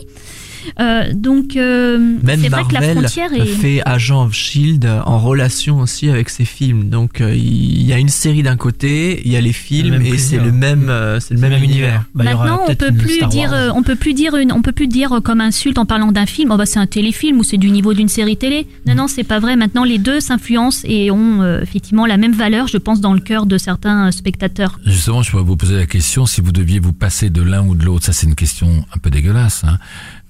Euh, 0.80 1.12
donc, 1.14 1.56
euh, 1.56 1.98
Même 2.24 2.42
c'est 2.42 2.50
vrai 2.50 2.64
que 2.68 2.74
la 2.74 2.82
frontière 2.82 3.34
est. 3.34 3.46
fait 3.46 3.82
Agent 3.86 4.26
of 4.26 4.34
Shield 4.34 4.86
en 5.06 5.20
relation 5.20 5.80
aussi 5.80 6.10
avec 6.10 6.30
ses 6.30 6.46
films. 6.46 6.90
Donc 6.90 7.22
euh, 7.22 7.34
il 7.36 7.84
y 7.84 7.94
a 7.94 8.00
une 8.00 8.10
série 8.10 8.44
d'un 8.44 8.58
côté, 8.58 9.22
il 9.26 9.32
y 9.32 9.36
a 9.36 9.42
les 9.42 9.54
films 9.54 9.92
même 9.92 10.06
et 10.06 10.18
c'est 10.18 10.38
le 10.38 10.52
même, 10.52 10.90
euh, 10.90 11.20
c'est 11.20 11.34
le 11.34 11.40
même, 11.40 11.64
univers. 11.64 12.06
Bah, 12.14 12.24
Maintenant, 12.24 12.62
on 12.68 12.76
peut 12.76 12.92
plus 12.92 13.26
dire, 13.28 13.54
euh, 13.54 13.70
on 13.74 13.84
peut 13.84 13.96
plus 13.96 14.14
dire 14.14 14.36
une, 14.36 14.52
on 14.52 14.62
peut 14.62 14.72
plus 14.72 14.88
dire 14.88 15.14
euh, 15.14 15.20
comme 15.20 15.42
insulte 15.42 15.78
en 15.78 15.86
parlant 15.86 16.12
d'un 16.12 16.26
film. 16.26 16.52
Oh 16.52 16.58
bah 16.58 16.66
c'est 16.66 16.80
un 16.80 16.88
téléfilm 16.88 17.40
ou 17.40 17.44
c'est 17.44 17.58
du 17.58 17.72
niveau 17.72 17.94
d'une 17.94 18.08
série 18.08 18.38
télé. 18.38 18.68
Non 18.86 18.96
non, 18.96 19.08
c'est 19.08 19.24
pas 19.24 19.40
vrai. 19.40 19.56
Maintenant, 19.56 19.84
les 19.84 19.98
deux 19.98 20.20
s'influencent 20.20 20.82
et 20.86 21.12
ont 21.12 21.42
euh, 21.42 21.62
effectivement 21.62 22.06
la 22.06 22.18
même 22.18 22.34
valeur, 22.34 22.68
je 22.68 22.78
pense, 22.78 23.02
dans 23.02 23.14
le 23.14 23.20
cœur 23.20 23.46
de 23.46 23.58
certains 23.58 24.08
euh, 24.08 24.12
spectateurs. 24.12 24.80
Justement, 24.86 25.22
je 25.22 25.32
pourrais 25.32 25.44
vous 25.44 25.58
poser 25.58 25.76
la 25.76 25.86
question 25.86 26.26
si 26.26 26.42
vous 26.42 26.52
deviez 26.52 26.80
vous 26.80 26.94
passer 26.94 27.30
de 27.30 27.42
l'un 27.42 27.66
ou 27.66 27.76
de 27.76 27.86
l'autre. 27.86 28.06
Ça, 28.06 28.14
c'est 28.14 28.28
une 28.28 28.36
question 28.36 28.86
un 28.94 28.98
peu 29.00 29.10
dégueulasse. 29.10 29.64
Hein. 29.64 29.78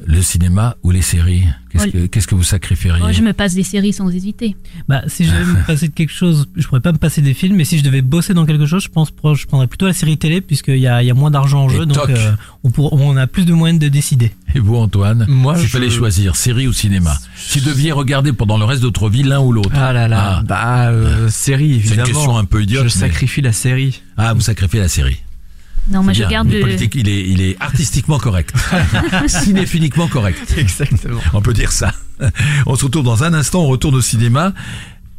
Le 0.05 0.21
cinéma 0.21 0.75
ou 0.83 0.91
les 0.91 1.01
séries 1.01 1.43
Qu'est-ce 1.69 1.87
Oh, 1.87 1.91
que 1.91 2.05
qu'est-ce 2.07 2.27
que 2.27 2.35
vous 2.35 2.43
sacrifieriez 2.43 3.03
Oh, 3.07 3.11
je 3.13 3.21
me 3.21 3.31
passe 3.33 3.53
des 3.53 3.63
séries 3.63 3.93
sans 3.93 4.09
hésiter. 4.09 4.57
Bah, 4.89 5.03
si 5.07 5.23
je 5.25 5.31
devais 5.31 5.45
me 5.45 5.65
passer 5.65 5.87
de 5.87 5.93
quelque 5.93 6.11
chose, 6.11 6.47
je 6.57 6.67
pourrais 6.67 6.81
pas 6.81 6.91
me 6.91 6.97
passer 6.97 7.21
des 7.21 7.33
films, 7.33 7.55
mais 7.55 7.63
si 7.63 7.77
je 7.77 7.83
devais 7.83 8.01
bosser 8.01 8.33
dans 8.33 8.45
quelque 8.45 8.65
chose, 8.65 8.83
je 8.83 8.89
pense 8.89 9.09
je 9.35 9.45
prendrais 9.45 9.67
plutôt 9.67 9.87
la 9.87 9.93
série 9.93 10.17
télé, 10.17 10.41
puisqu'il 10.41 10.77
y 10.79 10.87
a, 10.87 11.01
il 11.01 11.05
y 11.05 11.11
a 11.11 11.13
moins 11.13 11.31
d'argent 11.31 11.63
en 11.65 11.69
Et 11.69 11.75
jeu, 11.77 11.85
donc 11.85 11.97
euh, 12.09 12.31
on, 12.63 12.71
pour, 12.71 12.91
on 12.93 13.15
a 13.15 13.25
plus 13.27 13.45
de 13.45 13.53
moyens 13.53 13.79
de 13.79 13.87
décider. 13.87 14.31
Et 14.53 14.59
vous, 14.59 14.75
Antoine 14.75 15.25
Moi, 15.29 15.55
S'il 15.55 15.67
je- 15.67 15.71
fallait 15.71 15.89
choisir, 15.89 16.35
série 16.35 16.67
ou 16.67 16.73
cinéma 16.73 17.15
Si 17.37 17.59
vous 17.59 17.69
deviez 17.69 17.91
regarder 17.93 18.33
pendant 18.33 18.57
le 18.57 18.65
reste 18.65 18.81
de 18.81 18.87
votre 18.87 19.09
vie 19.09 19.23
l'un 19.23 19.39
ou 19.39 19.53
l'autre. 19.53 19.69
Ah 19.73 19.93
là 19.93 20.07
là, 20.09 20.39
Ah. 20.39 20.43
bah 20.45 20.89
euh, 20.89 21.29
série 21.29 21.69
C'est 21.75 21.93
une 21.93 21.99
évidemment. 22.01 22.05
question 22.05 22.37
un 22.37 22.45
peu 22.45 22.61
idiote. 22.63 22.79
Je 22.89 22.95
mais- 22.95 23.07
sacrifie 23.07 23.41
la 23.41 23.53
série. 23.53 24.01
Ah, 24.17 24.33
vous 24.33 24.41
sacrifiez 24.41 24.79
la 24.81 24.89
série. 24.89 25.17
Non, 25.89 26.03
moi 26.03 26.13
C'est 26.13 26.19
je 26.21 26.27
bien. 26.27 26.29
garde 26.29 26.47
Il 26.49 26.55
est 26.55 26.59
le. 26.59 26.65
politique, 26.65 26.95
il 26.95 27.09
est, 27.09 27.27
il 27.29 27.41
est 27.41 27.57
artistiquement 27.59 28.19
correct. 28.19 28.53
Cinéphiliquement 29.27 30.07
correct. 30.07 30.53
Exactement. 30.57 31.19
On 31.33 31.41
peut 31.41 31.53
dire 31.53 31.71
ça. 31.71 31.93
On 32.65 32.75
se 32.75 32.85
retrouve 32.85 33.03
dans 33.03 33.23
un 33.23 33.33
instant, 33.33 33.61
on 33.61 33.67
retourne 33.67 33.95
au 33.95 34.01
cinéma. 34.01 34.53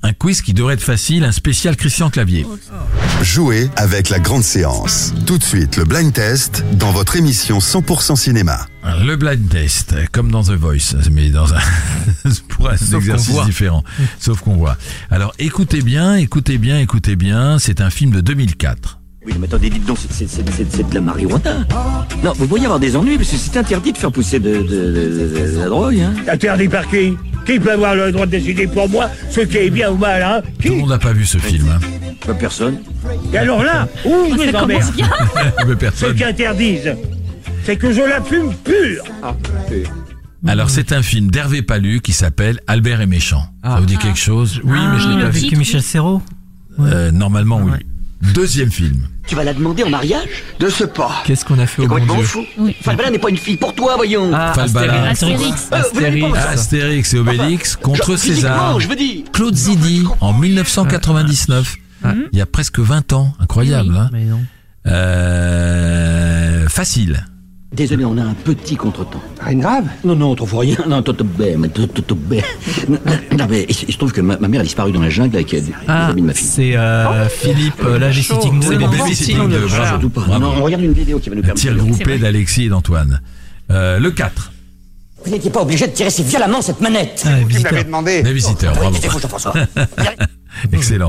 Un 0.04 0.12
quiz 0.14 0.42
qui 0.42 0.52
devrait 0.52 0.74
être 0.74 0.82
facile, 0.82 1.22
un 1.22 1.30
spécial 1.30 1.76
Christian 1.76 2.10
Clavier. 2.10 2.44
Jouez 3.22 3.70
avec 3.76 4.08
la 4.08 4.18
grande 4.18 4.42
séance. 4.42 5.14
Tout 5.26 5.38
de 5.38 5.44
suite, 5.44 5.76
le 5.76 5.84
blind 5.84 6.12
test 6.12 6.64
dans 6.72 6.90
votre 6.90 7.14
émission 7.16 7.58
100% 7.58 8.16
cinéma. 8.16 8.66
Le 9.04 9.14
blind 9.14 9.48
test, 9.48 9.94
comme 10.10 10.32
dans 10.32 10.42
The 10.42 10.52
Voice, 10.56 10.96
mais 11.12 11.28
dans 11.30 11.54
un 11.54 11.60
pour 12.48 12.68
un 12.68 12.74
exercice 12.74 13.44
différent, 13.44 13.84
sauf 14.18 14.40
qu'on 14.40 14.56
voit. 14.56 14.76
Alors 15.10 15.34
écoutez 15.38 15.82
bien, 15.82 16.16
écoutez 16.16 16.58
bien, 16.58 16.80
écoutez 16.80 17.14
bien. 17.14 17.60
C'est 17.60 17.80
un 17.80 17.90
film 17.90 18.10
de 18.10 18.20
2004. 18.20 18.98
Oui, 19.24 19.32
mais 19.38 19.46
attendez, 19.46 19.70
dites 19.70 19.84
donc, 19.86 19.98
c'est- 19.98 20.88
de 20.88 20.94
la 20.94 21.00
marijuana. 21.00 21.64
Non, 22.24 22.32
vous 22.36 22.46
pourriez 22.48 22.64
avoir 22.64 22.80
des 22.80 22.96
ennuis, 22.96 23.16
parce 23.16 23.30
que 23.30 23.36
c'est 23.36 23.56
interdit 23.56 23.92
de 23.92 23.98
faire 23.98 24.10
pousser 24.10 24.40
de, 24.40 24.56
de- 24.56 24.62
de- 24.62 25.52
de 25.54 25.58
la 25.60 25.66
drogue, 25.66 26.00
hein. 26.00 26.12
Interdit 26.28 26.68
par 26.68 26.88
qui? 26.88 27.16
Qui 27.46 27.58
peut 27.60 27.72
avoir 27.72 27.94
le 27.94 28.10
droit 28.12 28.26
de 28.26 28.32
décider 28.32 28.66
pour 28.66 28.88
moi 28.88 29.08
ce 29.30 29.40
qui 29.40 29.56
est 29.58 29.70
bien 29.70 29.90
ou 29.92 29.96
mal, 29.96 30.22
hein? 30.22 30.42
Tout 30.64 30.70
le 30.72 30.76
monde 30.78 30.90
n'a 30.90 30.98
pas 30.98 31.12
vu 31.12 31.24
ce 31.24 31.38
film. 31.38 31.66
Hein. 31.72 31.78
Pas 32.26 32.34
personne. 32.34 32.78
Et 33.32 33.38
alors 33.38 33.62
là, 33.62 33.88
où 34.04 34.10
je 34.32 34.38
Ça 34.38 34.46
les 34.46 34.52
commence 34.52 34.66
emmerde 34.90 34.94
Ceux 35.66 35.76
personne. 35.76 36.14
qui 36.16 36.24
interdisent, 36.24 36.94
c'est 37.64 37.76
que 37.76 37.92
je 37.92 38.00
la 38.00 38.20
fume 38.22 38.52
pure 38.64 39.02
Alors 40.46 40.70
c'est 40.70 40.92
un 40.92 41.02
film 41.02 41.30
d'Hervé 41.30 41.62
Palu 41.62 42.00
qui 42.00 42.12
s'appelle 42.12 42.60
Albert 42.66 43.00
est 43.00 43.06
méchant. 43.06 43.42
Ça 43.64 43.74
Ah. 43.76 43.80
vous 43.80 43.86
dit 43.86 43.96
quelque 43.98 44.18
chose? 44.18 44.60
Oui, 44.64 44.78
mais 44.92 44.98
je 45.00 45.08
l'ai 45.08 45.22
pas 45.22 45.28
vu. 45.30 45.38
Avec 45.46 45.56
Michel 45.58 45.82
Serrault? 45.82 46.22
Euh, 46.80 47.10
Normalement 47.10 47.60
oui. 47.62 47.72
Deuxième 48.34 48.70
film. 48.70 49.08
Tu 49.26 49.34
vas 49.34 49.44
la 49.44 49.52
demander 49.54 49.82
en 49.84 49.90
mariage 49.90 50.28
De 50.58 50.68
ce 50.68 50.84
pas. 50.84 51.22
Qu'est-ce 51.24 51.44
qu'on 51.44 51.58
a 51.58 51.66
fait 51.66 51.82
au 51.82 51.86
bon 51.86 51.94
complètement 51.94 52.16
Dieu 52.16 52.24
fou. 52.24 52.44
Oui. 52.58 52.76
Falbala 52.80 53.10
n'est 53.10 53.18
pas 53.18 53.30
une 53.30 53.36
fille 53.36 53.56
pour 53.56 53.74
toi, 53.74 53.96
voyons. 53.96 54.30
Ah, 54.34 54.52
Falbala. 54.54 55.10
Astérix. 55.10 55.68
Euh, 55.72 55.76
Astérix. 55.76 56.38
Astérix 56.38 57.14
et 57.14 57.18
Obélix 57.18 57.76
contre 57.76 58.06
Genre, 58.08 58.18
César. 58.18 58.34
physiquement, 58.36 58.80
je 58.80 58.88
veux 58.88 58.96
dire. 58.96 59.24
Claude 59.32 59.54
Zidi 59.54 60.04
en 60.20 60.32
1999. 60.32 61.76
Il 62.32 62.38
y 62.38 62.40
a 62.40 62.46
presque 62.46 62.78
20 62.80 63.12
ans. 63.12 63.32
Incroyable. 63.40 63.94
Hein 63.96 64.10
Mais 64.12 64.24
non. 64.24 64.40
Euh, 64.86 66.68
facile. 66.68 67.24
Désolé, 67.72 68.04
on 68.04 68.18
a 68.18 68.22
un 68.22 68.34
petit 68.34 68.76
contretemps. 68.76 69.22
Rien 69.40 69.56
de 69.56 69.62
grave. 69.62 69.84
Non, 70.04 70.14
non, 70.14 70.34
trop 70.34 70.58
rien. 70.58 70.76
Non, 70.86 71.00
bé, 71.00 71.56
mais 71.56 71.68
bé. 71.68 72.42
Non, 72.88 72.98
non, 73.38 73.46
mais 73.48 73.64
il 73.66 73.74
se 73.74 73.86
il 73.88 73.92
se 73.92 73.98
trouve 73.98 74.12
que 74.12 74.20
ma, 74.20 74.36
mère 74.36 74.60
a 74.60 74.64
disparu 74.64 74.92
dans 74.92 75.00
la 75.00 75.08
jungle 75.08 75.36
avec 75.36 75.54
euh, 75.54 75.60
des 75.60 75.72
Ah, 75.88 76.08
amis 76.08 76.20
de 76.20 76.26
ma 76.26 76.34
fille. 76.34 76.46
c'est 76.46 76.76
euh, 76.76 77.26
Philippe 77.30 77.82
euh, 77.84 77.98
Lagesitting 77.98 78.60
C'est 78.62 78.76
Bravo. 78.76 79.86
Surtout 79.86 80.10
pas. 80.10 80.38
Non, 80.38 80.52
on 80.58 80.62
regarde 80.64 80.82
une 80.82 80.92
vidéo 80.92 81.18
qui 81.18 81.30
va 81.30 81.34
nous 81.36 81.40
Un 81.40 81.44
permettre. 81.44 81.62
tir 81.62 81.74
groupé 81.76 82.18
d'Alexis 82.18 82.64
et 82.64 82.68
d'Antoine. 82.68 83.22
Euh, 83.70 83.98
le 83.98 84.10
4. 84.10 84.52
Vous 85.24 85.30
n'étiez 85.30 85.50
pas 85.50 85.62
obligé 85.62 85.86
de 85.86 85.92
tirer 85.92 86.10
si 86.10 86.22
violemment 86.24 86.60
cette 86.60 86.80
manette. 86.82 87.22
Ah, 87.24 87.38
Qui 87.38 87.44
me 87.44 87.48
visiteur. 87.48 87.72
l'avait 87.72 87.84
demandé 87.84 88.22
Les 88.22 88.32
visiteurs, 88.34 88.74
bravo. 88.74 88.96
Excellent. 90.72 91.08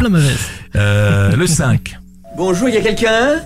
Euh, 0.76 1.36
le 1.36 1.48
5. 1.48 1.98
Bonjour, 2.38 2.70
il 2.70 2.76
y 2.76 2.78
a 2.78 2.82
quelqu'un? 2.82 3.42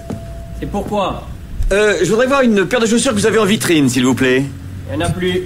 C'est 0.59 0.69
pourquoi? 0.69 1.27
Euh, 1.71 1.97
Je 2.03 2.09
voudrais 2.09 2.27
voir 2.27 2.41
une 2.41 2.65
paire 2.67 2.79
de 2.79 2.85
chaussures 2.85 3.11
que 3.13 3.17
vous 3.19 3.25
avez 3.25 3.39
en 3.39 3.45
vitrine, 3.45 3.89
s'il 3.89 4.05
vous 4.05 4.15
plaît. 4.15 4.45
Il 4.91 4.97
n'y 4.97 5.03
en 5.03 5.07
a 5.07 5.09
plus. 5.09 5.41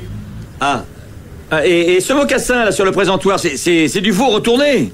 Ah. 0.59 0.83
Ah, 1.49 1.65
et, 1.65 1.93
et 1.95 2.01
ce 2.01 2.13
mocassin 2.13 2.65
là 2.65 2.71
sur 2.71 2.85
le 2.85 2.91
présentoir, 2.91 3.39
c'est- 3.39 4.01
du 4.01 4.11
veau 4.11 4.27
retourné 4.29 4.91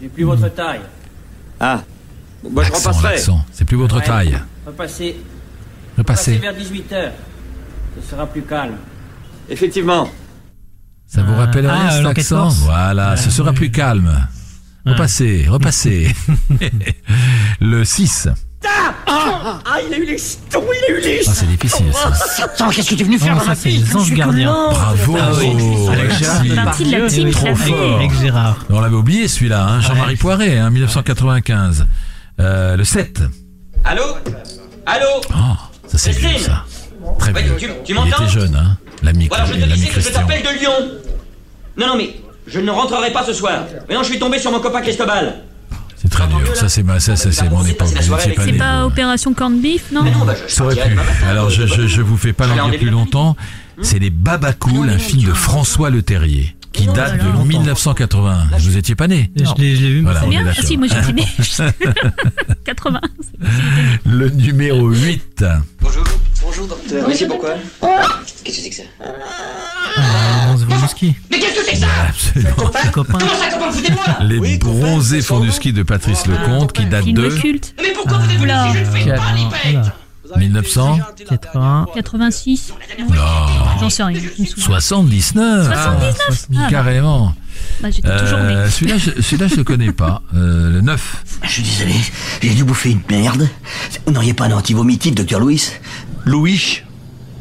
J'ai 0.00 0.08
plus 0.08 0.24
votre 0.24 0.48
taille. 0.54 0.80
Ah. 1.58 1.82
Bon, 2.42 2.62
je 2.62 2.70
L'accent, 2.70 2.88
repasserai. 2.90 3.14
l'accent. 3.14 3.44
C'est 3.52 3.64
plus 3.66 3.76
votre 3.76 3.96
Ouais. 3.98 4.04
taille. 4.04 4.38
Repassez. 4.66 5.16
Repassez. 5.98 6.38
vers 6.38 6.54
18h. 6.54 7.10
Ce 8.00 8.10
sera 8.10 8.26
plus 8.26 8.42
calme. 8.42 8.76
Effectivement. 9.50 10.08
Ça 11.06 11.22
vous 11.22 11.34
rappelle 11.34 11.66
Ah, 11.68 11.74
rien 11.74 11.90
cet 11.90 12.06
accent. 12.06 12.48
Voilà, 12.48 13.16
ce 13.16 13.30
sera 13.30 13.52
plus 13.52 13.70
calme. 13.70 14.10
Repassez, 14.86 15.44
repassez. 15.48 16.14
le 17.60 17.84
6. 17.84 18.28
Ah, 19.06 19.78
il 19.86 19.94
a 19.94 19.98
eu 19.98 20.04
les 20.04 20.18
jetons, 20.18 20.62
il 20.88 20.92
a 20.92 20.96
eu 20.98 21.00
les 21.00 21.20
Ah, 21.26 21.32
c'est 21.34 21.46
difficile 21.46 21.86
ça. 21.92 22.12
Satan, 22.14 22.68
qu'est-ce 22.70 22.90
que 22.90 22.94
tu 22.94 23.02
es 23.02 23.04
venu 23.04 23.18
faire 23.18 23.30
Non, 23.32 23.36
dans 23.38 23.40
ça 23.42 23.48
ma 23.50 23.54
c'est 23.54 23.70
fille 23.70 23.82
les 23.82 23.96
anges 23.96 24.12
gardiens. 24.12 24.52
Bravo, 24.70 25.16
Ah. 25.18 25.30
Avec 27.96 28.12
Gérard. 28.20 28.58
On 28.70 28.80
l'avait 28.80 28.94
oublié 28.96 29.28
celui-là, 29.28 29.64
hein, 29.66 29.80
Jean-Marie 29.80 30.16
Poiré, 30.16 30.58
hein, 30.58 30.70
1995. 30.70 31.86
Euh, 32.40 32.76
le 32.76 32.84
7. 32.84 33.22
Allô? 33.84 34.02
Allô? 34.86 35.06
Oh, 35.30 35.34
ça 35.86 35.98
c'est 35.98 36.10
vieux 36.12 36.28
Christine 36.28 36.46
ça. 36.46 36.64
Très 37.18 37.32
vieux. 37.32 37.56
tu- 37.58 37.66
tu 37.66 37.72
Il 37.88 37.94
m'entends 37.94 38.24
était 38.24 38.28
jeune, 38.32 38.54
hein. 38.56 38.76
L'ami 39.02 39.28
Voilà, 39.28 39.46
je 39.46 39.52
te 39.54 39.58
l'ami 39.58 39.72
disais 39.72 39.88
que 39.88 40.00
je 40.00 40.08
t'appelle 40.10 40.42
de 40.42 40.58
Lyon. 40.58 40.72
Non, 41.76 41.86
non, 41.88 41.96
mais 41.96 42.14
je 42.46 42.60
ne 42.60 42.70
rentrerai 42.70 43.10
pas 43.12 43.24
ce 43.24 43.32
soir. 43.32 43.64
Mais 43.88 43.94
non, 43.94 44.02
je 44.02 44.10
suis 44.10 44.18
tombé 44.18 44.38
sur 44.38 44.50
mon 44.52 44.60
copain 44.60 44.80
Cristobal. 44.82 45.44
C'est 46.10 46.16
très 46.16 46.26
dur. 46.26 46.56
Ça 46.56 46.68
c'est 46.68 46.82
ma, 46.82 47.00
ça, 47.00 47.16
ça, 47.16 47.32
c'est 47.32 47.48
mon 47.48 47.64
époque. 47.64 47.88
C'est 47.88 48.46
né, 48.46 48.58
pas. 48.58 48.86
Opération 48.86 49.32
Corned 49.34 49.60
Beef, 49.60 49.92
non 49.92 50.04
Non, 50.04 50.24
bah, 50.24 50.34
je 50.46 50.52
Ça 50.52 50.64
aurait 50.64 50.76
pu. 50.76 50.96
Alors 51.26 51.50
je, 51.50 51.66
je, 51.66 51.86
je 51.86 52.02
vous 52.02 52.16
fais 52.16 52.32
pas 52.32 52.46
l'en 52.46 52.68
dire 52.68 52.78
plus 52.78 52.90
longtemps. 52.90 53.36
C'est 53.82 53.98
les 53.98 54.10
Babacool, 54.10 54.90
un 54.90 54.98
film 54.98 55.22
de 55.28 55.32
François 55.32 55.90
Le 55.90 56.02
Terrier 56.02 56.54
qui 56.72 56.86
date 56.86 57.18
de 57.18 57.46
1981. 57.46 58.48
Vous 58.58 58.76
étiez 58.76 58.94
pas 58.94 59.08
né 59.08 59.30
Je 59.36 59.42
l'ai 59.58 59.76
je 59.76 59.82
l'ai 59.82 59.90
vu. 59.90 60.02
mais 60.02 60.12
Voilà, 60.12 60.20
C'est 60.20 60.28
bien, 60.28 60.52
si, 60.62 60.76
moi 60.76 60.86
j'étais 60.88 61.12
née. 61.12 61.26
80. 62.64 63.00
Le 64.06 64.28
numéro 64.30 64.88
8. 64.88 65.44
Bonjour. 65.80 66.04
Bonjour, 66.50 66.66
docteur. 66.66 67.06
Mais 67.08 67.14
c'est 67.14 67.28
pourquoi 67.28 67.50
Qu'est-ce 68.42 68.56
que 68.56 68.62
c'est 68.62 68.70
que 68.70 68.74
ça 68.76 68.82
Ah, 69.96 70.46
Bronze 70.48 70.64
Voluski. 70.64 71.14
Mais 71.30 71.38
qu'est-ce 71.38 71.54
que 71.60 71.64
c'est 71.64 71.72
que 71.74 71.78
ça 71.78 71.86
Absolument. 72.08 72.72
Les 72.84 72.90
copains. 72.90 73.18
Comment 73.18 73.34
ça, 73.36 73.48
comment 73.52 73.70
vous 73.70 73.82
moi 73.92 74.16
Les 74.22 74.58
bronzés 74.58 75.22
font 75.22 75.38
du 75.38 75.52
ski 75.52 75.72
de 75.72 75.84
Patrice 75.84 76.26
Lecomte 76.26 76.72
qui 76.72 76.86
date 76.86 77.06
de 77.06 77.28
culte. 77.28 77.74
Mais 77.80 77.92
pourquoi 77.92 78.18
vous 78.18 78.30
êtes 78.32 78.38
si 78.40 78.74
je 78.74 78.78
ne 78.80 78.84
fais 78.84 79.14
pas 79.14 79.32
l'hypec 79.36 79.78
Voilà. 80.26 80.38
1900 80.38 80.98
80. 81.28 81.86
86. 81.94 82.72
Non. 82.98 83.06
J'en 83.80 83.90
sais 83.90 84.02
rien. 84.02 84.18
je 84.20 84.42
me 84.42 84.46
souviens. 84.46 84.80
79. 84.80 85.66
79 85.66 86.46
Ah, 86.56 86.66
Carrément. 86.68 87.34
bah. 87.80 87.88
Euh, 88.06 88.68
celui-là, 88.70 88.96
je, 88.98 89.22
celui-là, 89.22 89.46
je 89.48 89.54
le 89.56 89.64
connais 89.64 89.92
pas. 89.92 90.22
Euh, 90.34 90.70
le 90.70 90.80
9. 90.80 91.24
Je 91.44 91.48
suis 91.48 91.62
désolé, 91.62 91.94
j'ai 92.42 92.54
dû 92.54 92.64
bouffer 92.64 92.90
une 92.90 93.02
merde. 93.08 93.48
Vous 94.06 94.12
n'auriez 94.12 94.34
pas 94.34 94.46
un 94.46 94.52
antivomitif, 94.52 95.14
docteur 95.14 95.38
Louis? 95.40 95.62
Louis. 96.24 96.82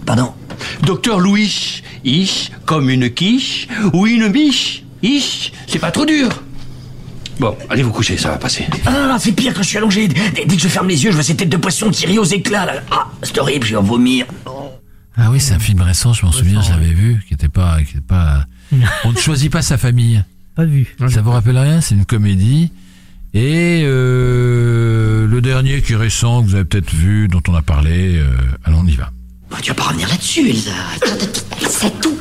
Pardon 0.05 0.33
Docteur 0.83 1.19
Louis. 1.19 1.81
Ish, 2.03 2.51
comme 2.65 2.89
une 2.89 3.09
quiche 3.09 3.67
ou 3.93 4.07
une 4.07 4.29
biche. 4.29 4.83
Ish, 5.01 5.51
c'est 5.67 5.79
pas 5.79 5.91
trop 5.91 6.05
dur. 6.05 6.29
Bon, 7.39 7.55
allez 7.69 7.83
vous 7.83 7.91
coucher, 7.91 8.17
ça 8.17 8.29
va 8.29 8.37
passer. 8.37 8.65
Ah 8.85 9.17
c'est 9.19 9.31
pire 9.31 9.53
quand 9.53 9.63
je 9.63 9.67
suis 9.67 9.77
allongé. 9.77 10.07
Dès, 10.07 10.45
que 10.45 10.61
je 10.61 10.67
ferme 10.67 10.89
les 10.89 11.03
yeux, 11.03 11.11
je 11.11 11.15
vois 11.15 11.23
ces 11.23 11.35
têtes 11.35 11.49
de 11.49 11.57
poisson 11.57 11.89
qui 11.89 12.05
rient 12.05 12.19
aux 12.19 12.25
éclats, 12.25 12.65
là. 12.65 12.73
Ah, 12.91 13.07
c'est 13.23 13.37
horrible, 13.39 13.65
je 13.65 13.71
vais 13.71 13.77
en 13.77 13.83
vomir. 13.83 14.25
Ah 15.15 15.29
oui, 15.31 15.39
c'est 15.39 15.53
un 15.53 15.59
film 15.59 15.81
récent, 15.81 16.13
je 16.13 16.25
m'en 16.25 16.31
souviens, 16.31 16.61
je 16.61 16.71
l'avais 16.71 16.93
vu, 16.93 17.23
qui 17.27 17.33
était 17.33 17.49
pas, 17.49 17.77
qui 17.81 17.91
était 17.91 18.01
pas. 18.01 18.45
On 19.05 19.11
ne 19.11 19.17
choisit 19.17 19.51
pas 19.51 19.61
sa 19.61 19.77
famille. 19.77 20.23
Pas 20.55 20.65
vu. 20.65 20.95
Ça 21.09 21.21
vous 21.21 21.31
rappelle 21.31 21.57
rien? 21.57 21.79
C'est 21.79 21.95
une 21.95 22.05
comédie. 22.05 22.71
Et 23.33 23.83
euh, 23.83 25.27
le 25.27 25.41
dernier 25.41 25.81
qui 25.81 25.93
est 25.93 25.97
récent, 25.97 26.41
que 26.41 26.47
vous 26.47 26.55
avez 26.55 26.65
peut-être 26.65 26.93
vu, 26.93 27.27
dont 27.27 27.41
on 27.47 27.53
a 27.53 27.61
parlé, 27.61 28.17
euh, 28.17 28.25
allons, 28.63 28.79
on 28.83 28.87
y 28.87 28.95
va. 28.95 29.11
Bah, 29.51 29.57
tu 29.61 29.69
vas 29.69 29.75
pas 29.75 29.83
revenir 29.89 30.07
là-dessus, 30.07 30.49
Elsa. 30.49 30.71
C'est 31.69 32.01
tout. 32.01 32.17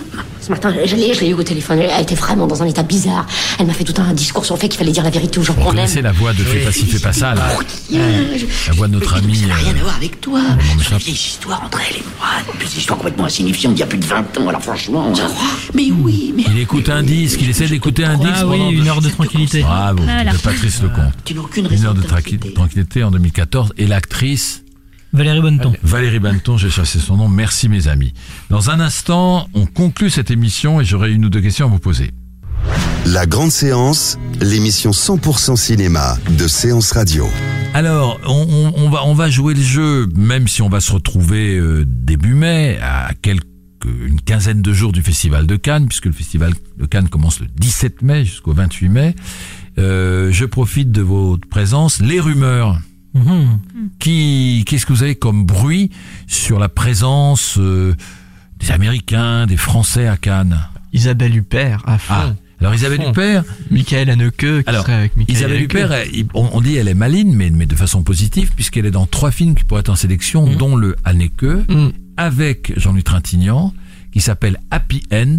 Ce 0.48 0.52
matin, 0.54 0.72
je 0.86 0.96
l'ai, 0.96 1.12
je 1.12 1.20
l'ai 1.20 1.28
eu 1.28 1.34
au 1.34 1.42
téléphone. 1.42 1.78
Elle 1.78 2.02
était 2.02 2.14
vraiment 2.14 2.46
dans 2.46 2.62
un 2.62 2.66
état 2.66 2.82
bizarre. 2.82 3.26
Elle 3.58 3.66
m'a 3.66 3.74
fait 3.74 3.84
tout 3.84 3.92
un 4.00 4.14
discours 4.14 4.46
sur 4.46 4.54
le 4.54 4.60
fait 4.60 4.68
qu'il 4.70 4.78
fallait 4.78 4.92
dire 4.92 5.04
la 5.04 5.10
vérité 5.10 5.38
aux 5.38 5.42
gens 5.42 5.52
qu'on 5.52 5.60
aime. 5.60 5.68
connaissez 5.72 6.00
la 6.00 6.10
voix 6.12 6.32
de 6.32 6.42
Fais 6.42 6.60
pas 6.60 6.72
ci, 6.72 6.86
fais 6.86 7.00
pas 7.00 7.12
ça, 7.12 7.34
là 7.34 7.50
La 7.90 8.72
voix 8.72 8.88
de 8.88 8.94
notre 8.94 9.14
ami. 9.14 9.36
Ça 9.36 9.46
n'a 9.48 9.54
rien 9.56 9.74
euh, 9.74 9.80
à 9.80 9.82
voir 9.82 9.96
avec 9.96 10.22
toi. 10.22 10.40
C'est 10.78 10.92
une 10.92 10.96
vieille 10.96 11.12
histoire 11.14 11.62
entre 11.62 11.80
elle 11.90 11.96
et 11.96 12.02
moi. 12.18 12.54
Une 12.62 12.66
histoire 12.78 12.98
complètement 12.98 13.26
insignifiante 13.26 13.74
d'il 13.74 13.80
y 13.80 13.82
a 13.82 13.86
plus 13.86 13.98
de 13.98 14.06
20 14.06 14.38
ans. 14.38 14.48
Alors 14.48 14.62
franchement. 14.62 15.12
Mais 15.74 15.90
oui, 15.90 16.32
mais. 16.34 16.44
Il 16.48 16.58
écoute 16.60 16.88
un 16.88 17.02
disque, 17.02 17.40
il 17.42 17.50
essaie 17.50 17.68
d'écouter 17.68 18.06
un 18.06 18.16
disque. 18.16 18.32
Ah 18.38 18.46
oui, 18.46 18.70
une 18.70 18.88
heure 18.88 19.02
de 19.02 19.10
tranquillité. 19.10 19.60
Bravo, 19.60 19.98
de 20.02 20.38
Patrice 20.38 20.80
Lecomte. 20.82 21.70
Une 21.70 21.84
heure 21.84 21.94
de 21.94 22.00
de 22.00 22.06
tranqui- 22.06 22.54
tranquillité 22.54 23.04
en 23.04 23.10
2014. 23.10 23.74
Et 23.76 23.86
l'actrice 23.86 24.62
Valérie 25.12 25.40
Bonneton. 25.40 25.72
Valérie 25.82 26.18
Banton, 26.18 26.56
j'ai 26.58 26.70
cherché 26.70 26.98
son 26.98 27.16
nom. 27.16 27.28
Merci 27.28 27.68
mes 27.68 27.88
amis. 27.88 28.12
Dans 28.50 28.70
un 28.70 28.78
instant, 28.80 29.48
on 29.54 29.64
conclut 29.66 30.10
cette 30.10 30.30
émission 30.30 30.80
et 30.80 30.84
j'aurai 30.84 31.12
une 31.12 31.24
ou 31.24 31.30
deux 31.30 31.40
questions 31.40 31.66
à 31.66 31.68
vous 31.68 31.78
poser. 31.78 32.10
La 33.06 33.24
grande 33.24 33.50
séance, 33.50 34.18
l'émission 34.40 34.90
100% 34.90 35.56
cinéma 35.56 36.18
de 36.36 36.46
Séance 36.46 36.92
Radio. 36.92 37.26
Alors, 37.74 38.18
on, 38.26 38.46
on- 38.50 38.72
on 38.84 38.90
va 38.90 39.04
on 39.04 39.14
va 39.14 39.30
jouer 39.30 39.54
le 39.54 39.62
jeu, 39.62 40.08
même 40.14 40.46
si 40.48 40.60
on 40.62 40.68
va 40.68 40.80
se 40.80 40.92
retrouver 40.92 41.56
euh, 41.56 41.84
début 41.86 42.34
mai, 42.34 42.78
à 42.82 43.10
quelques 43.22 43.44
une 43.84 44.20
quinzaine 44.20 44.60
de 44.60 44.72
jours 44.72 44.92
du 44.92 45.02
Festival 45.02 45.46
de 45.46 45.54
Cannes, 45.56 45.86
puisque 45.86 46.06
le 46.06 46.12
Festival 46.12 46.52
de 46.78 46.84
Cannes 46.84 47.08
commence 47.08 47.40
le 47.40 47.46
17 47.46 48.02
mai 48.02 48.24
jusqu'au 48.24 48.52
28 48.52 48.88
mai. 48.88 49.14
Euh, 49.78 50.30
je 50.32 50.44
profite 50.44 50.90
de 50.90 51.00
votre 51.00 51.46
présence. 51.48 52.00
Les 52.00 52.20
rumeurs. 52.20 52.78
Mhm. 53.14 53.58
Qui 53.98 54.64
qu'est-ce 54.66 54.86
que 54.86 54.92
vous 54.92 55.02
avez 55.02 55.14
comme 55.16 55.44
bruit 55.46 55.90
sur 56.26 56.58
la 56.58 56.68
présence 56.68 57.56
euh, 57.58 57.94
des 58.58 58.70
Américains, 58.70 59.46
des 59.46 59.56
Français 59.56 60.06
à 60.08 60.16
Cannes? 60.16 60.58
Isabelle 60.92 61.36
Huppert, 61.36 61.82
à 61.86 61.98
fond. 61.98 62.14
Ah, 62.16 62.34
alors 62.60 62.74
Isabelle. 62.74 63.00
Huppert, 63.08 63.44
Michael 63.70 64.10
Haneke, 64.10 64.36
qui 64.38 64.62
Alors, 64.66 64.82
serait 64.82 64.94
avec 64.94 65.16
Michael 65.16 65.36
Isabelle. 65.36 65.62
Huppert, 65.62 65.92
on, 66.34 66.50
on 66.52 66.60
dit 66.60 66.76
elle 66.76 66.88
est 66.88 66.94
maligne, 66.94 67.32
mais, 67.34 67.50
mais 67.50 67.66
de 67.66 67.74
façon 67.76 68.02
positive, 68.02 68.50
puisqu'elle 68.54 68.86
est 68.86 68.90
dans 68.90 69.06
trois 69.06 69.30
films 69.30 69.54
qui 69.54 69.64
pourraient 69.64 69.80
être 69.80 69.90
en 69.90 69.96
sélection, 69.96 70.46
Mm. 70.46 70.56
dont 70.56 70.76
le 70.76 70.96
Haneke, 71.04 71.42
Mm. 71.68 71.88
avec 72.16 72.72
Jean-Luc 72.78 73.04
Trintignant, 73.04 73.72
qui 74.12 74.20
s'appelle 74.20 74.58
Happy 74.70 75.02
End. 75.12 75.38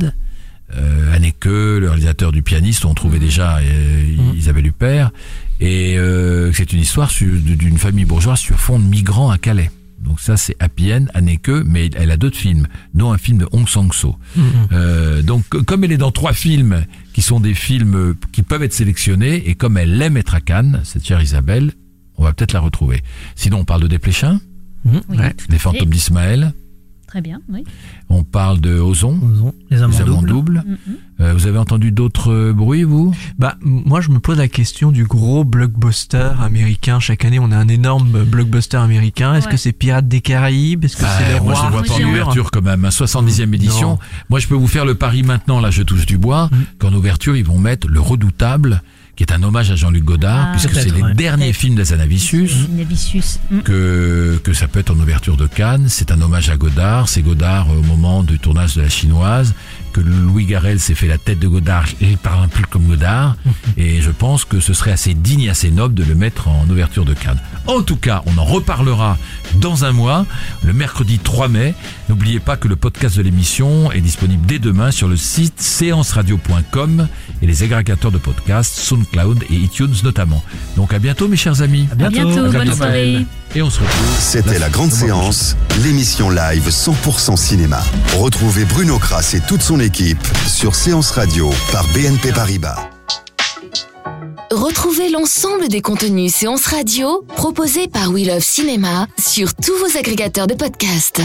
Euh, 0.78 1.14
Haneke, 1.16 1.46
le 1.46 1.88
réalisateur 1.90 2.32
du 2.32 2.42
pianiste, 2.44 2.86
on 2.86 2.94
trouvait 2.94 3.20
déjà 3.20 3.58
euh. 3.58 4.34
Isabelle 4.38 4.68
Huppert, 4.68 5.12
et 5.60 5.98
euh, 5.98 6.52
c'est 6.54 6.72
une 6.74 6.80
histoire 6.80 7.12
d'une 7.20 7.78
famille 7.78 8.06
bourgeoise 8.06 8.40
sur 8.40 8.60
fond 8.60 8.80
de 8.80 8.86
migrants 8.86 9.30
à 9.32 9.38
Calais. 9.38 9.72
Donc 10.00 10.20
ça 10.22 10.38
c'est 10.38 10.56
Happy 10.60 10.94
End, 10.94 11.06
Haneke, 11.14 11.50
mais 11.66 11.90
elle 11.96 12.12
a 12.12 12.18
d'autres 12.18 12.38
films, 12.38 12.68
dont 12.94 13.12
un 13.12 13.18
film 13.18 13.38
de 13.40 13.48
Hong 13.52 13.68
Sang-so. 13.68 14.16
Mm, 14.36 14.42
Euh, 14.72 15.22
donc, 15.22 15.44
comme 15.66 15.84
elle 15.84 15.92
est 15.92 15.98
dans 15.98 16.12
trois 16.12 16.32
films 16.34 16.86
qui 17.14 17.22
sont 17.22 17.40
des 17.42 17.54
films 17.54 17.96
euh, 17.96 18.14
qui 18.32 18.42
peuvent 18.44 18.64
être 18.64 18.74
sélectionnés, 18.74 19.50
et 19.50 19.56
comme 19.56 19.78
elle 19.78 20.02
aime 20.02 20.16
être 20.16 20.36
à 20.36 20.40
Cannes, 20.42 20.82
cette 20.86 21.06
chère 21.06 21.22
Isabelle, 21.22 21.74
on 22.18 22.24
va 22.24 22.32
peut-être 22.34 22.54
la 22.54 22.62
retrouver. 22.62 23.02
Sinon, 23.36 23.60
on 23.60 23.66
parle 23.66 23.82
de 23.82 23.88
Desplechin, 23.88 24.40
Oui, 24.86 25.00
Ouais. 25.10 25.34
tout 25.34 25.46
à 25.50 25.52
Les 25.52 25.58
fait. 25.58 25.60
Fantômes 25.60 25.90
d'Ismaël, 25.90 26.54
Très 27.10 27.22
bien, 27.22 27.42
oui. 27.52 27.64
on 28.10 28.24
parle 28.24 28.62
de 28.62 28.78
Ozon, 28.80 29.20
Les 29.72 29.82
amants 29.82 29.98
doubles. 30.06 30.28
doubles. 30.28 30.64
Mhm. 30.68 30.78
Euh, 31.22 31.34
vous 31.34 31.48
avez 31.48 31.58
entendu 31.58 31.92
d'autres 31.92 32.32
euh, 32.32 32.54
bruits, 32.54 32.84
vous? 32.84 33.16
Bah, 33.40 33.56
moi, 33.62 34.00
je 34.00 34.10
me 34.12 34.20
pose 34.20 34.38
la 34.38 34.48
question 34.48 34.92
du 34.92 35.06
gros 35.06 35.44
blockbuster 35.44 36.30
américain. 36.40 37.00
Chaque 37.00 37.26
année, 37.26 37.40
on 37.40 37.52
a 37.52 37.58
un 37.58 37.68
énorme 37.68 38.24
blockbuster 38.26 38.78
américain. 38.78 39.34
Est-ce 39.34 39.48
Ouais. 39.48 39.52
que 39.54 39.58
c'est 39.58 39.72
Pirates 39.72 40.08
des 40.08 40.22
Caraïbes? 40.22 40.86
Est-ce 40.86 40.98
que 40.98 41.04
Ah, 41.06 41.18
c'est 41.20 41.34
les 41.34 41.40
moi, 41.40 41.54
rois 41.54 41.56
je 41.56 41.66
le 41.66 41.72
vois 41.72 41.82
pas 41.84 41.94
en 42.06 42.10
ouverture 42.12 42.52
quand 42.52 42.62
même, 42.62 42.86
un 42.86 42.92
70e 42.92 43.54
édition. 43.56 43.90
Non. 43.94 44.00
Moi, 44.30 44.40
je 44.40 44.48
peux 44.48 44.56
vous 44.56 44.68
faire 44.68 44.86
le 44.86 44.94
pari 44.94 45.24
maintenant, 45.24 45.60
là, 45.60 45.72
je 45.72 45.82
touche 45.82 46.06
du 46.06 46.20
bois, 46.20 46.50
qu'en 46.78 46.94
ouverture, 46.94 47.36
ils 47.36 47.44
vont 47.44 47.58
mettre 47.58 47.88
Le 47.88 48.00
Redoutable, 48.00 48.84
qui 49.20 49.24
est 49.24 49.34
un 49.34 49.44
hommage 49.44 49.70
à 49.70 49.76
Jean-Luc 49.76 50.06
Godard, 50.06 50.48
Ah. 50.48 50.52
puisque 50.54 50.74
c'est 50.74 50.96
les 50.96 51.02
ouais. 51.02 51.14
derniers 51.14 51.52
films 51.52 51.76
d'Azanavicius. 51.76 52.70
Navicius. 52.70 53.38
Mm. 53.52 53.60
que, 53.64 54.40
que 54.42 54.54
ça 54.54 54.70
peut 54.70 54.80
être 54.80 54.92
en 54.92 54.98
ouverture 54.98 55.36
de 55.36 55.46
Cannes. 55.46 55.88
C'est 55.90 56.14
un 56.14 56.22
hommage 56.22 56.50
à 56.50 56.56
Godard. 56.56 57.10
C'est 57.10 57.22
Godard 57.22 57.68
euh, 57.70 57.80
au 57.80 57.82
moment 57.82 58.24
du 58.24 58.40
tournage 58.40 58.78
de 58.78 58.82
La 58.82 58.88
Chinoise. 58.88 59.54
Que 59.94 60.02
Louis 60.02 60.46
Garrel 60.46 60.80
s'est 60.80 60.96
fait 60.96 61.08
la 61.08 61.18
tête 61.18 61.40
de 61.40 61.48
Godard. 61.48 61.86
Il 62.02 62.18
parle 62.18 62.44
un 62.44 62.48
peu 62.48 62.64
comme 62.70 62.84
Godard. 62.84 63.36
et 63.78 64.02
je 64.02 64.12
pense 64.12 64.46
que 64.46 64.60
ce 64.60 64.74
serait 64.74 64.92
assez 64.92 65.14
digne 65.14 65.42
et 65.42 65.50
assez 65.50 65.72
noble 65.72 65.96
de 65.96 66.04
le 66.04 66.16
mettre 66.16 66.48
en 66.48 66.70
ouverture 66.70 67.06
de 67.06 67.14
Cannes. 67.14 67.40
En 67.68 67.82
tout 67.82 67.98
cas, 67.98 68.24
on 68.26 68.38
en 68.38 68.46
reparlera 68.46 69.18
dans 69.56 69.86
un 69.86 69.92
mois, 69.92 70.26
le 70.64 70.74
mercredi 70.74 71.20
3 71.20 71.48
mai. 71.48 71.74
N'oubliez 72.08 72.40
pas 72.40 72.58
que 72.58 72.68
le 72.68 72.76
podcast 72.76 73.18
de 73.18 73.22
l'émission 73.22 73.92
est 73.92 74.02
disponible 74.02 74.46
dès 74.46 74.60
demain 74.60 74.92
sur 74.92 75.08
le 75.08 75.18
site 75.18 75.62
séanceradio.com 75.62 77.08
et 77.42 77.48
les 77.48 77.64
agrégateurs 77.64 78.12
de 78.12 78.18
podcasts, 78.18 78.76
SoundCloud 78.80 79.44
et 79.50 79.56
iTunes 79.56 79.94
notamment. 80.04 80.44
Donc 80.76 80.94
à 80.94 81.00
bientôt 81.00 81.28
mes 81.28 81.38
chers 81.38 81.62
amis. 81.62 81.88
À 81.92 81.96
bientôt. 81.96 82.20
À 82.20 82.26
bientôt, 82.26 82.46
À 82.46 82.50
bonne 82.50 82.74
soirée. 82.74 83.26
Et 83.56 83.62
on 83.64 83.70
se 83.70 83.80
retrouve. 83.80 84.16
C'était 84.20 84.60
la 84.60 84.70
grande 84.70 84.92
séance, 84.92 85.58
l'émission 85.84 86.30
live 86.30 86.68
100% 86.70 87.36
cinéma. 87.36 87.82
Retrouvez 88.18 88.66
Bruno 88.66 89.00
Kras 89.00 89.34
et 89.34 89.42
toute 89.42 89.64
son 89.64 89.79
équipe 89.82 90.18
sur 90.48 90.76
Séance 90.76 91.12
Radio 91.12 91.50
par 91.72 91.86
BNP 91.90 92.32
Paribas. 92.32 92.90
Retrouvez 94.52 95.10
l'ensemble 95.10 95.68
des 95.68 95.82
contenus 95.82 96.34
séances 96.34 96.66
radio 96.66 97.24
proposés 97.36 97.88
par 97.88 98.10
We 98.10 98.28
Love 98.28 98.44
Cinéma 98.44 99.08
sur 99.20 99.54
tous 99.54 99.76
vos 99.78 99.98
agrégateurs 99.98 100.48
de 100.48 100.56
podcasts. 100.56 101.22